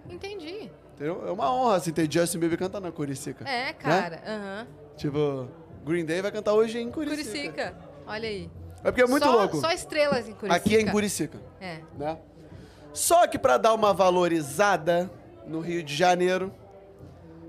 Entendi. 0.09 0.71
Entendeu? 0.95 1.27
É 1.27 1.31
uma 1.31 1.53
honra, 1.53 1.77
assim, 1.77 1.93
ter 1.93 2.11
Justin 2.11 2.39
Bieber 2.39 2.59
cantando 2.59 2.87
na 2.87 2.93
Curicica. 2.93 3.49
É, 3.49 3.73
cara. 3.73 4.23
Aham. 4.27 4.67
Tipo, 4.97 5.49
Green 5.85 6.05
Day 6.05 6.23
vai 6.23 6.31
cantar 6.33 6.53
hoje 6.55 6.79
em 6.79 6.91
Curicica. 6.91 7.23
Curicica. 7.25 7.75
Olha 8.07 8.29
aí. 8.29 8.51
É 8.83 8.91
porque 8.91 9.03
é 9.03 9.07
muito 9.07 9.25
só, 9.25 9.33
louco. 9.35 9.57
Só 9.61 9.71
estrelas 9.73 10.29
em 10.29 10.33
Curicica. 10.33 10.55
Aqui 10.55 10.77
é 10.77 10.81
em 10.81 10.87
Curicica, 10.91 11.39
É. 11.61 11.79
né? 11.99 12.19
Só 12.93 13.27
que 13.27 13.39
pra 13.39 13.57
dar 13.57 13.75
uma 13.75 13.93
valorizada 13.93 15.11
no 15.47 15.61
Rio 15.61 15.83
de 15.83 15.95
Janeiro, 15.95 16.53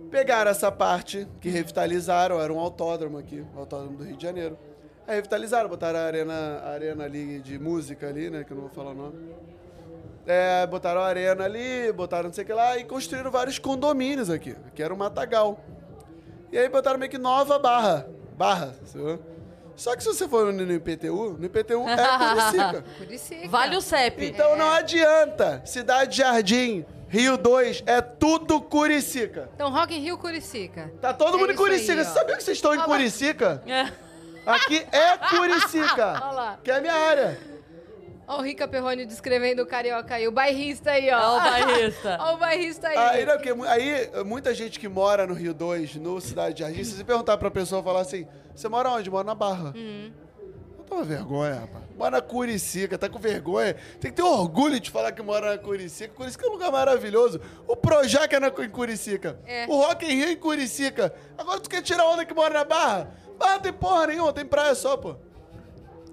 pegaram 0.09 0.49
essa 0.49 0.71
parte 0.71 1.27
que 1.39 1.49
revitalizaram, 1.49 2.39
era 2.41 2.51
um 2.51 2.59
autódromo 2.59 3.17
aqui, 3.17 3.45
o 3.55 3.59
autódromo 3.59 3.97
do 3.97 4.03
Rio 4.03 4.17
de 4.17 4.23
Janeiro. 4.23 4.57
Aí 5.07 5.15
revitalizaram, 5.15 5.69
botaram 5.69 5.99
a 5.99 6.03
arena, 6.03 6.33
a 6.63 6.69
arena 6.71 7.03
ali 7.03 7.39
de 7.41 7.59
música 7.59 8.07
ali, 8.07 8.29
né, 8.29 8.43
que 8.43 8.51
eu 8.51 8.55
não 8.55 8.63
vou 8.63 8.71
falar 8.71 8.91
o 8.91 8.95
nome. 8.95 9.35
É, 10.25 10.65
botaram 10.65 11.01
a 11.01 11.05
arena 11.05 11.43
ali, 11.43 11.91
botaram 11.93 12.29
não 12.29 12.33
sei 12.33 12.43
o 12.43 12.47
que 12.47 12.53
lá 12.53 12.77
e 12.79 12.83
construíram 12.85 13.29
vários 13.29 13.59
condomínios 13.59 14.29
aqui, 14.31 14.55
que 14.73 14.81
era 14.81 14.91
um 14.91 14.97
matagal. 14.97 15.59
E 16.51 16.57
aí 16.57 16.69
botaram 16.69 16.97
meio 16.97 17.09
que 17.11 17.17
nova 17.17 17.57
barra, 17.59 18.07
barra? 18.37 18.73
Só 19.75 19.95
que 19.95 20.01
se 20.03 20.07
você 20.07 20.27
for 20.27 20.53
no 20.53 20.73
IPTU, 20.73 21.35
no 21.37 21.45
IPTU 21.45 21.85
é 21.87 21.97
Curicica. 21.97 22.85
Curicica. 22.97 23.47
Vale 23.49 23.75
o 23.75 23.81
CEP. 23.81 24.25
Então 24.27 24.55
não 24.55 24.71
adianta. 24.71 25.61
Cidade 25.65 26.17
Jardim, 26.17 26.85
Rio 27.09 27.37
2, 27.37 27.83
é 27.85 27.99
tudo 28.01 28.61
Curicica. 28.61 29.49
Então, 29.55 29.69
Rock 29.71 29.93
in 29.93 29.99
Rio, 29.99 30.17
Curicica. 30.17 30.91
Tá 31.01 31.13
todo 31.13 31.35
É 31.35 31.39
mundo 31.39 31.51
em 31.51 31.53
isso 31.55 31.63
aí, 31.63 31.69
Curicica. 31.69 32.01
ó. 32.01 32.03
Você 32.05 32.13
sabia 32.13 32.37
que 32.37 32.43
vocês 32.43 32.57
estão 32.57 32.73
em. 32.73 32.79
Curicica? 32.81 33.61
É. 33.67 33.91
Aqui 34.45 34.85
é 34.91 35.17
Curicica. 35.17 36.21
Olha 36.23 36.31
lá. 36.31 36.59
Que 36.63 36.71
é 36.71 36.75
a 36.77 36.81
minha 36.81 36.93
área. 36.93 37.37
Ó 38.27 38.39
o 38.39 38.41
Rica 38.41 38.67
Perrone 38.67 39.05
descrevendo 39.05 39.61
o 39.61 39.65
carioca 39.65 40.15
aí. 40.15 40.27
O 40.27 40.31
bairrista 40.31 40.91
aí, 40.91 41.11
ó. 41.11 41.19
É 41.19 41.27
o 41.27 41.41
bairrista. 41.41 42.17
Ó 42.21 42.33
o 42.33 42.37
bairrista 42.37 42.87
aí. 42.87 42.97
Aí, 42.97 43.25
não, 43.25 43.33
porque 43.37 43.53
aí, 43.67 44.23
muita 44.25 44.53
gente 44.53 44.79
que 44.79 44.87
mora 44.87 45.27
no 45.27 45.33
Rio 45.33 45.53
2, 45.53 45.95
no 45.97 46.19
Cidade 46.19 46.59
Jardim, 46.59 46.83
se 46.83 46.91
você 46.95 47.03
perguntar 47.03 47.37
pra 47.37 47.51
pessoa 47.51 47.83
falar 47.83 48.01
assim, 48.01 48.27
você 48.55 48.67
mora 48.67 48.89
onde? 48.89 49.09
Mora 49.09 49.23
na 49.23 49.35
Barra. 49.35 49.73
Hum. 49.75 50.11
Eu 50.77 50.83
tô 50.85 50.95
com 50.95 51.03
vergonha, 51.03 51.55
rapaz. 51.61 51.83
Mora 51.95 52.11
na 52.11 52.21
Curicica, 52.21 52.97
tá 52.97 53.07
com 53.07 53.19
vergonha. 53.19 53.75
Tem 53.99 54.11
que 54.11 54.17
ter 54.17 54.23
orgulho 54.23 54.79
de 54.79 54.89
falar 54.89 55.11
que 55.11 55.21
mora 55.21 55.51
na 55.51 55.57
Curicica. 55.57 56.13
Curicica 56.13 56.45
é 56.45 56.49
um 56.49 56.53
lugar 56.53 56.71
maravilhoso. 56.71 57.39
O 57.67 57.75
Projac 57.75 58.33
é 58.33 58.39
na, 58.39 58.47
em 58.47 58.69
Curicica. 58.69 59.39
É. 59.45 59.65
O 59.67 59.81
Rock 59.81 60.05
in 60.05 60.15
Rio 60.15 60.27
é 60.27 60.31
em 60.31 60.37
Curicica. 60.37 61.13
Agora 61.37 61.59
tu 61.59 61.69
quer 61.69 61.81
tirar 61.81 62.05
onda 62.07 62.25
que 62.25 62.33
mora 62.33 62.53
na 62.53 62.63
Barra? 62.63 63.11
Barra 63.37 63.53
não 63.53 63.61
tem 63.61 63.73
porra 63.73 64.07
nenhuma, 64.07 64.33
tem 64.33 64.45
praia 64.45 64.73
só, 64.75 64.97
pô. 64.97 65.15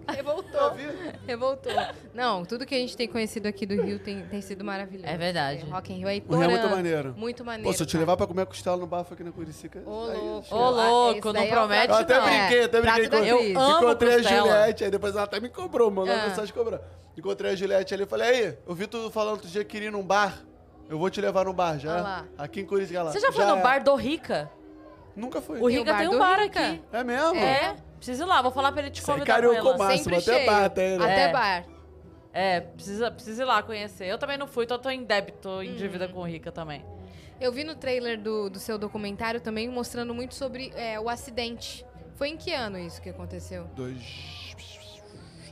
Revoltou. 0.08 0.60
Eu. 0.78 1.12
Revoltou. 1.26 1.72
Não, 2.14 2.44
tudo 2.44 2.64
que 2.66 2.74
a 2.74 2.78
gente 2.78 2.96
tem 2.96 3.06
conhecido 3.08 3.46
aqui 3.46 3.64
do 3.66 3.80
Rio 3.82 3.98
tem, 3.98 4.22
tem 4.26 4.40
sido 4.40 4.64
maravilhoso. 4.64 5.06
É 5.08 5.16
verdade. 5.16 5.64
É, 5.66 5.72
Rock 5.72 5.92
in 5.92 5.96
Rio 5.98 6.08
é 6.08 6.22
O 6.28 6.34
Rio 6.34 6.42
é 6.42 6.48
muito 6.48 6.68
maneiro. 6.68 7.14
Muito 7.16 7.44
maneiro. 7.44 7.68
Pô, 7.70 7.76
se 7.76 7.82
eu 7.82 7.86
te 7.86 7.96
levar 7.96 8.16
pra 8.16 8.26
comer 8.26 8.46
costela 8.46 8.76
no 8.76 8.86
bafo 8.86 9.14
aqui 9.14 9.22
na 9.24 9.32
Curicica... 9.32 9.82
Ô, 9.86 10.06
louco. 10.06 10.54
Ô, 10.54 10.58
Ah, 10.58 10.68
louco, 10.70 11.18
esse 11.28 11.32
não 11.32 11.40
é 11.42 11.46
promete, 11.46 11.88
Eu 11.88 11.94
até 11.94 12.20
brinquei, 12.20 12.64
até 12.64 12.80
brinquei. 12.80 13.08
com- 13.08 13.16
Eu 13.16 13.78
Encontrei 13.78 14.14
a. 14.14 14.22
Juliette, 14.22 14.84
aí 14.84 14.90
depois 14.90 15.14
ela 15.14 15.24
até 15.24 15.40
me 15.40 15.48
cobrou, 15.48 15.90
mandou 15.90 16.14
Ah. 16.14 16.26
mensagem 16.28 16.52
cobrar. 16.54 16.80
Encontrei 17.16 17.52
a 17.52 17.54
Juliette 17.54 17.94
ali 17.94 18.02
e 18.04 18.06
falei, 18.06 18.28
aí, 18.28 18.58
eu 18.66 18.74
vi 18.74 18.86
tu 18.86 19.10
falando 19.10 19.32
outro 19.34 19.48
dia 19.48 19.64
que 19.64 19.70
queria 19.70 19.88
ir 19.88 19.92
num 19.92 20.02
bar. 20.02 20.38
Eu 20.88 20.98
vou 20.98 21.08
te 21.10 21.20
levar 21.20 21.44
num 21.44 21.52
bar 21.54 21.78
já. 21.78 21.98
Ah 21.98 22.02
lá. 22.02 22.24
Aqui 22.38 22.60
em 22.60 22.66
Curitiba. 22.66 23.00
ela, 23.00 23.12
Você 23.12 23.20
já 23.20 23.32
foi 23.32 23.44
no 23.44 23.56
é. 23.56 23.62
bar 23.62 23.82
do 23.82 23.94
Rica? 23.94 24.50
Nunca 25.14 25.40
foi. 25.40 25.58
O 25.60 25.66
Tem 25.68 25.76
o 25.76 25.80
Rica 25.80 25.92
bar 25.92 25.98
tem 25.98 26.08
um 26.08 26.18
bar 26.18 26.40
Rica. 26.40 26.60
aqui. 26.60 26.82
É 26.92 27.04
mesmo? 27.04 27.36
É, 27.36 27.76
precisa 28.02 28.24
ir 28.24 28.26
lá, 28.26 28.42
vou 28.42 28.50
falar 28.50 28.72
pra 28.72 28.82
ele 28.82 28.90
te 28.90 29.00
Isso 29.00 29.10
aí 29.10 29.18
convidar 29.18 29.34
com 29.36 29.42
carioca 29.42 29.68
ela. 29.68 29.78
máximo. 29.78 29.98
Sempre 30.04 30.16
até 30.18 30.34
cheio. 30.34 30.46
bar 30.50 30.70
tem, 30.70 30.98
né? 30.98 31.04
Até 31.04 31.22
É. 31.22 31.32
bar. 31.32 31.64
É, 32.34 32.60
precisa, 32.60 33.10
precisa 33.10 33.42
ir 33.42 33.46
lá 33.46 33.62
conhecer. 33.62 34.06
Eu 34.06 34.18
também 34.18 34.36
não 34.36 34.46
fui, 34.48 34.64
então 34.64 34.76
eu 34.76 34.82
tô 34.82 34.90
em 34.90 35.04
débito, 35.04 35.48
Hum. 35.48 35.62
em 35.62 35.74
dívida 35.76 36.08
com 36.08 36.20
o 36.20 36.24
Rica 36.24 36.50
também. 36.50 36.84
Eu 37.40 37.52
vi 37.52 37.62
no 37.62 37.74
trailer 37.74 38.20
do, 38.20 38.48
do 38.50 38.58
seu 38.58 38.76
documentário 38.78 39.40
também 39.40 39.68
mostrando 39.68 40.12
muito 40.14 40.34
sobre 40.34 40.72
é, 40.74 40.98
o 40.98 41.08
acidente. 41.08 41.84
Foi 42.16 42.28
em 42.28 42.36
que 42.36 42.52
ano 42.52 42.78
isso 42.78 43.00
que 43.00 43.08
aconteceu? 43.10 43.64
Dois... 43.76 43.96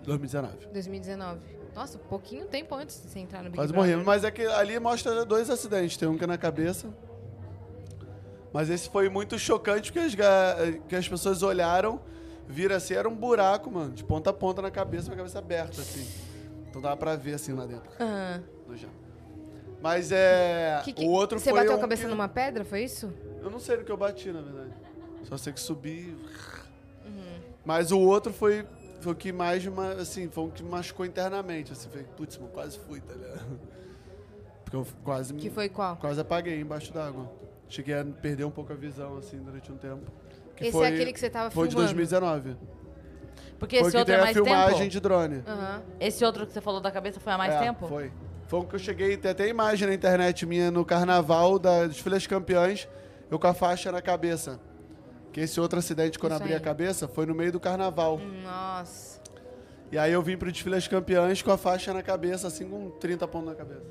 2019. 0.04 0.66
2019. 0.72 1.40
Nossa, 1.74 1.98
pouquinho 1.98 2.46
tempo 2.46 2.74
antes 2.74 3.00
de 3.02 3.08
você 3.10 3.18
entrar 3.20 3.38
no 3.42 3.50
Big 3.50 3.56
Quase 3.56 3.72
Brother. 3.72 3.94
morri. 3.96 4.04
Mas 4.06 4.24
é 4.24 4.30
que 4.30 4.42
ali 4.44 4.78
mostra 4.80 5.24
dois 5.24 5.48
acidentes. 5.50 5.96
Tem 5.96 6.08
um 6.08 6.16
que 6.18 6.24
é 6.24 6.26
na 6.26 6.38
cabeça. 6.38 6.88
Mas 8.52 8.68
esse 8.70 8.88
foi 8.88 9.08
muito 9.08 9.38
chocante 9.38 9.92
porque 9.92 10.04
as, 10.06 10.14
ga- 10.14 10.56
que 10.88 10.96
as 10.96 11.08
pessoas 11.08 11.42
olharam, 11.42 12.00
viram 12.50 12.76
assim, 12.76 12.94
era 12.94 13.08
um 13.08 13.14
buraco, 13.14 13.70
mano, 13.70 13.92
de 13.92 14.04
ponta 14.04 14.30
a 14.30 14.32
ponta 14.32 14.60
na 14.60 14.70
cabeça, 14.70 15.06
com 15.08 15.14
a 15.14 15.16
cabeça 15.16 15.38
aberta, 15.38 15.80
assim. 15.80 16.06
Então 16.68 16.80
dava 16.82 16.96
pra 16.96 17.16
ver 17.16 17.34
assim 17.34 17.52
lá 17.52 17.64
dentro, 17.66 17.90
Ah. 17.98 18.40
chão. 18.76 18.90
Mas 19.82 20.12
é. 20.12 20.80
Que 20.84 20.92
que- 20.92 21.04
o 21.04 21.08
outro 21.10 21.38
você 21.38 21.50
foi. 21.50 21.60
bateu 21.60 21.72
um 21.72 21.76
a 21.76 21.80
cabeça 21.80 22.02
que- 22.02 22.08
numa 22.08 22.28
pedra, 22.28 22.64
foi 22.64 22.82
isso? 22.84 23.12
Eu 23.42 23.48
não 23.50 23.58
sei 23.58 23.78
no 23.78 23.84
que 23.84 23.90
eu 23.90 23.96
bati, 23.96 24.30
na 24.30 24.42
verdade. 24.42 24.74
Só 25.24 25.36
sei 25.38 25.52
que 25.52 25.60
subi. 25.60 26.16
Uhum. 27.06 27.40
Mas 27.64 27.90
o 27.90 27.98
outro 27.98 28.32
foi, 28.32 28.66
foi 29.00 29.12
o 29.12 29.16
que 29.16 29.32
mais, 29.32 29.64
ma- 29.66 29.92
assim, 29.92 30.28
foi 30.28 30.44
o 30.44 30.48
que 30.50 30.62
machucou 30.62 31.06
internamente. 31.06 31.72
Assim, 31.72 31.88
foi, 31.88 32.02
putz, 32.02 32.36
mano, 32.36 32.50
quase 32.52 32.78
fui, 32.78 33.00
tá 33.00 33.14
ligado? 33.14 33.40
Porque 34.64 34.76
eu 34.76 34.86
quase 35.02 35.32
me. 35.32 35.40
Que 35.40 35.50
foi 35.50 35.68
qual? 35.68 35.96
Quase 35.96 36.20
apaguei 36.20 36.60
embaixo 36.60 36.92
d'água. 36.92 37.30
cheguei 37.68 37.94
a 37.94 38.04
perder 38.04 38.44
um 38.44 38.50
pouco 38.50 38.72
a 38.72 38.76
visão, 38.76 39.16
assim, 39.16 39.38
durante 39.38 39.70
um 39.72 39.76
tempo. 39.76 40.10
Que 40.60 40.66
Esse 40.66 40.72
foi, 40.72 40.86
é 40.86 40.88
aquele 40.90 41.12
que 41.12 41.18
você 41.18 41.30
tava 41.30 41.50
Foi 41.50 41.66
de 41.66 41.74
filmando. 41.74 41.94
2019. 41.94 42.56
Porque 43.58 43.78
foi 43.78 43.88
esse 43.88 43.90
que 43.92 43.96
outro 43.98 44.06
tem 44.12 44.14
é 44.14 44.18
a 44.18 44.24
mais 44.24 44.36
filmagem 44.36 44.78
tempo? 44.78 44.90
de 44.90 45.00
drone. 45.00 45.42
Aham. 45.46 45.82
Esse 45.98 46.24
outro 46.24 46.46
que 46.46 46.52
você 46.52 46.60
falou 46.60 46.80
da 46.80 46.90
cabeça 46.90 47.18
foi 47.18 47.32
há 47.32 47.38
mais 47.38 47.54
É, 47.54 47.58
tempo? 47.60 47.86
Foi. 47.88 48.12
Foi 48.46 48.60
o 48.60 48.64
que 48.64 48.74
eu 48.74 48.78
cheguei, 48.78 49.16
tem 49.16 49.30
até 49.30 49.48
imagem 49.48 49.88
na 49.88 49.94
internet 49.94 50.44
minha 50.44 50.70
no 50.70 50.84
carnaval 50.84 51.58
da, 51.58 51.86
dos 51.86 51.98
Filhas 51.98 52.26
Campeãs, 52.26 52.86
eu 53.30 53.38
com 53.38 53.46
a 53.46 53.54
faixa 53.54 53.90
na 53.90 54.02
cabeça. 54.02 54.60
Que 55.32 55.40
esse 55.40 55.58
outro 55.60 55.78
acidente, 55.78 56.18
quando 56.18 56.32
Isso 56.34 56.42
abri 56.42 56.52
a 56.52 56.56
aí. 56.58 56.62
cabeça, 56.62 57.08
foi 57.08 57.24
no 57.24 57.34
meio 57.34 57.52
do 57.52 57.60
carnaval. 57.60 58.18
Nossa. 58.42 59.20
E 59.90 59.96
aí 59.98 60.12
eu 60.12 60.20
vim 60.22 60.36
pro 60.36 60.50
desfile 60.52 60.74
das 60.74 60.86
campeãs 60.88 61.40
com 61.42 61.50
a 61.52 61.56
faixa 61.56 61.94
na 61.94 62.02
cabeça, 62.02 62.48
assim, 62.48 62.68
com 62.68 62.90
30 62.90 63.26
pontos 63.28 63.48
na 63.48 63.54
cabeça. 63.54 63.86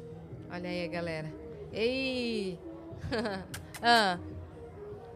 Olha 0.51 0.69
aí, 0.69 0.87
galera. 0.87 1.31
Ei! 1.73 2.59
ah. 3.81 4.17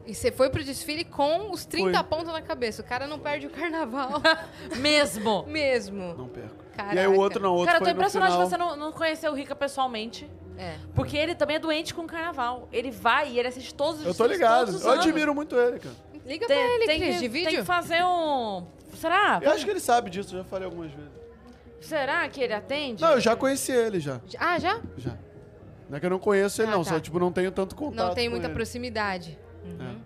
E 0.05 0.13
você 0.13 0.31
foi 0.31 0.49
pro 0.49 0.63
desfile 0.63 1.03
com 1.05 1.49
os 1.51 1.65
30 1.65 1.97
Fui. 1.97 2.03
pontos 2.09 2.33
na 2.33 2.41
cabeça. 2.41 2.81
O 2.81 2.85
cara 2.85 3.07
não 3.07 3.17
perde 3.19 3.47
o 3.47 3.49
carnaval 3.49 4.21
Mesmo. 4.79 5.43
mesmo. 5.47 6.13
Não 6.15 6.27
perco. 6.27 6.55
Caraca. 6.75 6.95
E 6.95 6.99
aí 6.99 7.07
o 7.07 7.15
outro 7.17 7.41
não, 7.41 7.51
o 7.51 7.55
outro 7.55 7.67
Cara, 7.67 7.77
eu 7.77 7.79
tô 7.79 7.85
foi 7.85 7.93
impressionado 7.93 8.33
que 8.37 8.49
você 8.49 8.57
não, 8.57 8.75
não 8.75 8.91
conheceu 8.91 9.31
o 9.31 9.35
Rica 9.35 9.55
pessoalmente. 9.55 10.29
É. 10.57 10.75
Porque 10.93 11.15
ele 11.17 11.33
também 11.35 11.55
é 11.55 11.59
doente 11.59 11.93
com 11.93 12.01
o 12.03 12.07
carnaval. 12.07 12.67
Ele 12.71 12.91
vai 12.91 13.31
e 13.31 13.39
ele 13.39 13.47
assiste 13.47 13.73
todos 13.73 14.01
os 14.01 14.05
Eu 14.07 14.13
tô 14.13 14.25
ligado. 14.25 14.69
Eu 14.71 14.75
anos. 14.75 14.85
admiro 15.05 15.33
muito 15.33 15.55
ele, 15.55 15.79
cara. 15.79 15.95
Liga 16.25 16.47
Tem, 16.47 16.57
pra 16.57 16.65
ele, 16.75 16.85
tem 16.85 16.99
Cris, 16.99 17.09
que, 17.09 17.13
de 17.15 17.19
tem 17.21 17.29
vídeo. 17.45 17.59
que 17.59 17.65
fazer 17.65 18.03
um... 18.05 18.65
Será? 18.95 19.39
Eu 19.41 19.51
acho 19.51 19.65
que 19.65 19.71
ele 19.71 19.79
sabe 19.79 20.09
disso, 20.09 20.33
eu 20.35 20.39
já 20.39 20.45
falei 20.45 20.65
algumas 20.65 20.91
vezes. 20.91 21.11
Será 21.81 22.27
que 22.29 22.41
ele 22.41 22.53
atende? 22.53 23.01
Não, 23.01 23.11
eu 23.13 23.19
já 23.19 23.35
conheci 23.35 23.71
ele, 23.73 23.99
já. 23.99 24.21
Ah, 24.39 24.57
já? 24.57 24.79
Já. 24.97 25.17
Não 25.89 25.97
é 25.97 25.99
que 25.99 26.05
eu 26.05 26.09
não 26.09 26.19
conheço 26.19 26.61
ele, 26.61 26.71
Ah, 26.71 26.75
não. 26.75 26.83
tá. 26.83 26.91
Só, 26.91 26.99
tipo, 26.99 27.19
não 27.19 27.31
tenho 27.31 27.51
tanto 27.51 27.75
contato 27.75 28.07
Não 28.07 28.15
tem 28.15 28.29
muita 28.29 28.47
ele. 28.47 28.53
proximidade. 28.53 29.37
Uhum. 29.63 30.01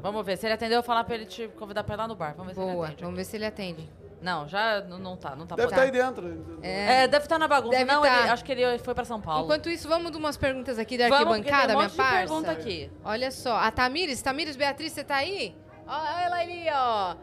Vamos 0.00 0.24
ver. 0.24 0.36
Se 0.36 0.46
ele 0.46 0.54
atender, 0.54 0.74
eu 0.74 0.80
vou 0.82 0.86
falar 0.86 1.04
pra 1.04 1.14
ele 1.14 1.26
te 1.26 1.48
convidar 1.48 1.82
pra 1.84 1.94
ir 1.94 1.98
lá 1.98 2.08
no 2.08 2.14
bar. 2.14 2.34
Vamos 2.36 2.48
ver 2.48 2.54
se 2.54 2.60
ele 2.66 2.72
Boa. 2.72 2.86
atende. 2.86 3.02
Vamos 3.02 3.16
ver 3.16 3.24
se 3.24 3.36
ele 3.36 3.46
atende. 3.46 3.90
Não, 4.22 4.48
já 4.48 4.80
não, 4.82 4.98
não 4.98 5.16
tá. 5.16 5.36
Não 5.36 5.46
tá 5.46 5.56
Deve 5.56 5.68
estar 5.68 5.82
aí 5.82 5.90
dentro. 5.90 6.58
É. 6.62 7.02
É, 7.02 7.08
deve 7.08 7.24
estar 7.24 7.38
na 7.38 7.46
bagunça. 7.46 7.76
Deve 7.76 7.90
não, 7.92 8.02
tá. 8.02 8.20
ele, 8.20 8.28
acho 8.30 8.44
que 8.44 8.52
ele 8.52 8.78
foi 8.78 8.94
pra 8.94 9.04
São 9.04 9.20
Paulo. 9.20 9.44
Enquanto 9.44 9.68
isso, 9.68 9.88
vamos 9.88 10.10
de 10.10 10.16
umas 10.16 10.36
perguntas 10.36 10.78
aqui 10.78 10.96
da 10.96 11.08
Vamos, 11.08 11.36
porque 11.36 11.50
arquibancada, 11.50 11.66
tem 11.68 11.76
um 11.76 11.78
minha 11.78 11.88
monte 11.88 11.92
de 11.92 11.96
parça. 11.98 12.18
pergunta 12.18 12.50
aqui. 12.50 12.90
Olha 13.04 13.30
só, 13.30 13.56
a 13.56 13.70
Tamires, 13.70 14.22
Tamires 14.22 14.56
Beatriz, 14.56 14.92
você 14.92 15.04
tá 15.04 15.16
aí? 15.16 15.54
Ó, 15.86 16.06
ela 16.18 16.36
ali, 16.40 16.66
ó. 16.72 17.14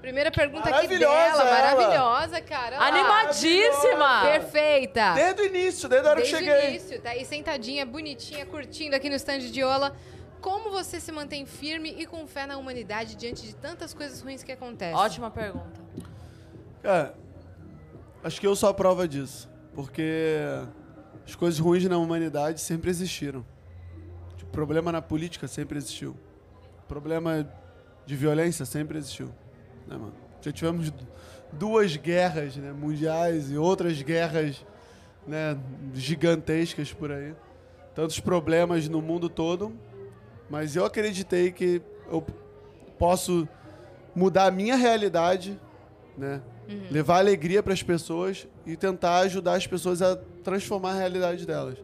Primeira 0.00 0.32
pergunta 0.32 0.62
aqui 0.68 0.72
Maravilhosa 0.88 1.14
dela, 1.44 1.48
ela. 1.48 1.76
maravilhosa, 1.76 2.40
cara. 2.40 2.76
Olha 2.76 2.80
lá. 2.80 2.86
Animadíssima! 2.88 4.20
Perfeita. 4.22 5.12
Desde 5.14 5.42
o 5.42 5.46
início, 5.46 5.88
desde 5.88 6.08
a 6.08 6.10
hora 6.10 6.20
Desde 6.20 6.36
que 6.36 6.42
o 6.42 6.46
cheguei. 6.52 6.70
início, 6.70 7.00
tá 7.00 7.10
aí 7.10 7.24
sentadinha, 7.24 7.86
bonitinha, 7.86 8.44
curtindo 8.46 8.96
aqui 8.96 9.08
no 9.08 9.14
stand 9.16 9.38
de 9.40 9.62
Ola. 9.62 9.94
Como 10.42 10.70
você 10.70 10.98
se 11.00 11.10
mantém 11.12 11.46
firme 11.46 11.94
e 11.96 12.04
com 12.04 12.26
fé 12.26 12.46
na 12.46 12.58
humanidade 12.58 13.14
diante 13.14 13.46
de 13.46 13.54
tantas 13.54 13.94
coisas 13.94 14.20
ruins 14.20 14.42
que 14.42 14.52
acontecem? 14.52 14.94
Ótima 14.96 15.30
pergunta. 15.30 15.80
Cara, 16.82 17.14
acho 18.24 18.40
que 18.40 18.46
eu 18.46 18.54
sou 18.56 18.68
a 18.68 18.74
prova 18.74 19.06
disso. 19.06 19.48
Porque 19.72 20.36
as 21.24 21.34
coisas 21.34 21.58
ruins 21.60 21.84
na 21.84 21.96
humanidade 21.96 22.60
sempre 22.60 22.90
existiram. 22.90 23.46
Tipo, 24.36 24.50
problema 24.50 24.90
na 24.92 25.00
política 25.00 25.46
sempre 25.48 25.78
existiu. 25.78 26.14
Problema 26.88 27.48
de 28.04 28.16
violência 28.16 28.66
sempre 28.66 28.98
existiu. 28.98 29.28
Né, 29.86 29.96
mano? 29.96 30.12
Já 30.42 30.50
tivemos 30.52 30.90
du- 30.90 31.06
duas 31.52 31.96
guerras 31.96 32.56
né, 32.56 32.72
mundiais 32.72 33.50
e 33.50 33.56
outras 33.56 34.02
guerras 34.02 34.66
né, 35.26 35.56
gigantescas 35.94 36.92
por 36.92 37.12
aí. 37.12 37.32
Tantos 37.94 38.18
problemas 38.18 38.88
no 38.88 39.00
mundo 39.00 39.28
todo. 39.28 39.72
Mas 40.52 40.76
eu 40.76 40.84
acreditei 40.84 41.50
que 41.50 41.80
eu 42.10 42.20
posso 42.98 43.48
mudar 44.14 44.44
a 44.44 44.50
minha 44.50 44.76
realidade, 44.76 45.58
né? 46.14 46.42
Levar 46.90 47.20
alegria 47.20 47.62
para 47.62 47.72
as 47.72 47.82
pessoas 47.82 48.46
e 48.66 48.76
tentar 48.76 49.20
ajudar 49.20 49.54
as 49.54 49.66
pessoas 49.66 50.02
a 50.02 50.14
transformar 50.44 50.90
a 50.90 50.98
realidade 50.98 51.46
delas. 51.46 51.78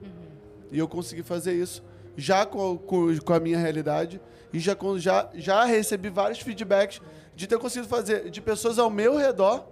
E 0.71 0.79
eu 0.79 0.87
consegui 0.87 1.23
fazer 1.23 1.55
isso 1.55 1.83
já 2.15 2.45
com, 2.45 2.77
com, 2.77 3.19
com 3.21 3.33
a 3.33 3.41
minha 3.41 3.57
realidade 3.57 4.21
e 4.53 4.59
já, 4.59 4.77
já, 4.99 5.31
já 5.35 5.65
recebi 5.65 6.11
vários 6.11 6.41
feedbacks 6.41 7.01
de 7.35 7.47
ter 7.47 7.59
conseguido 7.59 7.89
fazer 7.89 8.29
de 8.29 8.43
pessoas 8.43 8.79
ao 8.79 8.91
meu 8.91 9.17
redor, 9.17 9.67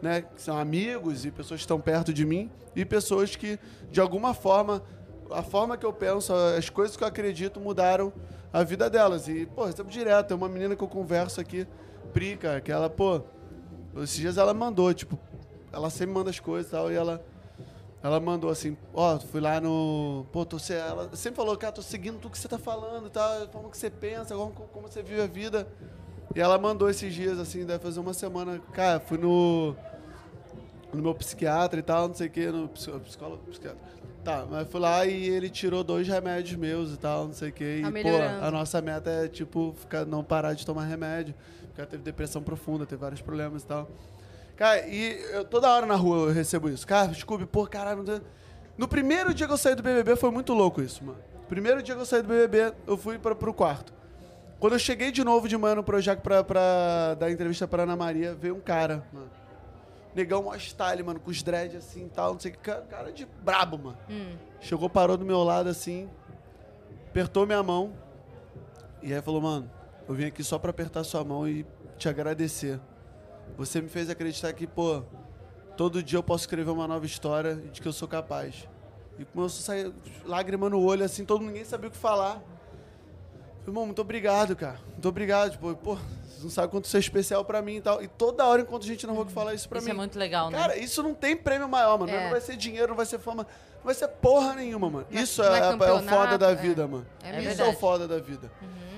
né, 0.00 0.22
que 0.22 0.40
são 0.40 0.56
amigos 0.56 1.26
e 1.26 1.30
pessoas 1.30 1.60
que 1.60 1.64
estão 1.64 1.78
perto 1.78 2.14
de 2.14 2.24
mim 2.24 2.50
e 2.74 2.82
pessoas 2.82 3.36
que 3.36 3.58
de 3.90 4.00
alguma 4.00 4.32
forma 4.32 4.82
a 5.34 5.42
forma 5.42 5.76
que 5.76 5.84
eu 5.86 5.92
penso, 5.92 6.32
as 6.34 6.68
coisas 6.70 6.96
que 6.96 7.02
eu 7.04 7.08
acredito 7.08 7.60
mudaram 7.60 8.12
a 8.52 8.62
vida 8.62 8.88
delas. 8.90 9.28
E, 9.28 9.46
pô, 9.46 9.64
recebo 9.64 9.88
direto. 9.90 10.28
Tem 10.28 10.36
uma 10.36 10.48
menina 10.48 10.74
que 10.76 10.82
eu 10.82 10.88
converso 10.88 11.40
aqui, 11.40 11.66
Pri, 12.12 12.36
cara, 12.36 12.60
que 12.60 12.70
ela, 12.70 12.90
pô, 12.90 13.22
esses 13.96 14.16
dias 14.16 14.36
ela 14.36 14.52
mandou, 14.52 14.92
tipo, 14.92 15.18
ela 15.72 15.88
sempre 15.90 16.14
manda 16.14 16.30
as 16.30 16.38
coisas 16.38 16.68
e 16.68 16.70
tal, 16.74 16.90
e 16.92 16.94
ela, 16.94 17.24
ela 18.02 18.20
mandou 18.20 18.50
assim, 18.50 18.76
ó, 18.92 19.18
fui 19.18 19.40
lá 19.40 19.60
no. 19.60 20.26
Pô, 20.32 20.44
tô, 20.44 20.58
se- 20.58 20.74
ela 20.74 21.08
sempre 21.14 21.36
falou, 21.36 21.56
cara, 21.56 21.72
tô 21.72 21.80
seguindo 21.82 22.18
tudo 22.18 22.32
que 22.32 22.38
você 22.38 22.48
tá 22.48 22.58
falando 22.58 23.06
e 23.06 23.10
tal, 23.10 23.46
como 23.48 23.70
que 23.70 23.78
você 23.78 23.88
pensa, 23.90 24.34
como, 24.34 24.50
como 24.52 24.88
você 24.88 25.02
vive 25.02 25.22
a 25.22 25.26
vida. 25.26 25.66
E 26.34 26.40
ela 26.40 26.58
mandou 26.58 26.88
esses 26.90 27.12
dias, 27.14 27.38
assim, 27.38 27.64
deve 27.64 27.82
fazer 27.82 28.00
uma 28.00 28.12
semana, 28.14 28.60
cara, 28.72 29.00
fui 29.00 29.18
no. 29.18 29.74
No 30.92 31.00
meu 31.02 31.14
psiquiatra 31.14 31.80
e 31.80 31.82
tal, 31.82 32.08
não 32.08 32.14
sei 32.14 32.26
o 32.26 32.30
que, 32.30 32.46
no 32.50 32.68
psi- 32.68 32.90
psicólogo, 33.06 33.42
psiquiatra. 33.50 33.80
Tá, 34.24 34.46
mas 34.48 34.68
fui 34.68 34.80
lá 34.80 35.04
e 35.04 35.28
ele 35.28 35.50
tirou 35.50 35.82
dois 35.82 36.06
remédios 36.06 36.56
meus 36.56 36.92
e 36.94 36.96
tal, 36.96 37.26
não 37.26 37.32
sei 37.34 37.48
o 37.48 37.52
que. 37.52 37.80
Tá 37.82 37.88
e, 37.88 38.02
pô, 38.02 38.08
a 38.46 38.50
nossa 38.52 38.80
meta 38.80 39.10
é, 39.10 39.28
tipo, 39.28 39.74
ficar, 39.78 40.06
não 40.06 40.22
parar 40.22 40.54
de 40.54 40.64
tomar 40.64 40.84
remédio. 40.84 41.34
Porque 41.66 41.80
ela 41.80 41.90
teve 41.90 42.02
depressão 42.02 42.40
profunda, 42.42 42.86
teve 42.86 43.00
vários 43.00 43.20
problemas 43.20 43.62
e 43.62 43.66
tal. 43.66 43.88
Cara, 44.56 44.86
e 44.86 45.20
eu- 45.32 45.44
toda 45.44 45.68
hora 45.68 45.86
na 45.86 45.96
rua 45.96 46.28
eu 46.28 46.32
recebo 46.32 46.68
isso. 46.68 46.86
Cara, 46.86 47.12
Scooby, 47.12 47.46
pô, 47.46 47.66
caralho. 47.66 48.02
não 48.04 48.20
No 48.78 48.86
primeiro 48.86 49.34
dia 49.34 49.46
que 49.46 49.52
eu 49.52 49.56
saí 49.58 49.74
do 49.74 49.82
BBB 49.82 50.14
foi 50.16 50.30
muito 50.30 50.52
louco 50.54 50.80
isso, 50.80 51.02
mano. 51.04 51.18
Primeiro 51.48 51.82
dia 51.82 51.94
que 51.94 52.00
eu 52.00 52.06
saí 52.06 52.22
do 52.22 52.28
BBB, 52.28 52.72
eu 52.86 52.96
fui 52.96 53.18
pra, 53.18 53.34
pro 53.34 53.52
quarto. 53.52 53.92
Quando 54.60 54.74
eu 54.74 54.78
cheguei 54.78 55.10
de 55.10 55.24
novo 55.24 55.48
de 55.48 55.56
manhã 55.58 55.74
no 55.74 55.82
Projac 55.82 56.22
pra, 56.22 56.44
pra 56.44 57.14
dar 57.18 57.30
entrevista 57.30 57.66
pra 57.66 57.82
Ana 57.82 57.96
Maria, 57.96 58.34
veio 58.34 58.54
um 58.54 58.60
cara, 58.60 59.04
mano. 59.12 59.28
Negão 60.14 60.42
mó 60.42 60.54
style, 60.56 61.02
mano, 61.02 61.18
com 61.20 61.30
os 61.30 61.42
dreads 61.42 61.76
assim 61.76 62.06
e 62.06 62.08
tal, 62.10 62.32
não 62.34 62.40
sei 62.40 62.50
o 62.50 62.54
que. 62.54 62.60
ca- 62.60 62.82
Cara 62.82 63.12
de 63.12 63.26
brabo, 63.42 63.78
mano. 63.78 63.98
Hum. 64.10 64.36
Chegou, 64.60 64.88
parou 64.90 65.16
do 65.16 65.24
meu 65.24 65.42
lado 65.42 65.68
assim, 65.68 66.08
apertou 67.08 67.46
minha 67.46 67.62
mão. 67.62 67.92
E 69.02 69.12
aí 69.12 69.20
falou, 69.22 69.40
mano, 69.40 69.70
eu 70.08 70.14
vim 70.14 70.26
aqui 70.26 70.44
só 70.44 70.58
pra 70.58 70.70
apertar 70.70 71.02
sua 71.04 71.24
mão 71.24 71.48
e 71.48 71.66
te 71.98 72.08
agradecer. 72.08 72.78
Você 73.56 73.80
me 73.80 73.88
fez 73.88 74.08
acreditar 74.10 74.52
que, 74.52 74.66
pô, 74.66 75.02
todo 75.76 76.02
dia 76.02 76.18
eu 76.18 76.22
posso 76.22 76.44
escrever 76.44 76.70
uma 76.70 76.86
nova 76.86 77.04
história 77.06 77.56
de 77.56 77.80
que 77.80 77.88
eu 77.88 77.92
sou 77.92 78.06
capaz. 78.06 78.68
E 79.18 79.24
começou 79.24 79.60
a 79.60 79.62
sair 79.64 79.92
lágrima 80.24 80.68
no 80.70 80.80
olho, 80.82 81.04
assim, 81.04 81.24
todo 81.24 81.44
ninguém 81.44 81.64
sabia 81.64 81.88
o 81.88 81.90
que 81.90 81.96
falar. 81.98 82.34
Falei, 82.34 83.66
irmão, 83.68 83.86
muito 83.86 84.00
obrigado, 84.00 84.54
cara. 84.56 84.78
Muito 84.92 85.08
obrigado. 85.08 85.52
Tipo, 85.52 85.74
pô, 85.76 85.98
não 86.42 86.50
sabe 86.50 86.70
quanto 86.70 86.86
você 86.88 86.96
é 86.96 87.00
especial 87.00 87.44
pra 87.44 87.60
mim 87.62 87.76
e 87.76 87.80
tal. 87.80 88.02
E 88.02 88.08
toda 88.08 88.44
hora, 88.46 88.62
enquanto 88.62 88.82
a 88.84 88.86
gente 88.86 89.06
não 89.06 89.14
vai 89.14 89.24
falar 89.26 89.54
isso 89.54 89.68
pra 89.68 89.78
Isso 89.78 89.86
mim. 89.86 89.92
é 89.92 89.94
muito 89.94 90.18
legal, 90.18 90.50
né? 90.50 90.58
Cara, 90.58 90.76
isso 90.76 91.02
não 91.02 91.14
tem 91.14 91.36
prêmio 91.36 91.68
maior, 91.68 91.98
mano. 91.98 92.12
É. 92.12 92.24
Não 92.24 92.30
vai 92.30 92.40
ser 92.40 92.56
dinheiro, 92.56 92.88
não 92.88 92.96
vai 92.96 93.06
ser 93.06 93.18
fama, 93.18 93.46
não 93.76 93.84
vai 93.84 93.94
ser 93.94 94.08
porra 94.08 94.54
nenhuma, 94.54 94.90
mano. 94.90 95.06
Não 95.10 95.18
é- 95.18 95.22
isso 95.22 95.42
não 95.42 95.54
é 95.54 95.60
é, 95.60 95.62
é 95.62 95.92
o 95.92 96.02
foda 96.02 96.38
da 96.38 96.50
é. 96.50 96.54
vida, 96.54 96.86
mano. 96.86 97.06
É 97.22 97.28
isso 97.30 97.38
é 97.38 97.40
verdade. 97.42 97.70
o 97.70 97.78
foda 97.78 98.08
da 98.08 98.18
vida. 98.18 98.50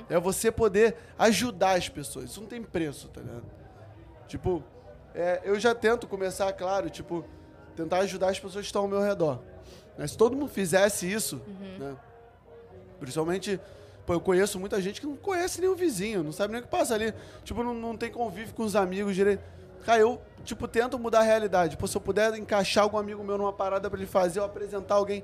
É 0.08 0.18
você 0.20 0.50
poder 0.52 0.96
ajudar 1.18 1.78
as 1.78 1.88
pessoas. 1.88 2.26
Isso 2.30 2.40
não 2.40 2.48
tem 2.48 2.62
preço, 2.62 3.08
tá 3.08 3.20
ligado? 3.20 3.44
Tipo, 4.28 4.62
é, 5.14 5.40
eu 5.44 5.58
já 5.58 5.74
tento 5.74 6.06
começar, 6.06 6.52
claro, 6.52 6.90
tipo, 6.90 7.24
tentar 7.76 7.98
ajudar 7.98 8.28
as 8.28 8.38
pessoas 8.38 8.62
que 8.64 8.66
estão 8.66 8.82
ao 8.82 8.88
meu 8.88 9.00
redor. 9.00 9.40
Mas 9.96 10.10
se 10.10 10.16
todo 10.18 10.36
mundo 10.36 10.48
fizesse 10.48 11.10
isso, 11.10 11.40
né? 11.78 11.96
Principalmente, 13.00 13.60
pô, 14.06 14.14
eu 14.14 14.20
conheço 14.20 14.58
muita 14.58 14.80
gente 14.80 15.00
que 15.00 15.06
não 15.06 15.16
conhece 15.16 15.60
nem 15.60 15.68
o 15.68 15.74
vizinho, 15.74 16.22
não 16.22 16.32
sabe 16.32 16.52
nem 16.52 16.60
o 16.60 16.64
que 16.64 16.70
passa 16.70 16.94
ali. 16.94 17.12
Tipo, 17.42 17.62
não, 17.62 17.74
não 17.74 17.96
tem 17.96 18.10
convívio 18.10 18.54
com 18.54 18.62
os 18.62 18.76
amigos 18.76 19.14
direito. 19.14 19.42
Cara, 19.84 20.00
eu, 20.00 20.20
tipo, 20.44 20.66
tento 20.66 20.98
mudar 20.98 21.20
a 21.20 21.22
realidade. 21.22 21.76
Pô, 21.76 21.86
se 21.86 21.96
eu 21.96 22.00
puder 22.00 22.34
encaixar 22.34 22.84
algum 22.84 22.96
amigo 22.96 23.22
meu 23.22 23.36
numa 23.36 23.52
parada 23.52 23.90
pra 23.90 23.98
ele 23.98 24.06
fazer, 24.06 24.40
ou 24.40 24.46
apresentar 24.46 24.94
alguém. 24.94 25.22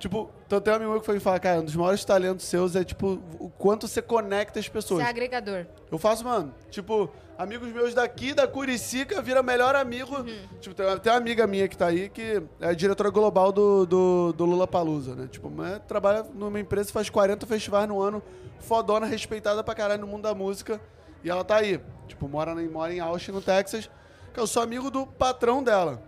Tipo, 0.00 0.30
então 0.46 0.58
tem 0.62 0.72
um 0.72 0.76
amigo 0.76 0.90
meu 0.92 1.00
que 1.00 1.04
foi 1.06 1.14
me 1.16 1.20
falar, 1.20 1.38
cara, 1.38 1.60
um 1.60 1.64
dos 1.64 1.76
maiores 1.76 2.02
talentos 2.04 2.46
seus 2.46 2.74
é, 2.74 2.82
tipo, 2.82 3.20
o 3.38 3.50
quanto 3.50 3.86
você 3.86 4.00
conecta 4.00 4.58
as 4.58 4.64
Você 4.64 4.70
pessoas. 4.72 5.04
é 5.04 5.08
agregador. 5.08 5.66
Eu 5.92 5.98
faço, 5.98 6.24
mano, 6.24 6.54
tipo, 6.70 7.10
amigos 7.36 7.68
meus 7.70 7.92
daqui, 7.92 8.32
da 8.32 8.48
Curicica, 8.48 9.20
vira 9.20 9.42
melhor 9.42 9.76
amigo. 9.76 10.24
Tipo, 10.58 10.74
tem, 10.74 10.86
uma- 10.86 10.98
tem 10.98 11.12
uma 11.12 11.18
amiga 11.18 11.46
minha 11.46 11.68
que 11.68 11.76
tá 11.76 11.88
aí 11.88 12.08
que 12.08 12.42
é 12.60 12.74
diretora 12.74 13.10
global 13.10 13.52
do, 13.52 13.84
do, 13.84 14.32
do 14.32 14.44
Lula 14.46 14.66
Palusa, 14.66 15.14
né? 15.14 15.28
Tipo, 15.30 15.50
mas 15.50 15.78
trabalha 15.86 16.22
numa 16.34 16.58
empresa 16.58 16.86
que 16.86 16.92
faz 16.94 17.10
40 17.10 17.46
festivais 17.46 17.86
no 17.86 18.00
ano, 18.00 18.22
fodona, 18.58 19.04
respeitada 19.04 19.62
pra 19.62 19.74
caralho 19.74 20.00
no 20.00 20.06
mundo 20.06 20.22
da 20.22 20.34
música. 20.34 20.80
E 21.22 21.28
ela 21.28 21.44
tá 21.44 21.56
aí. 21.56 21.78
Tipo, 22.08 22.26
mora, 22.26 22.54
mora 22.54 22.90
em 22.94 23.00
Austin, 23.00 23.32
no 23.32 23.42
Texas. 23.42 23.90
Que 24.32 24.40
eu 24.40 24.46
sou 24.46 24.62
amigo 24.62 24.90
do 24.90 25.06
patrão 25.06 25.62
dela. 25.62 26.02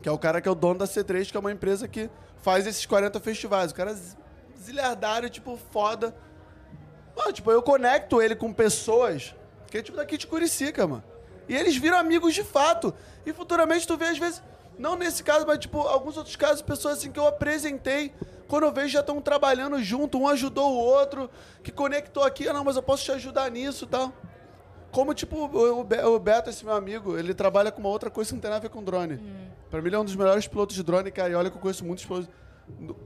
Que 0.00 0.08
é 0.08 0.12
o 0.12 0.18
cara 0.18 0.40
que 0.40 0.48
é 0.48 0.50
o 0.50 0.54
dono 0.54 0.78
da 0.78 0.84
C3, 0.86 1.28
que 1.28 1.36
é 1.36 1.40
uma 1.40 1.50
empresa 1.50 1.88
que 1.88 2.08
faz 2.42 2.66
esses 2.66 2.84
40 2.86 3.18
festivais. 3.20 3.70
O 3.72 3.74
cara 3.74 3.94
z- 3.94 4.16
zilhardário, 4.58 5.28
tipo, 5.30 5.58
foda. 5.70 6.14
Mano, 7.16 7.32
tipo, 7.32 7.50
eu 7.50 7.62
conecto 7.62 8.20
ele 8.22 8.34
com 8.34 8.52
pessoas 8.52 9.34
que 9.70 9.78
é 9.78 9.82
tipo 9.82 9.96
daqui 9.96 10.16
de 10.18 10.26
Curicica, 10.26 10.86
mano. 10.86 11.04
E 11.48 11.54
eles 11.54 11.76
viram 11.76 11.96
amigos 11.98 12.34
de 12.34 12.42
fato. 12.42 12.92
E 13.24 13.32
futuramente 13.32 13.86
tu 13.86 13.96
vê, 13.96 14.06
às 14.06 14.18
vezes, 14.18 14.42
não 14.78 14.96
nesse 14.96 15.22
caso, 15.22 15.46
mas 15.46 15.58
tipo, 15.58 15.80
alguns 15.80 16.16
outros 16.16 16.34
casos, 16.36 16.62
pessoas 16.62 16.98
assim 16.98 17.12
que 17.12 17.18
eu 17.20 17.26
apresentei, 17.26 18.12
quando 18.48 18.64
eu 18.64 18.72
vejo 18.72 18.88
já 18.88 19.00
estão 19.00 19.20
trabalhando 19.20 19.80
junto, 19.82 20.18
um 20.18 20.26
ajudou 20.28 20.72
o 20.72 20.76
outro, 20.76 21.30
que 21.62 21.70
conectou 21.70 22.24
aqui, 22.24 22.48
ah, 22.48 22.52
não, 22.52 22.64
mas 22.64 22.74
eu 22.76 22.82
posso 22.82 23.04
te 23.04 23.12
ajudar 23.12 23.48
nisso 23.50 23.84
e 23.84 23.88
tal. 23.88 24.12
Como, 24.90 25.14
tipo, 25.14 25.36
o, 25.36 25.80
o 25.80 25.84
Be- 25.84 26.02
o 26.04 26.18
Beto, 26.18 26.50
esse 26.50 26.64
meu 26.64 26.74
amigo, 26.74 27.16
ele 27.18 27.32
trabalha 27.34 27.70
com 27.70 27.80
uma 27.80 27.88
outra 27.88 28.10
coisa 28.10 28.28
que 28.30 28.34
não 28.34 28.40
tem 28.40 28.50
nada 28.50 28.58
a 28.60 28.62
ver 28.62 28.70
com 28.70 28.82
drone. 28.82 29.20
Pra 29.70 29.80
mim, 29.80 29.86
ele 29.88 29.96
é 29.96 29.98
um 29.98 30.04
dos 30.04 30.16
melhores 30.16 30.46
pilotos 30.48 30.74
de 30.74 30.82
drone, 30.82 31.10
cara, 31.10 31.30
e 31.30 31.34
olha 31.34 31.50
que 31.50 31.56
eu 31.56 31.60
conheço 31.60 31.84
muitos 31.84 32.04
pilotos, 32.04 32.28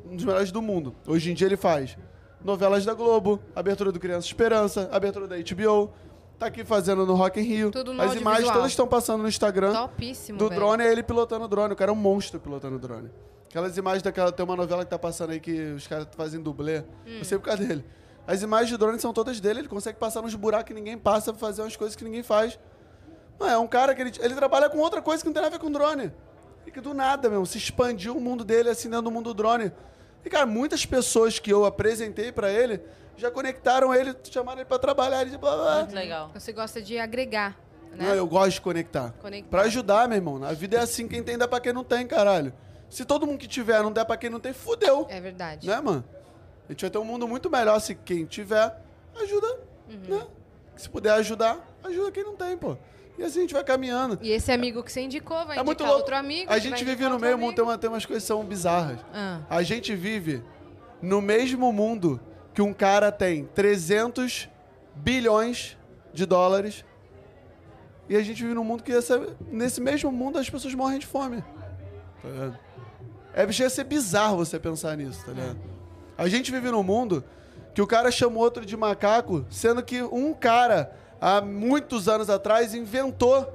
um 0.06 0.16
dos 0.16 0.24
melhores 0.24 0.50
do 0.50 0.62
mundo. 0.62 0.94
Hoje 1.06 1.30
em 1.30 1.34
dia 1.34 1.46
ele 1.46 1.56
faz 1.56 1.96
novelas 2.42 2.84
da 2.84 2.94
Globo, 2.94 3.40
abertura 3.54 3.90
do 3.92 3.98
Criança 4.00 4.26
Esperança, 4.26 4.88
abertura 4.92 5.26
da 5.26 5.36
HBO, 5.36 5.92
tá 6.38 6.46
aqui 6.46 6.64
fazendo 6.64 7.04
no 7.06 7.14
Rock 7.14 7.40
in 7.40 7.44
Rio. 7.44 7.70
Tudo 7.70 7.92
no 7.92 8.02
As 8.02 8.14
imagens 8.14 8.50
todas 8.50 8.70
estão 8.70 8.86
passando 8.86 9.22
no 9.22 9.28
Instagram. 9.28 9.72
Topíssimo, 9.72 10.38
Do 10.38 10.48
velho. 10.48 10.60
drone 10.60 10.84
é 10.84 10.90
ele 10.92 11.02
pilotando 11.02 11.44
o 11.44 11.48
drone. 11.48 11.72
O 11.72 11.76
cara 11.76 11.90
é 11.90 11.94
um 11.94 11.96
monstro 11.96 12.40
pilotando 12.40 12.76
o 12.76 12.78
drone. 12.78 13.10
Aquelas 13.48 13.76
imagens 13.78 14.02
daquela. 14.02 14.32
Tem 14.32 14.44
uma 14.44 14.56
novela 14.56 14.84
que 14.84 14.90
tá 14.90 14.98
passando 14.98 15.30
aí 15.30 15.38
que 15.40 15.72
os 15.72 15.86
caras 15.86 16.08
fazem 16.16 16.40
dublê. 16.42 16.80
Hum. 17.06 17.18
Eu 17.18 17.24
sei 17.24 17.38
por 17.38 17.44
causa 17.44 17.64
dele. 17.64 17.84
As 18.26 18.42
imagens 18.42 18.70
de 18.70 18.76
drone 18.76 18.98
são 18.98 19.12
todas 19.12 19.40
dele. 19.40 19.60
Ele 19.60 19.68
consegue 19.68 19.98
passar 19.98 20.22
nos 20.22 20.34
buracos 20.34 20.68
que 20.68 20.74
ninguém 20.74 20.96
passa, 20.96 21.34
fazer 21.34 21.62
umas 21.62 21.76
coisas 21.76 21.94
que 21.94 22.04
ninguém 22.04 22.22
faz. 22.22 22.58
Não, 23.38 23.48
é 23.48 23.58
um 23.58 23.66
cara 23.66 23.94
que 23.94 24.00
ele, 24.00 24.12
ele 24.20 24.34
trabalha 24.34 24.70
com 24.70 24.78
outra 24.78 25.02
coisa 25.02 25.22
que 25.22 25.28
não 25.28 25.34
tem 25.34 25.42
nada 25.42 25.54
a 25.54 25.58
ver 25.58 25.62
com 25.62 25.70
drone. 25.70 26.12
E 26.66 26.70
que 26.70 26.80
do 26.80 26.94
nada, 26.94 27.28
mesmo, 27.28 27.44
se 27.44 27.58
expandiu 27.58 28.16
o 28.16 28.20
mundo 28.20 28.44
dele 28.44 28.70
assim 28.70 28.88
dentro 28.88 29.04
do 29.04 29.10
mundo 29.10 29.32
do 29.32 29.34
drone. 29.34 29.70
E, 30.24 30.30
cara, 30.30 30.46
muitas 30.46 30.86
pessoas 30.86 31.38
que 31.38 31.52
eu 31.52 31.66
apresentei 31.66 32.32
pra 32.32 32.50
ele 32.50 32.80
já 33.16 33.30
conectaram 33.30 33.94
ele, 33.94 34.16
chamaram 34.30 34.60
ele 34.60 34.68
pra 34.68 34.78
trabalhar. 34.78 35.20
Ele, 35.22 35.36
blá, 35.36 35.54
blá. 35.54 35.78
Muito 35.80 35.94
legal. 35.94 36.30
Você 36.32 36.52
gosta 36.52 36.80
de 36.80 36.98
agregar, 36.98 37.58
né? 37.92 38.06
Não, 38.08 38.14
eu 38.14 38.26
gosto 38.26 38.52
de 38.52 38.60
conectar. 38.62 39.12
Conectar. 39.20 39.50
Pra 39.50 39.62
ajudar, 39.62 40.08
meu 40.08 40.16
irmão. 40.16 40.42
A 40.42 40.52
vida 40.52 40.78
é 40.78 40.80
assim, 40.80 41.06
quem 41.06 41.22
tem 41.22 41.36
dá 41.36 41.46
pra 41.46 41.60
quem 41.60 41.72
não 41.72 41.84
tem, 41.84 42.06
caralho. 42.06 42.54
Se 42.88 43.04
todo 43.04 43.26
mundo 43.26 43.38
que 43.38 43.48
tiver 43.48 43.82
não 43.82 43.92
der 43.92 44.04
pra 44.04 44.16
quem 44.16 44.30
não 44.30 44.40
tem, 44.40 44.52
fudeu. 44.52 45.06
É 45.10 45.20
verdade. 45.20 45.66
Né, 45.66 45.80
mano? 45.80 46.04
A 46.68 46.72
gente 46.72 46.80
vai 46.82 46.90
ter 46.90 46.98
um 46.98 47.04
mundo 47.04 47.26
muito 47.28 47.50
melhor 47.50 47.78
se 47.80 47.94
quem 47.94 48.24
tiver, 48.24 48.74
ajuda, 49.20 49.46
Uhum. 49.88 50.16
né? 50.18 50.26
Se 50.76 50.88
puder 50.88 51.12
ajudar, 51.14 51.58
ajuda 51.84 52.10
quem 52.10 52.24
não 52.24 52.34
tem, 52.34 52.56
pô. 52.56 52.76
E 53.18 53.22
assim 53.22 53.38
a 53.38 53.42
gente 53.42 53.54
vai 53.54 53.62
caminhando. 53.62 54.18
E 54.22 54.30
esse 54.32 54.50
amigo 54.50 54.82
que 54.82 54.90
você 54.90 55.02
indicou 55.02 55.36
vai 55.46 55.56
É 55.56 55.60
indicar 55.60 55.64
muito 55.64 55.82
louco. 55.84 55.98
outro 55.98 56.16
amigo. 56.16 56.50
a 56.50 56.58
gente 56.58 56.82
vive 56.84 57.08
no 57.08 57.18
meio 57.18 57.38
mundo, 57.38 57.54
tem, 57.54 57.62
uma, 57.64 57.78
tem 57.78 57.88
umas 57.88 58.04
coisas 58.04 58.22
que 58.24 58.26
são 58.26 58.44
bizarras. 58.44 58.98
Ah. 59.12 59.40
A 59.48 59.62
gente 59.62 59.94
vive 59.94 60.42
no 61.00 61.20
mesmo 61.22 61.72
mundo 61.72 62.20
que 62.52 62.60
um 62.62 62.72
cara 62.72 63.12
tem 63.12 63.44
300 63.54 64.48
bilhões 64.96 65.76
de 66.12 66.24
dólares 66.26 66.84
e 68.08 68.16
a 68.16 68.22
gente 68.22 68.42
vive 68.42 68.54
num 68.54 68.64
mundo 68.64 68.82
que 68.82 68.92
essa- 68.92 69.34
nesse 69.48 69.80
mesmo 69.80 70.10
mundo 70.10 70.38
as 70.38 70.48
pessoas 70.50 70.74
morrem 70.74 70.98
de 70.98 71.06
fome. 71.06 71.42
Tá 72.22 72.28
ligado? 72.28 72.58
É, 73.34 73.52
chega 73.52 73.66
a 73.66 73.70
ser 73.70 73.84
bizarro 73.84 74.36
você 74.38 74.58
pensar 74.58 74.96
nisso, 74.96 75.24
tá 75.24 75.32
ligado? 75.32 75.58
A 76.16 76.28
gente 76.28 76.50
vive 76.50 76.70
num 76.70 76.82
mundo 76.82 77.24
que 77.74 77.82
o 77.82 77.86
cara 77.86 78.10
chama 78.10 78.36
o 78.36 78.40
outro 78.40 78.64
de 78.64 78.76
macaco, 78.76 79.44
sendo 79.50 79.82
que 79.82 80.02
um 80.02 80.32
cara, 80.32 80.94
há 81.20 81.40
muitos 81.40 82.08
anos 82.08 82.30
atrás, 82.30 82.74
inventou 82.74 83.52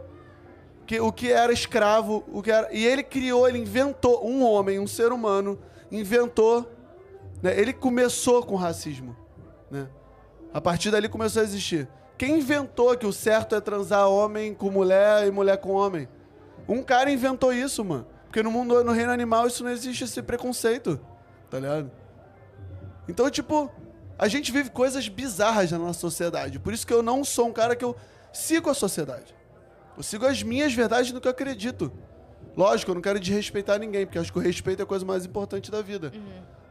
que, 0.85 0.99
o 0.99 1.11
que 1.11 1.31
era 1.31 1.53
escravo, 1.53 2.23
o 2.33 2.41
que 2.41 2.51
era, 2.51 2.67
e 2.73 2.85
ele 2.85 3.03
criou, 3.03 3.47
ele 3.47 3.59
inventou, 3.59 4.27
um 4.27 4.43
homem, 4.43 4.79
um 4.79 4.87
ser 4.87 5.11
humano, 5.11 5.57
inventou, 5.91 6.69
né, 7.41 7.57
ele 7.57 7.71
começou 7.71 8.43
com 8.43 8.55
racismo, 8.55 9.15
né? 9.71 9.87
A 10.53 10.59
partir 10.59 10.91
dali 10.91 11.07
começou 11.07 11.41
a 11.41 11.45
existir. 11.45 11.87
Quem 12.17 12.39
inventou 12.39 12.97
que 12.97 13.05
o 13.05 13.13
certo 13.13 13.55
é 13.55 13.61
transar 13.61 14.09
homem 14.09 14.53
com 14.53 14.69
mulher 14.69 15.25
e 15.25 15.31
mulher 15.31 15.57
com 15.57 15.71
homem? 15.71 16.07
Um 16.67 16.83
cara 16.83 17.09
inventou 17.09 17.53
isso, 17.53 17.85
mano. 17.85 18.05
Porque 18.25 18.43
no 18.43 18.51
mundo, 18.51 18.83
no 18.83 18.91
reino 18.91 19.11
animal, 19.11 19.47
isso 19.47 19.63
não 19.63 19.71
existe 19.71 20.03
esse 20.03 20.21
preconceito, 20.21 20.99
tá 21.49 21.59
ligado? 21.59 21.91
Então, 23.09 23.27
tipo, 23.29 23.71
a 24.17 24.27
gente 24.27 24.51
vive 24.51 24.69
coisas 24.69 25.07
bizarras 25.07 25.71
na 25.71 25.79
nossa 25.79 25.99
sociedade. 25.99 26.59
Por 26.59 26.71
isso 26.71 26.85
que 26.85 26.93
eu 26.93 27.01
não 27.01 27.23
sou 27.23 27.47
um 27.47 27.51
cara 27.51 27.75
que 27.75 27.83
eu 27.83 27.95
sigo 28.31 28.69
a 28.69 28.73
sociedade. 28.75 29.35
Eu 29.97 30.03
sigo 30.03 30.27
as 30.27 30.43
minhas 30.43 30.71
verdades 30.73 31.11
no 31.11 31.19
que 31.19 31.27
eu 31.27 31.31
acredito. 31.31 31.91
Lógico, 32.55 32.91
eu 32.91 32.95
não 32.95 33.01
quero 33.01 33.19
desrespeitar 33.19 33.79
ninguém, 33.79 34.05
porque 34.05 34.19
acho 34.19 34.31
que 34.31 34.37
o 34.37 34.41
respeito 34.41 34.81
é 34.81 34.83
a 34.83 34.85
coisa 34.85 35.03
mais 35.03 35.25
importante 35.25 35.71
da 35.71 35.81
vida. 35.81 36.13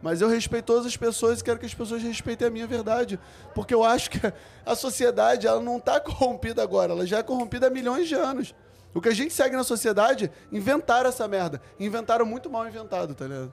Mas 0.00 0.20
eu 0.20 0.28
respeito 0.28 0.66
todas 0.66 0.86
as 0.86 0.96
pessoas 0.96 1.40
e 1.40 1.44
quero 1.44 1.58
que 1.58 1.66
as 1.66 1.74
pessoas 1.74 2.02
respeitem 2.02 2.46
a 2.46 2.50
minha 2.50 2.68
verdade. 2.68 3.18
Porque 3.52 3.74
eu 3.74 3.82
acho 3.82 4.08
que 4.10 4.20
a 4.64 4.76
sociedade 4.76 5.46
ela 5.46 5.60
não 5.60 5.78
está 5.78 5.98
corrompida 6.00 6.62
agora, 6.62 6.92
ela 6.92 7.04
já 7.04 7.18
é 7.18 7.22
corrompida 7.22 7.66
há 7.66 7.70
milhões 7.70 8.06
de 8.06 8.14
anos. 8.14 8.54
O 8.94 9.00
que 9.00 9.08
a 9.08 9.14
gente 9.14 9.34
segue 9.34 9.56
na 9.56 9.64
sociedade, 9.64 10.30
inventaram 10.52 11.08
essa 11.08 11.26
merda. 11.26 11.60
Inventaram 11.80 12.24
muito 12.24 12.48
mal 12.48 12.66
inventado, 12.66 13.14
tá 13.14 13.26
ligado? 13.26 13.52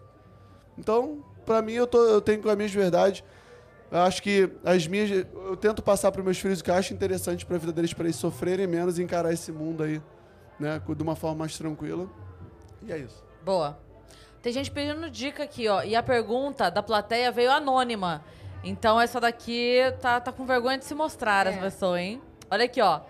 Então, 0.77 1.23
pra 1.45 1.61
mim, 1.61 1.73
eu, 1.73 1.87
tô, 1.87 2.03
eu 2.05 2.19
tenho 2.21 2.41
com 2.41 2.49
as 2.49 2.55
minhas 2.57 2.71
verdades. 2.71 3.23
Eu 3.91 3.99
acho 3.99 4.21
que 4.21 4.49
as 4.63 4.87
minhas. 4.87 5.09
Eu 5.11 5.55
tento 5.55 5.81
passar 5.81 6.11
pros 6.11 6.25
meus 6.25 6.37
filhos 6.39 6.59
o 6.59 6.63
que 6.63 6.71
eu 6.71 6.75
acho 6.75 6.93
interessante 6.93 7.45
pra 7.45 7.57
vida 7.57 7.71
deles, 7.71 7.93
pra 7.93 8.03
eles 8.05 8.15
sofrerem 8.15 8.67
menos 8.67 8.97
e 8.99 9.03
encarar 9.03 9.31
esse 9.31 9.51
mundo 9.51 9.83
aí, 9.83 10.01
né? 10.59 10.81
De 10.95 11.03
uma 11.03 11.15
forma 11.15 11.37
mais 11.37 11.57
tranquila. 11.57 12.07
E 12.81 12.91
é 12.91 12.97
isso. 12.97 13.23
Boa. 13.43 13.77
Tem 14.41 14.51
gente 14.51 14.69
pedindo 14.71 15.09
dica 15.09 15.43
aqui, 15.43 15.67
ó. 15.67 15.83
E 15.83 15.95
a 15.95 16.03
pergunta 16.03 16.69
da 16.69 16.83
plateia 16.83 17.31
veio 17.31 17.51
anônima. 17.51 18.23
Então 18.63 18.99
essa 18.99 19.19
daqui 19.21 19.79
tá, 20.01 20.19
tá 20.19 20.31
com 20.31 20.45
vergonha 20.45 20.77
de 20.77 20.85
se 20.85 20.95
mostrar, 20.95 21.47
as 21.47 21.55
É. 21.55 21.59
pessoas, 21.59 21.99
hein? 22.01 22.21
Olha 22.49 22.65
aqui, 22.65 22.81
ó. 22.81 23.01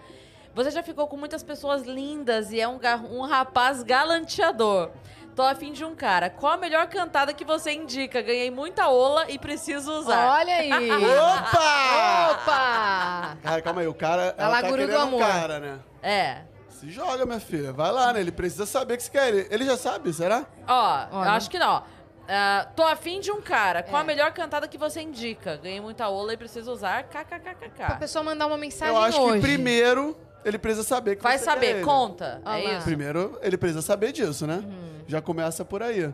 Você 0.54 0.72
já 0.72 0.82
ficou 0.84 1.08
com 1.08 1.18
muitas 1.18 1.44
pessoas 1.44 1.84
lindas 1.84 2.52
e 2.52 2.60
é 2.62 2.68
um, 2.68 2.80
um 3.12 3.22
rapaz 3.22 3.84
galanteador. 3.84 4.92
Tô 5.36 5.42
afim 5.42 5.74
de 5.74 5.84
um 5.84 5.94
cara. 5.94 6.30
Qual 6.30 6.54
a 6.54 6.58
melhor 6.58 6.88
cantada 6.88 7.34
que 7.34 7.44
você 7.44 7.72
indica? 7.74 8.22
Ganhei 8.22 8.50
muita 8.50 8.88
ola 8.88 9.26
e 9.30 9.38
preciso 9.38 9.92
usar. 9.92 10.40
Olha 10.40 10.56
aí! 10.56 10.72
Opa! 10.72 12.32
Opa! 12.32 13.38
Cara, 13.44 13.62
calma 13.62 13.82
aí, 13.82 13.88
o 13.88 13.94
cara. 13.94 14.32
Da 14.32 14.44
ela 14.46 14.62
tá 14.62 14.68
do 14.70 14.78
querendo 14.78 14.98
um 14.98 15.02
Amor. 15.02 15.20
cara, 15.20 15.60
né? 15.60 15.80
É. 16.02 16.38
Se 16.70 16.90
joga, 16.90 17.26
minha 17.26 17.40
filha. 17.40 17.74
Vai 17.74 17.92
lá, 17.92 18.14
né? 18.14 18.22
Ele 18.22 18.32
precisa 18.32 18.66
saber 18.66 18.96
que 18.98 19.04
você 19.04 19.12
quer. 19.12 19.28
Ele, 19.28 19.48
ele 19.52 19.66
já 19.66 19.76
sabe, 19.78 20.14
será? 20.14 20.46
Ó, 20.68 21.06
eu 21.12 21.20
acho 21.32 21.50
que 21.50 21.60
não. 21.60 21.84
Ah, 22.28 22.68
tô 22.76 22.84
afim 22.84 23.20
de 23.20 23.32
um 23.32 23.42
cara. 23.42 23.84
Qual 23.84 23.98
É. 24.00 24.02
a 24.02 24.04
melhor 24.06 24.32
cantada 24.32 24.68
que 24.68 24.78
você 24.78 25.02
indica? 25.02 25.58
Ganhei 25.58 25.80
muita 25.82 26.08
ola 26.10 26.34
e 26.34 26.38
preciso 26.38 26.72
usar. 26.72 27.04
Pra 27.04 27.24
KKKKK. 27.26 28.00
pessoa 28.00 28.24
mandar 28.24 28.48
uma 28.48 28.58
mensagem 28.58 28.94
Eu 28.96 29.02
acho 29.02 29.22
hoje. 29.22 29.34
que 29.36 29.42
primeiro 29.42 30.18
ele 30.46 30.58
precisa 30.58 30.84
saber 30.84 31.16
que 31.16 31.24
Vai 31.24 31.38
você 31.38 31.46
quer 31.46 31.52
saber, 31.52 31.76
ele. 31.78 31.84
conta. 31.84 32.41
É 32.46 32.76
isso. 32.76 32.86
Primeiro, 32.86 33.38
ele 33.41 33.58
precisa 33.58 33.82
saber 33.82 34.12
disso, 34.12 34.46
né? 34.46 34.64
Uhum. 34.64 35.00
Já 35.08 35.22
começa 35.22 35.66
por 35.66 35.82
aí. 35.84 36.14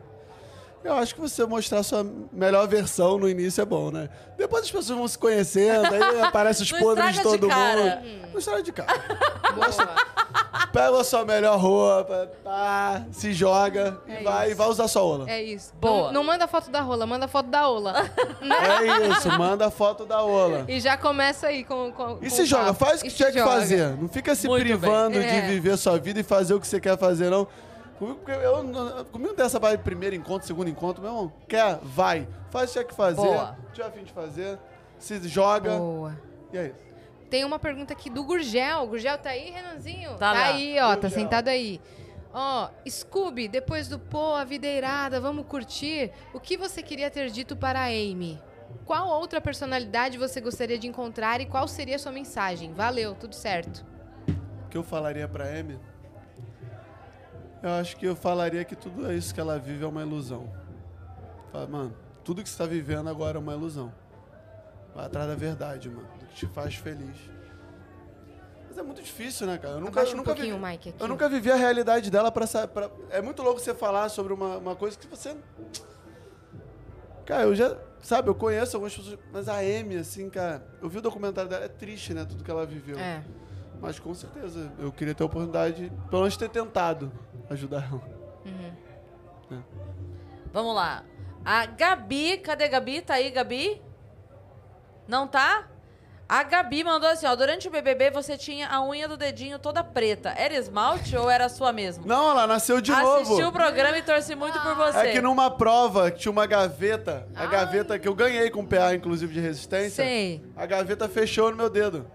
Eu 0.83 0.95
acho 0.95 1.13
que 1.13 1.21
você 1.21 1.45
mostrar 1.45 1.83
sua 1.83 2.03
melhor 2.31 2.67
versão 2.67 3.17
no 3.17 3.29
início 3.29 3.61
é 3.61 3.65
bom, 3.65 3.91
né? 3.91 4.09
Depois 4.37 4.63
as 4.63 4.71
pessoas 4.71 4.97
vão 4.97 5.07
se 5.07 5.17
conhecendo, 5.17 5.93
aí 5.93 6.21
aparece 6.21 6.63
os 6.63 6.71
podres 6.71 7.11
de 7.11 7.17
de 7.17 7.23
todo 7.23 7.47
cara. 7.47 8.01
mundo. 8.03 8.27
Não 8.31 8.39
estraga 8.39 8.63
de 8.63 8.71
cara. 8.71 8.93
Boa. 9.53 10.11
Pega 10.71 11.01
a 11.01 11.03
sua 11.03 11.25
melhor 11.25 11.59
roupa, 11.59 12.31
pá, 12.43 13.03
se 13.11 13.33
joga 13.33 13.99
É 14.07 14.21
e 14.21 14.23
vai, 14.23 14.45
isso. 14.45 14.51
e 14.51 14.55
vai 14.55 14.67
usar 14.69 14.87
sua 14.87 15.03
ola. 15.03 15.29
É 15.29 15.43
isso. 15.43 15.73
Boa. 15.79 16.07
Não, 16.07 16.13
não 16.13 16.23
manda 16.23 16.47
foto 16.47 16.71
da 16.71 16.79
rola, 16.81 17.05
manda 17.05 17.27
foto 17.27 17.47
da 17.49 17.67
ola. 17.69 17.93
É 18.41 19.07
isso, 19.09 19.29
manda 19.37 19.69
foto 19.69 20.05
da 20.05 20.23
ola. 20.23 20.65
e 20.67 20.79
já 20.79 20.95
começa 20.97 21.47
aí 21.47 21.63
com. 21.63 21.91
com 21.91 22.17
E 22.21 22.29
com 22.29 22.29
se 22.29 22.41
o 22.43 22.45
joga, 22.45 22.73
faz 22.73 23.01
o 23.01 23.03
que 23.03 23.09
tiver 23.11 23.31
que 23.33 23.43
fazer. 23.43 23.95
Não 23.97 24.07
fica 24.07 24.33
se 24.33 24.47
Muito 24.47 24.63
privando 24.63 25.19
bem. 25.19 25.27
de 25.29 25.35
É. 25.35 25.41
viver 25.47 25.71
a 25.71 25.77
sua 25.77 25.97
vida 25.99 26.19
e 26.19 26.23
fazer 26.23 26.53
o 26.53 26.59
que 26.59 26.67
você 26.67 26.79
quer 26.79 26.97
fazer, 26.97 27.29
não. 27.29 27.47
Comigo, 28.01 28.31
eu, 28.31 28.63
não- 28.63 29.05
comigo 29.05 29.29
não 29.29 29.35
tem 29.35 29.45
essa 29.45 29.59
vibe 29.59 29.77
de 29.77 29.83
primeiro 29.83 30.15
encontro, 30.15 30.47
segundo 30.47 30.67
encontro, 30.67 31.03
meu 31.03 31.11
irmão. 31.11 31.31
Quer? 31.47 31.77
Vai. 31.83 32.27
Faz 32.49 32.71
o 32.71 32.73
que 32.73 32.79
tiver 32.79 32.89
que 32.89 32.95
fazer. 32.95 33.21
Boa. 33.21 33.55
Tiver 33.71 33.87
a 33.87 33.91
fim 33.91 34.03
de 34.03 34.11
fazer, 34.11 34.57
se 34.97 35.27
joga. 35.27 35.77
Boa. 35.77 36.19
E 36.51 36.57
é 36.57 36.65
isso. 36.69 36.91
Tem 37.29 37.45
uma 37.45 37.59
pergunta 37.59 37.93
aqui 37.93 38.09
do 38.09 38.23
Gurgel. 38.23 38.87
Gurgel 38.87 39.19
tá 39.19 39.29
aí, 39.29 39.51
Renanzinho? 39.51 40.15
Tá 40.17 40.33
lá. 40.33 40.45
aí, 40.45 40.79
ó, 40.79 40.89
tá 40.95 41.01
Gurgel. 41.01 41.09
sentado 41.11 41.47
aí. 41.49 41.79
Ó, 42.33 42.69
Scooby, 42.89 43.47
depois 43.47 43.87
do 43.87 43.99
pô, 43.99 44.33
a 44.33 44.43
vida 44.43 44.65
é 44.65 44.77
irada, 44.77 45.21
vamos 45.21 45.45
curtir. 45.45 46.11
O 46.33 46.39
que 46.39 46.57
você 46.57 46.81
queria 46.81 47.11
ter 47.11 47.29
dito 47.29 47.55
para 47.55 47.81
a 47.81 47.85
Amy? 47.85 48.41
Qual 48.83 49.07
outra 49.09 49.39
personalidade 49.39 50.17
você 50.17 50.41
gostaria 50.41 50.79
de 50.79 50.87
encontrar 50.87 51.39
e 51.39 51.45
qual 51.45 51.67
seria 51.67 51.97
a 51.97 51.99
sua 51.99 52.11
mensagem? 52.11 52.73
Valeu, 52.73 53.13
tudo 53.13 53.35
certo. 53.35 53.85
O 54.65 54.69
que 54.69 54.77
eu 54.77 54.83
falaria 54.83 55.27
pra 55.27 55.45
Amy? 55.45 55.77
Eu 57.61 57.69
acho 57.71 57.95
que 57.97 58.05
eu 58.05 58.15
falaria 58.15 58.63
que 58.65 58.75
tudo 58.75 59.11
isso 59.13 59.33
que 59.33 59.39
ela 59.39 59.59
vive 59.59 59.83
é 59.83 59.87
uma 59.87 60.01
ilusão. 60.01 60.51
Fala, 61.51 61.67
mano, 61.67 61.95
tudo 62.23 62.41
que 62.41 62.49
você 62.49 62.57
tá 62.57 62.65
vivendo 62.65 63.09
agora 63.09 63.37
é 63.37 63.39
uma 63.39 63.53
ilusão. 63.53 63.93
Vai 64.95 65.05
atrás 65.05 65.27
da 65.27 65.35
verdade, 65.35 65.89
mano. 65.89 66.07
Do 66.19 66.25
que 66.25 66.35
te 66.35 66.47
faz 66.47 66.75
feliz. 66.75 67.15
Mas 68.67 68.77
é 68.77 68.83
muito 68.83 69.01
difícil, 69.01 69.45
né, 69.47 69.57
cara? 69.57 69.75
Eu 69.75 69.79
nunca, 69.81 69.99
Abaixa 69.99 70.11
eu 70.11 70.15
um 70.15 70.17
nunca 70.17 70.33
pouquinho 70.33 70.55
vivi- 70.57 70.67
mic 70.71 70.89
aqui. 70.89 71.03
Eu 71.03 71.07
nunca 71.07 71.29
vivi 71.29 71.51
a 71.51 71.55
realidade 71.55 72.09
dela 72.09 72.31
pra, 72.31 72.45
pra. 72.67 72.89
É 73.09 73.21
muito 73.21 73.43
louco 73.43 73.59
você 73.59 73.75
falar 73.75 74.09
sobre 74.09 74.33
uma, 74.33 74.57
uma 74.57 74.75
coisa 74.75 74.97
que 74.97 75.07
você. 75.07 75.35
Cara, 77.25 77.43
eu 77.43 77.55
já. 77.55 77.77
sabe, 78.01 78.29
eu 78.29 78.35
conheço 78.35 78.75
algumas 78.75 78.95
pessoas, 78.95 79.19
mas 79.31 79.47
a 79.47 79.57
Amy, 79.59 79.97
assim, 79.97 80.29
cara, 80.29 80.65
eu 80.81 80.89
vi 80.89 80.97
o 80.97 81.01
documentário 81.01 81.49
dela, 81.49 81.65
é 81.65 81.67
triste, 81.67 82.13
né? 82.13 82.25
Tudo 82.25 82.43
que 82.43 82.49
ela 82.51 82.65
viveu. 82.65 82.97
É. 82.97 83.23
Mas 83.79 83.99
com 83.99 84.13
certeza, 84.13 84.71
eu 84.79 84.91
queria 84.91 85.13
ter 85.13 85.23
a 85.23 85.25
oportunidade, 85.25 85.91
pelo 86.09 86.21
menos 86.23 86.35
ter 86.37 86.49
tentado 86.49 87.11
ajudar 87.53 87.87
ela. 87.89 88.01
Vamos 90.53 90.75
lá. 90.75 91.03
A 91.43 91.65
Gabi, 91.65 92.37
cadê 92.37 92.65
a 92.65 92.67
Gabi? 92.67 93.01
Tá 93.01 93.15
aí, 93.15 93.31
Gabi? 93.31 93.81
Não 95.07 95.27
tá? 95.27 95.67
A 96.29 96.43
Gabi 96.43 96.81
mandou 96.83 97.09
assim, 97.09 97.25
ó. 97.25 97.35
Durante 97.35 97.67
o 97.67 97.71
BBB 97.71 98.09
você 98.11 98.37
tinha 98.37 98.69
a 98.69 98.81
unha 98.81 99.05
do 99.05 99.17
dedinho 99.17 99.59
toda 99.59 99.83
preta. 99.83 100.29
Era 100.29 100.53
esmalte 100.53 101.17
ou 101.17 101.29
era 101.29 101.49
sua 101.49 101.73
mesmo? 101.73 102.05
Não, 102.07 102.31
ela 102.31 102.47
nasceu 102.47 102.79
de 102.79 102.89
Assistiu 102.91 103.35
o 103.35 103.39
novo. 103.41 103.51
programa 103.51 103.97
e 103.97 104.01
torci 104.01 104.33
muito 104.33 104.57
por 104.61 104.73
você. 104.75 104.99
É 104.99 105.11
que 105.11 105.21
numa 105.21 105.51
prova, 105.51 106.09
tinha 106.09 106.31
uma 106.31 106.45
gaveta, 106.45 107.27
a 107.35 107.45
gaveta 107.47 107.99
que 107.99 108.07
eu 108.07 108.15
ganhei 108.15 108.49
com 108.49 108.65
PA, 108.65 108.95
inclusive, 108.95 109.33
de 109.33 109.41
resistência, 109.41 110.05
Sei. 110.05 110.41
a 110.55 110.65
gaveta 110.65 111.09
fechou 111.09 111.51
no 111.51 111.57
meu 111.57 111.69
dedo. 111.69 112.09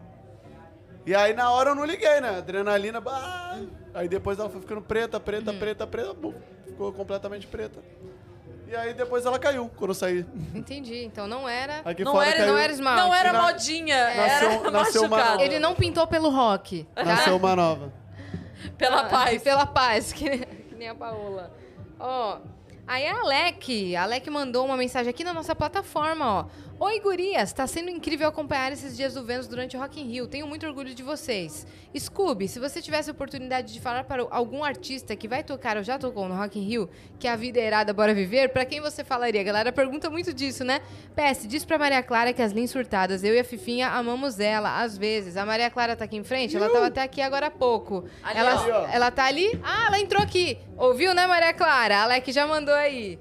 E 1.05 1.14
aí 1.14 1.34
na 1.34 1.51
hora 1.51 1.70
eu 1.70 1.74
não 1.74 1.84
liguei, 1.84 2.20
né? 2.20 2.39
Adrenalina, 2.39 3.01
bah! 3.01 3.59
Aí 3.97 4.09
depois 4.09 4.39
ela 4.39 4.51
foi 4.51 4.61
ficando 4.61 4.83
preta, 4.83 5.19
preta, 5.19 5.51
Uhum. 5.53 5.59
preta, 5.59 5.87
preta, 5.87 6.13
bum, 6.13 6.35
ficou 6.67 6.93
completamente 6.93 7.47
preta. 7.47 7.81
E 8.69 8.77
aí 8.77 8.93
depois 8.93 9.25
ela 9.25 9.39
caiu 9.39 9.71
quando 9.77 9.91
eu 9.93 9.95
saí. 9.95 10.27
Entendi. 10.55 11.03
Então 11.05 11.27
não 11.27 11.49
era. 11.49 11.81
Aqui 11.85 12.05
Não 12.05 12.13
fora 12.13 12.27
era- 12.29 12.37
caiu. 12.39 12.53
Não 12.53 12.59
era 12.59 12.73
esmalte. 12.73 13.01
Não 13.01 13.15
era 13.15 13.33
Na- 13.33 13.43
modinha, 13.43 13.97
Nasceu- 14.15 14.51
era 14.51 14.71
nasceu 14.71 15.03
uma- 15.03 15.17
machucado. 15.17 15.43
Ele 15.43 15.59
não 15.59 15.75
pintou 15.75 16.07
pelo 16.07 16.29
rock. 16.29 16.87
tá? 16.95 17.05
Nasceu 17.33 17.37
uma 17.37 17.57
nova. 17.57 17.93
Pela 18.77 19.01
Ah, 19.03 19.09
paz. 19.09 19.43
Pela 19.43 19.65
paz, 19.67 20.13
que, 20.13 20.29
nem- 20.29 20.41
que 20.41 20.75
nem 20.75 20.89
a 20.89 20.95
Paola. 20.95 21.51
Ó, 21.99 22.39
aí 22.87 23.07
a 23.07 23.21
Alec, 23.21 23.97
a 23.97 24.03
Alec 24.03 24.29
mandou 24.29 24.67
uma 24.67 24.77
mensagem 24.77 25.09
aqui 25.09 25.25
na 25.25 25.33
nossa 25.33 25.55
plataforma, 25.55 26.41
ó. 26.41 26.47
Oi, 26.79 27.01
gurias, 27.01 27.55
tá 27.55 27.66
sendo 27.66 27.89
incrível 27.89 28.29
acompanhar 28.29 28.70
esses 28.70 28.95
dias 28.95 29.14
do 29.14 29.24
Vênus 29.24 29.49
durante 29.49 29.79
o 29.79 29.81
Rock 29.81 29.99
in 29.99 30.05
Rio. 30.05 30.27
Tenho 30.27 30.47
muito 30.47 30.66
orgulho 30.66 30.95
de 30.95 31.03
vocês. 31.03 31.66
Scooby, 31.99 32.47
se 32.49 32.61
você 32.61 32.83
tivesse 32.83 33.09
a 33.09 33.14
oportunidade 33.14 33.72
de 33.72 33.81
falar 33.81 34.05
para 34.05 34.27
algum 34.31 34.62
artista 34.62 35.16
que 35.16 35.27
vai 35.27 35.43
tocar 35.43 35.79
ou 35.79 35.83
já 35.83 35.99
tocou 35.99 36.29
no 36.29 36.35
Rock 36.35 36.59
in 36.59 36.64
Rio, 36.64 36.91
que 37.18 37.27
a 37.27 37.35
vida 37.35 37.59
é 37.59 37.66
irada, 37.66 37.95
bora 37.95 38.12
viver, 38.12 38.51
pra 38.51 38.66
quem 38.66 38.83
você 38.83 39.03
falaria? 39.03 39.41
A 39.41 39.45
galera 39.45 39.72
pergunta 39.72 40.11
muito 40.11 40.35
disso, 40.35 40.64
né? 40.64 40.83
PS, 41.14 41.49
diz 41.49 41.64
pra 41.64 41.79
Maria 41.79 42.03
Clara 42.03 42.35
que 42.35 42.43
as 42.43 42.53
linhas 42.53 42.72
surtadas, 42.72 43.24
eu 43.24 43.35
e 43.35 43.39
a 43.39 43.45
Fifinha 43.45 43.89
amamos 43.89 44.39
ela, 44.39 44.83
às 44.83 44.99
vezes. 44.99 45.39
A 45.39 45.47
Maria 45.47 45.70
Clara 45.70 45.97
tá 45.97 46.05
aqui 46.05 46.18
em 46.18 46.24
frente, 46.24 46.59
ela 46.59 46.68
tava 46.68 46.89
até 46.89 47.01
aqui 47.01 47.22
agora 47.22 47.47
há 47.47 47.51
pouco. 47.51 48.05
Ali, 48.22 48.39
ela, 48.39 48.93
ela 48.93 49.11
tá 49.11 49.24
ali? 49.24 49.59
Ah, 49.64 49.87
ela 49.87 49.99
entrou 49.99 50.22
aqui. 50.22 50.59
Ouviu, 50.77 51.14
né, 51.14 51.27
Maria 51.27 51.55
Clara? 51.55 51.97
A 51.97 52.03
Alec 52.03 52.31
já 52.31 52.47
mandou 52.47 52.74
aí. 52.74 53.18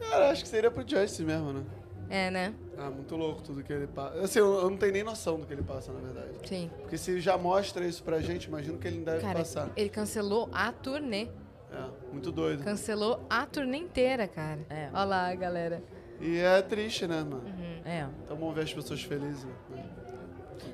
Cara, 0.00 0.30
acho 0.30 0.42
que 0.42 0.48
seria 0.48 0.70
pro 0.70 0.88
Justice 0.88 1.22
mesmo, 1.22 1.52
né? 1.52 1.62
É, 2.08 2.30
né? 2.30 2.54
Ah, 2.78 2.90
muito 2.90 3.14
louco 3.16 3.42
tudo 3.42 3.62
que 3.62 3.72
ele 3.72 3.86
passa. 3.86 4.18
Assim, 4.20 4.38
eu, 4.38 4.54
eu 4.54 4.70
não 4.70 4.76
tenho 4.76 4.92
nem 4.92 5.02
noção 5.04 5.38
do 5.38 5.46
que 5.46 5.52
ele 5.52 5.62
passa, 5.62 5.92
na 5.92 6.00
verdade. 6.00 6.30
Sim. 6.48 6.70
Porque 6.80 6.96
se 6.96 7.10
ele 7.12 7.20
já 7.20 7.36
mostra 7.36 7.84
isso 7.86 8.02
pra 8.02 8.20
gente, 8.20 8.44
imagino 8.46 8.78
que 8.78 8.88
ele 8.88 8.96
não 8.98 9.04
deve 9.04 9.20
Cara, 9.20 9.38
passar. 9.40 9.70
ele 9.76 9.88
cancelou 9.90 10.48
a 10.52 10.72
turnê. 10.72 11.28
É, 11.70 11.84
muito 12.12 12.32
doido. 12.32 12.62
Cancelou 12.64 13.24
a 13.30 13.46
turnê 13.46 13.76
inteira, 13.78 14.26
cara. 14.26 14.60
É. 14.70 14.88
Olha 14.92 15.04
lá, 15.04 15.34
galera. 15.34 15.82
E 16.20 16.38
é 16.38 16.60
triste, 16.62 17.06
né, 17.06 17.22
mano? 17.22 17.44
É. 17.84 18.06
Então 18.24 18.36
vamos 18.36 18.54
ver 18.54 18.62
as 18.62 18.72
pessoas 18.72 19.02
felizes. 19.02 19.44
Né? 19.44 19.84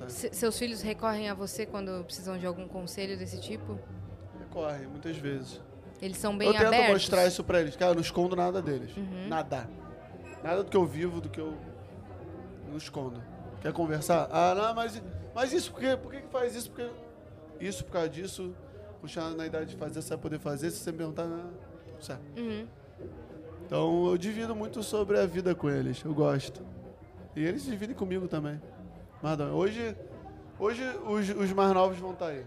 Se- 0.08 0.30
seus 0.32 0.58
filhos 0.58 0.80
recorrem 0.82 1.28
a 1.28 1.34
você 1.34 1.66
quando 1.66 2.04
precisam 2.04 2.38
de 2.38 2.46
algum 2.46 2.66
conselho 2.68 3.16
desse 3.18 3.40
tipo? 3.40 3.74
dá. 3.74 4.38
Recorre, 4.40 4.86
muitas 4.86 5.16
vezes. 5.16 5.60
Eles 6.00 6.16
são 6.16 6.36
bem 6.36 6.46
eu 6.48 6.52
tento 6.54 6.66
abertos? 6.66 6.86
Uhum. 6.88 6.92
mostrar 6.94 7.26
isso 7.26 7.42
pra 7.44 7.60
eles. 7.60 7.74
Cara, 7.76 7.90
eu 7.90 7.94
não 7.96 8.02
escondo 8.02 8.36
nada 8.36 8.62
deles. 8.62 8.90
Nada. 9.28 9.68
Nada 10.42 10.62
do 10.62 10.70
que 10.70 10.76
eu 10.76 10.86
vivo, 10.86 11.20
do 11.20 11.28
que 11.28 11.40
eu 11.40 11.54
não 12.68 12.76
escondo. 12.76 13.22
Quer 13.60 13.72
conversar? 13.72 14.28
Ah, 14.30 14.54
não, 14.54 14.74
mas, 14.74 15.02
mas 15.34 15.52
isso, 15.52 15.72
por 15.72 15.80
quê? 15.80 15.96
Por 15.96 16.12
que 16.12 16.20
que 16.20 16.28
faz 16.28 16.54
isso? 16.54 16.70
Porque 16.70 16.90
isso 17.60 17.84
por 17.84 17.92
causa 17.92 18.08
disso, 18.08 18.54
puxar 19.00 19.30
na 19.30 19.46
idade 19.46 19.70
de 19.70 19.76
fazer, 19.76 20.00
você 20.00 20.10
vai 20.10 20.18
poder 20.18 20.38
fazer. 20.38 20.70
Se 20.70 20.78
você 20.78 20.92
me 20.92 20.98
perguntar, 20.98 21.24
não, 21.24 21.50
certo. 22.00 22.22
Uhum. 22.36 22.66
Então 23.66 24.06
eu 24.06 24.16
divido 24.16 24.54
muito 24.54 24.82
sobre 24.82 25.18
a 25.18 25.26
vida 25.26 25.54
com 25.54 25.68
eles. 25.68 26.02
Eu 26.04 26.14
gosto. 26.14 26.62
E 27.36 27.44
eles 27.44 27.64
dividem 27.64 27.94
comigo 27.94 28.26
também. 28.26 28.60
Nada. 29.22 29.46
Hoje, 29.52 29.96
hoje 30.58 30.82
os, 31.06 31.28
os 31.30 31.52
mais 31.52 31.72
novos 31.72 31.98
vão 31.98 32.12
estar 32.12 32.28
aí. 32.28 32.44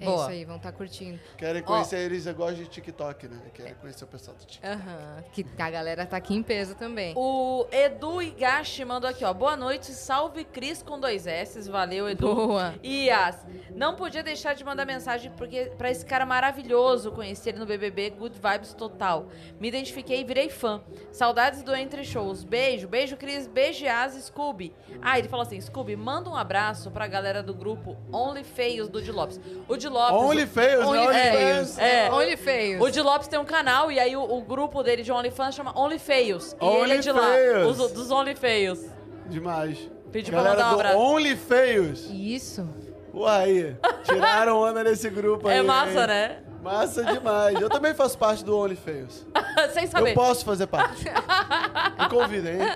É 0.00 0.04
Boa. 0.04 0.22
isso 0.22 0.30
aí, 0.30 0.44
vão 0.44 0.56
estar 0.56 0.70
curtindo. 0.70 1.18
Querem 1.36 1.62
conhecer 1.62 1.98
eles, 1.98 2.24
eu 2.24 2.34
gosto 2.34 2.56
de 2.56 2.66
TikTok, 2.66 3.26
né? 3.26 3.40
Querem 3.52 3.74
conhecer 3.74 4.04
o 4.04 4.06
pessoal 4.06 4.36
do 4.36 4.44
TikTok. 4.44 4.72
Aham. 4.72 5.24
Que 5.32 5.44
a 5.58 5.70
galera 5.70 6.06
tá 6.06 6.16
aqui 6.16 6.34
em 6.34 6.42
peso 6.42 6.76
também. 6.76 7.14
O 7.16 7.66
Edu 7.72 8.22
Igashi 8.22 8.84
mandou 8.84 9.10
aqui, 9.10 9.24
ó. 9.24 9.32
Boa 9.34 9.56
noite, 9.56 9.86
salve 9.86 10.44
Cris 10.44 10.82
com 10.82 11.00
dois 11.00 11.26
S. 11.26 11.68
Valeu, 11.68 12.08
Edu. 12.08 12.32
Boa. 12.32 12.74
E 12.80 13.06
Yas, 13.06 13.44
não 13.74 13.96
podia 13.96 14.22
deixar 14.22 14.54
de 14.54 14.64
mandar 14.64 14.84
mensagem 14.86 15.32
porque 15.36 15.72
para 15.76 15.90
esse 15.90 16.06
cara 16.06 16.24
maravilhoso, 16.24 17.10
conheci 17.10 17.48
ele 17.48 17.58
no 17.58 17.66
BBB, 17.66 18.10
good 18.10 18.38
vibes 18.38 18.72
total. 18.74 19.26
Me 19.58 19.66
identifiquei 19.66 20.20
e 20.20 20.24
virei 20.24 20.48
fã. 20.48 20.80
Saudades 21.10 21.62
do 21.62 21.74
Entre 21.74 22.04
Shows. 22.04 22.44
Beijo, 22.44 22.86
beijo 22.86 23.16
Cris, 23.16 23.48
beijo 23.48 23.84
Yas, 23.84 24.12
Scooby. 24.14 24.72
Ah, 25.02 25.18
ele 25.18 25.28
falou 25.28 25.44
assim, 25.44 25.60
Scooby, 25.60 25.96
manda 25.96 26.30
um 26.30 26.36
abraço 26.36 26.88
pra 26.90 27.08
galera 27.08 27.42
do 27.42 27.52
grupo 27.52 27.96
Only 28.12 28.44
Feios 28.44 28.88
do 28.88 29.02
Di 29.02 29.10
Lopes. 29.10 29.40
O 29.66 29.76
Di 29.76 29.87
Lopes... 29.88 30.12
Only 30.22 30.46
Feios, 30.46 30.84
Only 30.86 30.98
né? 30.98 31.06
Only. 31.06 31.14
Feios. 31.36 31.78
É. 31.78 32.10
Only 32.10 32.36
feios. 32.36 32.80
O 32.82 32.90
Di 32.90 33.00
Lopes 33.00 33.28
tem 33.28 33.38
um 33.38 33.44
canal 33.44 33.90
e 33.90 33.98
aí 33.98 34.16
o, 34.16 34.22
o 34.22 34.40
grupo 34.42 34.82
dele 34.82 35.02
de 35.02 35.10
OnlyFans 35.12 35.54
chama 35.54 35.72
Only 35.78 35.98
Feios. 35.98 36.52
E 36.60 36.64
Only 36.64 36.80
ele 36.82 36.92
é 36.94 36.98
de 36.98 37.12
lá, 37.12 37.30
Feios. 37.32 37.80
os- 37.80 37.92
dos 37.92 38.10
Only 38.10 38.34
Feios. 38.34 38.80
Demais. 39.26 39.90
Pedi 40.12 40.30
pra 40.30 40.42
mandar 40.42 40.70
um 40.70 40.74
abraço. 40.74 40.98
Only 40.98 41.36
Feios. 41.36 42.08
Isso. 42.10 42.68
Uai, 43.12 43.76
tiraram 44.04 44.58
onda 44.60 44.84
nesse 44.84 45.08
grupo 45.10 45.48
aí. 45.48 45.58
É 45.58 45.62
massa, 45.62 46.00
hein? 46.02 46.06
né? 46.06 46.36
Massa 46.62 47.04
demais. 47.04 47.60
Eu 47.60 47.68
também 47.68 47.94
faço 47.94 48.18
parte 48.18 48.44
do 48.44 48.56
Only 48.56 48.76
Feios. 48.76 49.24
Sem 49.72 49.86
saber. 49.86 50.10
Eu 50.10 50.14
posso 50.14 50.44
fazer 50.44 50.66
parte. 50.66 51.04
Me 51.98 52.08
convidem, 52.08 52.54
hein? 52.54 52.68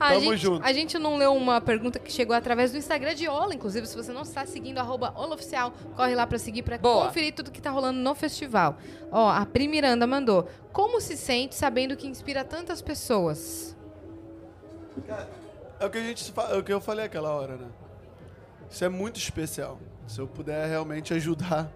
A 0.00 0.08
Tamo 0.10 0.20
gente, 0.20 0.36
junto. 0.36 0.66
A 0.66 0.72
gente 0.72 0.98
não 0.98 1.16
leu 1.16 1.34
uma 1.34 1.60
pergunta 1.60 1.98
que 1.98 2.10
chegou 2.10 2.34
através 2.34 2.72
do 2.72 2.78
Instagram 2.78 3.14
de 3.14 3.28
Ola, 3.28 3.54
inclusive, 3.54 3.86
se 3.86 3.96
você 3.96 4.12
não 4.12 4.22
está 4.22 4.46
seguindo, 4.46 4.78
arroba 4.78 5.12
OlaOficial, 5.16 5.72
corre 5.94 6.14
lá 6.14 6.26
pra 6.26 6.38
seguir, 6.38 6.62
pra 6.62 6.78
Boa. 6.78 7.06
conferir 7.06 7.34
tudo 7.34 7.50
que 7.50 7.60
tá 7.60 7.70
rolando 7.70 7.98
no 7.98 8.14
festival. 8.14 8.76
Ó, 9.10 9.28
a 9.28 9.44
Pri 9.44 9.68
Miranda 9.68 10.06
mandou. 10.06 10.48
Como 10.72 11.00
se 11.00 11.16
sente 11.16 11.54
sabendo 11.54 11.96
que 11.96 12.06
inspira 12.06 12.44
tantas 12.44 12.80
pessoas? 12.80 13.76
É 15.78 15.86
o 15.86 15.90
que 15.90 15.98
a 15.98 16.02
gente 16.02 16.32
é 16.50 16.56
o 16.56 16.62
que 16.62 16.72
eu 16.72 16.80
falei 16.80 17.06
aquela 17.06 17.30
hora, 17.30 17.56
né? 17.56 17.68
Isso 18.70 18.84
é 18.84 18.88
muito 18.88 19.18
especial. 19.18 19.78
Se 20.06 20.18
eu 20.18 20.26
puder 20.26 20.66
realmente 20.68 21.12
ajudar 21.12 21.70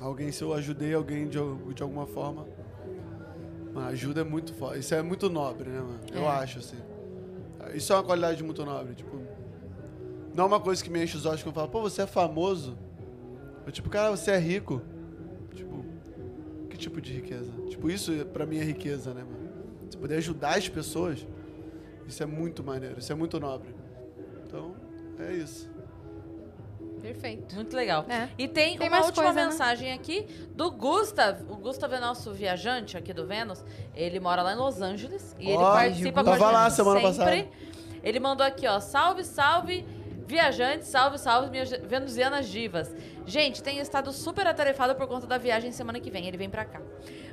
alguém, 0.00 0.32
se 0.32 0.42
eu 0.42 0.52
ajudei 0.54 0.94
alguém 0.94 1.28
de, 1.28 1.38
de 1.74 1.82
alguma 1.82 2.06
forma, 2.06 2.46
a 3.74 3.86
ajuda 3.88 4.22
é 4.22 4.24
muito 4.24 4.52
foda. 4.54 4.78
Isso 4.78 4.94
é 4.94 5.02
muito 5.02 5.28
nobre, 5.30 5.68
né, 5.70 5.80
mano? 5.80 6.00
Eu 6.12 6.22
É. 6.22 6.28
acho, 6.28 6.58
assim. 6.58 6.76
Isso 7.74 7.92
é 7.92 7.96
uma 7.96 8.02
qualidade 8.02 8.42
muito 8.42 8.64
nobre, 8.64 8.94
tipo... 8.94 9.16
Não 10.34 10.44
é 10.44 10.46
uma 10.46 10.60
coisa 10.60 10.82
que 10.82 10.90
me 10.90 11.02
enche 11.02 11.16
os 11.16 11.26
olhos 11.26 11.42
quando 11.42 11.54
eu 11.56 11.60
falo, 11.60 11.68
pô, 11.68 11.80
você 11.82 12.02
é 12.02 12.06
famoso. 12.06 12.76
Eu, 13.66 13.72
tipo, 13.72 13.88
cara, 13.90 14.10
você 14.10 14.30
é 14.32 14.38
rico. 14.38 14.80
Tipo, 15.54 15.84
que 16.68 16.76
tipo 16.76 17.00
de 17.00 17.12
riqueza? 17.12 17.50
Tipo, 17.68 17.90
isso 17.90 18.12
pra 18.32 18.46
mim 18.46 18.58
é 18.58 18.64
riqueza, 18.64 19.12
né, 19.14 19.22
mano? 19.22 19.50
Se 19.90 19.96
puder 19.96 20.16
ajudar 20.18 20.56
as 20.56 20.68
pessoas, 20.68 21.26
isso 22.08 22.22
é 22.22 22.26
muito 22.26 22.62
maneiro, 22.64 22.98
isso 22.98 23.12
é 23.12 23.14
muito 23.14 23.38
nobre. 23.38 23.74
Então, 24.46 24.74
é 25.18 25.32
isso. 25.34 25.68
Perfeito. 27.00 27.54
Muito 27.54 27.74
legal. 27.76 28.04
É. 28.08 28.28
E 28.38 28.46
tem, 28.48 28.76
Tem 28.78 28.88
uma 28.88 28.96
mais 28.96 29.06
última 29.06 29.24
coisa, 29.26 29.40
né? 29.40 29.46
mensagem 29.46 29.92
aqui 29.92 30.26
do 30.54 30.70
Gustav. 30.70 31.40
O 31.48 31.56
Gustav 31.56 31.92
é 31.94 32.00
nosso 32.00 32.32
viajante 32.32 32.96
aqui 32.96 33.12
do 33.12 33.26
Vênus. 33.26 33.64
Ele 33.94 34.20
mora 34.20 34.42
lá 34.42 34.52
em 34.52 34.56
Los 34.56 34.80
Angeles 34.80 35.34
e 35.38 35.48
ele 35.48 35.56
Ó, 35.62 35.72
participa 35.72 36.22
com 36.24 36.30
a 36.30 36.32
gente 36.38 36.42
lá 36.42 36.70
semana 36.70 37.00
sempre. 37.00 37.42
passada. 37.42 37.48
Ele 38.02 38.20
mandou 38.20 38.46
aqui, 38.46 38.66
ó, 38.66 38.80
salve, 38.80 39.24
salve, 39.24 39.84
viajantes, 40.26 40.88
salve, 40.88 41.18
salve, 41.18 41.50
minhas 41.50 41.70
venusianas 41.70 42.48
divas. 42.48 42.94
Gente, 43.30 43.62
tenho 43.62 43.80
estado 43.80 44.12
super 44.12 44.44
atarefado 44.44 44.96
por 44.96 45.06
conta 45.06 45.24
da 45.24 45.38
viagem 45.38 45.70
semana 45.70 46.00
que 46.00 46.10
vem. 46.10 46.26
Ele 46.26 46.36
vem 46.36 46.50
pra 46.50 46.64
cá. 46.64 46.80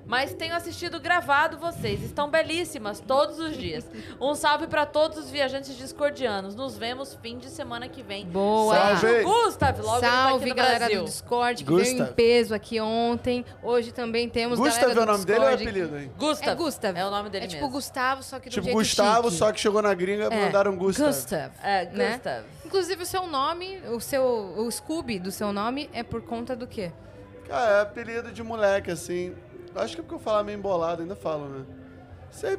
Mas 0.05 0.31
tenho 0.33 0.55
assistido 0.55 0.99
gravado 0.99 1.57
vocês. 1.57 2.03
Estão 2.03 2.29
belíssimas 2.29 2.99
todos 2.99 3.39
os 3.39 3.57
dias. 3.57 3.83
Um 4.21 4.35
salve 4.35 4.67
pra 4.67 4.85
todos 4.85 5.17
os 5.17 5.29
viajantes 5.31 5.75
discordianos. 5.75 6.53
Nos 6.55 6.77
vemos 6.77 7.17
fim 7.21 7.39
de 7.39 7.49
semana 7.49 7.89
que 7.89 8.03
vem. 8.03 8.27
Boa. 8.27 8.75
Salve. 8.95 9.23
Gustav. 9.23 9.79
Logo 9.81 9.99
tá 10.01 10.07
Salve, 10.07 10.35
aqui 10.43 10.49
no 10.49 10.55
galera 10.55 10.79
Brasil. 10.79 10.99
do 11.01 11.05
Discord, 11.05 11.63
que 11.63 11.69
veio 11.73 11.79
Gustav. 11.79 12.09
em 12.09 12.13
peso 12.13 12.53
aqui 12.53 12.79
ontem. 12.79 13.43
Hoje 13.63 13.91
também 13.91 14.29
temos 14.29 14.59
Gustav 14.59 14.81
galera 14.93 14.99
é 14.99 15.03
o 15.03 15.05
do 15.05 15.11
nome 15.11 15.25
dele 15.25 15.39
ou 15.39 15.45
é 15.49 15.55
Discord. 15.55 15.69
apelido, 15.81 15.97
hein? 15.97 16.11
Gustav. 16.17 16.49
É 16.51 16.55
Gustav. 16.55 16.97
É 16.97 17.05
o 17.05 17.11
nome 17.11 17.29
dele 17.31 17.45
É 17.45 17.47
tipo 17.47 17.61
mesmo. 17.63 17.73
Gustavo, 17.75 18.21
só 18.23 18.39
que 18.39 18.49
do 18.49 18.53
Tipo 18.53 18.71
Gustavo, 18.71 19.29
chique. 19.29 19.39
só 19.39 19.51
que 19.51 19.59
chegou 19.59 19.81
na 19.81 19.93
gringa 19.95 20.25
É, 20.31 20.45
mandaram 20.45 20.75
Gustav. 20.77 21.07
Gustav. 21.07 21.51
É, 21.63 21.85
né? 21.85 22.11
Gustav. 22.13 22.43
Inclusive, 22.65 23.01
o 23.03 23.05
seu 23.05 23.25
nome, 23.27 23.79
o 23.93 23.99
seu 23.99 24.21
o 24.57 24.69
Scooby 24.69 25.19
do 25.19 25.31
seu 25.31 25.51
nome 25.53 25.86
é 25.93 26.03
por 26.03 26.21
conta 26.21 26.55
do 26.55 26.67
quê? 26.67 26.91
Cara, 27.47 27.71
é 27.77 27.81
apelido 27.81 28.31
de 28.31 28.43
moleque, 28.43 28.91
assim. 28.91 29.35
Acho 29.75 29.95
que 29.95 30.01
é 30.01 30.03
porque 30.03 30.15
eu 30.15 30.19
falar 30.19 30.43
meio 30.43 30.57
embolado, 30.57 31.01
ainda 31.01 31.15
falo, 31.15 31.47
né? 31.47 31.65
Sei, 32.31 32.57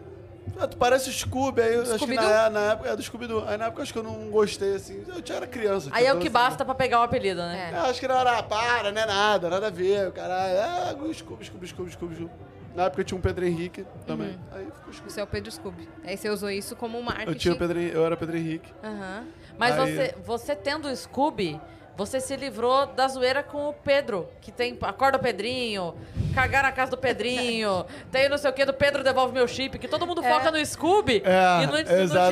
Ah, 0.58 0.66
tu 0.66 0.76
parece 0.78 1.10
o 1.10 1.12
Scooby, 1.12 1.60
aí 1.60 1.74
eu 1.74 1.82
acho 1.82 2.06
que 2.06 2.14
na, 2.14 2.48
na 2.48 2.60
época 2.72 2.88
é 2.88 2.96
do 2.96 3.02
Scooby-Doo. 3.02 3.44
Aí 3.46 3.58
na 3.58 3.66
época 3.66 3.80
eu 3.80 3.82
acho 3.82 3.92
que 3.92 3.98
eu 3.98 4.02
não 4.02 4.30
gostei, 4.30 4.74
assim. 4.76 5.04
Eu 5.06 5.20
tinha 5.20 5.36
era 5.36 5.46
criança. 5.46 5.90
Aí 5.92 6.06
é 6.06 6.12
o 6.12 6.16
que 6.16 6.28
12 6.28 6.30
basta 6.30 6.64
pra 6.64 6.74
pegar 6.74 7.00
o 7.00 7.02
apelido, 7.02 7.40
né? 7.40 7.70
É. 7.70 7.74
É, 7.74 7.78
acho 7.80 8.00
que 8.00 8.08
não 8.08 8.18
era, 8.18 8.42
para, 8.42 8.90
não 8.90 9.00
é 9.02 9.06
nada, 9.06 9.50
nada 9.50 9.66
a 9.66 9.70
ver, 9.70 10.10
caralho. 10.12 10.54
É, 10.56 11.12
Scooby, 11.14 11.44
Scooby, 11.44 11.44
Scooby, 11.44 11.68
Scooby, 11.68 11.92
Scooby. 11.92 12.30
Na 12.74 12.84
época 12.84 13.00
eu 13.02 13.04
tinha 13.04 13.18
um 13.18 13.20
Pedro 13.20 13.44
Henrique 13.44 13.84
também. 14.06 14.30
Uhum. 14.30 14.38
Aí 14.52 14.64
ficou 14.64 14.92
Scooby. 14.92 15.12
Você 15.12 15.20
é 15.20 15.24
o 15.24 15.26
Pedro 15.26 15.52
Scooby. 15.52 15.88
Aí 16.04 16.16
você 16.16 16.30
usou 16.30 16.50
isso 16.50 16.74
como 16.76 17.02
marketing. 17.02 17.30
Eu, 17.30 17.34
tinha 17.34 17.54
o 17.54 17.58
Pedro, 17.58 17.78
eu 17.80 18.06
era 18.06 18.16
Pedro 18.16 18.36
Henrique. 18.38 18.72
Aham. 18.82 19.24
Mas 19.58 19.78
Aí- 19.78 19.92
você, 19.94 20.14
você 20.24 20.56
tendo 20.56 20.88
o 20.88 20.96
Scooby, 20.96 21.60
você 21.98 22.20
se 22.20 22.36
livrou 22.36 22.86
da 22.86 23.08
zoeira 23.08 23.42
com 23.42 23.68
o 23.68 23.72
Pedro, 23.74 24.28
que 24.40 24.52
tem 24.52 24.78
acorda 24.82 25.18
o 25.18 25.20
Pedrinho, 25.20 25.94
cagar 26.32 26.62
na 26.62 26.70
casa 26.70 26.92
do 26.92 26.96
Pedrinho, 26.96 27.84
tem 28.12 28.28
não 28.28 28.38
sei 28.38 28.48
o 28.50 28.52
que 28.54 28.64
do 28.64 28.72
Pedro 28.72 29.02
devolve 29.02 29.34
meu 29.34 29.48
chip, 29.48 29.76
que 29.80 29.88
todo 29.88 30.06
mundo 30.06 30.24
É. 30.24 30.32
foca 30.32 30.52
no 30.52 30.64
Scooby 30.64 31.20
É, 31.24 31.64
e 31.64 31.66
não, 31.66 31.74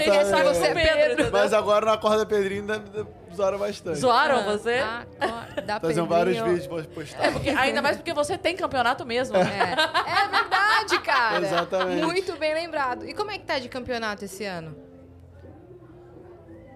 chega 0.01 0.55
você 0.55 0.67
é 0.67 0.71
é 0.71 1.07
Pedro. 1.09 1.33
Mas 1.33 1.53
agora 1.53 1.85
no 1.85 1.93
Acorda 1.93 2.25
Pedrinho 2.25 2.65
zoaram 3.35 3.59
bastante. 3.59 3.99
Zoaram 3.99 4.37
Ah, 4.39 4.43
você? 4.43 4.79
Acorda, 5.21 5.81
Faziam 5.81 6.07
vários 6.07 6.39
vídeos 6.39 6.87
postar. 6.87 7.25
É, 7.27 7.31
porque- 7.33 7.51
ainda 7.51 7.83
mais 7.83 7.97
porque 7.97 8.15
você 8.15 8.39
tem 8.39 8.57
campeonato 8.57 9.05
mesmo. 9.05 9.37
né? 9.37 9.75
É. 9.77 10.23
É 10.25 10.29
verdade, 10.29 10.99
cara. 11.01 11.45
Exatamente. 11.45 12.03
Muito 12.05 12.37
bem 12.39 12.55
lembrado. 12.55 13.05
E 13.05 13.13
como 13.13 13.33
é 13.33 13.39
que 13.39 13.45
tá 13.45 13.59
de 13.59 13.69
campeonato 13.69 14.25
esse 14.25 14.45
ano? 14.45 14.77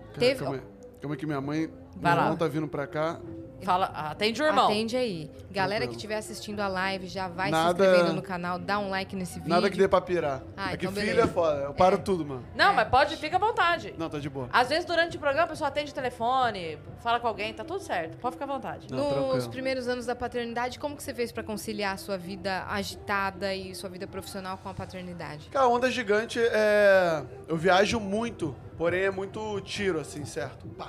Cara, 0.08 0.18
Teve- 0.18 0.40
Calma 0.40 0.56
aí. 0.56 0.62
Calma 1.00 1.14
aí 1.14 1.18
que 1.18 1.26
minha 1.26 1.40
mãe. 1.40 1.70
Vai 2.00 2.12
meu 2.12 2.16
lá. 2.18 2.22
irmão 2.24 2.36
tá 2.36 2.48
vindo 2.48 2.66
pra 2.68 2.86
cá. 2.86 3.20
Fala, 3.62 3.84
atende 3.88 4.42
o 4.42 4.46
irmão. 4.46 4.68
Atende 4.68 4.96
aí. 4.96 5.30
Galera 5.50 5.86
que 5.86 5.94
estiver 5.94 6.16
assistindo 6.16 6.60
a 6.60 6.66
live, 6.68 7.06
já 7.06 7.28
vai 7.28 7.50
Nada- 7.50 7.84
se 7.84 7.90
inscrevendo 7.90 8.14
no 8.16 8.22
canal, 8.22 8.58
dá 8.58 8.78
um 8.78 8.88
like 8.88 9.14
nesse 9.14 9.34
vídeo. 9.34 9.50
Nada 9.50 9.68
que 9.68 9.76
dê 9.76 9.86
pra 9.86 10.00
pirar. 10.00 10.40
Ah, 10.56 10.72
é 10.72 10.76
que 10.78 10.86
então 10.86 10.94
filho 10.94 11.08
beleza. 11.14 11.28
é 11.28 11.30
foda. 11.30 11.60
Eu 11.64 11.74
paro 11.74 11.98
tudo, 11.98 12.24
mano. 12.24 12.42
Não, 12.56 12.70
É. 12.70 12.74
mas 12.74 12.88
pode, 12.88 13.16
fica 13.18 13.36
à 13.36 13.38
vontade. 13.38 13.94
Não, 13.98 14.08
tá 14.08 14.18
de 14.18 14.30
boa. 14.30 14.48
Às 14.50 14.70
vezes, 14.70 14.86
durante 14.86 15.18
o 15.18 15.20
programa, 15.20 15.44
a 15.44 15.48
pessoa 15.50 15.68
atende 15.68 15.90
o 15.90 15.94
telefone, 15.94 16.78
fala 17.02 17.20
com 17.20 17.26
alguém, 17.28 17.52
tá 17.52 17.62
tudo 17.62 17.80
certo. 17.80 18.16
Pode 18.16 18.36
ficar 18.36 18.46
à 18.46 18.48
vontade. 18.48 18.86
Não, 18.90 18.96
Nos 18.98 19.12
tranquilo. 19.12 19.50
primeiros 19.50 19.88
anos 19.88 20.06
da 20.06 20.16
paternidade, 20.16 20.78
como 20.78 20.96
que 20.96 21.02
você 21.02 21.12
fez 21.12 21.30
pra 21.30 21.42
conciliar 21.42 21.92
a 21.92 21.98
sua 21.98 22.16
vida 22.16 22.64
agitada 22.66 23.54
e 23.54 23.74
sua 23.74 23.90
vida 23.90 24.06
profissional 24.06 24.56
com 24.56 24.70
a 24.70 24.74
paternidade? 24.74 25.50
Cara, 25.50 25.66
a 25.66 25.68
onda 25.68 25.90
gigante 25.90 26.40
é. 26.40 27.22
Eu 27.46 27.58
viajo 27.58 28.00
muito, 28.00 28.56
porém 28.78 29.02
é 29.02 29.10
muito 29.10 29.60
tiro, 29.60 30.00
assim, 30.00 30.24
certo? 30.24 30.66
Pá. 30.68 30.88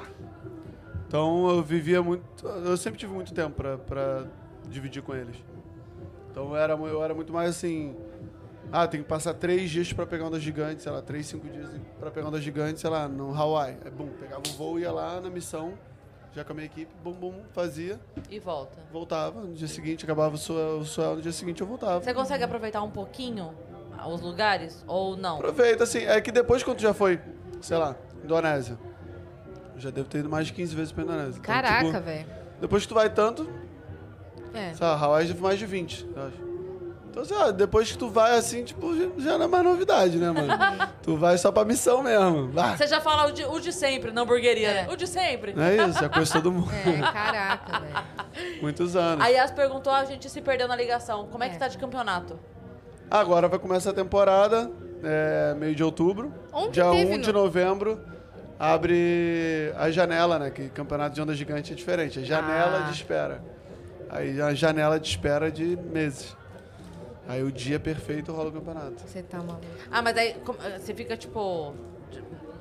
Então 1.11 1.49
eu 1.49 1.61
vivia 1.61 2.01
muito. 2.01 2.47
Eu 2.47 2.77
sempre 2.77 2.97
tive 2.97 3.11
muito 3.11 3.33
tempo 3.33 3.53
pra, 3.53 3.77
pra 3.77 4.23
dividir 4.69 5.03
com 5.03 5.13
eles. 5.13 5.35
Então 6.31 6.47
eu 6.47 6.55
era, 6.55 6.71
eu 6.73 7.03
era 7.03 7.13
muito 7.13 7.33
mais 7.33 7.49
assim. 7.49 7.93
Ah, 8.71 8.88
tem 8.88 9.03
que 9.03 9.09
passar 9.09 9.33
três 9.33 9.69
dias 9.69 9.91
pra 9.91 10.05
pegar 10.05 10.27
onda 10.27 10.39
gigante, 10.39 10.81
sei 10.81 10.89
lá, 10.89 11.01
três, 11.01 11.25
cinco 11.25 11.49
dias 11.49 11.69
pra 11.99 12.09
pegar 12.11 12.29
onda 12.29 12.39
gigante, 12.39 12.79
sei 12.79 12.89
lá, 12.89 13.09
no 13.09 13.35
Hawaii. 13.35 13.75
Aí, 13.83 13.91
bum, 13.91 14.07
pegava 14.17 14.41
o 14.47 14.51
voo, 14.53 14.79
ia 14.79 14.89
lá 14.89 15.19
na 15.19 15.29
missão, 15.29 15.73
já 16.33 16.45
com 16.45 16.53
a 16.53 16.55
minha 16.55 16.67
equipe, 16.67 16.89
bum, 17.03 17.11
bum, 17.11 17.33
fazia, 17.51 17.99
E 18.29 18.39
volta. 18.39 18.77
voltava. 18.89 19.41
No 19.41 19.53
dia 19.53 19.67
seguinte, 19.67 20.05
acabava 20.05 20.35
o 20.35 20.38
suel, 20.38 21.17
no 21.17 21.21
dia 21.21 21.33
seguinte 21.33 21.59
eu 21.59 21.67
voltava. 21.67 22.01
Você 22.01 22.13
consegue 22.13 22.45
aproveitar 22.45 22.81
um 22.83 22.89
pouquinho 22.89 23.53
os 24.07 24.21
lugares 24.21 24.81
ou 24.88 25.17
não? 25.17 25.35
Aproveita, 25.35 25.83
assim. 25.83 26.05
É 26.05 26.21
que 26.21 26.31
depois, 26.31 26.63
quando 26.63 26.77
tu 26.77 26.83
já 26.83 26.93
foi, 26.93 27.19
sei 27.59 27.75
lá, 27.75 27.97
Indonésia. 28.23 28.77
Já 29.81 29.89
devo 29.89 30.07
ter 30.07 30.19
ido 30.19 30.29
mais 30.29 30.47
de 30.47 30.53
15 30.53 30.75
vezes 30.75 30.91
pra 30.91 31.03
Indonésia. 31.03 31.39
Então, 31.39 31.41
Caraca, 31.41 31.85
tipo, 31.85 32.01
velho. 32.01 32.25
depois 32.61 32.83
que 32.83 32.89
tu 32.89 32.95
vai 32.95 33.09
tanto, 33.09 33.49
É. 34.53 34.73
lá, 34.79 34.93
Hawaii 34.95 35.27
já 35.27 35.33
foi 35.33 35.43
mais 35.43 35.59
de 35.59 35.65
20, 35.65 36.07
eu 36.15 36.23
acho. 36.27 36.51
Então, 37.09 37.25
sei 37.25 37.35
lá, 37.35 37.51
depois 37.51 37.91
que 37.91 37.97
tu 37.97 38.09
vai 38.09 38.37
assim, 38.37 38.63
tipo, 38.63 38.89
já, 39.19 39.37
não 39.37 39.45
é 39.45 39.47
mais 39.47 39.63
novidade, 39.65 40.17
né, 40.17 40.31
mano? 40.31 40.47
tu 41.03 41.17
vai 41.17 41.37
só 41.37 41.51
pra 41.51 41.65
missão 41.65 42.01
mesmo. 42.01 42.51
Você 42.77 42.87
já 42.87 43.01
fala 43.01 43.27
o 43.27 43.31
de, 43.33 43.43
o 43.43 43.59
de 43.59 43.73
sempre 43.73 44.11
na 44.11 44.21
hamburgueria, 44.21 44.69
É. 44.69 44.73
né? 44.85 44.93
O 44.93 44.95
de 44.95 45.05
sempre. 45.07 45.53
Não 45.53 45.61
é 45.63 45.75
isso, 45.89 46.05
é 46.05 46.07
coisa 46.07 46.25
de 46.25 46.31
todo 46.33 46.51
mundo. 46.53 46.71
É, 46.71 47.01
caraca, 47.11 47.79
velho. 47.79 48.05
Muitos 48.61 48.95
anos. 48.95 49.25
Aí 49.25 49.37
as 49.37 49.51
perguntou, 49.51 49.91
a 49.91 50.05
gente 50.05 50.29
se 50.29 50.39
perdeu 50.41 50.67
na 50.69 50.75
ligação. 50.75 51.27
Como 51.27 51.43
é, 51.43 51.49
que 51.49 51.55
É. 51.55 51.59
tá 51.59 51.67
de 51.67 51.77
campeonato? 51.77 52.39
Agora 53.09 53.49
vai 53.49 53.59
começar 53.59 53.89
a 53.89 53.93
temporada, 53.93 54.71
é, 55.03 55.53
meio 55.55 55.75
de 55.75 55.83
outubro. 55.83 56.33
Ontem 56.53 56.71
Dia 56.71 56.89
teve 56.91 57.13
1 57.15 57.19
de 57.19 57.33
no- 57.33 57.41
novembro 57.43 57.99
abre 58.61 59.73
a 59.75 59.89
janela, 59.89 60.38
né? 60.38 60.51
Que 60.51 60.69
campeonato 60.69 61.15
de 61.15 61.21
onda 61.21 61.33
gigante 61.33 61.73
é 61.73 61.75
diferente. 61.75 62.19
É 62.19 62.23
janela 62.23 62.83
Ah. 62.85 62.89
de 62.89 62.93
espera. 62.93 63.43
Aí 64.07 64.39
a 64.39 64.53
janela 64.53 64.99
de 64.99 65.07
espera 65.09 65.51
de 65.51 65.75
meses. 65.75 66.38
Aí 67.27 67.41
o 67.41 67.51
dia 67.51 67.79
perfeito 67.79 68.31
rola 68.31 68.49
o 68.49 68.51
campeonato. 68.51 69.01
Você 69.05 69.23
tá 69.23 69.38
maluco. 69.39 69.61
Ah, 69.91 70.01
mas 70.03 70.15
aí 70.15 70.35
como- 70.45 70.59
você 70.77 70.93
fica, 70.93 71.17
tipo, 71.17 71.73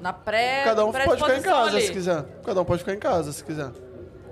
na 0.00 0.12
pré 0.12 0.62
Cada 0.64 0.84
um 0.86 0.90
pode 0.92 1.16
ficar 1.16 1.36
em 1.36 1.42
casa 1.42 1.76
ali. 1.76 1.82
se 1.86 1.92
quiser. 1.92 2.24
Cada 2.46 2.60
um 2.62 2.64
pode 2.64 2.78
ficar 2.78 2.94
em 2.94 2.98
casa 2.98 3.30
se 3.32 3.44
quiser. 3.44 3.70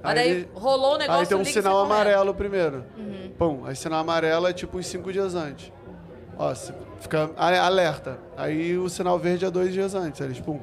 Mas 0.03 0.15
daí 0.15 0.31
Aí, 0.31 0.49
rolou 0.55 0.95
o 0.95 0.99
negócio 0.99 1.21
aí 1.21 1.27
tem 1.27 1.37
um 1.37 1.45
sinal 1.45 1.79
amarelo 1.81 2.33
primeiro. 2.35 2.85
Uhum. 2.97 3.33
Pum, 3.37 3.67
aí 3.67 3.77
sinal 3.77 4.01
amarelo 4.01 4.47
é 4.47 4.53
tipo 4.55 4.79
uns 4.79 4.87
cinco 4.87 5.13
dias 5.13 5.35
antes. 5.35 5.71
Ó, 6.39 6.55
fica 7.01 7.31
a- 7.37 7.67
alerta. 7.67 8.17
Aí 8.37 8.79
o 8.79 8.89
sinal 8.89 9.19
verde 9.19 9.45
é 9.45 9.51
dois 9.51 9.73
dias 9.73 9.95
antes. 9.95 10.21
Eles, 10.21 10.41
pum. 10.41 10.61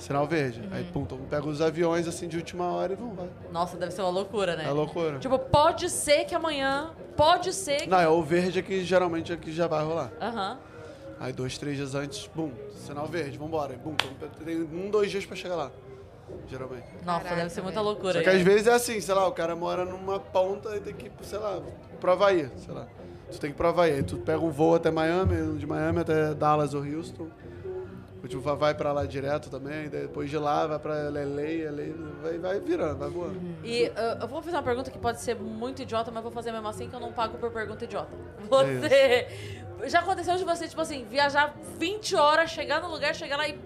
Sinal 0.00 0.26
verde. 0.26 0.62
Aí, 0.72 0.82
Uhum. 0.84 0.92
pum, 0.92 1.04
todo 1.04 1.18
mundo 1.20 1.28
pega 1.28 1.46
os 1.46 1.60
aviões 1.60 2.08
assim 2.08 2.26
de 2.26 2.36
última 2.36 2.72
hora 2.72 2.94
e 2.94 2.96
vão, 2.96 3.10
vai. 3.14 3.28
Nossa, 3.52 3.76
deve 3.76 3.92
ser 3.92 4.00
uma 4.00 4.08
loucura, 4.10 4.56
né? 4.56 4.64
É 4.66 4.70
loucura. 4.70 5.18
Tipo, 5.18 5.38
pode 5.38 5.88
ser 5.90 6.24
que 6.24 6.34
amanhã, 6.34 6.90
pode 7.16 7.52
ser 7.52 7.82
que... 7.82 7.88
Não, 7.88 8.00
é 8.00 8.08
o 8.08 8.22
verde 8.22 8.58
é 8.58 8.62
que 8.62 8.82
geralmente 8.82 9.30
é 9.32 9.36
que 9.36 9.52
já 9.52 9.66
vai 9.66 9.84
rolar. 9.84 10.10
Aham. 10.20 10.58
Aí 11.20 11.32
dois, 11.34 11.58
três 11.58 11.76
dias 11.76 11.94
antes, 11.94 12.28
bum, 12.34 12.50
sinal 12.74 13.06
verde, 13.06 13.36
vambora. 13.36 13.72
Aí, 13.72 13.78
bum, 13.78 13.94
tem 14.42 14.56
um, 14.62 14.90
dois 14.90 15.10
dias 15.10 15.26
pra 15.26 15.36
chegar 15.36 15.54
lá. 15.54 15.70
Geralmente. 16.48 16.86
Nossa, 17.04 17.20
Caraca, 17.24 17.36
deve 17.36 17.50
ser 17.50 17.60
muita 17.60 17.80
loucura. 17.82 18.14
Só 18.14 18.22
que 18.22 18.28
aí. 18.30 18.36
às 18.36 18.42
vezes 18.42 18.66
é 18.66 18.72
assim, 18.72 19.00
sei 19.00 19.14
lá, 19.14 19.26
o 19.26 19.32
cara 19.32 19.54
mora 19.54 19.84
numa 19.84 20.18
ponta 20.18 20.74
e 20.76 20.80
tem 20.80 20.94
que 20.94 21.10
sei 21.22 21.38
lá, 21.38 21.60
pro 22.00 22.12
Havaí, 22.12 22.48
sei 22.56 22.72
lá. 22.72 22.86
Tu 23.30 23.38
tem 23.38 23.50
que 23.50 23.54
ir 23.54 23.56
pro 23.56 23.68
Havaí. 23.68 23.92
Aí 23.92 24.02
tu 24.02 24.16
pega 24.16 24.38
um 24.40 24.50
voo 24.50 24.74
até 24.74 24.90
Miami, 24.90 25.58
de 25.58 25.66
Miami 25.66 26.00
até 26.00 26.32
Dallas 26.34 26.72
ou 26.72 26.82
Houston. 26.82 27.28
O 28.22 28.28
tipo, 28.28 28.40
vai 28.56 28.74
pra 28.74 28.92
lá 28.92 29.06
direto 29.06 29.48
também, 29.48 29.88
daí 29.88 30.02
depois 30.02 30.28
de 30.28 30.36
lá 30.36 30.66
vai 30.66 30.78
pra 30.78 30.94
LA, 30.94 31.70
LA 31.70 32.20
vai, 32.22 32.38
vai 32.38 32.60
virando, 32.60 32.98
vai 32.98 33.08
voando. 33.08 33.40
E 33.64 33.84
uh, 33.88 34.20
eu 34.20 34.28
vou 34.28 34.42
fazer 34.42 34.56
uma 34.56 34.62
pergunta 34.62 34.90
que 34.90 34.98
pode 34.98 35.20
ser 35.20 35.36
muito 35.36 35.80
idiota, 35.82 36.10
mas 36.10 36.22
vou 36.22 36.30
fazer 36.30 36.52
mesmo 36.52 36.68
assim 36.68 36.88
que 36.88 36.94
eu 36.94 37.00
não 37.00 37.12
pago 37.12 37.38
por 37.38 37.50
pergunta 37.50 37.84
idiota. 37.84 38.10
É 38.38 38.46
Você. 38.46 39.26
Já 39.86 40.00
aconteceu 40.00 40.36
de 40.36 40.44
você, 40.44 40.68
tipo 40.68 40.80
assim, 40.80 41.04
viajar 41.04 41.54
20 41.78 42.14
horas, 42.14 42.50
chegar 42.50 42.82
no 42.82 42.90
lugar, 42.90 43.14
chegar 43.14 43.36
lá 43.38 43.48
e. 43.48 43.58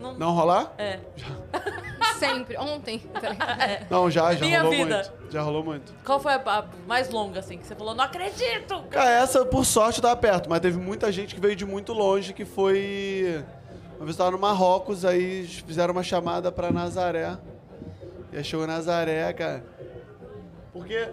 Não. 0.00 0.14
Não 0.14 0.32
rolar? 0.32 0.72
É. 0.78 1.00
Sempre. 2.18 2.56
Ontem. 2.56 2.98
tá 2.98 3.30
ligado? 3.30 3.86
Não, 3.90 4.10
já, 4.10 4.32
já 4.34 4.44
Minha 4.44 4.62
rolou 4.62 4.76
vida. 4.76 4.94
muito. 4.96 5.32
Já 5.32 5.42
rolou 5.42 5.64
muito. 5.64 5.92
Qual 6.04 6.20
foi 6.20 6.32
a, 6.32 6.36
a 6.36 6.64
mais 6.86 7.10
longa, 7.10 7.40
assim, 7.40 7.58
que 7.58 7.66
você 7.66 7.74
falou, 7.74 7.94
não 7.94 8.04
acredito! 8.04 8.82
Cara, 8.90 9.10
essa 9.10 9.44
por 9.44 9.64
sorte 9.64 10.00
tava 10.00 10.16
perto, 10.16 10.48
mas 10.48 10.60
teve 10.60 10.78
muita 10.78 11.10
gente 11.10 11.34
que 11.34 11.40
veio 11.40 11.56
de 11.56 11.64
muito 11.64 11.92
longe, 11.92 12.32
que 12.32 12.44
foi. 12.44 13.44
Uma 14.02 14.06
vez 14.06 14.18
eu 14.18 14.24
tava 14.24 14.32
no 14.32 14.38
Marrocos, 14.38 15.04
aí 15.04 15.46
fizeram 15.46 15.92
uma 15.92 16.02
chamada 16.02 16.50
pra 16.50 16.72
Nazaré. 16.72 17.38
E 18.32 18.36
aí 18.36 18.42
chegou 18.42 18.64
em 18.64 18.68
Nazaré, 18.68 19.32
cara. 19.32 19.64
Porque 20.72 21.08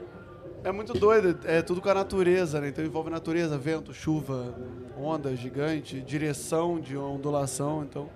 é 0.63 0.71
muito 0.71 0.93
doido, 0.93 1.39
é 1.45 1.61
tudo 1.61 1.81
com 1.81 1.89
a 1.89 1.93
natureza, 1.93 2.59
né? 2.59 2.69
Então 2.69 2.83
envolve 2.83 3.11
natureza, 3.11 3.59
vento, 3.59 3.93
chuva, 3.93 4.55
onda 4.99 5.35
gigante, 5.35 6.01
direção 6.01 6.79
de 6.79 6.97
ondulação, 6.97 7.83
então. 7.83 8.09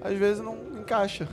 Às 0.00 0.16
vezes 0.16 0.42
não 0.42 0.56
encaixa. 0.80 1.28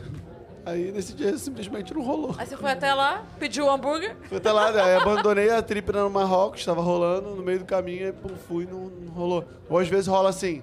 Aí 0.66 0.92
nesse 0.92 1.14
dia 1.14 1.38
simplesmente 1.38 1.94
não 1.94 2.04
rolou. 2.04 2.36
Aí 2.38 2.46
você 2.46 2.58
foi 2.58 2.72
até 2.72 2.94
lá, 2.94 3.24
pediu 3.40 3.68
o 3.68 3.70
hambúrguer. 3.70 4.18
Fui 4.24 4.38
até 4.38 4.52
lá, 4.52 4.68
aí 4.68 4.96
abandonei 4.98 5.50
a 5.50 5.62
trip 5.62 5.94
no 5.94 6.10
Marrocos, 6.10 6.60
estava 6.60 6.82
rolando, 6.82 7.36
no 7.36 7.42
meio 7.42 7.60
do 7.60 7.66
caminho, 7.66 8.08
aí 8.08 8.12
pum, 8.12 8.36
fui 8.36 8.68
não, 8.70 8.88
não 8.88 9.14
rolou. 9.14 9.46
Ou 9.70 9.80
às 9.80 9.88
vezes 9.88 10.08
rola 10.08 10.28
assim, 10.28 10.62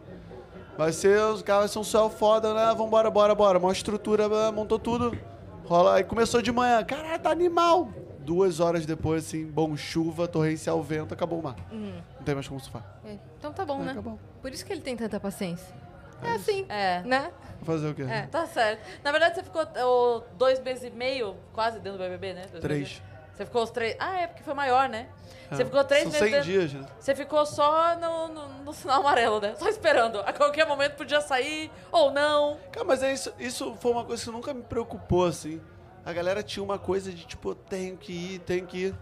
vai 0.76 0.92
ser, 0.92 1.20
os 1.22 1.42
caras 1.42 1.70
são 1.70 1.82
céu 1.84 2.08
foda, 2.10 2.52
né? 2.54 2.74
Vambora, 2.76 3.10
bora, 3.10 3.34
bora. 3.34 3.58
Uma 3.58 3.72
estrutura, 3.72 4.26
ah, 4.26 4.52
montou 4.52 4.78
tudo. 4.78 5.16
Rola, 5.64 5.94
aí 5.96 6.04
começou 6.04 6.40
de 6.40 6.52
manhã, 6.52 6.82
caralho, 6.84 7.18
tá 7.20 7.30
animal. 7.30 7.88
Duas 8.20 8.58
horas 8.60 8.84
depois, 8.86 9.26
assim, 9.26 9.44
bom, 9.46 9.76
chuva, 9.76 10.26
torrencial, 10.26 10.82
vento, 10.82 11.14
acabou 11.14 11.38
o 11.40 11.42
mar. 11.42 11.56
Não 11.70 12.24
tem 12.24 12.34
mais 12.34 12.46
como 12.48 12.58
surfar. 12.60 12.84
É, 13.04 13.16
Então 13.38 13.52
tá 13.52 13.64
bom, 13.64 13.80
É, 13.82 13.84
né? 13.84 13.92
acabou. 13.92 14.18
Por 14.42 14.52
isso 14.52 14.64
que 14.64 14.72
ele 14.72 14.80
tem 14.80 14.96
tanta 14.96 15.18
paciência. 15.20 15.74
É 16.22 16.32
assim, 16.32 16.64
É. 16.68 17.02
né? 17.02 17.30
Vou 17.60 17.74
fazer 17.76 17.88
o 17.90 17.94
quê? 17.94 18.02
É. 18.02 18.22
Tá 18.26 18.46
certo. 18.46 18.80
Na 19.04 19.10
verdade, 19.12 19.34
você 19.36 19.42
ficou 19.42 19.62
ô, 19.62 20.22
dois 20.36 20.58
meses 20.60 20.84
e 20.84 20.90
meio, 20.90 21.36
quase 21.52 21.78
dentro 21.78 21.98
do 21.98 22.04
BBB, 22.04 22.32
né? 22.34 22.42
Dois 22.50 22.62
Três. 22.62 22.80
meses. 22.80 23.02
Você 23.36 23.44
ficou 23.44 23.62
os 23.62 23.70
três. 23.70 23.96
Ah, 23.98 24.20
é, 24.20 24.26
porque 24.26 24.42
foi 24.42 24.54
maior, 24.54 24.88
né? 24.88 25.08
Você 25.50 25.62
É. 25.62 25.64
ficou 25.64 25.84
três 25.84 26.02
São 26.04 26.12
meses. 26.12 26.28
100 26.28 26.30
dentro- 26.30 26.46
dias, 26.50 26.72
né? 26.72 26.86
Você 26.98 27.14
ficou 27.14 27.44
só 27.46 27.94
no, 27.96 28.28
no, 28.28 28.48
no 28.64 28.72
sinal 28.72 29.00
amarelo, 29.00 29.40
né? 29.40 29.54
Só 29.58 29.68
esperando. 29.68 30.18
A 30.20 30.32
qualquer 30.32 30.66
momento 30.66 30.94
podia 30.96 31.20
sair 31.20 31.70
ou 31.92 32.10
não. 32.10 32.58
Cara, 32.72 32.84
mas 32.84 33.02
é 33.02 33.12
isso, 33.12 33.32
isso 33.38 33.76
foi 33.78 33.92
uma 33.92 34.04
coisa 34.04 34.24
que 34.24 34.30
nunca 34.30 34.52
me 34.54 34.62
preocupou, 34.62 35.26
assim. 35.26 35.60
A 36.04 36.12
galera 36.12 36.42
tinha 36.42 36.62
uma 36.64 36.78
coisa 36.78 37.12
de, 37.12 37.24
tipo, 37.26 37.54
tenho 37.54 37.96
que 37.96 38.12
ir, 38.12 38.38
tenho 38.40 38.66
que 38.66 38.86
ir. 38.86 38.94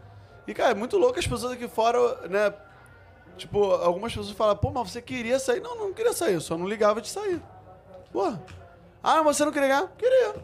E, 0.46 0.52
cara, 0.52 0.72
é 0.72 0.74
muito 0.74 0.98
louco 0.98 1.18
as 1.18 1.26
pessoas 1.26 1.52
aqui 1.52 1.68
fora, 1.68 2.28
né? 2.28 2.52
Tipo, 3.36 3.72
algumas 3.72 4.12
pessoas 4.14 4.34
falam, 4.36 4.54
pô, 4.56 4.70
mas 4.70 4.90
você 4.90 5.00
queria 5.00 5.38
sair? 5.38 5.60
Não, 5.60 5.76
não 5.76 5.92
queria 5.92 6.12
sair, 6.12 6.34
eu 6.34 6.40
só 6.40 6.56
não 6.58 6.66
ligava 6.68 7.00
de 7.00 7.08
sair. 7.08 7.40
Porra. 8.12 8.40
Ah, 9.02 9.22
mas 9.22 9.36
você 9.36 9.44
não 9.44 9.52
queria 9.52 9.68
ganhar? 9.68 9.88
Queria. 9.98 10.34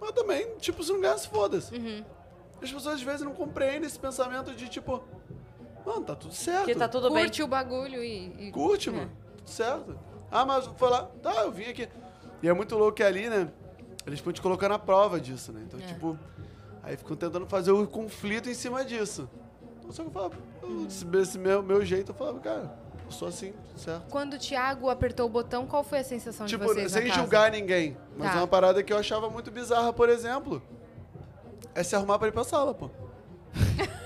Mas 0.00 0.12
também, 0.12 0.56
tipo, 0.58 0.82
se 0.84 0.92
não 0.92 1.00
ganhasse, 1.00 1.28
foda-se. 1.28 1.74
Uhum. 1.74 2.04
As 2.62 2.72
pessoas 2.72 2.94
às 2.96 3.02
vezes 3.02 3.22
não 3.22 3.32
compreendem 3.34 3.86
esse 3.86 3.98
pensamento 3.98 4.54
de 4.54 4.68
tipo, 4.68 5.02
mano, 5.84 6.04
tá 6.04 6.14
tudo 6.16 6.34
certo. 6.34 6.64
Que 6.66 6.74
tá 6.74 6.88
tudo 6.88 7.10
bem. 7.10 7.24
Curte 7.24 7.42
o 7.42 7.46
bagulho 7.46 8.02
e. 8.02 8.48
e- 8.48 8.52
Curte, 8.52 8.88
É. 8.88 8.92
mano. 8.92 9.10
Tudo 9.38 9.50
certo. 9.50 9.98
Ah, 10.30 10.44
mas 10.44 10.66
foi 10.76 10.90
lá. 10.90 11.04
Tá, 11.22 11.32
eu 11.42 11.52
vim 11.52 11.64
aqui. 11.64 11.88
E 12.42 12.48
é 12.48 12.52
muito 12.52 12.76
louco 12.76 12.94
que 12.96 13.02
ali, 13.02 13.28
né? 13.28 13.48
Eles 14.06 14.18
ficam 14.20 14.32
te 14.32 14.40
colocando 14.40 14.72
à 14.72 14.78
prova 14.78 15.20
disso, 15.20 15.52
né? 15.52 15.62
Então, 15.66 15.78
É. 15.80 15.82
tipo. 15.86 16.18
Aí 16.82 16.96
ficam 16.96 17.16
tentando 17.16 17.46
fazer 17.46 17.72
o 17.72 17.86
conflito 17.86 18.48
em 18.48 18.54
cima 18.54 18.84
disso. 18.84 19.28
Só 19.90 20.02
que 20.02 20.08
eu 20.08 20.12
falava, 20.12 20.34
eu, 20.62 20.84
desse 20.84 21.04
desse 21.04 21.38
meu, 21.38 21.62
meu 21.62 21.84
jeito, 21.84 22.10
eu 22.10 22.14
falava, 22.14 22.38
cara, 22.40 22.76
eu 23.04 23.10
sou 23.10 23.28
assim, 23.28 23.52
tudo 23.68 23.78
certo. 23.80 24.06
Quando 24.10 24.34
o 24.34 24.38
Thiago 24.38 24.88
apertou 24.88 25.26
o 25.26 25.28
botão, 25.28 25.66
qual 25.66 25.82
foi 25.84 25.98
a 26.00 26.04
sensação 26.04 26.46
Tipo, 26.46 26.64
de 26.64 26.72
vocês 26.74 26.92
na 26.92 27.00
sem 27.02 27.12
julgar 27.12 27.50
ninguém. 27.52 27.96
Mas 28.16 28.32
Tá. 28.32 28.38
uma 28.38 28.46
parada 28.48 28.82
que 28.82 28.92
eu 28.92 28.98
achava 28.98 29.28
muito 29.30 29.50
bizarra, 29.50 29.92
por 29.92 30.08
exemplo, 30.08 30.60
é 31.74 31.82
se 31.82 31.96
arrumar 31.96 32.18
pra 32.18 32.28
ir 32.28 32.32
pra 32.32 32.44
sala, 32.44 32.74
pô. 32.74 32.90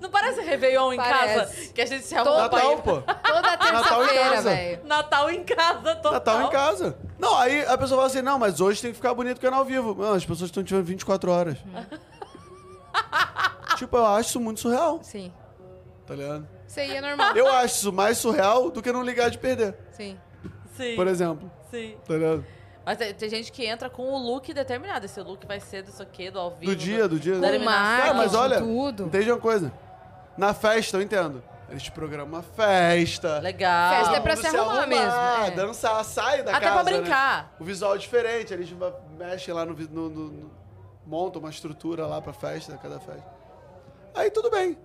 Não 0.00 0.10
parece 0.10 0.40
Réveillon 0.40 0.92
em 0.92 0.96
Parece. 0.96 1.38
casa? 1.62 1.72
Que 1.72 1.80
a 1.80 1.86
gente 1.86 2.04
se 2.04 2.14
arruma 2.14 2.48
pra 2.48 2.58
Natal, 2.58 2.72
ir- 2.72 2.82
pô. 2.82 3.00
Toda 3.00 3.42
Natal 3.42 3.68
em 3.68 3.72
terça-feira, 4.08 4.30
casa. 4.30 4.50
velho. 4.50 4.80
Natal 4.84 5.30
em 5.30 5.44
casa, 5.44 5.94
total. 5.96 6.12
Natal 6.12 6.42
em 6.42 6.50
casa. 6.50 6.98
Não, 7.18 7.36
aí 7.38 7.62
a 7.64 7.78
pessoa 7.78 7.98
fala 8.00 8.06
assim, 8.06 8.22
não, 8.22 8.38
mas 8.38 8.60
hoje 8.60 8.82
tem 8.82 8.90
que 8.90 8.96
ficar 8.96 9.14
bonito 9.14 9.38
o 9.38 9.40
canal 9.40 9.60
ao 9.60 9.64
vivo. 9.64 9.94
Não, 9.94 10.14
as 10.14 10.24
pessoas 10.24 10.48
estão 10.50 10.62
tirando 10.64 10.84
24 10.84 11.30
horas. 11.30 11.58
tipo, 13.78 13.96
eu 13.96 14.06
acho 14.06 14.30
isso 14.30 14.40
muito 14.40 14.60
surreal, 14.60 15.00
Sim. 15.02 15.32
tá 16.06 16.14
ligado? 16.14 16.48
Isso 16.66 16.80
aí 16.80 16.96
é 16.96 17.00
normal. 17.00 17.36
Eu 17.36 17.48
acho 17.48 17.74
isso 17.76 17.92
mais 17.92 18.18
surreal 18.18 18.70
do 18.70 18.82
que 18.82 18.92
não 18.92 19.02
ligar 19.02 19.30
de 19.30 19.38
perder, 19.38 19.76
Sim. 19.92 20.18
Sim, 20.76 20.96
por 20.96 21.06
exemplo. 21.06 21.50
sim. 21.70 21.96
Tá 22.06 22.14
ligado? 22.14 22.44
Mas 22.84 22.98
tem, 22.98 23.14
tem 23.14 23.28
gente 23.30 23.52
que 23.52 23.64
entra 23.64 23.88
com 23.88 24.02
o 24.02 24.18
look 24.18 24.52
determinado. 24.52 25.04
Esse 25.06 25.20
look 25.20 25.46
vai 25.46 25.60
ser 25.60 25.82
disso 25.82 26.02
aqui, 26.02 26.30
do 26.30 26.38
ao 26.40 26.50
vivo. 26.50 26.72
Do 26.72 26.76
dia, 26.76 27.06
do 27.08 27.18
dia. 27.18 27.38
da 27.38 27.46
marketing, 27.58 27.64
Cara, 27.64 28.14
mas 28.14 28.34
olha, 28.34 28.58
tudo. 28.58 29.04
entende 29.04 29.30
uma 29.30 29.38
coisa? 29.40 29.72
Na 30.36 30.52
festa, 30.52 30.96
eu 30.96 31.02
entendo. 31.02 31.42
Eles 31.68 31.82
te 31.84 31.92
programam 31.92 32.26
uma 32.26 32.42
festa. 32.42 33.38
Legal. 33.38 33.94
Festa 33.96 34.16
é 34.16 34.20
pra 34.20 34.34
mundo 34.36 34.40
se 34.50 34.56
arrumar 34.56 34.86
mesmo, 34.86 35.12
é. 35.46 35.50
Dançar, 35.52 36.04
sai 36.04 36.42
da 36.42 36.56
Até 36.56 36.66
casa, 36.66 36.82
pra 36.82 36.92
né? 36.92 36.98
brincar. 37.00 37.54
O 37.58 37.64
visual 37.64 37.94
é 37.94 37.98
diferente, 37.98 38.52
eles 38.52 38.68
mexem 39.16 39.54
lá 39.54 39.64
no, 39.64 39.72
no, 39.74 40.08
no- 40.10 40.28
no- 40.32 40.50
montam 41.06 41.40
uma 41.40 41.48
estrutura 41.50 42.06
lá 42.06 42.20
pra 42.20 42.32
festa, 42.34 42.76
cada 42.76 43.00
festa. 43.00 43.24
Aí 44.14 44.30
tudo 44.30 44.50
bem. 44.50 44.76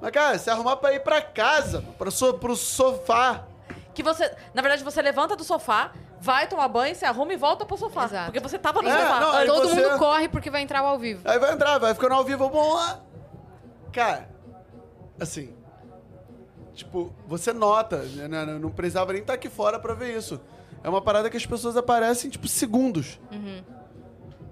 Mas, 0.00 0.10
cara, 0.12 0.38
se 0.38 0.48
arrumar 0.48 0.76
pra 0.76 0.92
ir 0.94 1.00
pra 1.00 1.20
casa, 1.20 1.82
pra 1.98 2.10
so, 2.10 2.34
pro 2.34 2.54
sofá. 2.54 3.44
Que 3.92 4.02
você, 4.02 4.30
na 4.54 4.62
verdade, 4.62 4.84
você 4.84 5.02
levanta 5.02 5.34
do 5.34 5.42
sofá, 5.42 5.90
vai 6.20 6.46
tomar 6.48 6.68
banho, 6.68 6.94
se 6.94 7.04
arruma 7.04 7.32
e 7.32 7.36
volta 7.36 7.64
pro 7.64 7.76
sofá. 7.76 8.04
Exato. 8.04 8.24
Porque 8.32 8.40
você 8.40 8.58
tava 8.58 8.82
no 8.82 8.88
É, 8.88 8.92
sofá. 8.92 9.20
não, 9.20 9.32
aí 9.32 9.46
Todo 9.46 9.68
você- 9.68 9.74
mundo 9.82 9.98
corre 9.98 10.28
porque 10.28 10.50
vai 10.50 10.62
entrar 10.62 10.82
o 10.82 10.86
ao 10.86 10.98
vivo. 10.98 11.20
Aí 11.24 11.38
vai 11.38 11.52
entrar, 11.52 11.78
vai 11.78 11.94
ficando 11.94 12.14
ao 12.14 12.24
vivo, 12.24 12.48
bom 12.48 12.74
lá. 12.74 13.00
Cara, 13.92 14.28
assim. 15.20 15.54
Tipo, 16.74 17.12
você 17.26 17.52
nota, 17.52 17.96
né, 17.98 18.28
né, 18.28 18.44
não 18.44 18.70
precisava 18.70 19.12
nem 19.12 19.22
estar 19.22 19.34
aqui 19.34 19.48
fora 19.48 19.80
pra 19.80 19.94
ver 19.94 20.16
isso. 20.16 20.40
É 20.82 20.88
uma 20.88 21.02
parada 21.02 21.28
que 21.28 21.36
as 21.36 21.44
pessoas 21.44 21.76
aparecem, 21.76 22.30
tipo, 22.30 22.46
segundos. 22.46 23.18
Uhum. 23.32 23.62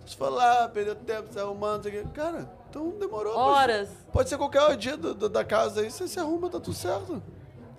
Você 0.04 0.16
fala, 0.16 0.36
lá, 0.62 0.68
perdeu 0.68 0.94
tempo, 0.96 1.32
se 1.32 1.38
arrumando, 1.38 1.84
não 1.84 1.90
sei 1.90 2.00
o 2.00 2.04
quê. 2.04 2.10
Cara, 2.14 2.50
então 2.68 2.90
demorou. 2.98 3.32
pode- 3.32 3.48
Horas. 3.48 3.88
Pode 4.12 4.28
ser 4.28 4.36
qualquer 4.38 4.76
dia 4.76 4.96
do- 4.96 5.14
do- 5.14 5.28
da 5.28 5.44
casa 5.44 5.80
aí, 5.82 5.90
você 5.90 6.08
se 6.08 6.18
arruma, 6.18 6.48
tá 6.50 6.58
tudo 6.58 6.74
certo. 6.74 7.22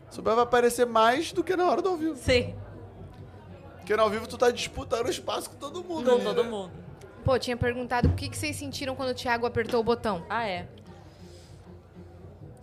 Você 0.09 0.22
vai 0.22 0.38
aparecer 0.39 0.85
mais 0.85 1.34
do 1.34 1.43
que 1.43 1.55
na 1.57 1.69
hora 1.69 1.81
do 1.81 1.89
ao 1.89 1.97
vivo. 1.97 2.15
Sim, 2.15 2.55
Porque 3.88 3.95
no 3.95 4.03
ao 4.03 4.09
vivo 4.09 4.27
tu 4.27 4.38
tá 4.38 4.51
disputando 4.51 5.07
espaço 5.07 5.49
com 5.49 5.55
todo 5.55 5.81
mundo. 5.81 6.09
com 6.09 6.15
ali, 6.15 6.23
todo 6.26 6.43
né? 6.43 6.49
mundo. 6.49 6.72
Pô, 7.23 7.39
tinha 7.39 7.55
perguntado 7.55 8.09
o 8.09 8.15
que, 8.15 8.27
que 8.27 8.38
vocês 8.38 8.53
sentiram 8.57 8.97
quando 8.97 9.11
o 9.11 9.14
Thiago 9.14 9.45
apertou 9.45 9.80
o 9.80 9.84
botão. 9.84 10.26
Ah, 10.30 10.45
é. 10.45 10.68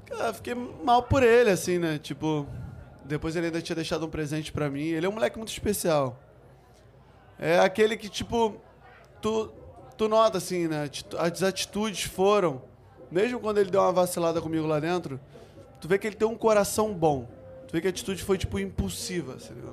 Cara, 0.05 0.34
fiquei 0.34 0.55
mal 0.55 1.02
por 1.05 1.22
ele, 1.22 1.48
assim, 1.48 1.78
né? 1.78 1.96
Tipo, 1.96 2.46
depois 3.06 3.36
ele 3.36 3.46
ainda 3.46 3.62
tinha 3.62 3.74
deixado 3.74 4.05
um 4.05 4.10
presente 4.10 4.52
pra 4.52 4.68
mim. 4.68 4.88
Ele 4.88 5.06
é 5.06 5.09
um 5.09 5.12
moleque 5.12 5.38
muito 5.38 5.48
especial. 5.48 6.20
É 7.38 7.59
aquele 7.59 7.96
que, 7.96 8.10
tipo, 8.10 8.60
tu, 9.22 9.51
tu 9.96 10.06
nota, 10.09 10.36
assim, 10.36 10.68
né? 10.68 10.90
As 11.18 11.42
atitudes 11.42 12.02
foram, 12.02 12.60
mesmo 13.10 13.40
quando 13.40 13.56
ele 13.56 13.70
deu 13.70 13.80
uma 13.80 13.92
vacilada 13.92 14.42
comigo 14.42 14.66
lá 14.66 14.78
dentro, 14.78 15.18
tu 15.80 15.88
vê 15.88 15.98
que 15.98 16.06
ele 16.06 16.16
tem 16.16 16.28
um 16.28 16.36
coração 16.36 16.92
bom. 16.92 17.26
Tu 17.66 17.72
vê 17.72 17.80
que 17.80 17.86
a 17.86 17.90
atitude 17.90 18.22
foi, 18.22 18.36
tipo, 18.36 18.59
impulsiva, 18.59 19.36
assim, 19.36 19.55
né? 19.55 19.72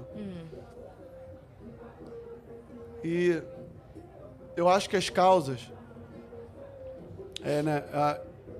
E 3.03 3.41
eu 4.55 4.67
acho 4.69 4.89
que 4.89 4.95
as 4.95 5.09
causas. 5.09 5.71
É, 7.43 7.63
né? 7.63 7.83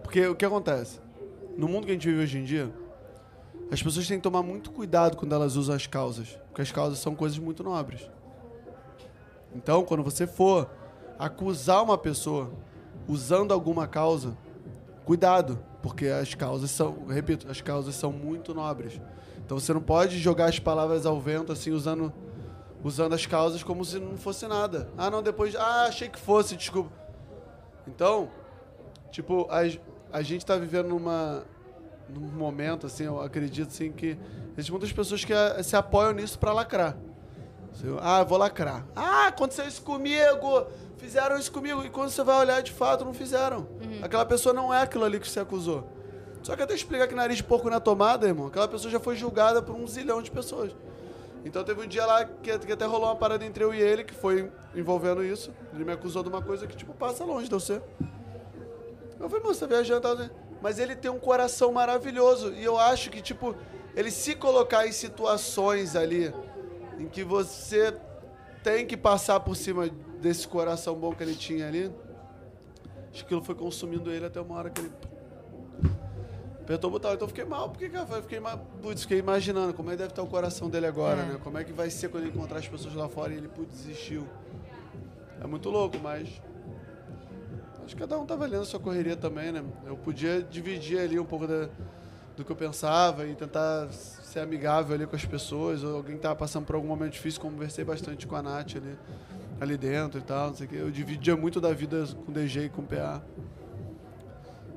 porque 0.01 0.26
o 0.26 0.35
que 0.35 0.45
acontece? 0.45 0.99
No 1.55 1.68
mundo 1.68 1.85
que 1.85 1.91
a 1.91 1.93
gente 1.93 2.07
vive 2.07 2.23
hoje 2.23 2.38
em 2.38 2.43
dia, 2.43 2.73
as 3.72 3.81
pessoas 3.81 4.07
têm 4.07 4.18
que 4.18 4.23
tomar 4.23 4.41
muito 4.41 4.72
cuidado 4.72 5.15
quando 5.18 5.34
elas 5.34 5.55
usam 5.55 5.76
as 5.76 5.85
causas. 5.85 6.39
Porque 6.47 6.61
as 6.61 6.72
causas 6.72 6.99
são 6.99 7.15
coisas 7.15 7.38
muito 7.38 7.63
nobres. 7.63 8.09
Então, 9.55 9.84
quando 9.84 10.03
você 10.03 10.26
for 10.26 10.69
acusar 11.19 11.84
uma 11.84 11.97
pessoa 11.97 12.51
usando 13.07 13.53
alguma 13.53 13.88
causa, 13.88 14.35
cuidado. 15.05 15.59
Porque 15.81 16.07
as 16.07 16.34
causas 16.34 16.72
são, 16.72 17.05
repito, 17.07 17.49
as 17.49 17.61
causas 17.61 17.95
são 17.95 18.11
muito 18.11 18.53
nobres. 18.53 18.99
Então 19.43 19.59
você 19.59 19.73
não 19.73 19.81
pode 19.81 20.18
jogar 20.19 20.45
as 20.45 20.59
palavras 20.59 21.05
ao 21.05 21.19
vento 21.19 21.51
assim, 21.51 21.72
usando, 21.72 22.13
usando 22.84 23.14
as 23.14 23.26
causas 23.26 23.64
como 23.64 23.84
se 23.86 23.99
não 23.99 24.18
fosse 24.18 24.48
nada. 24.48 24.90
Ah, 24.98 25.10
não, 25.10 25.22
depois. 25.22 25.56
Ah, 25.56 25.86
achei 25.86 26.10
que 26.10 26.20
fosse, 26.20 26.56
desculpa. 26.56 26.91
Então, 27.88 28.30
tipo, 29.12 29.48
a, 29.49 29.62
a 30.18 30.22
gente 30.22 30.45
tá 30.45 30.56
vivendo 30.56 30.90
numa, 30.90 31.44
num 32.10 32.28
momento, 32.28 32.88
assim, 32.88 33.06
eu 33.06 33.22
acredito, 33.22 33.70
assim, 33.70 33.91
que 33.91 34.18
existem 34.53 34.72
muitas 34.72 34.91
pessoas 34.91 35.24
que 35.24 35.34
eh, 35.34 35.64
se 35.64 35.76
apoiam 35.76 36.14
nisso 36.14 36.38
pra 36.38 36.53
lacrar. 36.53 36.98
Assim, 37.72 37.95
ah, 37.99 38.24
vou 38.24 38.38
lacrar. 38.38 38.86
Ah, 38.95 39.28
aconteceu 39.28 39.68
isso 39.68 39.82
comigo! 39.82 40.68
Fizeram 40.98 41.36
isso 41.40 41.52
comigo. 41.52 41.84
E 41.84 41.90
quando 41.90 42.12
você 42.12 42.24
vai 42.24 42.38
olhar, 42.38 42.62
de 42.62 42.72
fato, 42.72 43.03
não 43.03 43.14
fizeram. 43.14 43.68
Aquela 44.03 44.24
pessoa 44.24 44.53
não 44.53 44.72
é 44.72 44.84
aquilo 44.84 45.03
ali 45.03 45.20
que 45.20 45.28
você 45.28 45.40
acusou. 45.40 45.90
Só 46.44 46.56
que 46.56 46.62
até 46.62 46.76
explicar 46.76 47.08
que 47.08 47.16
nariz 47.16 47.38
de 47.38 47.44
porco 47.44 47.70
na 47.72 47.80
tomada, 47.80 48.28
irmão, 48.28 48.48
aquela 48.48 48.68
pessoa 48.68 48.91
já 48.91 48.99
foi 48.99 49.16
julgada 49.16 49.62
por 49.64 49.76
um 49.76 49.88
zilhão 49.88 50.22
de 50.22 50.30
pessoas. 50.30 50.76
Então 51.43 51.63
teve 51.63 51.81
um 51.81 51.88
dia 51.88 52.05
lá 52.05 52.23
que, 52.26 52.57
que 52.59 52.72
até 52.72 52.85
rolou 52.85 53.07
uma 53.07 53.15
parada 53.15 53.45
entre 53.45 53.63
eu 53.63 53.73
e 53.73 53.81
ele, 53.81 54.03
que 54.03 54.13
foi 54.13 54.51
envolvendo 54.76 55.23
isso. 55.23 55.51
Ele 55.73 55.84
me 55.84 55.91
acusou 55.91 56.22
de 56.23 56.30
uma 56.30 56.41
coisa 56.41 56.68
que, 56.68 56.76
tipo, 56.76 56.93
passa 56.93 57.23
longe 57.23 57.47
de 57.47 57.53
você. 57.53 57.81
Eu 59.19 59.30
falei, 59.30 59.43
mano, 59.43 59.53
você 59.53 59.61
tá 59.61 59.68
viajando, 59.68 60.01
tá? 60.01 60.30
Mas 60.61 60.77
ele 60.77 60.95
tem 60.95 61.09
um 61.09 61.19
coração 61.19 61.72
maravilhoso. 61.72 62.53
E 62.53 62.63
eu 62.63 62.77
acho 62.77 63.09
que, 63.09 63.22
tipo, 63.22 63.55
ele 63.95 64.11
se 64.11 64.35
colocar 64.35 64.88
em 64.88 64.91
situações 64.91 65.95
ali 65.95 66.34
em 66.99 67.07
que 67.07 67.23
você 67.23 67.95
tem 68.63 68.85
que 68.85 68.95
passar 68.95 69.39
por 69.39 69.55
cima 69.55 69.89
desse 70.19 70.47
coração 70.47 70.95
bom 70.95 71.13
que 71.13 71.23
ele 71.23 71.35
tinha 71.35 71.68
ali, 71.68 71.91
acho 73.11 73.22
que 73.22 73.26
aquilo 73.26 73.43
foi 73.43 73.55
consumindo 73.55 74.11
ele 74.11 74.26
até 74.26 74.39
uma 74.39 74.55
hora 74.55 74.69
que 74.69 74.81
ele 74.81 74.91
apertou 76.63 76.89
o 76.89 76.93
botão. 76.93 77.13
Então 77.13 77.25
eu 77.25 77.29
fiquei 77.29 77.45
mal, 77.45 77.69
porque, 77.69 77.89
cara, 77.89 78.07
eu 78.15 78.21
fiquei, 78.21 78.39
putz, 78.81 79.01
fiquei 79.01 79.19
imaginando 79.19 79.73
como 79.73 79.89
é 79.89 79.93
que 79.93 79.97
deve 79.99 80.09
estar 80.11 80.21
o 80.23 80.27
coração 80.27 80.69
dele 80.69 80.85
agora, 80.85 81.21
É. 81.21 81.25
né? 81.25 81.39
Como 81.43 81.57
é 81.57 81.63
que 81.63 81.73
vai 81.73 81.89
ser 81.89 82.09
quando 82.09 82.23
ele 82.25 82.31
encontrar 82.35 82.59
as 82.59 82.67
pessoas 82.67 82.93
lá 82.95 83.07
fora 83.09 83.33
e 83.33 83.38
ele, 83.38 83.47
putz, 83.47 83.71
desistiu. 83.83 84.27
É 85.43 85.47
muito 85.47 85.69
louco, 85.69 85.97
mas 86.01 86.29
Acho 87.83 87.95
que 87.95 88.01
cada 88.03 88.17
um 88.17 88.25
tava 88.25 88.45
lendo 88.45 88.61
a 88.61 88.65
sua 88.65 88.79
correria 88.79 89.17
também, 89.17 89.51
né? 89.51 89.63
Eu 89.85 89.97
podia 89.97 90.41
dividir 90.41 90.99
ali 90.99 91.19
um 91.19 91.25
pouco 91.25 91.45
da- 91.47 91.67
do 92.38 92.45
que 92.45 92.49
eu 92.51 92.55
pensava 92.55 93.25
e 93.27 93.35
tentar 93.35 93.89
ser 93.91 94.39
amigável 94.39 94.95
ali 94.95 95.05
com 95.05 95.15
as 95.15 95.25
pessoas. 95.25 95.83
Ou 95.83 95.97
alguém 95.97 96.15
que 96.15 96.21
tava 96.21 96.35
passando 96.35 96.63
por 96.65 96.75
algum 96.75 96.88
momento 96.88 97.13
difícil, 97.13 97.41
conversei 97.41 97.83
bastante 97.83 98.25
com 98.27 98.35
a 98.35 98.41
Nath 98.41 98.75
ali, 98.77 98.95
ali 99.59 99.77
dentro 99.77 100.19
e 100.19 100.23
tal, 100.23 100.49
não 100.49 100.55
sei 100.55 100.67
o 100.67 100.69
quê. 100.69 100.75
Eu 100.79 100.91
dividia 100.91 101.35
muito 101.35 101.59
da 101.59 101.73
vida 101.73 102.05
com 102.25 102.31
o 102.31 102.33
DG 102.33 102.65
e 102.65 102.69
com 102.69 102.81
o 102.81 102.85
PA. 102.85 103.21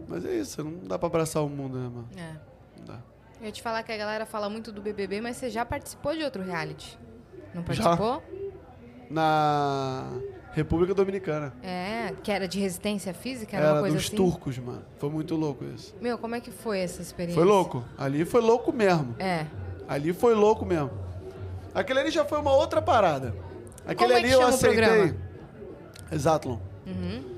Mas 0.09 0.25
é 0.25 0.35
isso, 0.35 0.63
não 0.63 0.79
dá 0.87 0.99
pra 0.99 1.07
abraçar 1.09 1.43
o 1.45 1.49
mundo, 1.49 1.79
né, 1.79 1.89
mano? 1.89 2.09
É. 2.17 2.33
Não 2.79 2.85
dá. 2.87 2.99
Eu 3.41 3.47
ia 3.47 3.53
te 3.53 3.63
falar 3.63 3.83
que 3.83 3.93
a 3.93 3.97
galera 3.97 4.27
fala 4.27 4.49
muito 4.49 4.71
do 4.73 4.81
BBB, 4.81 5.21
mas 5.21 5.37
você 5.37 5.51
já 5.51 5.65
participou 5.65 6.15
de 6.17 6.23
outro 6.23 6.43
reality? 6.43 6.99
Não 7.55 7.63
Já. 7.63 7.83
participou? 7.97 8.23
Na 9.11 10.11
República 10.53 10.95
Dominicana. 10.95 11.53
É, 11.63 12.13
que 12.23 12.31
era 12.33 12.49
de 12.49 12.59
resistência 12.59 13.13
física, 13.13 13.57
era, 13.57 13.67
Era 13.67 13.75
uma 13.75 13.81
coisa 13.81 13.97
dos 13.97 14.07
assim? 14.07 14.17
turcos, 14.17 14.59
mano. 14.59 14.83
Foi 14.99 15.11
muito 15.11 15.35
louco 15.37 15.65
isso. 15.65 15.95
Meu, 16.01 16.17
como 16.19 16.35
é 16.35 16.41
que 16.41 16.51
foi 16.51 16.79
essa 16.81 17.03
experiência? 17.03 17.41
Foi 17.41 17.45
louco. 17.49 17.85
Ali 17.99 18.25
foi 18.25 18.41
louco 18.41 18.73
mesmo. 18.73 19.15
É. 19.19 19.47
Ali 19.89 20.13
foi 20.13 20.35
louco 20.35 20.65
mesmo. 20.65 20.91
Aquele 21.75 22.01
ali 22.01 22.11
já 22.11 22.25
foi 22.25 22.39
uma 22.41 22.53
outra 22.53 22.81
parada. 22.81 23.35
Aquele 23.87 23.97
Como 23.97 24.13
é 24.13 24.17
ali 24.17 24.29
que 24.29 24.35
eu 24.35 24.39
chama 24.39 24.51
o 24.53 24.55
aceitei. 24.55 24.83
programa? 24.85 25.17
Exatlon. 26.11 26.59
Uhum. 26.87 27.34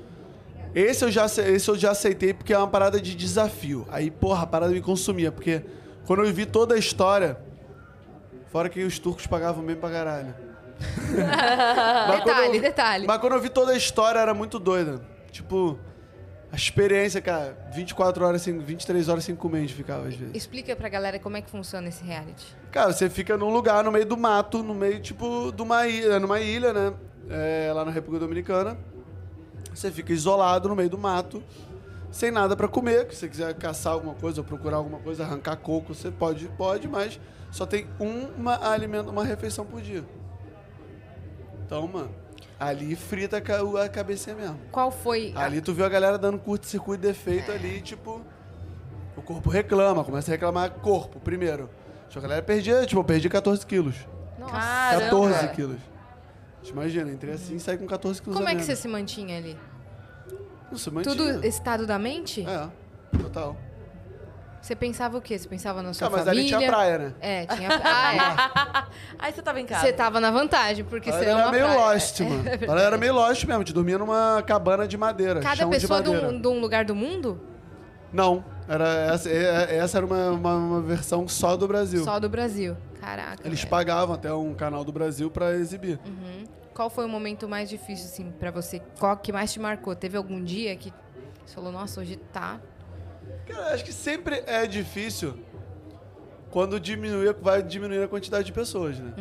Esse 0.79 1.03
eu, 1.05 1.09
já, 1.09 1.25
esse 1.25 1.67
eu 1.67 1.75
já 1.75 1.89
aceitei 1.89 2.35
porque 2.35 2.53
é 2.53 2.57
uma 2.57 2.67
parada 2.67 3.01
de 3.01 3.15
desafio. 3.15 3.87
Aí, 3.89 4.11
porra, 4.11 4.43
a 4.43 4.47
parada 4.47 4.71
me 4.71 4.79
consumia, 4.81 5.31
porque 5.31 5.63
Quando 6.05 6.23
eu 6.23 6.31
vi 6.31 6.45
toda 6.45 6.75
a 6.75 6.77
história, 6.77 7.35
fora 8.51 8.69
que 8.69 8.83
os 8.83 8.99
turcos 8.99 9.25
pagavam 9.25 9.63
bem 9.65 9.75
pra 9.75 9.89
caralho. 9.89 10.35
Detalhe, 12.11 12.57
eu- 12.57 12.61
detalhe. 12.61 13.07
Mas 13.07 13.17
quando 13.17 13.33
eu 13.33 13.41
vi 13.41 13.49
toda 13.49 13.71
a 13.71 13.75
história, 13.75 14.19
era 14.19 14.33
muito 14.35 14.59
doida. 14.59 15.01
Tipo, 15.31 15.79
a 16.51 16.55
experiência, 16.55 17.19
cara, 17.21 17.57
24 17.73 18.23
horas 18.23 18.43
sem, 18.43 18.57
23 18.59 19.09
horas 19.09 19.23
sem 19.23 19.35
comer 19.35 19.57
a 19.57 19.61
gente 19.61 19.73
ficava 19.73 20.07
às 20.07 20.13
vezes. 20.15 20.35
Explica 20.35 20.75
pra 20.75 20.87
galera 20.89 21.17
como 21.17 21.35
é 21.37 21.41
que 21.41 21.49
funciona 21.49 21.87
esse 21.89 22.03
reality. 22.03 22.55
Cara, 22.71 22.93
você 22.93 23.09
fica 23.09 23.35
num 23.35 23.49
lugar 23.49 23.83
no 23.83 23.91
meio 23.91 24.05
do 24.05 24.15
mato, 24.15 24.61
no 24.61 24.75
meio, 24.75 24.99
tipo, 24.99 25.51
de 25.51 25.61
uma 25.63 25.87
ilha, 25.87 26.19
numa 26.19 26.39
ilha, 26.39 26.71
né? 26.71 26.93
É, 27.29 27.71
lá 27.73 27.83
na 27.83 27.89
República 27.91 28.23
Dominicana. 28.25 28.77
Você 29.77 29.91
fica 29.91 30.11
isolado 30.11 30.67
no 30.67 30.75
meio 30.75 30.89
do 30.89 30.97
mato, 30.97 31.43
sem 32.11 32.31
nada 32.31 32.55
pra 32.55 32.67
comer. 32.67 33.07
Se 33.11 33.17
você 33.19 33.29
quiser 33.29 33.53
caçar 33.53 33.93
alguma 33.93 34.15
coisa 34.15 34.41
ou 34.41 34.43
procurar 34.43 34.77
alguma 34.77 34.97
coisa, 34.97 35.23
arrancar 35.23 35.55
coco, 35.57 35.93
você 35.93 36.09
pode, 36.09 36.47
pode, 36.57 36.87
mas 36.87 37.19
só 37.51 37.63
tem 37.63 37.87
uma 37.99 38.55
alimento, 38.71 39.11
uma 39.11 39.23
refeição 39.23 39.63
por 39.67 39.79
dia. 39.79 40.03
Então, 41.63 41.87
mano, 41.87 42.09
ali 42.59 42.95
frita 42.95 43.37
a 43.37 43.41
ca- 43.41 43.59
a 43.83 43.87
cabecinha 43.87 44.35
mesmo. 44.35 44.59
Qual 44.71 44.89
foi. 44.89 45.31
a- 45.35 45.43
Ali 45.45 45.61
tu 45.61 45.75
viu 45.75 45.85
a 45.85 45.89
galera 45.89 46.17
dando 46.17 46.39
curto-circuito 46.39 47.03
de 47.03 47.09
efeito 47.09 47.51
ali, 47.51 47.79
tipo. 47.79 48.21
O 49.15 49.21
corpo 49.21 49.47
reclama, 49.49 50.03
começa 50.03 50.31
a 50.31 50.33
reclamar 50.33 50.71
corpo, 50.71 51.19
primeiro. 51.19 51.69
Tipo, 52.07 52.17
a 52.17 52.21
galera 52.23 52.41
perdia, 52.41 52.83
tipo, 52.87 52.99
eu 52.99 53.03
perdi 53.03 53.29
14 53.29 53.63
quilos. 53.63 53.95
Nossa. 54.39 54.53
Caramba. 54.53 55.03
14 55.05 55.47
quilos. 55.49 55.77
Te 56.63 56.71
imagina, 56.71 57.11
entrei 57.11 57.33
assim 57.33 57.55
e 57.55 57.59
saí 57.59 57.77
com 57.77 57.85
14 57.85 58.21
quilos. 58.21 58.35
Como 58.37 58.47
a 58.47 58.51
é 58.51 58.55
que 58.55 58.61
você 58.61 58.67
menos. 58.69 58.79
se 58.81 58.87
mantinha 58.87 59.37
ali? 59.37 59.57
Se 60.75 60.91
mantinha. 60.91 61.15
Tudo 61.15 61.45
estado 61.45 61.85
da 61.87 61.97
mente? 61.97 62.45
É, 62.47 62.67
total. 63.19 63.55
Você 64.61 64.75
pensava 64.75 65.17
o 65.17 65.21
quê? 65.21 65.37
Você 65.37 65.47
pensava 65.47 65.81
na 65.81 65.93
sua 65.93 66.07
Ah, 66.07 66.09
mas 66.09 66.25
família? 66.25 66.41
ali 66.41 66.47
tinha 66.57 66.69
praia, 66.69 66.97
né? 66.97 67.13
É, 67.21 67.45
tinha 67.45 67.69
Ah, 67.85 68.87
Aí 69.17 69.31
você 69.31 69.41
tava 69.41 69.61
em 69.61 69.63
é. 69.63 69.67
casa. 69.67 69.81
Você 69.85 69.93
tava 69.93 70.19
na 70.19 70.29
vantagem, 70.29 70.83
porque 70.83 71.09
Ela 71.09 71.19
você 71.19 71.25
era 71.25 71.41
ama 71.43 71.51
meio 71.51 71.65
praia. 71.65 71.79
lost, 71.93 72.19
mano. 72.19 72.43
Ela 72.67 72.81
era 72.81 72.97
meio 72.97 73.13
lost 73.13 73.45
mesmo. 73.45 73.63
Te 73.63 73.71
dormia 73.71 73.97
numa 73.97 74.43
cabana 74.45 74.85
de 74.85 74.97
madeira. 74.97 75.39
Cada 75.39 75.55
chão 75.57 75.69
pessoa 75.69 75.99
de 76.01 76.05
de 76.09 76.11
madeira. 76.15 76.35
um, 76.35 76.41
de 76.41 76.47
um 76.49 76.59
lugar 76.59 76.83
do 76.83 76.93
mundo? 76.95 77.39
Não. 78.11 78.43
Era, 78.67 79.13
essa, 79.13 79.29
é- 79.29 79.77
essa 79.77 79.97
era 79.99 80.05
uma, 80.05 80.31
uma, 80.31 80.55
uma 80.55 80.81
versão 80.81 81.25
só 81.29 81.55
do 81.55 81.65
Brasil. 81.67 82.03
Só 82.03 82.19
do 82.19 82.27
Brasil. 82.27 82.75
Caraca. 82.99 83.47
Eles 83.47 83.59
velho. 83.59 83.69
pagavam 83.69 84.15
até 84.15 84.33
um 84.33 84.53
canal 84.53 84.83
do 84.83 84.91
Brasil 84.91 85.31
pra 85.31 85.53
exibir. 85.53 85.97
Qual 86.77 86.91
foi 86.91 87.05
o 87.05 87.09
momento 87.09 87.49
mais 87.49 87.67
difícil, 87.67 88.05
assim, 88.05 88.29
pra 88.29 88.51
você? 88.51 88.79
Qual 88.99 89.17
que 89.17 89.33
mais 89.33 89.51
te 89.51 89.59
marcou? 89.59 89.95
Teve 89.95 90.15
algum 90.15 90.43
dia 90.43 90.75
que 90.75 90.93
você 91.43 91.55
falou, 91.55 91.71
nossa, 91.71 91.99
hoje 91.99 92.17
tá. 92.31 92.61
Cara, 93.47 93.73
acho 93.73 93.83
que 93.83 93.91
sempre 93.91 94.43
é 94.45 94.67
difícil 94.67 95.39
quando 96.51 96.79
diminui, 96.79 97.33
vai 97.41 97.63
diminuir 97.63 98.03
a 98.03 98.07
quantidade 98.07 98.45
de 98.45 98.53
pessoas, 98.53 98.99
né? 98.99 99.11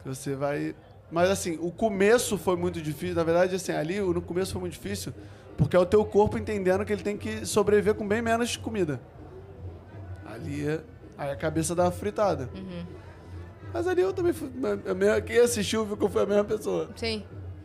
Que 0.00 0.08
Você 0.08 0.36
vai. 0.36 0.76
Mas 1.10 1.28
assim, 1.28 1.58
o 1.60 1.72
começo 1.72 2.38
foi 2.38 2.54
muito 2.54 2.80
difícil. 2.80 3.16
Na 3.16 3.24
verdade, 3.24 3.56
assim, 3.56 3.72
ali 3.72 3.98
no 3.98 4.22
começo 4.22 4.52
foi 4.52 4.60
muito 4.60 4.74
difícil, 4.74 5.12
porque 5.56 5.74
é 5.74 5.80
o 5.80 5.86
teu 5.86 6.04
corpo 6.04 6.38
entendendo 6.38 6.84
que 6.84 6.92
ele 6.92 7.02
tem 7.02 7.16
que 7.16 7.44
sobreviver 7.44 7.96
com 7.96 8.06
bem 8.06 8.22
menos 8.22 8.56
comida. 8.56 9.00
Ali, 10.24 10.64
aí 11.18 11.32
a 11.32 11.36
cabeça 11.36 11.74
dá 11.74 11.82
uma 11.82 11.90
fritada. 11.90 12.48
Mas 13.76 13.86
ali 13.86 14.00
eu 14.00 14.12
também 14.12 14.32
fui. 14.32 14.50
a 14.88 14.94
mesma- 14.94 15.20
Quem 15.20 15.38
assistiu 15.38 15.84
viu 15.84 15.98
que 15.98 16.04
eu 16.04 16.08
fui 16.08 16.22
a 16.22 16.26
mesma 16.26 16.44
pessoa. 16.44 16.88
Sim. 16.96 17.22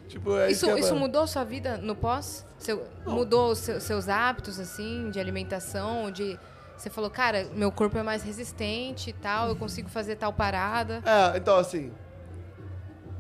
Tipo, 0.10 0.36
é 0.38 0.52
Isso, 0.52 0.66
que 0.66 0.72
é 0.74 0.80
isso 0.80 0.94
mudou 0.94 1.26
sua 1.26 1.46
vida 1.46 1.78
no 1.78 1.96
pós? 1.96 2.46
Seu- 2.58 2.86
mudou 3.08 3.52
os 3.52 3.60
seu- 3.60 3.80
seus 3.80 4.10
hábitos, 4.10 4.60
assim, 4.60 5.10
de 5.10 5.22
alimentação? 5.22 6.12
De. 6.12 6.38
Você 6.76 6.90
falou, 6.90 7.10
cara, 7.10 7.48
meu 7.56 7.72
corpo 7.72 7.98
é 7.98 8.04
mais 8.04 8.24
resistente 8.24 9.12
e 9.12 9.14
tal, 9.14 9.48
eu 9.48 9.56
consigo 9.56 9.88
fazer 9.88 10.18
tal 10.18 10.34
parada. 10.34 11.02
É, 11.06 11.38
então 11.38 11.56
assim, 11.56 11.94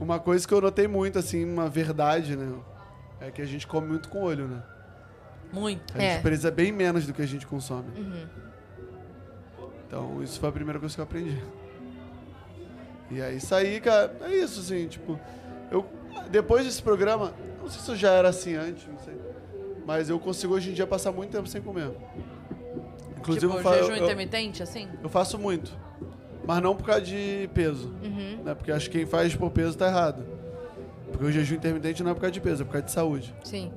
uma 0.02 0.20
coisa 0.20 0.46
que 0.46 0.54
eu 0.54 0.60
notei 0.60 0.86
muito, 0.88 1.18
assim, 1.18 1.46
uma 1.46 1.70
verdade, 1.70 2.36
né? 2.36 2.54
É 3.22 3.32
que 3.32 3.42
a 3.42 3.46
gente 3.46 3.66
come 3.66 3.88
muito 3.88 4.10
com 4.10 4.22
olho, 4.24 4.48
né? 4.50 4.62
Muito. 5.54 5.98
A 5.98 6.02
É. 6.04 6.14
gente 6.16 6.24
precisa 6.24 6.52
bem 6.52 6.74
menos 6.74 7.08
do 7.08 7.14
que 7.14 7.22
a 7.22 7.26
gente 7.28 7.48
consome. 7.48 7.88
Uhum. 7.98 8.28
Então, 9.88 10.22
isso 10.24 10.40
foi 10.42 10.50
a 10.50 10.52
primeira 10.52 10.78
coisa 10.80 10.94
que 10.96 11.00
eu 11.00 11.06
aprendi. 11.06 11.42
E 13.12 13.22
aí 13.22 13.40
saí, 13.40 13.80
cara, 13.82 14.16
é 14.22 14.36
isso, 14.36 14.60
assim, 14.62 14.88
tipo, 14.88 15.20
eu, 15.70 15.86
depois 16.30 16.66
desse 16.66 16.82
programa, 16.82 17.34
não 17.62 17.70
sei 17.70 17.82
se 17.82 17.92
eu 17.92 17.96
já 17.96 18.12
era 18.12 18.30
assim 18.30 18.56
antes, 18.56 18.88
não 18.88 18.98
sei, 19.00 19.16
mas 19.86 20.10
eu 20.10 20.18
consigo 20.20 20.54
hoje 20.54 20.70
em 20.72 20.74
dia 20.74 20.88
passar 20.88 21.12
muito 21.12 21.30
tempo 21.32 21.48
sem 21.48 21.62
comer. 21.62 21.92
Inclusive, 23.18 23.48
tipo, 23.48 23.60
eu, 23.60 23.64
fa- 23.64 23.76
jejum 23.78 23.96
eu- 23.96 24.04
intermitente, 24.06 24.64
assim? 24.64 24.88
eu 25.04 25.10
faço 25.10 25.38
muito, 25.38 25.72
mas 26.48 26.62
não 26.64 26.76
por 26.76 26.86
causa 26.86 27.02
de 27.02 27.50
peso, 27.54 27.94
né? 28.44 28.56
Porque 28.56 28.72
acho 28.72 28.90
que 28.90 28.98
quem 29.00 29.06
faz 29.06 29.36
por 29.36 29.52
peso 29.52 29.78
tá 29.78 29.88
errado. 29.88 30.24
Porque 31.12 31.26
o 31.26 31.32
jejum 31.32 31.56
intermitente 31.56 32.02
não 32.04 32.12
é 32.12 32.14
por 32.14 32.22
causa 32.22 32.32
de 32.32 32.40
peso, 32.42 32.62
é 32.64 32.66
por 32.66 32.72
causa 32.72 32.86
de 32.86 32.92
saúde. 32.94 33.36
Sim. 33.44 33.72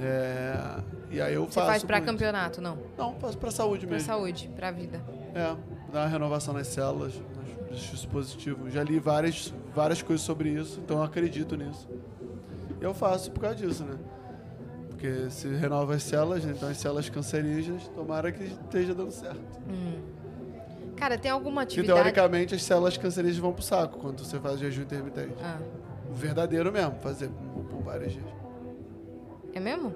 É, 0.00 0.80
E 1.10 1.20
aí 1.20 1.34
eu 1.34 1.44
Você 1.44 1.52
faço 1.52 1.66
faz 1.66 1.84
pra 1.84 1.98
muito. 1.98 2.10
campeonato, 2.10 2.60
não. 2.60 2.78
Não, 2.98 3.14
faço 3.20 3.36
pra 3.38 3.50
saúde 3.50 3.86
Pra 3.86 3.94
mesmo. 3.96 4.06
saúde, 4.08 4.50
pra 4.56 4.70
vida. 4.70 5.00
É, 5.34 5.54
dá 5.92 6.00
uma 6.00 6.06
renovação 6.06 6.52
nas 6.54 6.66
células, 6.66 7.12
nos 7.72 7.80
dispositivos. 7.90 8.72
Já 8.72 8.82
li 8.82 8.98
várias, 8.98 9.52
várias 9.74 10.02
coisas 10.02 10.24
sobre 10.24 10.50
isso, 10.50 10.80
então 10.84 10.98
eu 10.98 11.02
acredito 11.02 11.56
nisso. 11.56 11.88
Eu 12.80 12.92
faço 12.92 13.30
por 13.30 13.40
causa 13.40 13.56
disso, 13.56 13.84
né? 13.84 13.96
Porque 14.88 15.30
se 15.30 15.48
renova 15.48 15.94
as 15.94 16.02
células, 16.02 16.44
né? 16.44 16.52
então 16.56 16.68
as 16.68 16.76
células 16.76 17.08
cancerígenas, 17.08 17.88
tomara 17.88 18.30
que 18.30 18.44
esteja 18.44 18.94
dando 18.94 19.10
certo. 19.10 19.40
Cara, 20.96 21.18
tem 21.18 21.30
alguma 21.30 21.62
atividade. 21.62 21.98
teoricamente 22.00 22.54
as 22.54 22.62
células 22.62 22.96
cancerígenas 22.96 23.38
vão 23.40 23.52
pro 23.52 23.62
saco 23.62 23.98
quando 23.98 24.20
você 24.24 24.38
faz 24.38 24.60
jejum 24.60 24.82
intermitente. 24.82 25.34
Ah, 25.42 25.58
O 26.08 26.14
verdadeiro 26.14 26.70
mesmo, 26.70 26.94
fazer 27.00 27.28
por, 27.28 27.64
por 27.64 27.82
vários 27.82 28.12
dias. 28.12 28.24
é 29.54 29.58
mesmo? 29.58 29.92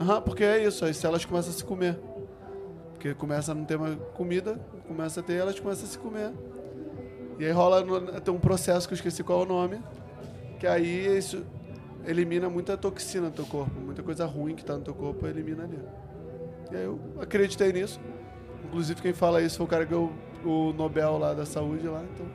Aham, 0.00 0.20
porque 0.22 0.44
é 0.44 0.62
isso, 0.64 0.84
as 0.84 0.96
células 0.96 1.24
começam 1.24 1.50
a 1.52 1.54
se 1.54 1.64
comer. 1.64 1.98
Porque 2.92 3.14
começa 3.14 3.52
a 3.52 3.54
não 3.54 3.64
ter 3.64 3.78
mais 3.78 3.96
comida, 4.14 4.60
começa 4.86 5.20
a 5.20 5.22
ter, 5.22 5.34
elas 5.34 5.58
começam 5.58 5.84
a 5.84 5.88
se 5.88 5.98
comer. 5.98 6.32
E 7.40 7.44
aí 7.46 7.52
rola, 7.52 7.82
no- 7.82 8.20
tem 8.20 8.34
um 8.34 8.38
processo 8.38 8.86
que 8.86 8.92
eu 8.92 8.96
esqueci 8.96 9.24
qual 9.24 9.40
é 9.40 9.42
o 9.44 9.46
nome, 9.46 9.80
que 10.58 10.66
aí 10.66 11.16
isso 11.16 11.42
elimina 12.06 12.50
muita 12.50 12.76
toxina 12.76 13.30
do 13.30 13.36
teu 13.36 13.46
corpo, 13.46 13.80
muita 13.80 14.02
coisa 14.02 14.26
ruim 14.26 14.54
que 14.54 14.62
tá 14.62 14.74
no 14.74 14.82
teu 14.82 14.92
corpo, 14.92 15.26
elimina 15.26 15.64
ali. 15.64 15.78
E 16.70 16.76
aí 16.76 16.84
eu 16.84 17.00
acreditei 17.18 17.72
nisso. 17.72 17.98
Inclusive 18.66 19.00
quem 19.00 19.14
fala 19.14 19.40
isso 19.40 19.56
foi 19.56 19.64
o 19.64 19.68
cara 19.70 19.86
que 19.86 19.90
ganhou 19.90 20.12
o 20.44 20.74
Nobel 20.74 21.16
lá 21.16 21.32
da 21.32 21.46
saúde 21.46 21.88
lá, 21.88 22.04
então 22.14 22.26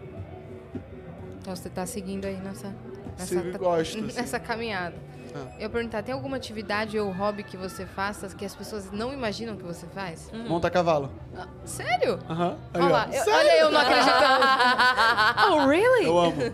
Então 1.39 1.55
você 1.55 1.69
tá 1.69 1.85
seguindo 1.85 2.25
aí 2.25 2.37
nessa. 2.37 2.73
nessa 3.17 3.25
sigo 3.43 3.57
gosto. 3.59 3.99
assim. 4.03 4.15
Nessa 4.17 4.39
caminhada. 4.39 4.95
Ah. 5.35 5.47
Eu 5.57 5.61
ia 5.63 5.69
perguntar, 5.69 6.01
tem 6.01 6.13
alguma 6.13 6.37
atividade 6.37 6.97
ou 6.97 7.11
hobby 7.11 7.43
que 7.43 7.57
você 7.57 7.85
faça 7.85 8.27
que 8.29 8.45
as 8.45 8.55
pessoas 8.55 8.89
não 8.91 9.11
imaginam 9.11 9.57
que 9.57 9.63
você 9.63 9.85
faz? 9.87 10.31
Monta 10.47 10.69
cavalo. 10.69 11.11
Ah, 11.37 11.47
sério? 11.65 12.19
Aham. 12.29 12.57
Olha 12.73 12.85
lá, 12.87 13.05
eu- 13.07 13.23
Sério? 13.23 13.33
olha 13.39 13.57
eu 13.59 13.71
não 13.71 13.79
acreditando. 13.81 14.43
oh, 15.51 15.67
really? 15.67 16.05
Eu 16.05 16.17
amo. 16.17 16.53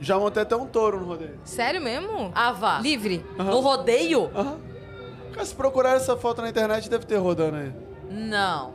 Já 0.00 0.18
montei 0.18 0.42
até 0.42 0.56
um 0.56 0.66
touro 0.66 0.98
no 1.00 1.06
rodeio. 1.06 1.38
Sério 1.44 1.80
mesmo? 1.80 2.32
Ah, 2.34 2.52
vá. 2.52 2.80
Livre. 2.80 3.24
No 3.38 3.60
rodeio? 3.60 4.30
Aham. 4.34 4.58
Cara, 5.32 5.46
se 5.46 5.54
procurar 5.54 5.96
essa 5.96 6.16
foto 6.16 6.42
na 6.42 6.48
internet, 6.48 6.90
deve 6.90 7.06
ter 7.06 7.16
rodando 7.16 7.56
aí. 7.56 7.72
Não. 8.10 8.74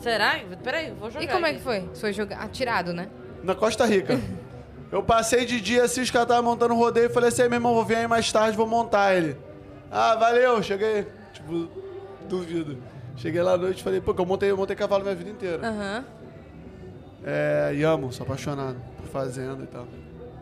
Será? 0.00 0.40
Peraí, 0.62 0.92
vou 0.92 1.10
jogar. 1.10 1.24
E 1.24 1.28
como 1.28 1.46
é 1.46 1.50
aqui. 1.50 1.58
que 1.58 1.64
foi? 1.64 1.88
Foi 1.94 2.12
jogar 2.12 2.38
atirado, 2.42 2.92
né? 2.92 3.08
Na 3.42 3.54
Costa 3.54 3.84
Rica. 3.86 4.18
Eu 4.92 5.02
passei 5.02 5.44
de 5.46 5.60
dia 5.60 5.84
assim, 5.84 6.00
os 6.00 6.10
caras 6.10 6.26
estavam 6.28 6.50
montando 6.50 6.74
o 6.74 6.76
rodeio 6.76 7.06
e 7.06 7.08
falei 7.08 7.28
assim, 7.28 7.42
"Ei, 7.42 7.48
meu 7.48 7.56
irmão, 7.58 7.74
vou 7.74 7.84
vir 7.84 7.96
aí 7.96 8.06
mais 8.08 8.30
tarde, 8.32 8.56
vou 8.56 8.66
montar 8.66 9.14
ele. 9.14 9.36
Ah, 9.90 10.16
valeu, 10.16 10.62
cheguei. 10.62 11.06
Tipo, 11.32 11.68
duvido. 12.28 12.76
Cheguei 13.16 13.42
lá 13.42 13.52
à 13.52 13.56
noite 13.58 13.80
e 13.80 13.82
falei, 13.82 14.00
pô, 14.00 14.14
que 14.14 14.20
eu 14.20 14.26
montei, 14.26 14.50
eu 14.50 14.56
montei 14.56 14.74
cavalo 14.74 15.02
minha 15.02 15.14
vida 15.14 15.30
inteira. 15.30 15.66
Aham. 15.66 16.04
É, 17.24 17.72
e 17.74 17.82
amo, 17.82 18.12
sou 18.12 18.24
apaixonado 18.24 18.76
por 18.96 19.06
fazenda 19.08 19.62
e 19.62 19.66
tal. 19.66 19.86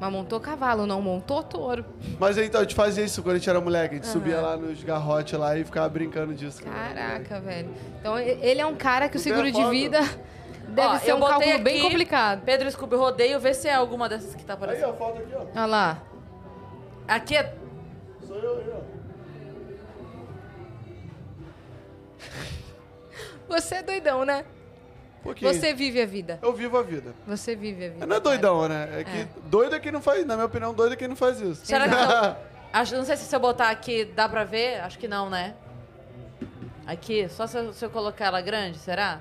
Mas 0.01 0.13
montou 0.13 0.39
cavalo, 0.39 0.87
não 0.87 1.03
montou 1.03 1.43
touro. 1.43 1.85
Mas 2.21 2.39
então, 2.39 2.61
a 2.61 2.63
gente 2.63 2.77
fazia 2.77 3.05
isso 3.05 3.21
quando 3.21 3.35
a 3.35 3.39
gente 3.39 3.51
era 3.51 3.61
moleque. 3.61 3.95
A 3.95 3.97
gente 3.97 4.07
subia 4.07 4.41
lá 4.41 4.57
nos 4.57 4.83
garrotes 4.85 5.37
lá 5.37 5.59
e 5.59 5.65
ficava 5.65 5.89
brincando 5.89 6.33
disso. 6.35 6.63
Caraca, 6.63 7.41
velho. 7.41 7.69
Então 7.99 8.17
e- 8.17 8.39
ele 8.41 8.61
é 8.61 8.67
um 8.67 8.77
cara 8.77 9.09
que 9.09 9.17
o 9.17 9.21
tem 9.21 9.33
seguro 9.33 9.49
a 9.49 9.51
de 9.51 9.57
foto? 9.61 9.71
vida 9.71 9.99
deve 10.69 10.89
Ó, 10.89 10.99
ser 10.99 11.11
eu 11.11 11.17
um 11.17 11.21
cálculo 11.21 11.59
bem 11.61 11.75
aqui, 11.79 11.83
complicado. 11.83 12.43
Pedro 12.45 12.71
Scooby 12.71 12.97
Rodeio, 12.97 13.41
vê 13.41 13.55
se 13.55 13.69
é 13.69 13.75
alguma 13.75 14.09
dessas 14.09 14.35
que 14.35 14.45
tá 14.45 14.53
Aí, 14.55 14.57
aparecendo. 14.57 14.91
ó, 14.91 14.93
foto 14.95 15.19
aqui, 15.19 15.35
ó. 15.35 15.41
Olha 15.41 15.67
lá. 15.67 16.03
Aqui 17.07 17.37
é. 17.37 17.55
Sou 18.27 18.37
eu 18.37 18.59
aí, 18.59 18.71
ó. 18.75 18.99
Você 23.49 23.77
é 23.77 23.83
doidão, 23.83 24.25
né? 24.25 24.45
Pouquinho. 25.23 25.53
Você 25.53 25.75
vive 25.75 26.01
a 26.01 26.07
vida. 26.07 26.39
Eu 26.43 26.53
vivo 26.53 26.79
a 26.79 26.83
vida. 26.83 27.15
Você 27.27 27.57
vive 27.57 27.87
a 27.87 27.91
vida. 27.91 28.07
Não 28.07 28.17
é 28.17 28.21
cara. 28.21 28.37
doidão, 28.37 28.69
né? 28.69 29.01
É 29.01 29.05
que 29.05 29.27
doido 29.47 29.75
é 29.75 29.81
quem 29.81 29.91
não 29.93 30.01
faz, 30.01 30.25
na 30.27 30.35
minha 30.35 30.47
opinião, 30.47 30.73
doido 30.73 30.93
é 30.93 30.97
quem 30.97 31.09
não 31.09 31.17
faz 31.17 31.41
isso. 31.41 31.65
Será 31.67 31.89
que 31.89 31.95
eu... 31.95 32.37
Acho, 32.73 32.97
não 32.97 33.05
sei 33.05 33.17
se 33.17 33.25
se 33.25 33.35
eu 33.35 33.41
botar 33.41 33.71
aqui 33.71 34.05
dá 34.05 34.29
pra 34.29 34.45
ver. 34.45 34.81
Acho 34.81 34.99
que 34.99 35.09
não, 35.09 35.29
né? 35.31 35.55
Aqui, 36.87 37.29
só 37.29 37.47
se 37.47 37.59
eu, 37.59 37.73
se 37.73 37.85
eu 37.85 37.91
colocar 37.91 38.27
ela 38.27 38.41
grande, 38.41 38.79
será? 38.79 39.21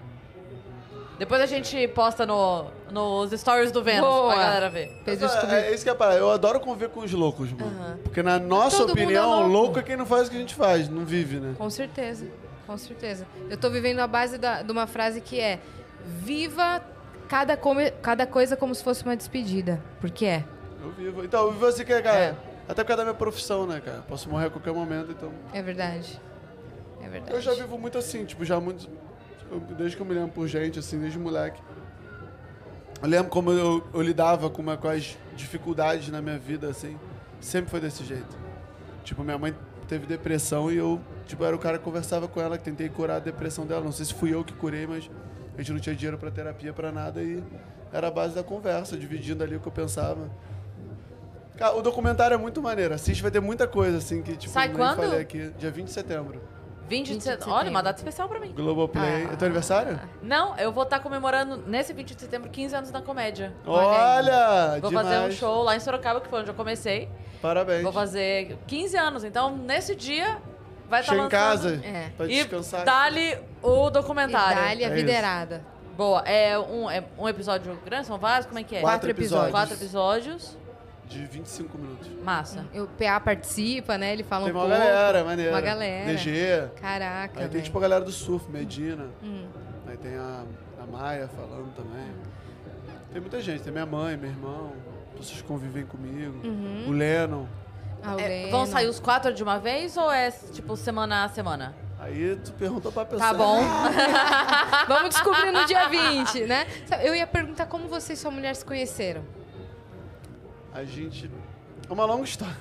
Depois 1.17 1.41
a 1.41 1.45
gente 1.47 1.87
posta 1.89 2.25
no, 2.25 2.65
nos 2.91 3.31
stories 3.39 3.71
do 3.71 3.83
Vênus 3.83 4.07
Boa. 4.07 4.33
pra 4.33 4.43
galera 4.43 4.69
ver. 4.69 5.01
Descobrir. 5.03 5.55
é, 5.55 5.67
é 5.69 5.73
isso 5.73 5.83
que 5.83 5.89
é 5.89 5.93
a 5.93 5.95
parada. 5.95 6.17
Eu 6.19 6.29
adoro 6.29 6.59
conviver 6.59 6.89
com 6.89 6.99
os 6.99 7.11
loucos, 7.11 7.51
mano. 7.51 7.97
Porque 8.03 8.21
na 8.21 8.37
nossa 8.37 8.77
Todo 8.77 8.89
mundo 8.89 8.99
opinião, 8.99 9.23
é 9.33 9.35
louco. 9.37 9.49
louco 9.49 9.79
é 9.79 9.83
quem 9.83 9.97
não 9.97 10.05
faz 10.05 10.27
o 10.27 10.31
que 10.31 10.37
a 10.37 10.39
gente 10.39 10.53
faz, 10.53 10.87
não 10.89 11.03
vive, 11.05 11.39
né? 11.39 11.55
Com 11.57 11.69
certeza, 11.69 12.27
com 12.67 12.77
certeza. 12.77 13.25
Eu 13.49 13.57
tô 13.57 13.69
vivendo 13.69 13.99
a 13.99 14.07
base 14.07 14.37
da- 14.37 14.61
de 14.61 14.71
uma 14.71 14.85
frase 14.85 15.19
que 15.19 15.39
é: 15.39 15.59
viva 16.05 16.81
cada, 17.27 17.57
come- 17.57 17.91
cada 18.01 18.27
coisa 18.27 18.55
como 18.55 18.73
se 18.75 18.83
fosse 18.83 19.03
uma 19.03 19.17
despedida. 19.17 19.81
Porque 19.99 20.25
é. 20.25 20.43
Eu 20.83 20.91
vivo. 20.91 21.23
Então, 21.23 21.45
eu 21.45 21.51
vivo 21.51 21.65
assim 21.65 21.83
que, 21.83 22.01
cara. 22.01 22.19
É. 22.19 22.35
Até 22.69 22.83
por 22.83 22.89
causa 22.89 22.97
da 22.97 23.03
minha 23.05 23.15
profissão, 23.17 23.65
né, 23.65 23.81
cara? 23.83 24.03
Posso 24.07 24.29
morrer 24.29 24.47
a 24.47 24.49
qualquer 24.49 24.73
momento, 24.73 25.11
então. 25.11 25.31
É 25.53 25.61
verdade. 25.61 26.19
É 27.01 27.07
verdade. 27.07 27.33
Eu 27.33 27.41
já 27.41 27.53
vivo 27.53 27.77
muito 27.77 27.97
assim, 27.97 28.23
tipo, 28.25 28.43
já 28.45 28.59
muito. 28.59 28.85
eu- 28.85 29.06
Desde 29.77 29.95
que 29.95 30.01
eu 30.01 30.05
me 30.05 30.13
lembro 30.13 30.31
por 30.31 30.47
gente, 30.47 30.79
assim, 30.79 30.99
desde 30.99 31.17
moleque. 31.17 31.61
Eu 33.01 33.07
lembro 33.07 33.29
como 33.29 33.51
eu, 33.51 33.83
eu 33.93 34.01
lidava 34.01 34.49
com, 34.49 34.61
uma, 34.61 34.75
com 34.75 34.87
as 34.87 35.17
dificuldades 35.35 36.09
na 36.09 36.21
minha 36.21 36.37
vida, 36.37 36.67
assim. 36.69 36.97
Sempre 37.39 37.69
foi 37.69 37.79
desse 37.79 38.03
jeito. 38.03 38.37
Tipo, 39.03 39.23
minha 39.23 39.37
mãe 39.37 39.55
teve 39.87 40.05
depressão 40.05 40.71
e 40.71 40.77
eu, 40.77 40.99
tipo, 41.25 41.43
era 41.45 41.55
o 41.55 41.59
cara 41.59 41.77
que 41.77 41.83
conversava 41.83 42.27
com 42.27 42.41
ela, 42.41 42.57
que 42.57 42.63
tentei 42.63 42.89
curar 42.89 43.17
a 43.17 43.19
depressão 43.19 43.65
dela. 43.65 43.83
Não 43.83 43.91
sei 43.91 44.05
se 44.05 44.13
fui 44.13 44.33
eu 44.33 44.43
que 44.43 44.53
curei, 44.53 44.87
mas 44.87 45.09
a 45.55 45.61
gente 45.61 45.71
não 45.73 45.79
tinha 45.79 45.95
dinheiro 45.95 46.17
pra 46.17 46.31
terapia, 46.31 46.73
pra 46.73 46.91
nada. 46.91 47.21
E 47.21 47.41
era 47.93 48.07
a 48.07 48.11
base 48.11 48.33
da 48.35 48.43
conversa, 48.43 48.97
dividindo 48.97 49.43
ali 49.43 49.55
o 49.55 49.59
que 49.59 49.67
eu 49.67 49.71
pensava. 49.71 50.29
Cara, 51.55 51.75
o 51.75 51.81
documentário 51.81 52.35
é 52.35 52.37
muito 52.37 52.61
maneiro. 52.61 52.93
Assiste, 52.93 53.21
vai 53.21 53.31
ter 53.31 53.39
muita 53.39 53.67
coisa, 53.67 53.97
assim, 53.97 54.21
que, 54.21 54.35
tipo, 54.35 54.53
Sai 54.53 54.69
quando? 54.69 54.95
falei 54.97 55.21
aqui. 55.21 55.51
Dia 55.57 55.71
20 55.71 55.85
de 55.85 55.91
setembro. 55.93 56.41
20 56.87 57.05
de 57.05 57.11
20 57.13 57.17
de 57.19 57.23
setembro. 57.23 57.53
Olha, 57.53 57.69
uma 57.69 57.83
data 57.83 57.99
especial 57.99 58.27
pra 58.29 58.39
mim. 58.39 58.51
Globoplay. 58.53 59.27
Ah. 59.29 59.33
É 59.33 59.35
teu 59.35 59.45
aniversário? 59.47 59.99
Não, 60.21 60.55
eu 60.57 60.71
vou 60.71 60.83
estar 60.83 60.99
comemorando 60.99 61.57
nesse 61.67 61.93
20 61.93 62.15
de 62.15 62.21
setembro 62.21 62.49
15 62.49 62.75
anos 62.75 62.91
na 62.91 63.01
comédia. 63.01 63.53
Olha! 63.65 64.79
Vou 64.81 64.89
demais. 64.89 65.07
fazer 65.07 65.27
um 65.27 65.31
show 65.31 65.63
lá 65.63 65.75
em 65.75 65.79
Sorocaba, 65.79 66.21
que 66.21 66.27
foi 66.27 66.39
onde 66.41 66.49
eu 66.49 66.53
comecei. 66.55 67.09
Parabéns. 67.41 67.83
Vou 67.83 67.91
fazer 67.93 68.57
15 68.67 68.97
anos. 68.97 69.23
Então, 69.23 69.55
nesse 69.55 69.95
dia, 69.95 70.37
vai 70.89 71.01
estar 71.01 71.13
Chega 71.13 71.25
em 71.25 71.29
casa 71.29 71.81
É. 71.83 72.09
pra 72.15 72.25
E 72.25 72.29
descansar. 72.29 72.83
dá-lhe 72.85 73.37
o 73.61 73.87
E 73.87 73.91
documentário. 73.91 74.55
dá-lhe 74.61 74.83
a 74.85 74.89
É 74.89 74.97
isso. 74.99 75.09
errada. 75.09 75.63
Boa. 75.95 76.21
É 76.21 76.57
um, 76.59 76.89
é 76.89 77.03
um 77.17 77.27
episódio 77.27 77.77
grande? 77.83 78.07
São 78.07 78.17
vários? 78.17 78.45
Como 78.45 78.59
é 78.59 78.63
que 78.63 78.75
é? 78.75 78.81
Quatro 78.81 78.99
Quatro 78.99 79.09
episódios. 79.11 79.51
Quatro 79.51 79.73
episódios. 79.75 80.57
De 81.07 81.25
25 81.25 81.77
minutos. 81.77 82.07
Massa. 82.23 82.65
E 82.73 82.79
O 82.81 82.87
PA 82.87 83.19
participa, 83.19 83.97
né? 83.97 84.11
Ele 84.13 84.23
fala 84.23 84.45
Tem 84.45 84.53
um 84.53 84.57
uma 84.57 84.65
pouco. 84.67 84.77
galera, 84.79 85.23
maneira. 85.23 85.51
Uma 85.51 85.61
galera. 85.61 86.05
DG. 86.11 86.69
Caraca, 86.81 87.39
Aí 87.41 87.47
tem 87.47 87.61
tipo 87.61 87.77
a 87.77 87.81
galera 87.81 88.03
do 88.03 88.11
surf, 88.11 88.49
Medina. 88.51 89.07
Hum. 89.23 89.47
Aí 89.87 89.95
tem 89.97 90.15
a, 90.15 90.43
a 90.81 90.85
Maia 90.85 91.29
falando 91.29 91.73
também. 91.75 92.11
Tem 93.11 93.21
muita 93.21 93.39
gente. 93.39 93.63
Tem 93.63 93.71
minha 93.71 93.85
mãe, 93.85 94.17
meu 94.17 94.29
irmão. 94.29 94.73
Pessoas 95.15 95.41
que 95.41 95.47
convivem 95.47 95.85
comigo. 95.85 96.45
Uhum. 96.45 96.85
O 96.89 96.91
Lennon. 96.91 97.45
Ah, 98.03 98.15
o 98.15 98.19
É, 98.19 98.27
Leno. 98.27 98.51
vão 98.51 98.65
sair 98.65 98.87
os 98.87 98.99
quatro 98.99 99.33
de 99.33 99.41
uma 99.41 99.57
vez 99.59 99.95
ou 99.97 100.11
é 100.11 100.29
tipo 100.29 100.75
semana 100.75 101.23
a 101.23 101.29
semana? 101.29 101.73
Aí 101.99 102.35
tu 102.43 102.51
perguntou 102.53 102.91
pra 102.91 103.05
pessoa. 103.05 103.27
Tá 103.29 103.33
bom. 103.33 103.59
Vamos 104.87 105.09
descobrir 105.09 105.51
no 105.51 105.65
dia 105.65 105.87
20, 105.87 106.41
né? 106.41 106.67
Eu 107.01 107.15
ia 107.15 107.25
perguntar 107.25 107.65
como 107.65 107.87
você 107.87 108.13
e 108.13 108.15
sua 108.17 108.29
mulher 108.29 108.55
se 108.55 108.63
conheceram. 108.63 109.23
A 110.77 110.83
gente... 110.83 111.27
É 111.89 111.91
uma 111.91 112.05
longa 112.05 112.23
história. 112.23 112.55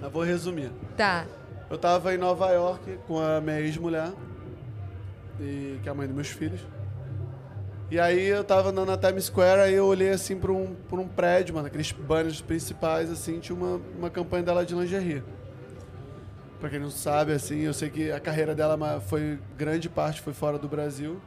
Eu 0.00 0.08
vou 0.08 0.22
resumir. 0.22 0.70
Tá. 0.96 1.26
Eu 1.68 1.76
tava 1.76 2.14
em 2.14 2.16
Nova 2.18 2.48
York 2.52 2.98
com 3.08 3.18
a 3.18 3.40
minha 3.40 3.60
ex-mulher, 3.60 4.12
e- 5.40 5.80
que 5.82 5.88
é 5.88 5.90
a 5.90 5.94
mãe 5.94 6.06
dos 6.06 6.14
meus 6.14 6.28
filhos. 6.28 6.60
E 7.90 7.98
aí 7.98 8.24
eu 8.26 8.44
tava 8.44 8.68
andando 8.68 8.86
na 8.90 8.96
Times 8.96 9.24
Square, 9.24 9.62
aí 9.62 9.74
eu 9.74 9.86
olhei 9.86 10.10
assim 10.10 10.38
pra 10.38 10.52
um, 10.52 10.72
pra 10.88 11.00
um 11.00 11.08
prédio, 11.08 11.52
mano, 11.56 11.66
aqueles 11.66 11.90
banners 11.90 12.40
principais, 12.40 13.10
assim, 13.10 13.40
tinha 13.40 13.56
uma, 13.56 13.80
uma 13.98 14.08
campanha 14.08 14.44
dela 14.44 14.64
de 14.64 14.72
lingerie. 14.72 15.24
Pra 16.60 16.70
quem 16.70 16.78
não 16.78 16.90
sabe, 16.90 17.32
assim, 17.32 17.58
eu 17.62 17.74
sei 17.74 17.90
que 17.90 18.12
a 18.12 18.20
carreira 18.20 18.54
dela 18.54 19.00
foi, 19.00 19.40
grande 19.58 19.88
parte 19.88 20.20
foi 20.20 20.32
fora 20.32 20.60
do 20.60 20.68
Brasil. 20.68 21.20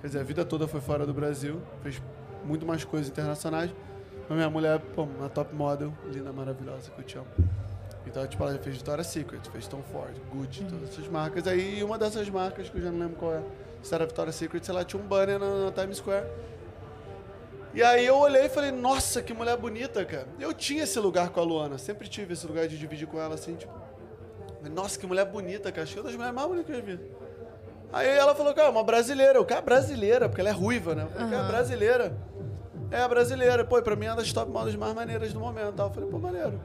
Quer 0.00 0.06
dizer, 0.06 0.20
a 0.20 0.24
vida 0.24 0.44
toda 0.44 0.68
foi 0.68 0.80
fora 0.80 1.04
do 1.04 1.12
Brasil, 1.12 1.60
fez 1.82 2.00
muito 2.44 2.64
mais 2.64 2.84
coisas 2.84 3.08
internacionais. 3.08 3.72
Mas 4.32 4.38
minha 4.38 4.48
mulher, 4.48 4.78
pô, 4.94 5.02
uma 5.02 5.28
top 5.28 5.54
model, 5.54 5.92
linda, 6.06 6.32
maravilhosa, 6.32 6.90
que 6.90 6.98
eu 6.98 7.04
te 7.04 7.18
amo. 7.18 7.26
Então, 8.06 8.26
tipo, 8.26 8.42
ela 8.42 8.52
já 8.54 8.58
fez 8.58 8.76
Victoria's 8.76 9.06
Secret, 9.08 9.40
fez 9.50 9.66
Tom 9.66 9.82
Ford, 9.92 10.14
Gucci, 10.32 10.64
todas 10.64 10.88
essas 10.88 11.06
marcas. 11.06 11.46
Aí, 11.46 11.84
uma 11.84 11.98
dessas 11.98 12.30
marcas, 12.30 12.70
que 12.70 12.78
eu 12.78 12.82
já 12.82 12.90
não 12.90 12.98
lembro 12.98 13.16
qual 13.16 13.34
é, 13.34 13.42
se 13.82 13.94
era 13.94 14.06
Victoria's 14.06 14.34
Secret, 14.36 14.64
sei 14.64 14.74
lá, 14.74 14.84
tinha 14.84 15.02
um 15.02 15.06
banner 15.06 15.38
na, 15.38 15.66
na 15.66 15.72
Times 15.72 15.98
Square. 15.98 16.26
E 17.74 17.82
aí 17.82 18.06
eu 18.06 18.16
olhei 18.16 18.46
e 18.46 18.48
falei, 18.48 18.70
nossa, 18.70 19.20
que 19.20 19.34
mulher 19.34 19.58
bonita, 19.58 20.02
cara. 20.02 20.26
Eu 20.40 20.54
tinha 20.54 20.84
esse 20.84 20.98
lugar 20.98 21.28
com 21.28 21.38
a 21.38 21.42
Luana, 21.42 21.76
sempre 21.76 22.08
tive 22.08 22.32
esse 22.32 22.46
lugar 22.46 22.66
de 22.66 22.78
dividir 22.78 23.06
com 23.06 23.20
ela, 23.20 23.34
assim, 23.34 23.54
tipo... 23.54 23.74
Nossa, 24.70 24.98
que 24.98 25.06
mulher 25.06 25.26
bonita, 25.26 25.70
cara. 25.70 25.82
Acho 25.82 25.92
que 25.92 25.98
é 25.98 26.02
uma 26.02 26.08
das 26.08 26.16
mulheres 26.16 26.34
mais 26.34 26.48
bonitas 26.48 26.66
que 26.66 26.72
eu 26.72 26.76
já 26.76 26.96
vi. 26.96 27.00
Aí 27.92 28.08
ela 28.08 28.34
falou, 28.34 28.54
cara, 28.54 28.70
uma 28.70 28.82
brasileira. 28.82 29.38
Eu, 29.38 29.44
cara, 29.44 29.60
brasileira, 29.60 30.26
porque 30.26 30.40
ela 30.40 30.48
é 30.48 30.54
ruiva, 30.54 30.94
né? 30.94 31.02
Eu 31.02 31.08
falei, 31.10 31.30
cara, 31.30 31.42
brasileira. 31.48 32.16
É, 32.92 33.08
brasileira. 33.08 33.64
Pô, 33.64 33.78
e 33.78 33.82
pra 33.82 33.96
mim 33.96 34.06
é 34.06 34.10
uma 34.10 34.16
das 34.16 34.32
top 34.32 34.50
models 34.50 34.76
mais 34.76 34.94
maneiras 34.94 35.32
do 35.32 35.40
momento. 35.40 35.72
Tal. 35.74 35.88
Eu 35.88 35.92
falei, 35.94 36.08
pô, 36.10 36.18
maneiro. 36.18 36.60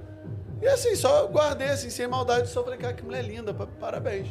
E 0.62 0.68
assim, 0.68 0.95
só 0.95 1.28
guardei, 1.28 1.70
assim, 1.70 1.90
sem 1.90 2.08
maldade, 2.08 2.49
só 2.49 2.64
falei, 2.64 2.80
cara, 2.80 2.94
que 2.94 3.04
mulher 3.06 3.24
linda, 3.24 3.54
pa- 3.54 3.68
parabéns. 3.80 4.28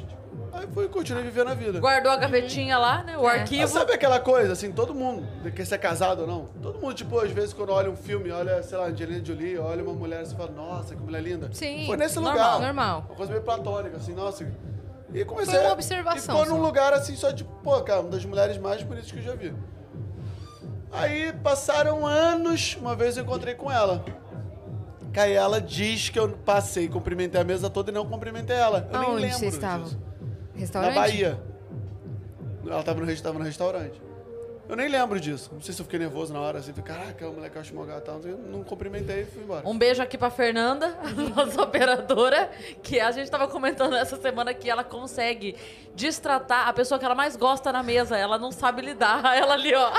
Aí 0.53 0.67
fui, 0.73 0.89
continuei 0.89 1.23
vivendo 1.25 1.49
a 1.51 1.55
vida. 1.55 1.79
Guardou 1.79 2.11
a 2.11 2.17
gavetinha 2.17 2.77
lá, 2.79 3.03
né? 3.05 3.17
O 3.17 3.29
É. 3.29 3.41
arquivo. 3.41 3.63
Mas 3.63 3.71
sabe 3.71 3.93
aquela 3.93 4.19
coisa, 4.19 4.53
assim, 4.53 4.73
todo 4.73 4.93
mundo, 4.95 5.25
quer 5.53 5.65
ser 5.65 5.79
casado 5.79 6.23
ou 6.23 6.27
não? 6.27 6.47
Todo 6.61 6.81
mundo, 6.81 6.95
tipo, 6.95 7.19
às 7.21 7.31
vezes, 7.31 7.53
quando 7.53 7.71
olha 7.71 7.89
um 7.91 7.97
filme, 7.97 8.31
olha, 8.33 8.61
sei 8.63 8.77
lá, 8.77 8.87
Angelina 8.87 9.25
Jolie, 9.25 9.57
olha 9.59 9.85
uma 9.85 9.93
mulher 9.93 10.23
e 10.25 10.35
fala, 10.35 10.51
nossa, 10.51 10.95
que 10.97 11.01
mulher 11.03 11.23
linda. 11.23 11.49
Sim, 11.53 11.87
Foi 11.87 11.97
nesse 11.97 12.17
normal, 12.19 12.33
lugar. 12.55 12.61
normal. 12.61 13.05
Uma 13.09 13.15
coisa 13.17 13.31
meio 13.33 13.45
platônica, 13.45 13.97
assim, 13.97 14.13
nossa. 14.15 14.47
E 15.15 15.25
comecei 15.25 15.55
Foi 15.55 15.63
uma 15.65 15.73
observação 15.75 16.17
E 16.17 16.21
ficou 16.41 16.47
num 16.57 16.61
só. 16.61 16.67
lugar, 16.67 16.93
assim, 16.93 17.15
só 17.15 17.33
tipo, 17.33 17.51
pô, 17.63 17.81
cara, 17.83 18.01
uma 18.01 18.11
das 18.11 18.25
mulheres 18.25 18.59
mais 18.59 18.83
bonitas 18.83 19.13
que 19.13 19.19
eu 19.19 19.23
já 19.23 19.35
vi. 19.35 19.55
Aí 20.97 21.33
passaram 21.33 22.07
anos, 22.07 22.77
uma 22.81 22.97
vez 22.97 23.17
eu 23.17 23.23
encontrei 23.23 23.55
com 23.55 23.71
ela. 23.71 24.05
Aí 25.17 25.33
ela 25.33 25.61
diz 25.61 26.09
que 26.11 26.19
eu 26.19 26.29
passei, 26.31 26.89
cumprimentei 26.89 27.41
a 27.41 27.45
mesa 27.45 27.71
toda 27.71 27.91
e 27.91 27.95
não 27.95 28.07
cumprimentei 28.07 28.57
ela. 28.57 28.89
Eu 28.93 28.99
nem 29.01 29.09
Aonde 29.11 29.23
lembro 29.23 29.39
vocês 29.39 29.55
estavam? 29.55 29.85
disso. 29.85 29.99
Restaurante? 30.55 30.95
Na 30.95 31.01
Bahia. 31.01 31.41
Ela 32.67 32.83
tava 32.83 33.01
no, 33.01 33.17
tava 33.17 33.39
no 33.39 33.45
restaurante. 33.45 34.06
Eu 34.69 34.75
nem 34.77 34.89
lembro 34.89 35.21
disso. 35.21 35.51
Não 35.53 35.61
sei 35.61 35.73
se 35.73 35.81
eu 35.81 35.85
fiquei 35.85 35.99
nervoso 35.99 36.33
na 36.33 36.41
hora, 36.41 36.59
assim. 36.59 36.73
Falei, 36.73 36.85
caraca, 36.99 37.29
o 37.29 37.33
moleque 37.35 37.59
acho 37.59 37.75
mó 37.75 37.85
gato, 37.85 38.05
tal. 38.05 38.19
Não 38.19 38.65
cumprimentei 38.65 39.23
e 39.23 39.25
fui 39.25 39.43
embora. 39.43 39.63
Um 39.69 39.79
beijo 39.79 40.03
aqui 40.03 40.19
pra 40.19 40.29
Fernanda, 40.31 40.97
nossa 41.37 41.63
operadora, 41.63 42.51
que 42.83 42.99
a 42.99 43.11
gente 43.13 43.31
tava 43.31 43.47
comentando 43.49 43.95
essa 43.95 44.17
semana 44.17 44.53
que 44.53 44.69
ela 44.69 44.83
consegue 44.83 45.55
destratar 45.95 46.69
a 46.69 46.73
pessoa 46.73 46.99
que 46.99 47.05
ela 47.05 47.15
mais 47.15 47.37
gosta 47.37 47.73
na 47.73 47.83
mesa. 47.83 48.17
Ela 48.17 48.39
não 48.39 48.51
sabe 48.53 48.83
lidar. 48.83 49.23
Ela 49.37 49.55
ali, 49.55 49.75
ó. 49.75 49.91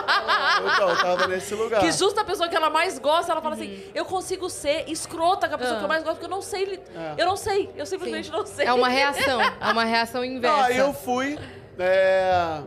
Então, 0.74 0.90
eu 0.90 0.98
tava 0.98 1.28
nesse 1.28 1.54
lugar. 1.56 1.80
Que 1.82 1.92
justa 1.92 2.22
a 2.22 2.26
pessoa 2.26 2.50
que 2.50 2.56
ela 2.56 2.70
mais 2.70 3.00
gosta, 3.00 3.32
ela 3.32 3.42
fala 3.42 3.56
assim: 3.56 3.84
eu 3.96 4.06
consigo 4.06 4.50
ser 4.50 4.90
escrota 4.90 5.48
com 5.48 5.56
a 5.56 5.58
pessoa 5.58 5.76
Ah. 5.78 5.80
que 5.80 5.86
eu 5.86 5.90
mais 5.90 6.04
gosto, 6.04 6.16
porque 6.16 6.26
eu 6.26 6.30
não 6.36 6.42
sei. 6.42 6.66
li- 6.66 6.80
É. 6.96 7.22
Eu 7.22 7.26
não 7.26 7.36
sei, 7.36 7.70
eu 7.76 7.86
simplesmente 7.86 8.26
Sim. 8.28 8.32
não 8.32 8.46
sei. 8.46 8.66
É 8.68 8.74
uma 8.74 8.90
reação. 8.90 9.42
É 9.42 9.72
uma 9.72 9.84
reação 9.86 10.24
inversa. 10.26 10.66
Aí 10.66 10.78
eu 10.78 10.94
fui. 10.94 11.38
É... 11.80 12.62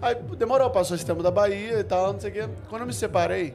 Aí 0.00 0.14
demorou, 0.36 0.70
passou 0.70 0.96
esse 0.96 1.06
tempo 1.06 1.22
da 1.22 1.30
Bahia 1.30 1.78
e 1.80 1.84
tal, 1.84 2.12
não 2.12 2.20
sei 2.20 2.30
o 2.30 2.32
quê. 2.32 2.48
Quando 2.68 2.82
eu 2.82 2.86
me 2.86 2.92
separei, 2.92 3.54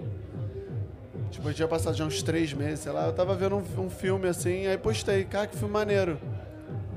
tipo, 1.29 1.49
eu 1.49 1.53
tinha 1.53 1.67
passado 1.67 1.95
já 1.95 2.05
uns 2.05 2.23
três 2.23 2.53
meses, 2.53 2.79
sei 2.81 2.91
lá, 2.91 3.05
eu 3.05 3.13
tava 3.13 3.35
vendo 3.35 3.55
um, 3.57 3.81
um 3.81 3.89
filme 3.89 4.27
assim, 4.27 4.67
aí 4.67 4.77
postei, 4.77 5.25
cara, 5.25 5.47
que 5.47 5.57
filme 5.57 5.73
maneiro. 5.73 6.17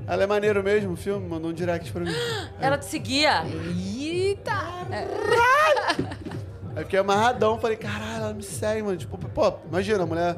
Ela 0.07 0.23
é 0.23 0.27
maneiro 0.27 0.63
mesmo, 0.63 0.93
o 0.93 0.95
filme? 0.95 1.27
Mandou 1.27 1.51
um 1.51 1.53
direct 1.53 1.91
pra 1.91 2.03
mim. 2.03 2.11
Ela 2.59 2.77
te 2.77 2.85
seguia. 2.85 3.43
Eita! 3.45 4.51
Aí 6.75 6.83
fiquei 6.83 6.99
amarradão, 6.99 7.59
falei, 7.59 7.77
caralho, 7.77 8.23
ela 8.23 8.33
me 8.33 8.43
segue, 8.43 8.81
mano. 8.81 8.97
Tipo, 8.97 9.17
pô, 9.17 9.53
imagina, 9.67 10.03
a 10.03 10.05
mulher, 10.05 10.37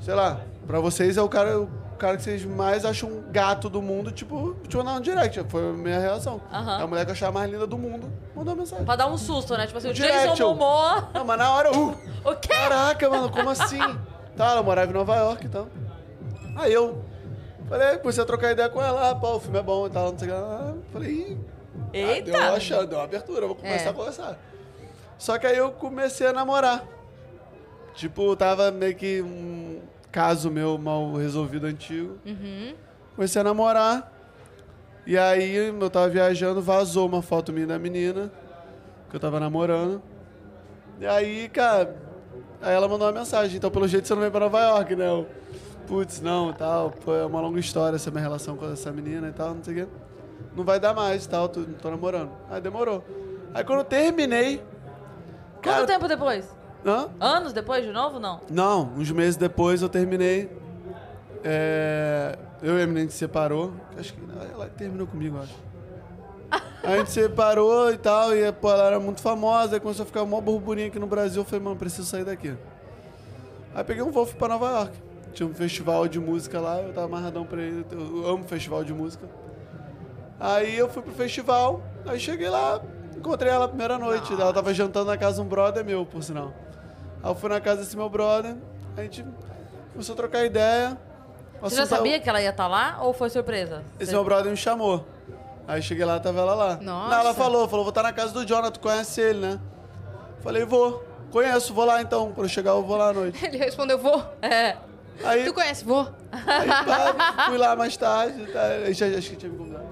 sei 0.00 0.14
lá, 0.14 0.40
pra 0.66 0.78
vocês 0.80 1.16
é 1.16 1.22
o 1.22 1.28
cara, 1.28 1.60
o 1.60 1.68
cara 2.00 2.16
que 2.16 2.22
vocês 2.22 2.44
mais 2.44 2.84
acham 2.84 3.08
um 3.08 3.22
gato 3.30 3.68
do 3.68 3.80
mundo, 3.82 4.10
tipo, 4.10 4.54
te 4.68 4.76
mandar 4.76 4.94
um 4.94 5.00
direct. 5.00 5.44
Foi 5.48 5.68
a 5.70 5.72
minha 5.72 5.98
reação. 6.00 6.40
Aham. 6.52 6.80
É 6.80 6.82
a 6.82 6.86
mulher 6.86 7.04
que 7.04 7.10
eu 7.10 7.14
achava 7.14 7.32
mais 7.32 7.50
linda 7.50 7.66
do 7.66 7.76
mundo, 7.78 8.10
mandou 8.34 8.54
uma 8.54 8.60
mensagem. 8.60 8.84
Pra 8.84 8.96
dar 8.96 9.06
um 9.06 9.18
susto, 9.18 9.56
né? 9.56 9.66
Tipo 9.66 9.78
assim, 9.78 9.90
o 9.90 9.94
Direct, 9.94 10.28
Jason 10.30 10.42
eu- 10.42 10.48
Momoa. 10.54 11.08
Não, 11.14 11.24
mas 11.24 11.38
na 11.38 11.52
hora, 11.52 11.76
uh, 11.76 11.90
O 12.24 12.34
quê? 12.36 12.48
caraca, 12.48 13.08
mano, 13.08 13.30
como 13.30 13.50
assim? 13.50 13.78
Tá, 14.36 14.52
ela 14.52 14.62
morava 14.62 14.90
em 14.90 14.94
Nova 14.94 15.14
York 15.16 15.46
e 15.46 15.48
tal. 15.48 15.68
Aí 16.56 16.72
eu 16.72 17.04
falei, 17.68 17.98
comecei 17.98 18.22
a 18.22 18.26
trocar 18.26 18.50
ideia 18.52 18.68
com 18.68 18.82
ela, 18.82 19.10
ah, 19.10 19.14
pô, 19.14 19.36
o 19.36 19.40
filme 19.40 19.58
é 19.58 19.62
bom 19.62 19.86
e 19.86 19.90
tal, 19.90 20.10
não 20.12 20.18
sei 20.18 20.28
o 20.28 20.32
que. 20.32 20.36
lá. 20.40 20.74
Falei, 20.92 21.10
ih, 21.10 21.38
ah, 21.76 21.88
Eita! 21.92 22.30
deu 22.32 22.40
uma 22.40 22.60
chance, 22.60 22.86
deu 22.86 22.98
uma 22.98 23.04
abertura, 23.04 23.46
vou 23.46 23.54
começar 23.56 23.86
É. 23.86 23.88
a 23.90 23.92
conversar. 23.92 24.38
Só 25.18 25.38
que 25.38 25.46
aí 25.46 25.56
eu 25.56 25.70
comecei 25.72 26.26
a 26.26 26.32
namorar. 26.32 26.82
Tipo, 27.94 28.34
tava 28.36 28.70
meio 28.70 28.94
que 28.94 29.20
um 29.20 29.80
caso 30.10 30.50
meu 30.50 30.76
mal 30.78 31.14
resolvido 31.14 31.66
antigo. 31.66 32.18
Uhum. 32.24 32.74
Comecei 33.14 33.40
a 33.40 33.44
namorar. 33.44 34.12
E 35.06 35.16
aí 35.16 35.56
eu 35.56 35.90
tava 35.90 36.08
viajando, 36.08 36.60
vazou 36.60 37.06
uma 37.06 37.22
foto 37.22 37.52
minha 37.52 37.66
da 37.66 37.78
menina, 37.78 38.30
que 39.08 39.16
eu 39.16 39.20
tava 39.20 39.40
namorando. 39.40 40.02
E 41.00 41.06
aí, 41.06 41.48
cara, 41.48 41.96
aí 42.60 42.74
ela 42.74 42.86
mandou 42.86 43.06
uma 43.08 43.18
mensagem, 43.18 43.56
então 43.56 43.70
pelo 43.70 43.88
jeito 43.88 44.06
você 44.06 44.14
não 44.14 44.20
vem 44.22 44.30
pra 44.30 44.40
Nova 44.40 44.60
York, 44.60 44.94
né? 44.94 45.08
Eu, 45.08 45.26
Putz, 45.90 46.20
não, 46.20 46.52
tal, 46.52 46.92
pô, 46.92 47.12
é 47.16 47.26
uma 47.26 47.40
longa 47.40 47.58
história 47.58 47.96
essa 47.96 48.12
minha 48.12 48.22
relação 48.22 48.56
com 48.56 48.70
essa 48.70 48.92
menina 48.92 49.26
e 49.26 49.32
tal, 49.32 49.54
não 49.56 49.64
sei 49.64 49.74
o 49.74 49.76
quê. 49.78 49.92
Não 50.54 50.62
vai 50.62 50.78
dar 50.78 50.94
mais 50.94 51.24
e 51.24 51.28
tal, 51.28 51.48
tô, 51.48 51.64
tô 51.64 51.90
namorando. 51.90 52.30
Aí 52.48 52.60
demorou. 52.60 53.04
Aí 53.52 53.64
quando 53.64 53.80
eu 53.80 53.84
terminei. 53.84 54.62
Quanto 55.60 55.86
tempo 55.88 56.06
depois? 56.06 56.48
Hã? 56.84 57.08
Anos 57.20 57.52
depois 57.52 57.84
de 57.84 57.92
novo, 57.92 58.18
não? 58.18 58.40
Não, 58.50 58.92
uns 58.96 59.10
meses 59.10 59.36
depois 59.36 59.82
eu 59.82 59.88
terminei. 59.88 60.50
É, 61.44 62.38
eu 62.62 62.78
e 62.78 62.82
a 62.82 62.86
menina 62.86 63.00
a 63.00 63.02
gente 63.02 63.12
se 63.12 63.18
separou. 63.18 63.72
Acho 63.98 64.14
que 64.14 64.20
ela 64.52 64.66
terminou 64.68 65.06
comigo, 65.06 65.38
acho. 65.38 65.54
A 66.82 66.96
gente 66.96 67.10
se 67.10 67.20
separou 67.20 67.92
e 67.92 67.98
tal, 67.98 68.34
e 68.34 68.50
pô, 68.52 68.70
ela 68.70 68.84
era 68.84 68.98
muito 68.98 69.20
famosa, 69.20 69.76
aí 69.76 69.80
começou 69.80 70.02
a 70.02 70.06
ficar 70.06 70.22
uma 70.22 70.40
burburinho 70.40 70.88
aqui 70.88 70.98
no 70.98 71.06
Brasil. 71.06 71.42
Eu 71.42 71.44
falei, 71.44 71.62
mano, 71.62 71.76
preciso 71.76 72.08
sair 72.08 72.24
daqui. 72.24 72.56
Aí 73.74 73.84
peguei 73.84 74.02
um 74.02 74.10
voo 74.10 74.24
fui 74.24 74.36
pra 74.36 74.48
Nova 74.48 74.70
York. 74.70 74.92
Tinha 75.34 75.46
um 75.48 75.54
festival 75.54 76.08
de 76.08 76.18
música 76.18 76.58
lá, 76.58 76.80
eu 76.80 76.92
tava 76.92 77.06
amarradão 77.06 77.44
pra 77.44 77.62
ele. 77.62 77.84
Eu 77.92 78.26
amo 78.26 78.44
festival 78.44 78.82
de 78.82 78.92
música. 78.94 79.28
Aí 80.40 80.76
eu 80.76 80.88
fui 80.88 81.02
pro 81.02 81.12
festival, 81.12 81.82
aí 82.06 82.18
cheguei 82.18 82.48
lá, 82.48 82.80
encontrei 83.14 83.52
ela 83.52 83.66
a 83.66 83.68
primeira 83.68 83.98
noite. 83.98 84.32
Ela 84.32 84.52
tava 84.52 84.72
jantando 84.72 85.06
na 85.06 85.18
casa 85.18 85.36
de 85.36 85.42
um 85.42 85.48
brother 85.48 85.84
meu, 85.84 86.06
por 86.06 86.22
sinal. 86.22 86.52
Aí 87.22 87.30
eu 87.30 87.34
fui 87.34 87.48
na 87.50 87.60
casa 87.60 87.82
desse 87.82 87.96
meu 87.96 88.08
brother, 88.08 88.56
a 88.96 89.02
gente 89.02 89.24
começou 89.92 90.12
a 90.14 90.16
trocar 90.16 90.44
ideia. 90.44 90.96
Você 91.60 91.76
já 91.76 91.82
assunto- 91.82 91.96
sabia 91.98 92.18
que 92.20 92.28
ela 92.28 92.40
ia 92.40 92.50
estar 92.50 92.66
lá 92.66 92.98
ou 93.02 93.12
foi 93.12 93.28
surpresa? 93.28 93.82
Esse 93.98 94.06
Você- 94.10 94.12
meu 94.16 94.24
brother 94.24 94.50
me 94.50 94.56
chamou. 94.56 95.06
Aí 95.68 95.82
cheguei 95.82 96.04
lá, 96.04 96.18
tava 96.18 96.40
ela 96.40 96.54
lá. 96.54 96.78
Nossa. 96.80 97.14
Não, 97.14 97.20
ela 97.20 97.34
falou, 97.34 97.68
falou, 97.68 97.84
vou 97.84 97.90
estar 97.90 98.02
na 98.02 98.12
casa 98.12 98.32
do 98.32 98.44
Jonathan, 98.46 98.70
tu 98.72 98.80
conhece 98.80 99.20
ele, 99.20 99.38
né? 99.40 99.60
Falei, 100.42 100.64
vou. 100.64 101.04
Conheço, 101.30 101.72
vou 101.74 101.84
lá 101.84 102.00
então. 102.02 102.32
Quando 102.32 102.46
eu 102.46 102.48
chegar, 102.48 102.70
eu 102.72 102.82
vou 102.82 102.96
lá 102.96 103.10
à 103.10 103.12
noite. 103.12 103.38
Ele 103.44 103.56
respondeu, 103.56 103.96
vou. 103.98 104.20
É. 104.42 104.74
Aí, 105.22 105.44
Tu 105.44 105.52
conhece, 105.54 105.84
vou. 105.84 106.08
aí 106.32 106.66
pá, 106.66 107.44
fui 107.46 107.56
lá 107.58 107.76
mais 107.76 107.96
tarde. 107.96 108.46
Tá, 108.50 108.62
aí 108.62 108.92
já, 108.94 109.06
acho 109.06 109.30
que 109.30 109.36
tinha 109.36 109.52
me 109.52 109.58
convidado. 109.58 109.84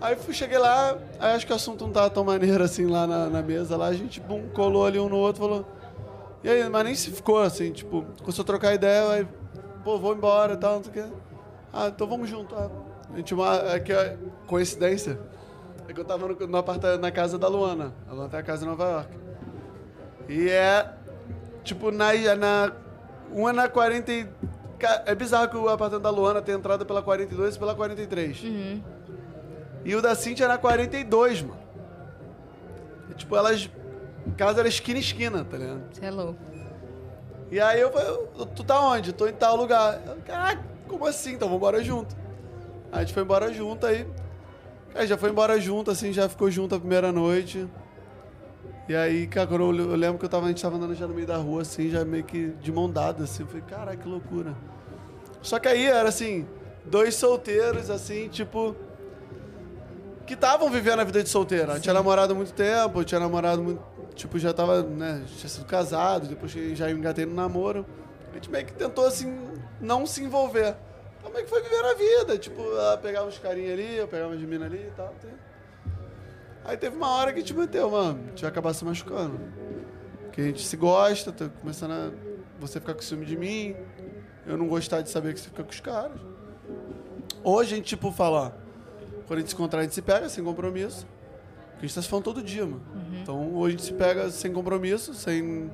Aí 0.00 0.16
fui, 0.16 0.34
cheguei 0.34 0.58
lá, 0.58 0.96
aí 1.20 1.34
acho 1.36 1.46
que 1.46 1.52
o 1.52 1.56
assunto 1.56 1.84
não 1.84 1.92
tava 1.92 2.10
tão 2.10 2.24
maneiro 2.24 2.64
assim 2.64 2.86
lá 2.86 3.06
na, 3.06 3.26
na 3.28 3.42
mesa. 3.42 3.76
Lá 3.76 3.86
a 3.86 3.92
gente 3.92 4.18
bum, 4.18 4.48
colou 4.48 4.84
ali 4.86 4.98
um 4.98 5.08
no 5.08 5.16
outro, 5.18 5.42
falou. 5.42 5.64
E 6.44 6.48
aí, 6.48 6.68
mas 6.68 6.84
nem 6.84 6.94
se 6.94 7.10
ficou 7.10 7.38
assim, 7.40 7.72
tipo, 7.72 8.04
começou 8.20 8.42
a 8.42 8.46
trocar 8.46 8.74
ideia, 8.74 9.10
aí, 9.10 9.28
pô, 9.82 9.98
vou 9.98 10.14
embora 10.14 10.54
e 10.54 10.56
tal, 10.56 10.76
não 10.76 10.82
sei 10.84 10.90
o 10.90 10.94
quê. 10.94 11.04
Ah, 11.72 11.88
então 11.88 12.06
vamos 12.06 12.28
junto. 12.28 12.54
Ah, 12.54 12.70
a 13.12 13.16
gente, 13.16 13.34
uma, 13.34 13.54
é 13.72 13.80
que 13.80 13.92
é 13.92 14.16
coincidência. 14.46 15.18
É 15.88 15.92
que 15.92 16.00
eu 16.00 16.04
tava 16.04 16.26
no, 16.28 16.34
no 16.46 16.56
apartamento, 16.58 17.00
na 17.00 17.10
casa 17.10 17.38
da 17.38 17.48
Luana. 17.48 17.92
A 18.08 18.12
Luana 18.12 18.28
tem 18.28 18.40
a 18.40 18.42
casa 18.42 18.64
em 18.64 18.68
Nova 18.68 18.84
York. 18.84 19.16
E 20.28 20.48
é, 20.48 20.92
tipo, 21.64 21.90
na, 21.90 22.12
na 22.36 22.72
uma 23.32 23.52
na 23.52 23.68
40. 23.68 24.12
e- 24.12 24.28
ca- 24.78 25.02
É 25.06 25.14
bizarro 25.14 25.48
que 25.48 25.56
o 25.56 25.68
apartamento 25.68 26.02
da 26.02 26.10
Luana 26.10 26.40
tem 26.42 26.54
entrada 26.54 26.84
pela 26.84 27.02
42 27.02 27.54
e 27.56 27.58
pela 27.58 27.74
43. 27.74 28.42
E 29.84 29.94
o 29.94 30.02
da 30.02 30.14
Cintia 30.14 30.48
na 30.48 30.58
42, 30.58 31.42
mano. 31.42 31.56
E, 33.10 33.14
tipo, 33.14 33.36
elas. 33.36 33.68
Casa 34.36 34.60
era 34.60 34.68
esquina 34.68 34.98
esquina, 34.98 35.44
tá 35.44 35.56
ligado? 35.56 35.82
Você 35.92 36.04
é 36.04 36.10
louco. 36.10 36.38
E 37.50 37.60
aí 37.60 37.80
eu 37.80 37.92
falei, 37.92 38.28
tu 38.54 38.64
tá 38.64 38.80
onde? 38.80 39.12
Tô 39.12 39.26
em 39.26 39.32
tal 39.32 39.56
lugar. 39.56 40.00
Eu, 40.06 40.16
Caraca, 40.24 40.62
como 40.88 41.06
assim? 41.06 41.34
Então 41.34 41.48
vamos 41.48 41.58
embora 41.58 41.82
junto. 41.82 42.16
Aí 42.90 42.98
a 42.98 43.00
gente 43.00 43.14
foi 43.14 43.22
embora 43.22 43.52
junto 43.52 43.86
aí. 43.86 44.06
Aí 44.94 45.06
já 45.06 45.16
foi 45.16 45.30
embora 45.30 45.60
junto, 45.60 45.90
assim, 45.90 46.12
já 46.12 46.28
ficou 46.28 46.50
junto 46.50 46.74
a 46.74 46.78
primeira 46.78 47.12
noite. 47.12 47.68
E 48.88 48.96
aí, 48.96 49.26
cara, 49.26 49.52
eu, 49.52 49.74
eu 49.74 49.96
lembro 49.96 50.18
que 50.18 50.24
eu 50.24 50.28
tava, 50.28 50.46
a 50.46 50.48
gente 50.48 50.62
tava 50.62 50.76
andando 50.76 50.94
já 50.94 51.06
no 51.06 51.14
meio 51.14 51.26
da 51.26 51.36
rua, 51.36 51.62
assim, 51.62 51.90
já 51.90 52.04
meio 52.04 52.24
que 52.24 52.48
de 52.60 52.72
mão 52.72 52.90
dada, 52.90 53.24
assim. 53.24 53.42
Eu 53.42 53.46
falei, 53.48 53.62
caraca, 53.62 53.96
que 53.96 54.08
loucura. 54.08 54.54
Só 55.42 55.58
que 55.58 55.68
aí 55.68 55.86
era 55.86 56.08
assim, 56.08 56.46
dois 56.84 57.14
solteiros, 57.14 57.90
assim, 57.90 58.28
tipo. 58.28 58.74
Que 60.26 60.34
estavam 60.34 60.68
vivendo 60.70 61.00
a 61.00 61.04
vida 61.04 61.22
de 61.22 61.28
solteiro. 61.28 61.72
Eu 61.72 61.80
tinha 61.80 61.94
namorado 61.94 62.32
há 62.32 62.36
muito 62.36 62.52
tempo, 62.52 63.00
eu 63.00 63.04
tinha 63.04 63.20
namorado 63.20 63.62
muito. 63.62 63.80
Tipo, 64.16 64.38
já 64.38 64.52
tava, 64.52 64.82
né? 64.82 65.22
Tinha 65.36 65.48
sido 65.48 65.66
casado, 65.66 66.26
depois 66.26 66.50
já 66.50 66.90
engatei 66.90 67.26
no 67.26 67.34
namoro. 67.34 67.86
A 68.32 68.34
gente 68.34 68.50
meio 68.50 68.64
que 68.64 68.72
tentou, 68.72 69.06
assim, 69.06 69.38
não 69.80 70.06
se 70.06 70.24
envolver. 70.24 70.74
Então 71.20 71.30
meio 71.30 71.44
que 71.44 71.50
foi 71.50 71.62
vivendo 71.62 71.84
a 71.84 71.94
vida. 71.94 72.38
Tipo, 72.38 72.62
ela 72.62 72.96
pegava 72.96 73.28
uns 73.28 73.38
carinhos 73.38 73.72
ali, 73.72 73.96
eu 73.96 74.08
pegava 74.08 74.32
umas 74.32 74.40
minas 74.40 74.66
ali 74.66 74.88
e 74.88 74.92
tal. 74.96 75.14
Aí 76.64 76.76
teve 76.76 76.96
uma 76.96 77.10
hora 77.10 77.32
que 77.32 77.38
a 77.38 77.42
gente 77.42 77.54
meteu, 77.54 77.90
mano, 77.90 78.18
a 78.24 78.28
gente 78.30 78.40
vai 78.40 78.50
acabar 78.50 78.72
se 78.74 78.84
machucando. 78.84 79.38
Porque 80.24 80.40
a 80.40 80.44
gente 80.44 80.64
se 80.66 80.76
gosta, 80.76 81.30
tá 81.30 81.48
começando 81.60 81.92
a 81.92 82.10
você 82.58 82.80
ficar 82.80 82.94
com 82.94 83.02
ciúme 83.02 83.26
de 83.26 83.36
mim, 83.36 83.76
eu 84.46 84.56
não 84.56 84.66
gostar 84.66 85.02
de 85.02 85.10
saber 85.10 85.34
que 85.34 85.40
você 85.40 85.48
fica 85.48 85.62
com 85.62 85.70
os 85.70 85.80
caras. 85.80 86.18
Hoje 87.44 87.74
a 87.74 87.76
gente, 87.76 87.86
tipo, 87.86 88.10
fala, 88.10 88.38
ó, 88.38 88.50
quando 89.26 89.38
a 89.38 89.40
gente 89.42 89.50
se 89.50 89.54
encontrar, 89.54 89.80
a 89.80 89.82
gente 89.82 89.94
se 89.94 90.02
pega 90.02 90.28
sem 90.28 90.42
compromisso. 90.42 91.06
Porque 91.76 91.84
a 91.84 91.88
gente 91.88 91.94
tá 91.94 92.02
se 92.02 92.08
falando 92.08 92.24
todo 92.24 92.42
dia, 92.42 92.64
mano. 92.64 92.82
Então 93.20 93.54
hoje 93.54 93.74
a 93.74 93.78
gente 93.78 93.86
se 93.86 93.92
pega 93.92 94.30
sem 94.30 94.50
compromisso, 94.50 95.12
sem. 95.12 95.70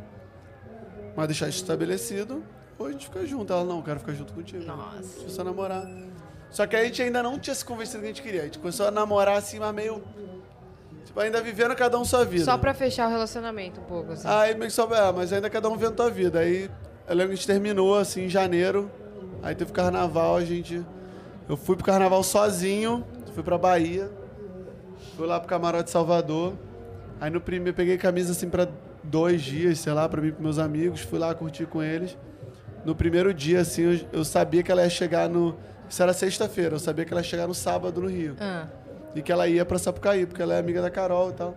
Mas 1.16 1.28
deixar 1.28 1.48
isso 1.48 1.58
estabelecido. 1.58 2.42
Ou 2.76 2.86
a 2.86 2.92
gente 2.92 3.06
fica 3.06 3.24
junto. 3.24 3.52
Ela, 3.52 3.64
não, 3.64 3.76
eu 3.76 3.82
quero 3.84 4.00
ficar 4.00 4.12
junto 4.12 4.32
contigo. 4.32 4.64
Nossa. 4.64 5.18
Começou 5.18 5.42
a 5.42 5.44
namorar. 5.44 5.88
Só 6.50 6.66
que 6.66 6.74
a 6.74 6.84
gente 6.84 7.00
ainda 7.00 7.22
não 7.22 7.38
tinha 7.38 7.54
se 7.54 7.64
convencido 7.64 8.00
que 8.00 8.06
a 8.06 8.08
gente 8.08 8.22
queria. 8.22 8.40
A 8.42 8.44
gente 8.44 8.58
começou 8.58 8.86
a 8.86 8.90
namorar 8.90 9.36
assim, 9.36 9.60
mas 9.60 9.72
meio. 9.72 10.02
Tipo, 11.04 11.20
ainda 11.20 11.40
vivendo 11.40 11.74
cada 11.76 11.98
um 11.98 12.04
sua 12.04 12.24
vida. 12.24 12.44
Só 12.44 12.58
pra 12.58 12.74
fechar 12.74 13.06
o 13.06 13.10
relacionamento 13.10 13.80
um 13.80 13.84
pouco, 13.84 14.12
assim. 14.12 14.26
Aí 14.26 14.54
meio 14.54 14.66
que 14.66 14.72
só, 14.72 14.92
é, 14.92 15.12
mas 15.12 15.32
ainda 15.32 15.48
cada 15.48 15.68
um 15.68 15.76
vendo 15.76 16.02
a 16.02 16.10
vida. 16.10 16.40
Aí 16.40 16.68
eu 17.08 17.14
lembro 17.14 17.28
que 17.28 17.34
a 17.34 17.36
gente 17.36 17.46
terminou 17.46 17.96
assim 17.96 18.24
em 18.24 18.28
janeiro. 18.28 18.90
Aí 19.40 19.54
teve 19.54 19.72
carnaval, 19.72 20.36
a 20.36 20.44
gente. 20.44 20.84
Eu 21.48 21.56
fui 21.56 21.76
pro 21.76 21.84
carnaval 21.84 22.22
sozinho, 22.24 23.04
fui 23.34 23.42
pra 23.42 23.56
Bahia. 23.56 24.10
Fui 25.16 25.26
lá 25.26 25.38
pro 25.38 25.48
Camarote 25.48 25.90
Salvador. 25.90 26.54
Aí 27.20 27.30
no 27.30 27.40
primeiro 27.40 27.76
peguei 27.76 27.96
camisa 27.98 28.32
assim 28.32 28.48
pra 28.48 28.66
dois 29.02 29.42
dias, 29.42 29.78
sei 29.78 29.92
lá, 29.92 30.08
pra 30.08 30.20
mim 30.20 30.28
e 30.28 30.32
pros 30.32 30.42
meus 30.42 30.58
amigos. 30.58 31.00
Fui 31.00 31.18
lá 31.18 31.34
curtir 31.34 31.66
com 31.66 31.82
eles. 31.82 32.16
No 32.84 32.94
primeiro 32.94 33.32
dia, 33.32 33.60
assim, 33.60 33.82
eu, 33.82 34.00
eu 34.12 34.24
sabia 34.24 34.62
que 34.62 34.72
ela 34.72 34.82
ia 34.82 34.90
chegar 34.90 35.28
no. 35.28 35.54
Isso 35.88 36.02
era 36.02 36.12
sexta-feira, 36.12 36.74
eu 36.74 36.78
sabia 36.80 37.04
que 37.04 37.12
ela 37.12 37.20
ia 37.20 37.24
chegar 37.24 37.46
no 37.46 37.54
sábado 37.54 38.00
no 38.00 38.08
Rio. 38.08 38.34
Ah, 38.40 38.66
E 39.14 39.20
que 39.22 39.30
ela 39.30 39.46
ia 39.46 39.64
pra 39.64 39.78
Sapucaí, 39.78 40.24
porque 40.26 40.40
ela 40.42 40.54
é 40.54 40.58
amiga 40.58 40.80
da 40.82 40.90
Carol 40.90 41.30
e 41.30 41.32
tal. 41.34 41.54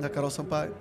Da 0.00 0.08
Carol 0.08 0.30
Sampaio. 0.30 0.74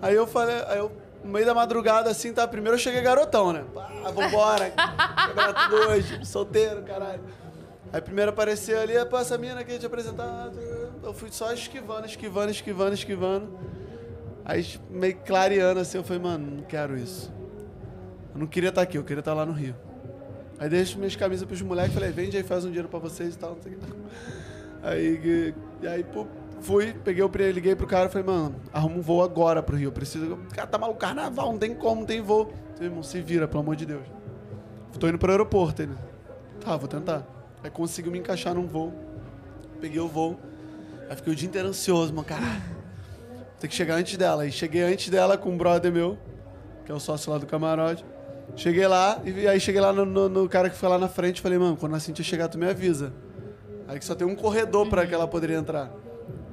Aí 0.00 0.14
eu 0.14 0.26
falei, 0.26 0.56
aí 0.68 0.78
eu, 0.78 0.90
no 1.22 1.30
meio 1.32 1.44
da 1.44 1.52
madrugada, 1.52 2.08
assim, 2.08 2.32
tá? 2.32 2.46
Primeiro 2.46 2.76
eu 2.76 2.78
cheguei 2.80 3.02
garotão, 3.02 3.52
né? 3.52 3.64
Pá, 3.74 3.90
vambora. 4.14 4.72
Tudo 5.68 5.88
hoje, 5.90 6.24
solteiro, 6.24 6.82
caralho. 6.84 7.20
Aí 7.92 8.00
primeiro 8.00 8.30
apareceu 8.30 8.80
ali, 8.80 8.92
pô, 9.06 9.18
essa 9.18 9.36
mina 9.36 9.64
que 9.64 9.78
te 9.78 9.86
apresentar. 9.86 10.50
Eu 11.02 11.12
fui 11.12 11.30
só 11.32 11.52
esquivando, 11.52 12.06
esquivando, 12.06 12.50
esquivando, 12.50 12.94
esquivando. 12.94 13.58
Aí 14.44 14.64
meio 14.88 15.16
clareando 15.18 15.80
assim, 15.80 15.98
eu 15.98 16.04
falei, 16.04 16.22
mano, 16.22 16.56
não 16.58 16.62
quero 16.64 16.96
isso. 16.96 17.32
Eu 18.32 18.40
não 18.40 18.46
queria 18.46 18.68
estar 18.68 18.82
aqui, 18.82 18.96
eu 18.96 19.04
queria 19.04 19.20
estar 19.20 19.34
lá 19.34 19.44
no 19.44 19.52
Rio. 19.52 19.74
Aí 20.58 20.68
deixo 20.68 20.98
minhas 20.98 21.16
camisas 21.16 21.46
pros 21.46 21.62
moleques, 21.62 21.94
falei, 21.94 22.10
vende 22.10 22.36
aí, 22.36 22.42
faz 22.42 22.64
um 22.64 22.68
dinheiro 22.68 22.88
pra 22.88 22.98
vocês 22.98 23.34
e 23.34 23.38
tal, 23.38 23.54
não 23.54 23.62
sei 23.62 23.72
o 23.72 23.78
que. 23.78 23.86
Aí, 24.82 25.54
e 25.82 25.86
aí, 25.86 26.02
pô, 26.02 26.26
fui, 26.62 26.94
peguei 27.04 27.22
o 27.22 27.30
liguei 27.52 27.76
pro 27.76 27.86
cara, 27.86 28.08
falei, 28.08 28.26
mano, 28.26 28.54
arruma 28.72 28.96
um 28.96 29.02
voo 29.02 29.22
agora 29.22 29.62
pro 29.62 29.76
Rio, 29.76 29.88
eu 29.88 29.92
preciso. 29.92 30.38
Cara, 30.54 30.66
tá 30.66 30.78
maluco, 30.78 30.98
carnaval, 30.98 31.52
não 31.52 31.58
tem 31.58 31.74
como, 31.74 32.00
não 32.00 32.06
tem 32.06 32.22
voo. 32.22 32.50
Falei, 32.72 32.88
irmão, 32.88 33.02
se 33.02 33.20
vira, 33.20 33.46
pelo 33.46 33.60
amor 33.60 33.76
de 33.76 33.84
Deus. 33.84 34.06
Tô 34.98 35.06
indo 35.06 35.18
pro 35.18 35.30
aeroporto, 35.30 35.82
ele. 35.82 35.92
Tá, 36.64 36.78
vou 36.78 36.88
tentar. 36.88 37.39
Aí 37.62 37.70
conseguiu 37.70 38.10
me 38.12 38.18
encaixar 38.18 38.54
num 38.54 38.66
voo. 38.66 38.92
Peguei 39.80 40.00
o 40.00 40.08
voo. 40.08 40.38
Aí 41.08 41.16
fiquei 41.16 41.32
o 41.32 41.36
dia 41.36 41.48
inteiro 41.48 41.68
ansioso, 41.68 42.12
mano, 42.14 42.26
caralho. 42.26 42.62
Tem 43.58 43.68
que 43.68 43.76
chegar 43.76 43.96
antes 43.96 44.16
dela. 44.16 44.42
Aí 44.42 44.52
cheguei 44.52 44.82
antes 44.82 45.08
dela 45.10 45.36
com 45.36 45.50
um 45.50 45.56
brother 45.58 45.92
meu, 45.92 46.16
que 46.84 46.92
é 46.92 46.94
o 46.94 47.00
sócio 47.00 47.30
lá 47.32 47.38
do 47.38 47.46
camarote. 47.46 48.04
Cheguei 48.56 48.86
lá, 48.86 49.20
e 49.24 49.46
aí 49.46 49.60
cheguei 49.60 49.80
lá 49.80 49.92
no, 49.92 50.04
no- 50.04 50.28
no 50.28 50.48
cara 50.48 50.68
que 50.68 50.76
foi 50.76 50.88
lá 50.88 50.98
na 50.98 51.08
frente 51.08 51.40
falei, 51.40 51.56
mano, 51.58 51.76
quando 51.76 51.94
a 51.94 52.00
Cintia 52.00 52.24
chegar, 52.24 52.48
tu 52.48 52.58
me 52.58 52.66
avisa. 52.68 53.12
Aí 53.86 53.98
que 53.98 54.04
só 54.04 54.14
tem 54.14 54.26
um 54.26 54.34
corredor 54.34 54.88
pra 54.88 55.06
que 55.06 55.14
ela 55.14 55.26
poderia 55.28 55.56
entrar. 55.56 55.90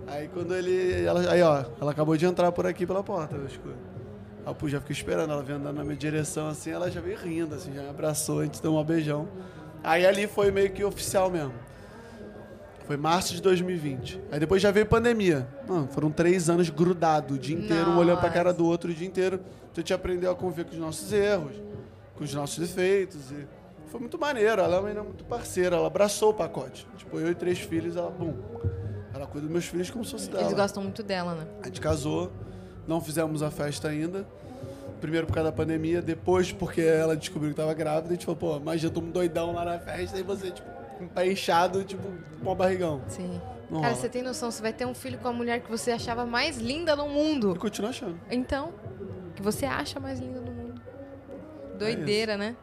Aí 0.06 0.28
quando 0.28 0.54
ele. 0.56 1.04
Ela, 1.06 1.32
aí, 1.32 1.42
ó, 1.42 1.64
ela 1.82 1.92
acabou 1.92 2.16
de 2.16 2.26
entrar 2.26 2.52
por 2.52 2.66
aqui 2.68 2.86
pela 2.86 3.04
porta, 3.04 3.36
eu 3.36 3.46
que. 3.46 3.60
Aí, 4.46 4.54
pô, 4.56 4.70
já 4.70 4.80
fiquei 4.80 4.94
esperando, 4.96 5.32
ela 5.34 5.44
veio 5.44 5.58
andando 5.58 5.76
na 5.76 5.84
minha 5.84 5.96
direção 5.96 6.48
assim, 6.48 6.70
ela 6.72 6.90
já 6.90 7.02
veio 7.02 7.18
rindo, 7.18 7.56
assim, 7.56 7.74
já 7.74 7.82
me 7.82 7.90
abraçou, 7.90 8.40
a 8.40 8.44
gente 8.46 8.62
deu 8.62 8.76
um 8.76 8.84
beijão. 8.84 9.28
Aí 9.88 10.06
ali 10.06 10.28
foi 10.28 10.52
meio 10.52 10.70
que 10.70 10.84
oficial 10.84 11.32
mesmo. 11.32 11.54
Foi 12.86 12.98
março 12.98 13.34
de 13.34 13.42
2020. 13.42 14.22
Aí 14.30 14.38
depois 14.38 14.62
já 14.62 14.70
veio 14.70 14.86
pandemia. 14.86 15.48
Mano, 15.66 15.88
foram 15.88 16.12
três 16.12 16.50
anos 16.50 16.70
grudado, 16.70 17.36
o 17.36 17.38
dia 17.40 17.58
inteiro, 17.58 17.92
um 17.92 17.98
olhando 17.98 18.20
pra 18.20 18.30
cara 18.30 18.54
do 18.54 18.66
outro 18.66 18.92
o 18.92 18.94
dia 18.94 19.08
inteiro. 19.08 19.38
Então 19.38 19.78
a 19.78 19.80
gente 19.80 19.94
aprendeu 19.94 20.30
a 20.30 20.36
conviver 20.36 20.66
com 20.66 20.72
os 20.72 20.78
nossos 20.78 21.14
erros, 21.14 21.54
com 22.16 22.24
os 22.26 22.34
nossos 22.34 22.58
defeitos. 22.58 23.32
E 23.32 23.48
Foi 23.88 24.02
muito 24.02 24.20
maneiro, 24.20 24.62
ela 24.62 24.76
é 24.76 24.80
uma 24.80 24.82
menina 24.90 25.04
muito 25.04 25.24
parceira, 25.24 25.78
ela 25.78 25.88
abraçou 25.88 26.32
o 26.32 26.34
pacote. 26.34 26.86
Tipo, 26.98 27.18
eu 27.18 27.32
e 27.32 27.36
três 27.36 27.58
filhos, 27.58 27.96
ela, 27.96 28.12
bum. 28.12 28.34
Ela 29.14 29.26
cuida 29.26 29.48
dos 29.48 29.52
meus 29.52 29.66
filhos 29.66 29.90
como 29.90 30.04
se 30.04 30.12
fosse 30.12 30.30
dela. 30.30 30.44
Eles 30.44 30.54
gostam 30.54 30.84
muito 30.84 31.02
dela, 31.02 31.34
né? 31.34 31.48
A 31.64 31.68
gente 31.68 31.80
casou, 31.80 32.30
não 32.86 33.00
fizemos 33.00 33.42
a 33.42 33.50
festa 33.50 33.88
ainda. 33.88 34.28
Primeiro 35.00 35.28
por 35.28 35.34
causa 35.34 35.52
da 35.52 35.56
pandemia, 35.56 36.02
depois 36.02 36.52
porque 36.52 36.82
ela 36.82 37.16
descobriu 37.16 37.52
que 37.52 37.58
tava 37.58 37.74
grávida. 37.74 38.14
Gente 38.14 38.26
falou, 38.26 38.40
pô, 38.40 38.60
mas 38.60 38.82
já 38.82 38.90
tô 38.90 39.00
um 39.00 39.12
doidão 39.12 39.54
lá 39.54 39.64
na 39.64 39.80
festa 39.80 40.18
e 40.18 40.24
você, 40.24 40.52
tipo, 40.52 40.68
com 40.98 41.06
o 41.06 41.10
pé 41.10 41.32
inchado, 41.32 41.84
tipo, 41.84 42.04
com 42.44 42.52
um 42.52 42.56
barrigão. 42.56 43.02
Sim. 43.08 43.40
Não 43.70 43.82
Cara, 43.82 43.94
rola. 43.94 44.02
você 44.02 44.10
tem 44.10 44.22
noção, 44.22 44.50
você 44.50 44.62
vai 44.62 44.74
ter 44.74 44.86
um 44.86 44.94
filho 44.94 45.18
com 45.20 45.28
a 45.28 45.34
mulher 45.34 45.60
que 45.62 45.70
você 45.70 45.92
achava 45.92 46.26
mais 46.26 46.58
linda 46.58 46.96
no 46.96 47.10
mundo. 47.10 47.54
E 47.56 47.60
continua 47.60 47.90
achando. 47.90 48.20
Então, 48.32 48.74
que 49.36 49.42
você 49.42 49.66
acha 49.66 50.00
mais 50.00 50.20
linda 50.20 50.40
no 50.40 50.52
mundo. 50.52 50.82
Doideira, 51.78 52.38
né? 52.38 52.56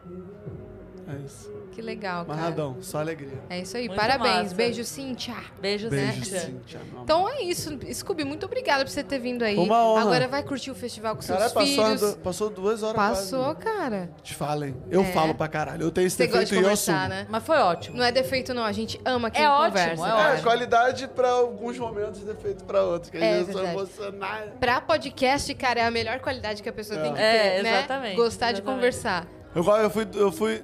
É 1.07 1.25
isso. 1.25 1.51
Que 1.75 1.81
legal, 1.81 2.23
cara. 2.25 2.37
Amarradão, 2.39 2.77
só 2.79 2.99
alegria. 2.99 3.37
É 3.49 3.59
isso 3.59 3.75
aí. 3.75 3.87
Muito 3.89 3.99
Parabéns. 3.99 4.43
massa. 4.43 4.55
Beijo, 4.55 4.83
Cíntia. 4.85 5.35
Beijo, 5.59 5.89
Beijo, 5.89 6.23
Cíntia. 6.23 6.81
Então 7.03 7.27
é 7.27 7.41
isso. 7.41 7.77
Scooby, 7.93 8.23
muito 8.23 8.45
obrigada 8.45 8.85
por 8.85 8.89
você 8.89 9.03
ter 9.03 9.19
vindo 9.19 9.43
aí. 9.43 9.57
Uma 9.57 9.85
honra. 9.85 10.01
Agora 10.03 10.27
vai 10.29 10.41
curtir 10.41 10.71
o 10.71 10.75
festival 10.75 11.15
com 11.17 11.21
seus 11.21 11.37
Caralho, 11.37 11.53
passou, 11.53 11.85
filhos. 11.85 12.01
du- 12.01 12.17
passou 12.19 12.49
duas 12.49 12.81
horas 12.81 12.95
Passou, 12.95 13.53
quase. 13.55 13.59
cara. 13.59 14.09
Te 14.23 14.33
falem. 14.33 14.73
Eu 14.89 15.01
É. 15.01 15.11
falo 15.11 15.35
pra 15.35 15.49
caralho. 15.49 15.81
Eu 15.83 15.91
tenho 15.91 16.07
esse 16.07 16.15
Você 16.15 16.27
gosta 16.27 16.39
defeito 16.39 16.49
de 16.49 16.55
e 16.55 16.59
eu 16.59 16.63
conversar, 16.63 17.09
né? 17.09 17.27
Mas 17.29 17.43
foi 17.43 17.57
ótimo. 17.57 17.97
Não 17.97 18.05
é 18.05 18.11
defeito, 18.13 18.53
não. 18.53 18.63
A 18.63 18.71
gente 18.71 18.97
ama 19.03 19.29
quem 19.29 19.43
É 19.43 19.49
ótimo, 19.49 19.67
conversa. 19.71 19.91
é 20.05 20.07
cara. 20.09 20.21
ótimo. 20.29 20.39
É, 20.39 20.41
qualidade 20.43 21.07
pra 21.09 21.29
alguns 21.29 21.77
momentos 21.77 22.21
e 22.21 22.25
defeito 22.25 22.63
pra 22.63 22.83
outros. 22.83 23.09
Que 23.11 23.17
É 23.17 23.41
eu 23.41 23.45
sou 23.45 23.53
verdade. 23.53 23.75
emocionado. 23.75 24.51
Pra 24.61 24.79
podcast, 24.79 25.53
cara, 25.55 25.81
é 25.81 25.83
a 25.85 25.91
melhor 25.91 26.19
qualidade 26.21 26.63
que 26.63 26.69
a 26.69 26.73
pessoa 26.73 26.97
É. 26.99 27.03
tem 27.03 27.13
que 27.13 27.19
É, 27.19 27.33
ter, 27.57 27.63
né? 27.63 27.77
exatamente, 27.79 28.15
Gostar 28.15 28.51
de 28.53 28.59
exatamente. 28.59 28.75
conversar. 28.77 29.27
Eu, 29.53 29.63
eu 29.63 29.89
fui. 29.89 30.07
Eu 30.15 30.31
fui. 30.31 30.63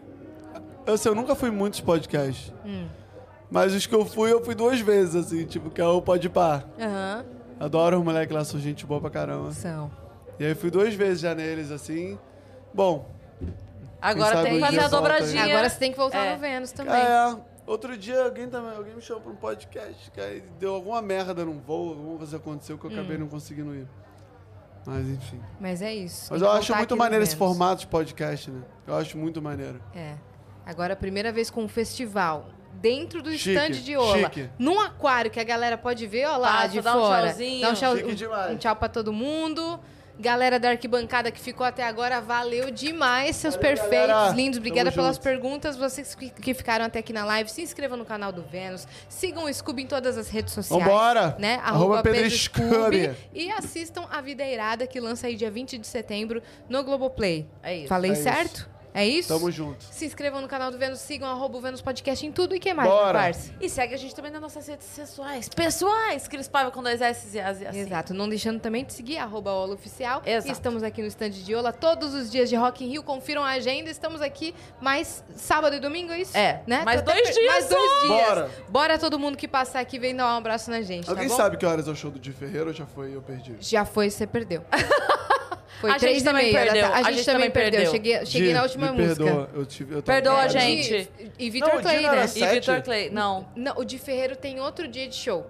Eu, 0.85 0.97
sei, 0.97 1.11
eu 1.11 1.15
nunca 1.15 1.35
fui 1.35 1.49
em 1.49 1.51
muitos 1.51 1.79
podcasts. 1.81 2.53
Hum. 2.65 2.87
Mas 3.49 3.73
os 3.73 3.85
que 3.85 3.93
eu 3.93 4.05
fui, 4.05 4.31
eu 4.31 4.43
fui 4.43 4.55
duas 4.55 4.79
vezes, 4.79 5.15
assim, 5.15 5.45
tipo, 5.45 5.69
que 5.69 5.81
é 5.81 5.85
o 5.85 6.01
Podpar. 6.01 6.65
Aham. 6.79 7.25
Adoro 7.59 7.99
os 7.99 8.03
moleques 8.03 8.33
lá, 8.35 8.43
são 8.43 8.59
gente 8.59 8.85
boa 8.85 8.99
pra 9.01 9.09
caramba. 9.09 9.51
São. 9.51 9.91
E 10.39 10.45
aí 10.45 10.55
fui 10.55 10.71
duas 10.71 10.93
vezes 10.93 11.19
já 11.21 11.35
neles, 11.35 11.69
assim. 11.69 12.17
Bom, 12.73 13.09
Agora 14.01 14.37
sabe 14.37 14.49
tem 14.49 14.53
que 14.59 14.65
fazer 14.65 14.79
a 14.79 14.87
volta 14.87 14.95
dobradinha. 14.97 15.43
Agora 15.43 15.69
você 15.69 15.77
tem 15.77 15.91
que 15.91 15.97
voltar 15.97 16.25
É. 16.25 16.33
no 16.33 16.39
Vênus 16.39 16.71
também. 16.71 16.93
é, 16.95 17.37
outro 17.67 17.95
dia 17.97 18.23
alguém 18.23 18.47
também, 18.49 18.75
alguém 18.75 18.95
me 18.95 19.01
chamou 19.01 19.21
pra 19.21 19.31
um 19.31 19.35
podcast, 19.35 20.09
que 20.09 20.19
aí 20.19 20.41
deu 20.57 20.73
alguma 20.73 21.01
merda 21.01 21.45
num 21.45 21.59
voo, 21.59 21.89
alguma 21.89 22.17
coisa 22.17 22.37
aconteceu 22.37 22.77
que 22.79 22.85
eu 22.85 22.89
Hum. 22.89 22.93
acabei 22.93 23.17
não 23.17 23.27
conseguindo 23.27 23.75
ir. 23.75 23.87
Mas 24.87 25.07
enfim. 25.07 25.39
Mas 25.59 25.81
é 25.83 25.93
isso. 25.93 26.29
Mas 26.31 26.39
tem 26.41 26.47
eu 26.47 26.53
que 26.53 26.57
acho 26.59 26.67
voltar 26.69 26.77
muito 26.79 26.93
aqui 26.93 26.93
no 26.93 26.97
maneiro 26.97 27.23
esse 27.23 27.35
Vênus. 27.35 27.47
formato 27.55 27.81
de 27.81 27.87
podcast, 27.87 28.49
né? 28.49 28.61
Eu 28.87 28.95
acho 28.95 29.15
muito 29.17 29.39
maneiro. 29.41 29.79
É. 29.93 30.15
Agora, 30.65 30.93
a 30.93 30.95
primeira 30.95 31.31
vez 31.31 31.49
com 31.49 31.63
um 31.63 31.67
festival. 31.67 32.47
Dentro 32.73 33.21
do 33.21 33.31
Chique, 33.31 33.49
stand 33.51 33.71
de 33.71 33.95
Ola. 33.97 34.17
chique. 34.23 34.49
Num 34.57 34.79
aquário 34.79 35.29
que 35.29 35.39
a 35.39 35.43
galera 35.43 35.77
pode 35.77 36.07
ver, 36.07 36.25
ó 36.25 36.37
lá, 36.37 36.53
Passa, 36.53 36.69
de 36.69 36.81
dá 36.81 36.97
um 36.97 36.99
fora. 37.01 37.27
tchauzinho. 37.27 37.61
Dá 37.61 37.69
um, 37.69 37.73
tchau, 37.73 37.97
Chique 37.97 38.09
um- 38.11 38.15
demais. 38.15 38.51
um 38.53 38.57
tchau 38.57 38.75
pra 38.75 38.87
todo 38.89 39.11
mundo. 39.13 39.79
Galera 40.19 40.59
da 40.59 40.69
arquibancada 40.69 41.31
que 41.31 41.39
ficou 41.39 41.65
até 41.65 41.83
agora, 41.83 42.21
valeu 42.21 42.69
demais, 42.69 43.35
seus 43.35 43.55
Valeu, 43.55 43.69
perfeitos, 43.69 44.07
galera. 44.07 44.35
lindos. 44.35 44.57
Obrigada 44.59 44.91
Tamo 44.91 44.95
pelas 45.01 45.15
junto. 45.15 45.23
perguntas. 45.23 45.75
Vocês 45.75 46.13
que, 46.15 46.29
que 46.29 46.53
ficaram 46.53 46.85
até 46.85 46.99
aqui 46.99 47.11
na 47.11 47.25
live, 47.25 47.49
se 47.49 47.61
inscrevam 47.61 47.97
no 47.97 48.05
canal 48.05 48.31
do 48.31 48.41
Vênus. 48.43 48.87
Sigam 49.09 49.45
o 49.45 49.53
Scooby 49.53 49.83
em 49.83 49.87
todas 49.87 50.17
as 50.17 50.29
redes 50.29 50.53
sociais. 50.53 50.83
Vambora! 50.83 51.35
Né? 51.39 51.59
Arroba 51.63 52.03
Pedro 52.03 52.29
Scooby. 52.29 53.03
Scooby. 53.05 53.15
E 53.33 53.51
assistam 53.51 54.05
A 54.11 54.21
Vida 54.21 54.45
Irada, 54.45 54.85
que 54.85 54.99
lança 54.99 55.27
aí 55.27 55.35
dia 55.35 55.49
20 55.49 55.77
de 55.77 55.87
setembro 55.87 56.41
no 56.69 56.83
Globoplay. 56.83 57.47
É 57.63 57.77
isso. 57.77 57.87
Falei 57.87 58.11
É 58.11 58.13
isso. 58.13 58.69
É 58.93 59.05
isso? 59.07 59.29
Tamo 59.29 59.49
junto. 59.49 59.83
Se 59.89 60.05
inscrevam 60.05 60.41
no 60.41 60.47
canal 60.47 60.69
do 60.69 60.77
Vênus, 60.77 60.99
sigam 60.99 61.29
arroba 61.29 61.57
o 61.57 61.61
Vênus 61.61 61.81
Podcast 61.81 62.25
em 62.25 62.31
tudo 62.31 62.53
e 62.55 62.59
que 62.59 62.73
mais, 62.73 62.89
Bora. 62.89 63.19
parça? 63.19 63.51
E 63.61 63.69
segue 63.69 63.93
a 63.93 63.97
gente 63.97 64.13
também 64.13 64.31
nas 64.31 64.41
nossas 64.41 64.67
redes 64.67 64.85
pessoais. 64.87 65.47
Pessoais! 65.49 66.27
Cris 66.27 66.47
Paiva 66.47 66.71
com 66.71 66.83
dois 66.83 66.99
S 67.01 67.35
e 67.35 67.39
as- 67.39 67.61
e 67.61 67.65
assim. 67.67 67.79
Exato, 67.79 68.13
não 68.13 68.27
deixando 68.27 68.59
também 68.59 68.83
de 68.83 68.91
seguir 68.93 69.17
arroba 69.17 69.51
Ola 69.53 69.73
Oficial. 69.75 70.21
Exato. 70.25 70.47
E 70.49 70.51
estamos 70.51 70.83
aqui 70.83 71.01
no 71.01 71.07
stand 71.07 71.29
de 71.29 71.55
Ola 71.55 71.71
todos 71.71 72.13
os 72.13 72.29
dias 72.29 72.49
de 72.49 72.55
Rock 72.55 72.83
in 72.83 72.89
Rio. 72.89 73.03
Confiram 73.03 73.43
a 73.43 73.51
agenda. 73.51 73.89
Estamos 73.89 74.21
aqui 74.21 74.53
mais 74.81 75.23
sábado 75.35 75.75
e 75.75 75.79
domingo, 75.79 76.11
é 76.11 76.19
isso? 76.21 76.35
É, 76.37 76.61
Né? 76.67 76.83
mais 76.83 77.01
Tô 77.01 77.09
até 77.11 77.21
dois 77.21 77.33
dias 77.33 77.47
Mais 77.47 77.69
dois 77.69 78.01
dias. 78.01 78.07
Bora. 78.27 78.51
Bora 78.67 78.99
todo 78.99 79.17
mundo 79.17 79.37
que 79.37 79.47
passar 79.47 79.79
aqui 79.79 79.97
vem 79.99 80.15
dar 80.15 80.25
um 80.33 80.37
abraço 80.37 80.69
na 80.69 80.81
gente, 80.81 81.09
Alguém 81.09 81.27
tá 81.27 81.33
bom? 81.33 81.37
sabe 81.37 81.57
que 81.57 81.65
horas 81.65 81.87
é 81.87 81.91
o 81.91 81.95
show 81.95 82.11
do 82.11 82.19
Di 82.19 82.31
Ferreira 82.33 82.67
ou 82.67 82.73
já 82.73 82.85
foi 82.85 83.11
e 83.11 83.13
eu 83.13 83.21
perdi? 83.21 83.55
Já 83.61 83.85
foi, 83.85 84.09
você 84.09 84.27
perdeu. 84.27 84.63
Foi 85.81 85.89
A 85.89 85.93
gente 85.93 86.01
três 86.01 86.21
e 86.21 86.25
também 86.25 86.53
da 86.53 86.59
perdeu, 86.59 86.81
tarde. 86.89 87.07
A 87.07 87.11
gente, 87.11 87.25
também 87.25 87.51
perdeu. 87.51 87.91
Cheguei, 87.91 88.25
cheguei 88.25 88.47
Di, 88.49 88.53
na 88.53 88.61
última 88.63 88.91
me 88.91 89.01
música. 89.01 89.23
Perdoa, 89.25 89.49
eu 89.53 89.65
tive, 89.65 89.95
eu 89.95 90.03
Perdoa 90.03 90.37
a 90.41 90.47
gente. 90.47 90.89
Di- 91.17 91.31
E 91.39 91.49
Vitor 91.49 91.81
Clay, 91.81 92.01
né? 92.03 92.25
E? 92.35 92.45
Vitor 92.45 92.81
Clay. 92.83 93.09
Não. 93.09 93.47
Não, 93.55 93.73
o 93.77 93.83
Di 93.83 93.97
Ferreiro 93.97 94.35
tem 94.35 94.59
outro 94.59 94.87
dia 94.87 95.07
de 95.07 95.15
show. 95.15 95.49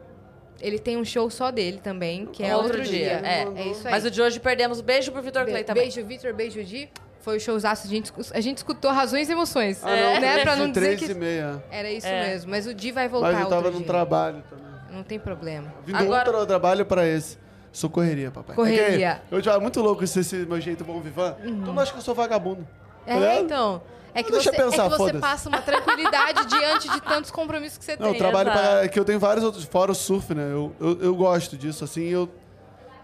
Ele 0.62 0.80
tem 0.80 0.96
um 0.96 1.04
show 1.04 1.30
só 1.30 1.52
dele 1.52 1.80
também, 1.84 2.26
que 2.28 2.44
é 2.44 2.56
Outro 2.56 2.78
outro, 2.78 2.84
dia, 2.84 3.20
dia. 3.20 3.28
é. 3.28 3.48
É 3.56 3.68
isso 3.68 3.86
aí. 3.88 3.92
Mas 3.94 4.06
o 4.06 4.12
de 4.12 4.22
hoje 4.22 4.40
perdemos. 4.40 4.80
Beijo 4.80 5.12
pro 5.12 5.22
Vitor 5.22 5.44
Be- 5.44 5.52
Clay 5.52 5.64
também. 5.64 5.84
Beijo, 5.84 6.06
Vitor, 6.06 6.34
beijo, 6.34 6.64
Di. 6.64 6.90
Foi 7.22 7.38
o 7.38 7.40
showzaço, 7.40 7.86
a 7.86 7.90
gente, 7.90 8.12
a 8.34 8.42
gente 8.42 8.58
escutou 8.58 8.90
razões 8.92 9.30
e 9.30 9.32
emoções. 9.32 9.80
Ah, 9.84 9.90
não, 9.96 10.20
né? 10.22 10.40
Pra 10.40 10.56
não 10.56 10.72
dizer 10.72 10.98
que 10.98 11.14
meia. 11.14 11.64
era 11.70 11.90
isso 11.92 12.08
É. 12.08 12.28
mesmo. 12.30 12.50
Mas 12.50 12.66
o 12.66 12.74
Di 12.74 12.92
vai 12.92 13.08
voltar 13.08 13.34
Mas 13.34 13.42
eu 13.42 13.48
tava 13.50 13.70
dia. 13.72 13.86
trabalho 13.86 14.44
também. 14.50 14.66
Não 14.92 15.04
tem 15.04 15.20
problema. 15.20 15.72
Vindo 15.86 15.96
Agora- 15.98 16.30
outro 16.30 16.46
trabalho 16.48 16.86
pra 16.86 17.08
esse. 17.08 17.38
Sou 17.72 17.90
correria, 17.90 18.32
papai. 18.32 18.56
Correria. 18.56 19.22
É 19.26 19.30
que 19.30 19.36
eu 19.36 19.42
já 19.42 19.60
muito 19.60 19.82
louco 19.82 20.04
esse, 20.04 20.20
esse 20.20 20.36
meu 20.38 20.60
jeito 20.60 20.84
bom 20.84 21.00
vivan. 21.00 21.36
Tu 21.42 21.50
não 21.50 21.80
acha 21.80 21.92
que 21.92 21.98
eu 21.98 22.02
sou 22.04 22.14
vagabundo? 22.14 22.68
É, 23.06 23.18
Tá 23.20 23.36
então. 23.40 23.82
É 24.14 24.22
que 24.22 24.30
Deixa 24.32 24.52
você, 24.52 24.58
pensar, 24.58 24.88
é 24.88 24.90
que 24.90 24.98
você 24.98 25.14
passa 25.20 25.48
uma 25.48 25.62
tranquilidade 25.62 26.46
diante 26.54 26.90
de 26.90 27.02
tantos 27.02 27.32
compromissos 27.32 27.78
que 27.78 27.86
você 27.86 27.96
Não, 27.96 28.08
eu 28.08 28.12
tem. 28.12 28.20
trabalho 28.20 28.50
exato. 28.50 28.80
pra. 28.80 28.88
que 28.90 29.00
eu 29.00 29.06
tenho 29.06 29.20
vários 29.20 29.44
outros. 29.46 29.64
Fora 29.64 29.92
o 29.92 29.96
surf, 29.96 30.34
né? 30.36 30.52
Eu, 30.52 30.76
eu, 30.82 31.02
eu 31.02 31.16
gosto 31.16 31.56
disso, 31.58 31.86
assim. 31.86 32.04
Eu 32.10 32.30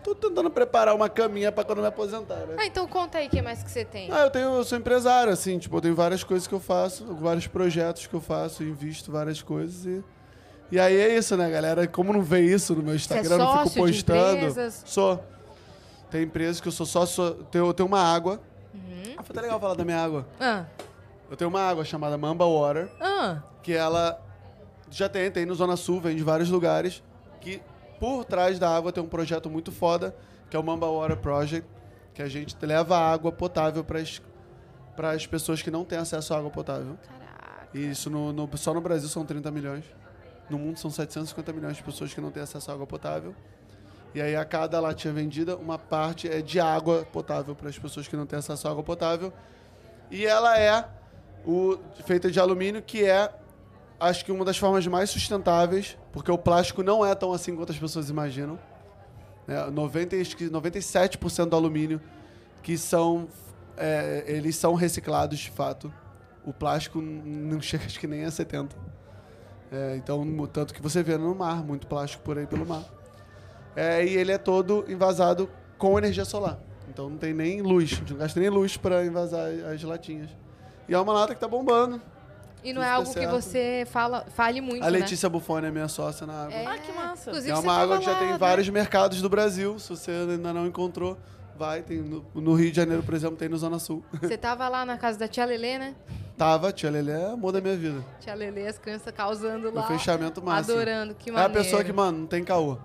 tô 0.03 0.13
tentando 0.13 0.49
preparar 0.49 0.93
uma 0.93 1.07
caminha 1.07 1.49
pra 1.49 1.63
quando 1.63 1.79
me 1.79 1.87
aposentar, 1.87 2.35
né? 2.45 2.55
Ah, 2.59 2.65
então 2.65 2.85
conta 2.87 3.19
aí 3.19 3.27
o 3.27 3.29
que 3.29 3.41
mais 3.41 3.63
que 3.63 3.71
você 3.71 3.85
tem. 3.85 4.11
Ah, 4.11 4.23
eu 4.23 4.29
tenho, 4.29 4.53
eu 4.55 4.63
sou 4.65 4.77
empresário, 4.77 5.31
assim, 5.31 5.57
tipo, 5.57 5.77
eu 5.77 5.81
tenho 5.81 5.95
várias 5.95 6.25
coisas 6.25 6.45
que 6.45 6.53
eu 6.53 6.59
faço, 6.59 7.05
vários 7.15 7.47
projetos 7.47 8.05
que 8.05 8.13
eu 8.13 8.21
faço, 8.21 8.61
invisto 8.63 9.09
várias 9.09 9.41
coisas 9.41 9.85
e. 9.85 10.03
E 10.71 10.79
aí 10.79 10.95
é 10.97 11.17
isso, 11.17 11.35
né, 11.37 11.49
galera? 11.49 11.87
Como 11.87 12.11
não 12.11 12.21
vê 12.21 12.41
isso 12.41 12.75
no 12.75 12.83
meu 12.83 12.95
Instagram, 12.95 13.35
eu 13.35 13.37
não 13.37 13.45
fico 13.69 13.85
postando. 13.87 14.39
Sou. 14.85 15.23
Tem 16.11 16.23
empresas 16.23 16.59
que 16.61 16.67
eu 16.67 16.71
sou 16.71 16.85
sócio. 16.85 17.33
Tenho, 17.51 17.65
eu 17.67 17.73
tenho 17.73 17.87
uma 17.87 18.01
água. 18.01 18.41
Uhum. 18.73 19.15
Ah, 19.17 19.23
foi 19.23 19.33
até 19.33 19.41
legal 19.41 19.59
falar 19.59 19.75
da 19.75 19.85
minha 19.85 20.01
água. 20.01 20.25
Ah, 20.39 20.65
Eu 21.29 21.35
tenho 21.37 21.49
uma 21.49 21.61
água 21.61 21.83
chamada 21.83 22.17
Mamba 22.17 22.45
Water, 22.45 22.89
ah, 23.01 23.41
que 23.61 23.73
ela 23.73 24.17
já 24.89 25.09
tem, 25.09 25.29
tem 25.31 25.45
no 25.45 25.53
Zona 25.55 25.75
Sul, 25.75 25.99
vem 25.99 26.15
de 26.15 26.23
vários 26.23 26.49
lugares. 26.49 27.03
Que 27.41 27.61
por 27.99 28.23
trás 28.25 28.57
da 28.59 28.73
água 28.75 28.91
tem 28.91 29.03
um 29.03 29.07
projeto 29.07 29.49
muito 29.49 29.71
foda, 29.71 30.15
que 30.49 30.55
é 30.55 30.59
o 30.59 30.63
Mamba 30.63 30.87
Water 30.89 31.17
Project, 31.17 31.67
que 32.13 32.21
a 32.21 32.27
gente 32.29 32.55
leva 32.61 32.97
água 32.97 33.31
potável 33.31 33.83
para 33.83 35.11
as 35.11 35.25
pessoas 35.27 35.61
que 35.61 35.69
não 35.71 35.83
têm 35.83 35.97
acesso 35.97 36.33
à 36.33 36.37
água 36.37 36.49
potável. 36.49 36.97
caraca. 37.07 37.67
E 37.73 37.89
isso 37.91 38.09
no, 38.09 38.31
no- 38.31 38.49
só 38.57 38.73
no 38.73 38.79
Brasil 38.81 39.09
são 39.09 39.25
30 39.25 39.51
milhões. 39.51 39.83
No 40.49 40.57
mundo 40.57 40.77
são 40.77 40.89
750 40.89 41.51
milhões 41.53 41.77
de 41.77 41.83
pessoas 41.83 42.13
que 42.13 42.21
não 42.21 42.31
têm 42.31 42.43
acesso 42.43 42.71
à 42.71 42.73
água 42.73 42.87
potável. 42.87 43.35
E 44.15 44.21
aí 44.21 44.35
a 44.35 44.45
cada 44.45 44.79
latinha 44.79 45.13
vendida, 45.13 45.57
uma 45.57 45.77
parte 45.77 46.27
é 46.27 46.41
de 46.41 46.59
água 46.59 47.05
potável 47.11 47.53
para 47.55 47.69
as 47.69 47.77
pessoas 47.77 48.07
que 48.07 48.15
não 48.15 48.25
têm 48.25 48.39
acesso 48.39 48.67
à 48.67 48.71
água 48.71 48.83
potável. 48.83 49.33
E 50.09 50.25
ela 50.25 50.57
é 50.57 50.87
o, 51.45 51.77
feita 52.05 52.31
de 52.31 52.39
alumínio, 52.39 52.81
que 52.81 53.03
é, 53.03 53.29
acho 53.99 54.23
que 54.23 54.31
uma 54.31 54.45
das 54.45 54.57
formas 54.57 54.87
mais 54.87 55.09
sustentáveis, 55.09 55.97
porque 56.11 56.31
o 56.31 56.37
plástico 56.37 56.81
não 56.81 57.05
é 57.05 57.13
tão 57.13 57.33
assim 57.33 57.55
quanto 57.55 57.71
as 57.71 57.77
pessoas 57.77 58.09
imaginam. 58.09 58.57
É, 59.47 59.69
90, 59.69 60.15
e- 60.15 60.21
acho 60.21 60.35
que 60.35 60.49
97% 60.49 61.49
do 61.49 61.55
alumínio 61.55 62.01
que 62.63 62.77
são, 62.77 63.27
é, 63.77 64.23
eles 64.27 64.55
são 64.55 64.73
reciclados 64.73 65.39
de 65.39 65.51
fato. 65.51 65.93
O 66.45 66.53
plástico 66.53 67.01
não 67.01 67.59
chega, 67.61 67.85
acho 67.85 67.99
que 67.99 68.07
nem 68.07 68.23
a 68.23 68.31
70. 68.31 68.75
É, 69.71 69.95
então, 69.97 70.25
tanto 70.47 70.73
que 70.73 70.81
você 70.81 71.03
vê 71.03 71.17
no 71.17 71.33
mar, 71.35 71.63
muito 71.63 71.87
plástico 71.87 72.23
por 72.23 72.37
aí 72.37 72.47
pelo 72.47 72.65
mar. 72.65 72.83
É, 73.75 74.05
e 74.05 74.15
ele 74.15 74.31
é 74.31 74.37
todo 74.37 74.85
envasado 74.87 75.49
com 75.77 75.97
energia 75.97 76.25
solar. 76.25 76.57
Então 76.89 77.09
não 77.09 77.17
tem 77.17 77.33
nem 77.33 77.61
luz, 77.61 77.91
a 77.93 77.95
gente 77.97 78.11
não 78.13 78.19
gasta 78.19 78.39
nem 78.39 78.49
luz 78.49 78.77
para 78.77 79.05
envasar 79.05 79.49
as 79.73 79.83
latinhas. 79.83 80.29
E 80.87 80.93
é 80.93 80.99
uma 80.99 81.13
lata 81.13 81.35
que 81.35 81.39
tá 81.41 81.47
bombando. 81.47 82.01
E 82.63 82.73
não 82.73 82.81
é 82.81 82.89
algo 82.89 83.13
que 83.13 83.27
você 83.27 83.85
fala, 83.91 84.25
fale 84.33 84.61
muito, 84.61 84.83
a 84.83 84.89
né? 84.89 84.99
Letícia 84.99 85.29
Buffoni 85.29 85.67
é 85.67 85.71
minha 85.71 85.87
sócia 85.87 86.25
na 86.25 86.43
água. 86.45 86.53
É, 86.53 86.65
Ah, 86.65 86.77
que 86.79 86.91
massa. 86.91 87.29
Inclusive, 87.29 87.51
É 87.51 87.55
uma 87.59 87.73
água 87.77 87.99
que 87.99 88.05
já 88.05 88.15
tem 88.15 88.29
né? 88.29 88.37
vários 88.37 88.67
mercados 88.69 89.21
do 89.21 89.29
Brasil. 89.29 89.77
Se 89.77 89.89
você 89.89 90.11
ainda 90.11 90.53
não 90.53 90.65
encontrou, 90.65 91.17
vai. 91.55 91.83
Tem 91.83 91.99
no, 91.99 92.25
no 92.33 92.53
Rio 92.55 92.71
de 92.71 92.75
Janeiro, 92.75 93.03
por 93.03 93.13
exemplo, 93.13 93.37
tem 93.37 93.47
no 93.47 93.57
Zona 93.57 93.79
Sul. 93.79 94.03
Você 94.21 94.37
tava 94.37 94.67
lá 94.67 94.85
na 94.85 94.97
casa 94.97 95.19
da 95.19 95.27
tia 95.27 95.45
Lelê, 95.45 95.77
né? 95.77 95.95
Tava, 96.37 96.71
tia 96.71 96.89
Lelê 96.91 97.11
é 97.13 97.31
amor 97.31 97.51
da 97.51 97.59
minha 97.59 97.75
vida. 97.75 98.05
Tia 98.19 98.35
Lelê, 98.35 98.67
as 98.67 98.77
crianças 98.77 99.11
causando 99.11 99.69
O 99.69 99.73
lá. 99.73 99.87
fechamento 99.87 100.41
máximo. 100.41 100.75
Adorando, 100.77 101.15
que 101.15 101.29
É 101.29 101.33
maneiro. 101.33 101.51
a 101.59 101.63
pessoa 101.63 101.83
que, 101.83 101.91
mano, 101.91 102.19
não 102.19 102.27
tem 102.27 102.43
caô. 102.43 102.77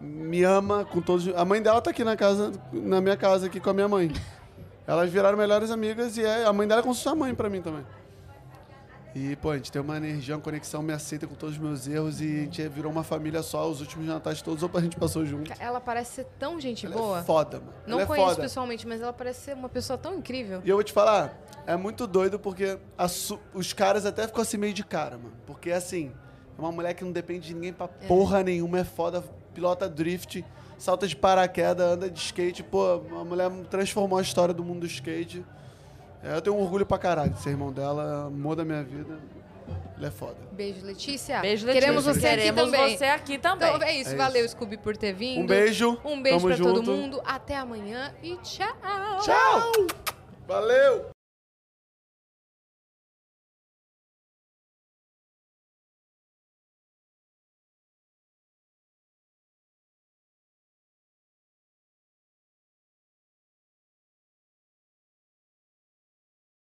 Me 0.00 0.42
ama 0.42 0.84
com 0.84 1.00
todos. 1.02 1.28
A 1.36 1.44
mãe 1.44 1.60
dela 1.60 1.80
tá 1.82 1.90
aqui 1.90 2.02
na 2.02 2.16
casa, 2.16 2.50
na 2.72 3.00
minha 3.00 3.16
casa, 3.16 3.46
aqui 3.46 3.60
com 3.60 3.70
a 3.70 3.74
minha 3.74 3.88
mãe. 3.88 4.10
Elas 4.86 5.10
viraram 5.10 5.36
melhores 5.36 5.70
amigas 5.70 6.16
e 6.16 6.24
é, 6.24 6.44
a 6.46 6.52
mãe 6.52 6.66
dela 6.66 6.80
é 6.80 6.82
como 6.82 6.94
se 6.94 7.02
fosse 7.02 7.14
a 7.14 7.18
mãe 7.18 7.34
pra 7.34 7.48
mim 7.50 7.60
também. 7.60 7.84
E, 9.14 9.36
pô, 9.36 9.50
a 9.50 9.56
gente 9.56 9.70
tem 9.70 9.80
uma 9.82 9.96
energia, 9.96 10.34
uma 10.34 10.40
conexão, 10.40 10.82
me 10.82 10.92
aceita 10.92 11.26
com 11.26 11.34
todos 11.34 11.56
os 11.56 11.60
meus 11.60 11.86
erros 11.86 12.20
e 12.20 12.24
a 12.24 12.40
gente 12.44 12.68
virou 12.68 12.90
uma 12.90 13.04
família 13.04 13.42
só. 13.42 13.68
Os 13.68 13.80
últimos 13.80 14.06
natais 14.06 14.40
todos 14.40 14.64
a 14.64 14.80
gente 14.80 14.96
passou 14.96 15.24
junto. 15.26 15.52
Ela 15.58 15.80
parece 15.80 16.12
ser 16.14 16.26
tão 16.38 16.58
gente 16.58 16.86
Ela 16.86 16.94
boa. 16.96 17.18
é 17.18 17.22
foda, 17.22 17.60
mano. 17.60 17.72
Não 17.86 17.94
ela 17.94 18.02
é 18.02 18.06
conheço 18.06 18.28
foda. 18.30 18.42
pessoalmente, 18.42 18.86
mas 18.86 19.02
ela 19.02 19.12
parece 19.12 19.40
ser 19.40 19.54
uma 19.54 19.68
pessoa 19.68 19.98
tão 19.98 20.16
incrível. 20.16 20.62
E 20.64 20.70
eu 20.70 20.76
vou 20.76 20.82
te 20.82 20.92
falar, 20.92 21.38
é 21.66 21.76
muito 21.76 22.06
doido 22.06 22.38
porque 22.38 22.78
os 23.52 23.72
caras 23.74 24.06
até 24.06 24.26
ficam 24.26 24.40
assim 24.40 24.56
meio 24.56 24.72
de 24.72 24.82
cara, 24.84 25.18
mano. 25.18 25.34
Porque 25.46 25.70
assim, 25.70 26.10
é 26.56 26.60
uma 26.60 26.72
mulher 26.72 26.94
que 26.94 27.04
não 27.04 27.12
depende 27.12 27.48
de 27.48 27.54
ninguém 27.54 27.72
pra 27.72 27.88
porra 27.88 28.42
nenhuma, 28.42 28.78
é 28.78 28.84
foda, 28.84 29.22
pilota 29.52 29.90
drift, 29.90 30.42
salta 30.78 31.06
de 31.06 31.14
paraquedas, 31.14 31.86
anda 31.86 32.08
de 32.10 32.18
skate. 32.18 32.62
Pô, 32.62 33.02
a 33.20 33.24
mulher 33.24 33.50
transformou 33.68 34.18
a 34.18 34.22
história 34.22 34.54
do 34.54 34.64
mundo 34.64 34.80
do 34.80 34.86
skate. 34.86 35.44
É, 36.22 36.36
eu 36.36 36.40
tenho 36.42 36.56
um 36.56 36.60
orgulho 36.62 36.86
pra 36.86 36.98
caralho 36.98 37.30
de 37.30 37.40
ser 37.40 37.50
irmão 37.50 37.72
dela, 37.72 38.26
amor 38.26 38.54
da 38.56 38.64
minha 38.64 38.82
vida. 38.82 39.18
Ele 39.96 40.06
é 40.06 40.10
foda. 40.10 40.36
Beijo, 40.52 40.84
Letícia. 40.84 41.40
Beijo, 41.40 41.64
Letícia. 41.66 41.80
Queremos 41.86 42.04
você 42.04 42.26
aqui 42.26 42.36
Queremos 42.36 42.62
também. 42.64 42.96
você 42.98 43.04
aqui 43.04 43.38
também. 43.38 43.74
Então 43.74 43.88
é 43.88 43.96
isso, 43.96 44.10
É 44.10 44.16
valeu, 44.16 44.48
Scooby, 44.48 44.76
por 44.76 44.96
ter 44.96 45.12
vindo. 45.12 45.42
Um 45.42 45.46
beijo. 45.46 45.98
Um 46.04 46.20
beijo 46.22 46.38
tamo 46.40 46.54
pra 46.54 46.64
todo 46.64 46.76
junto. 46.84 46.90
mundo. 46.90 47.22
Até 47.24 47.56
amanhã 47.56 48.12
e 48.22 48.36
tchau. 48.38 48.66
Tchau! 49.22 49.72
Valeu! 50.46 51.21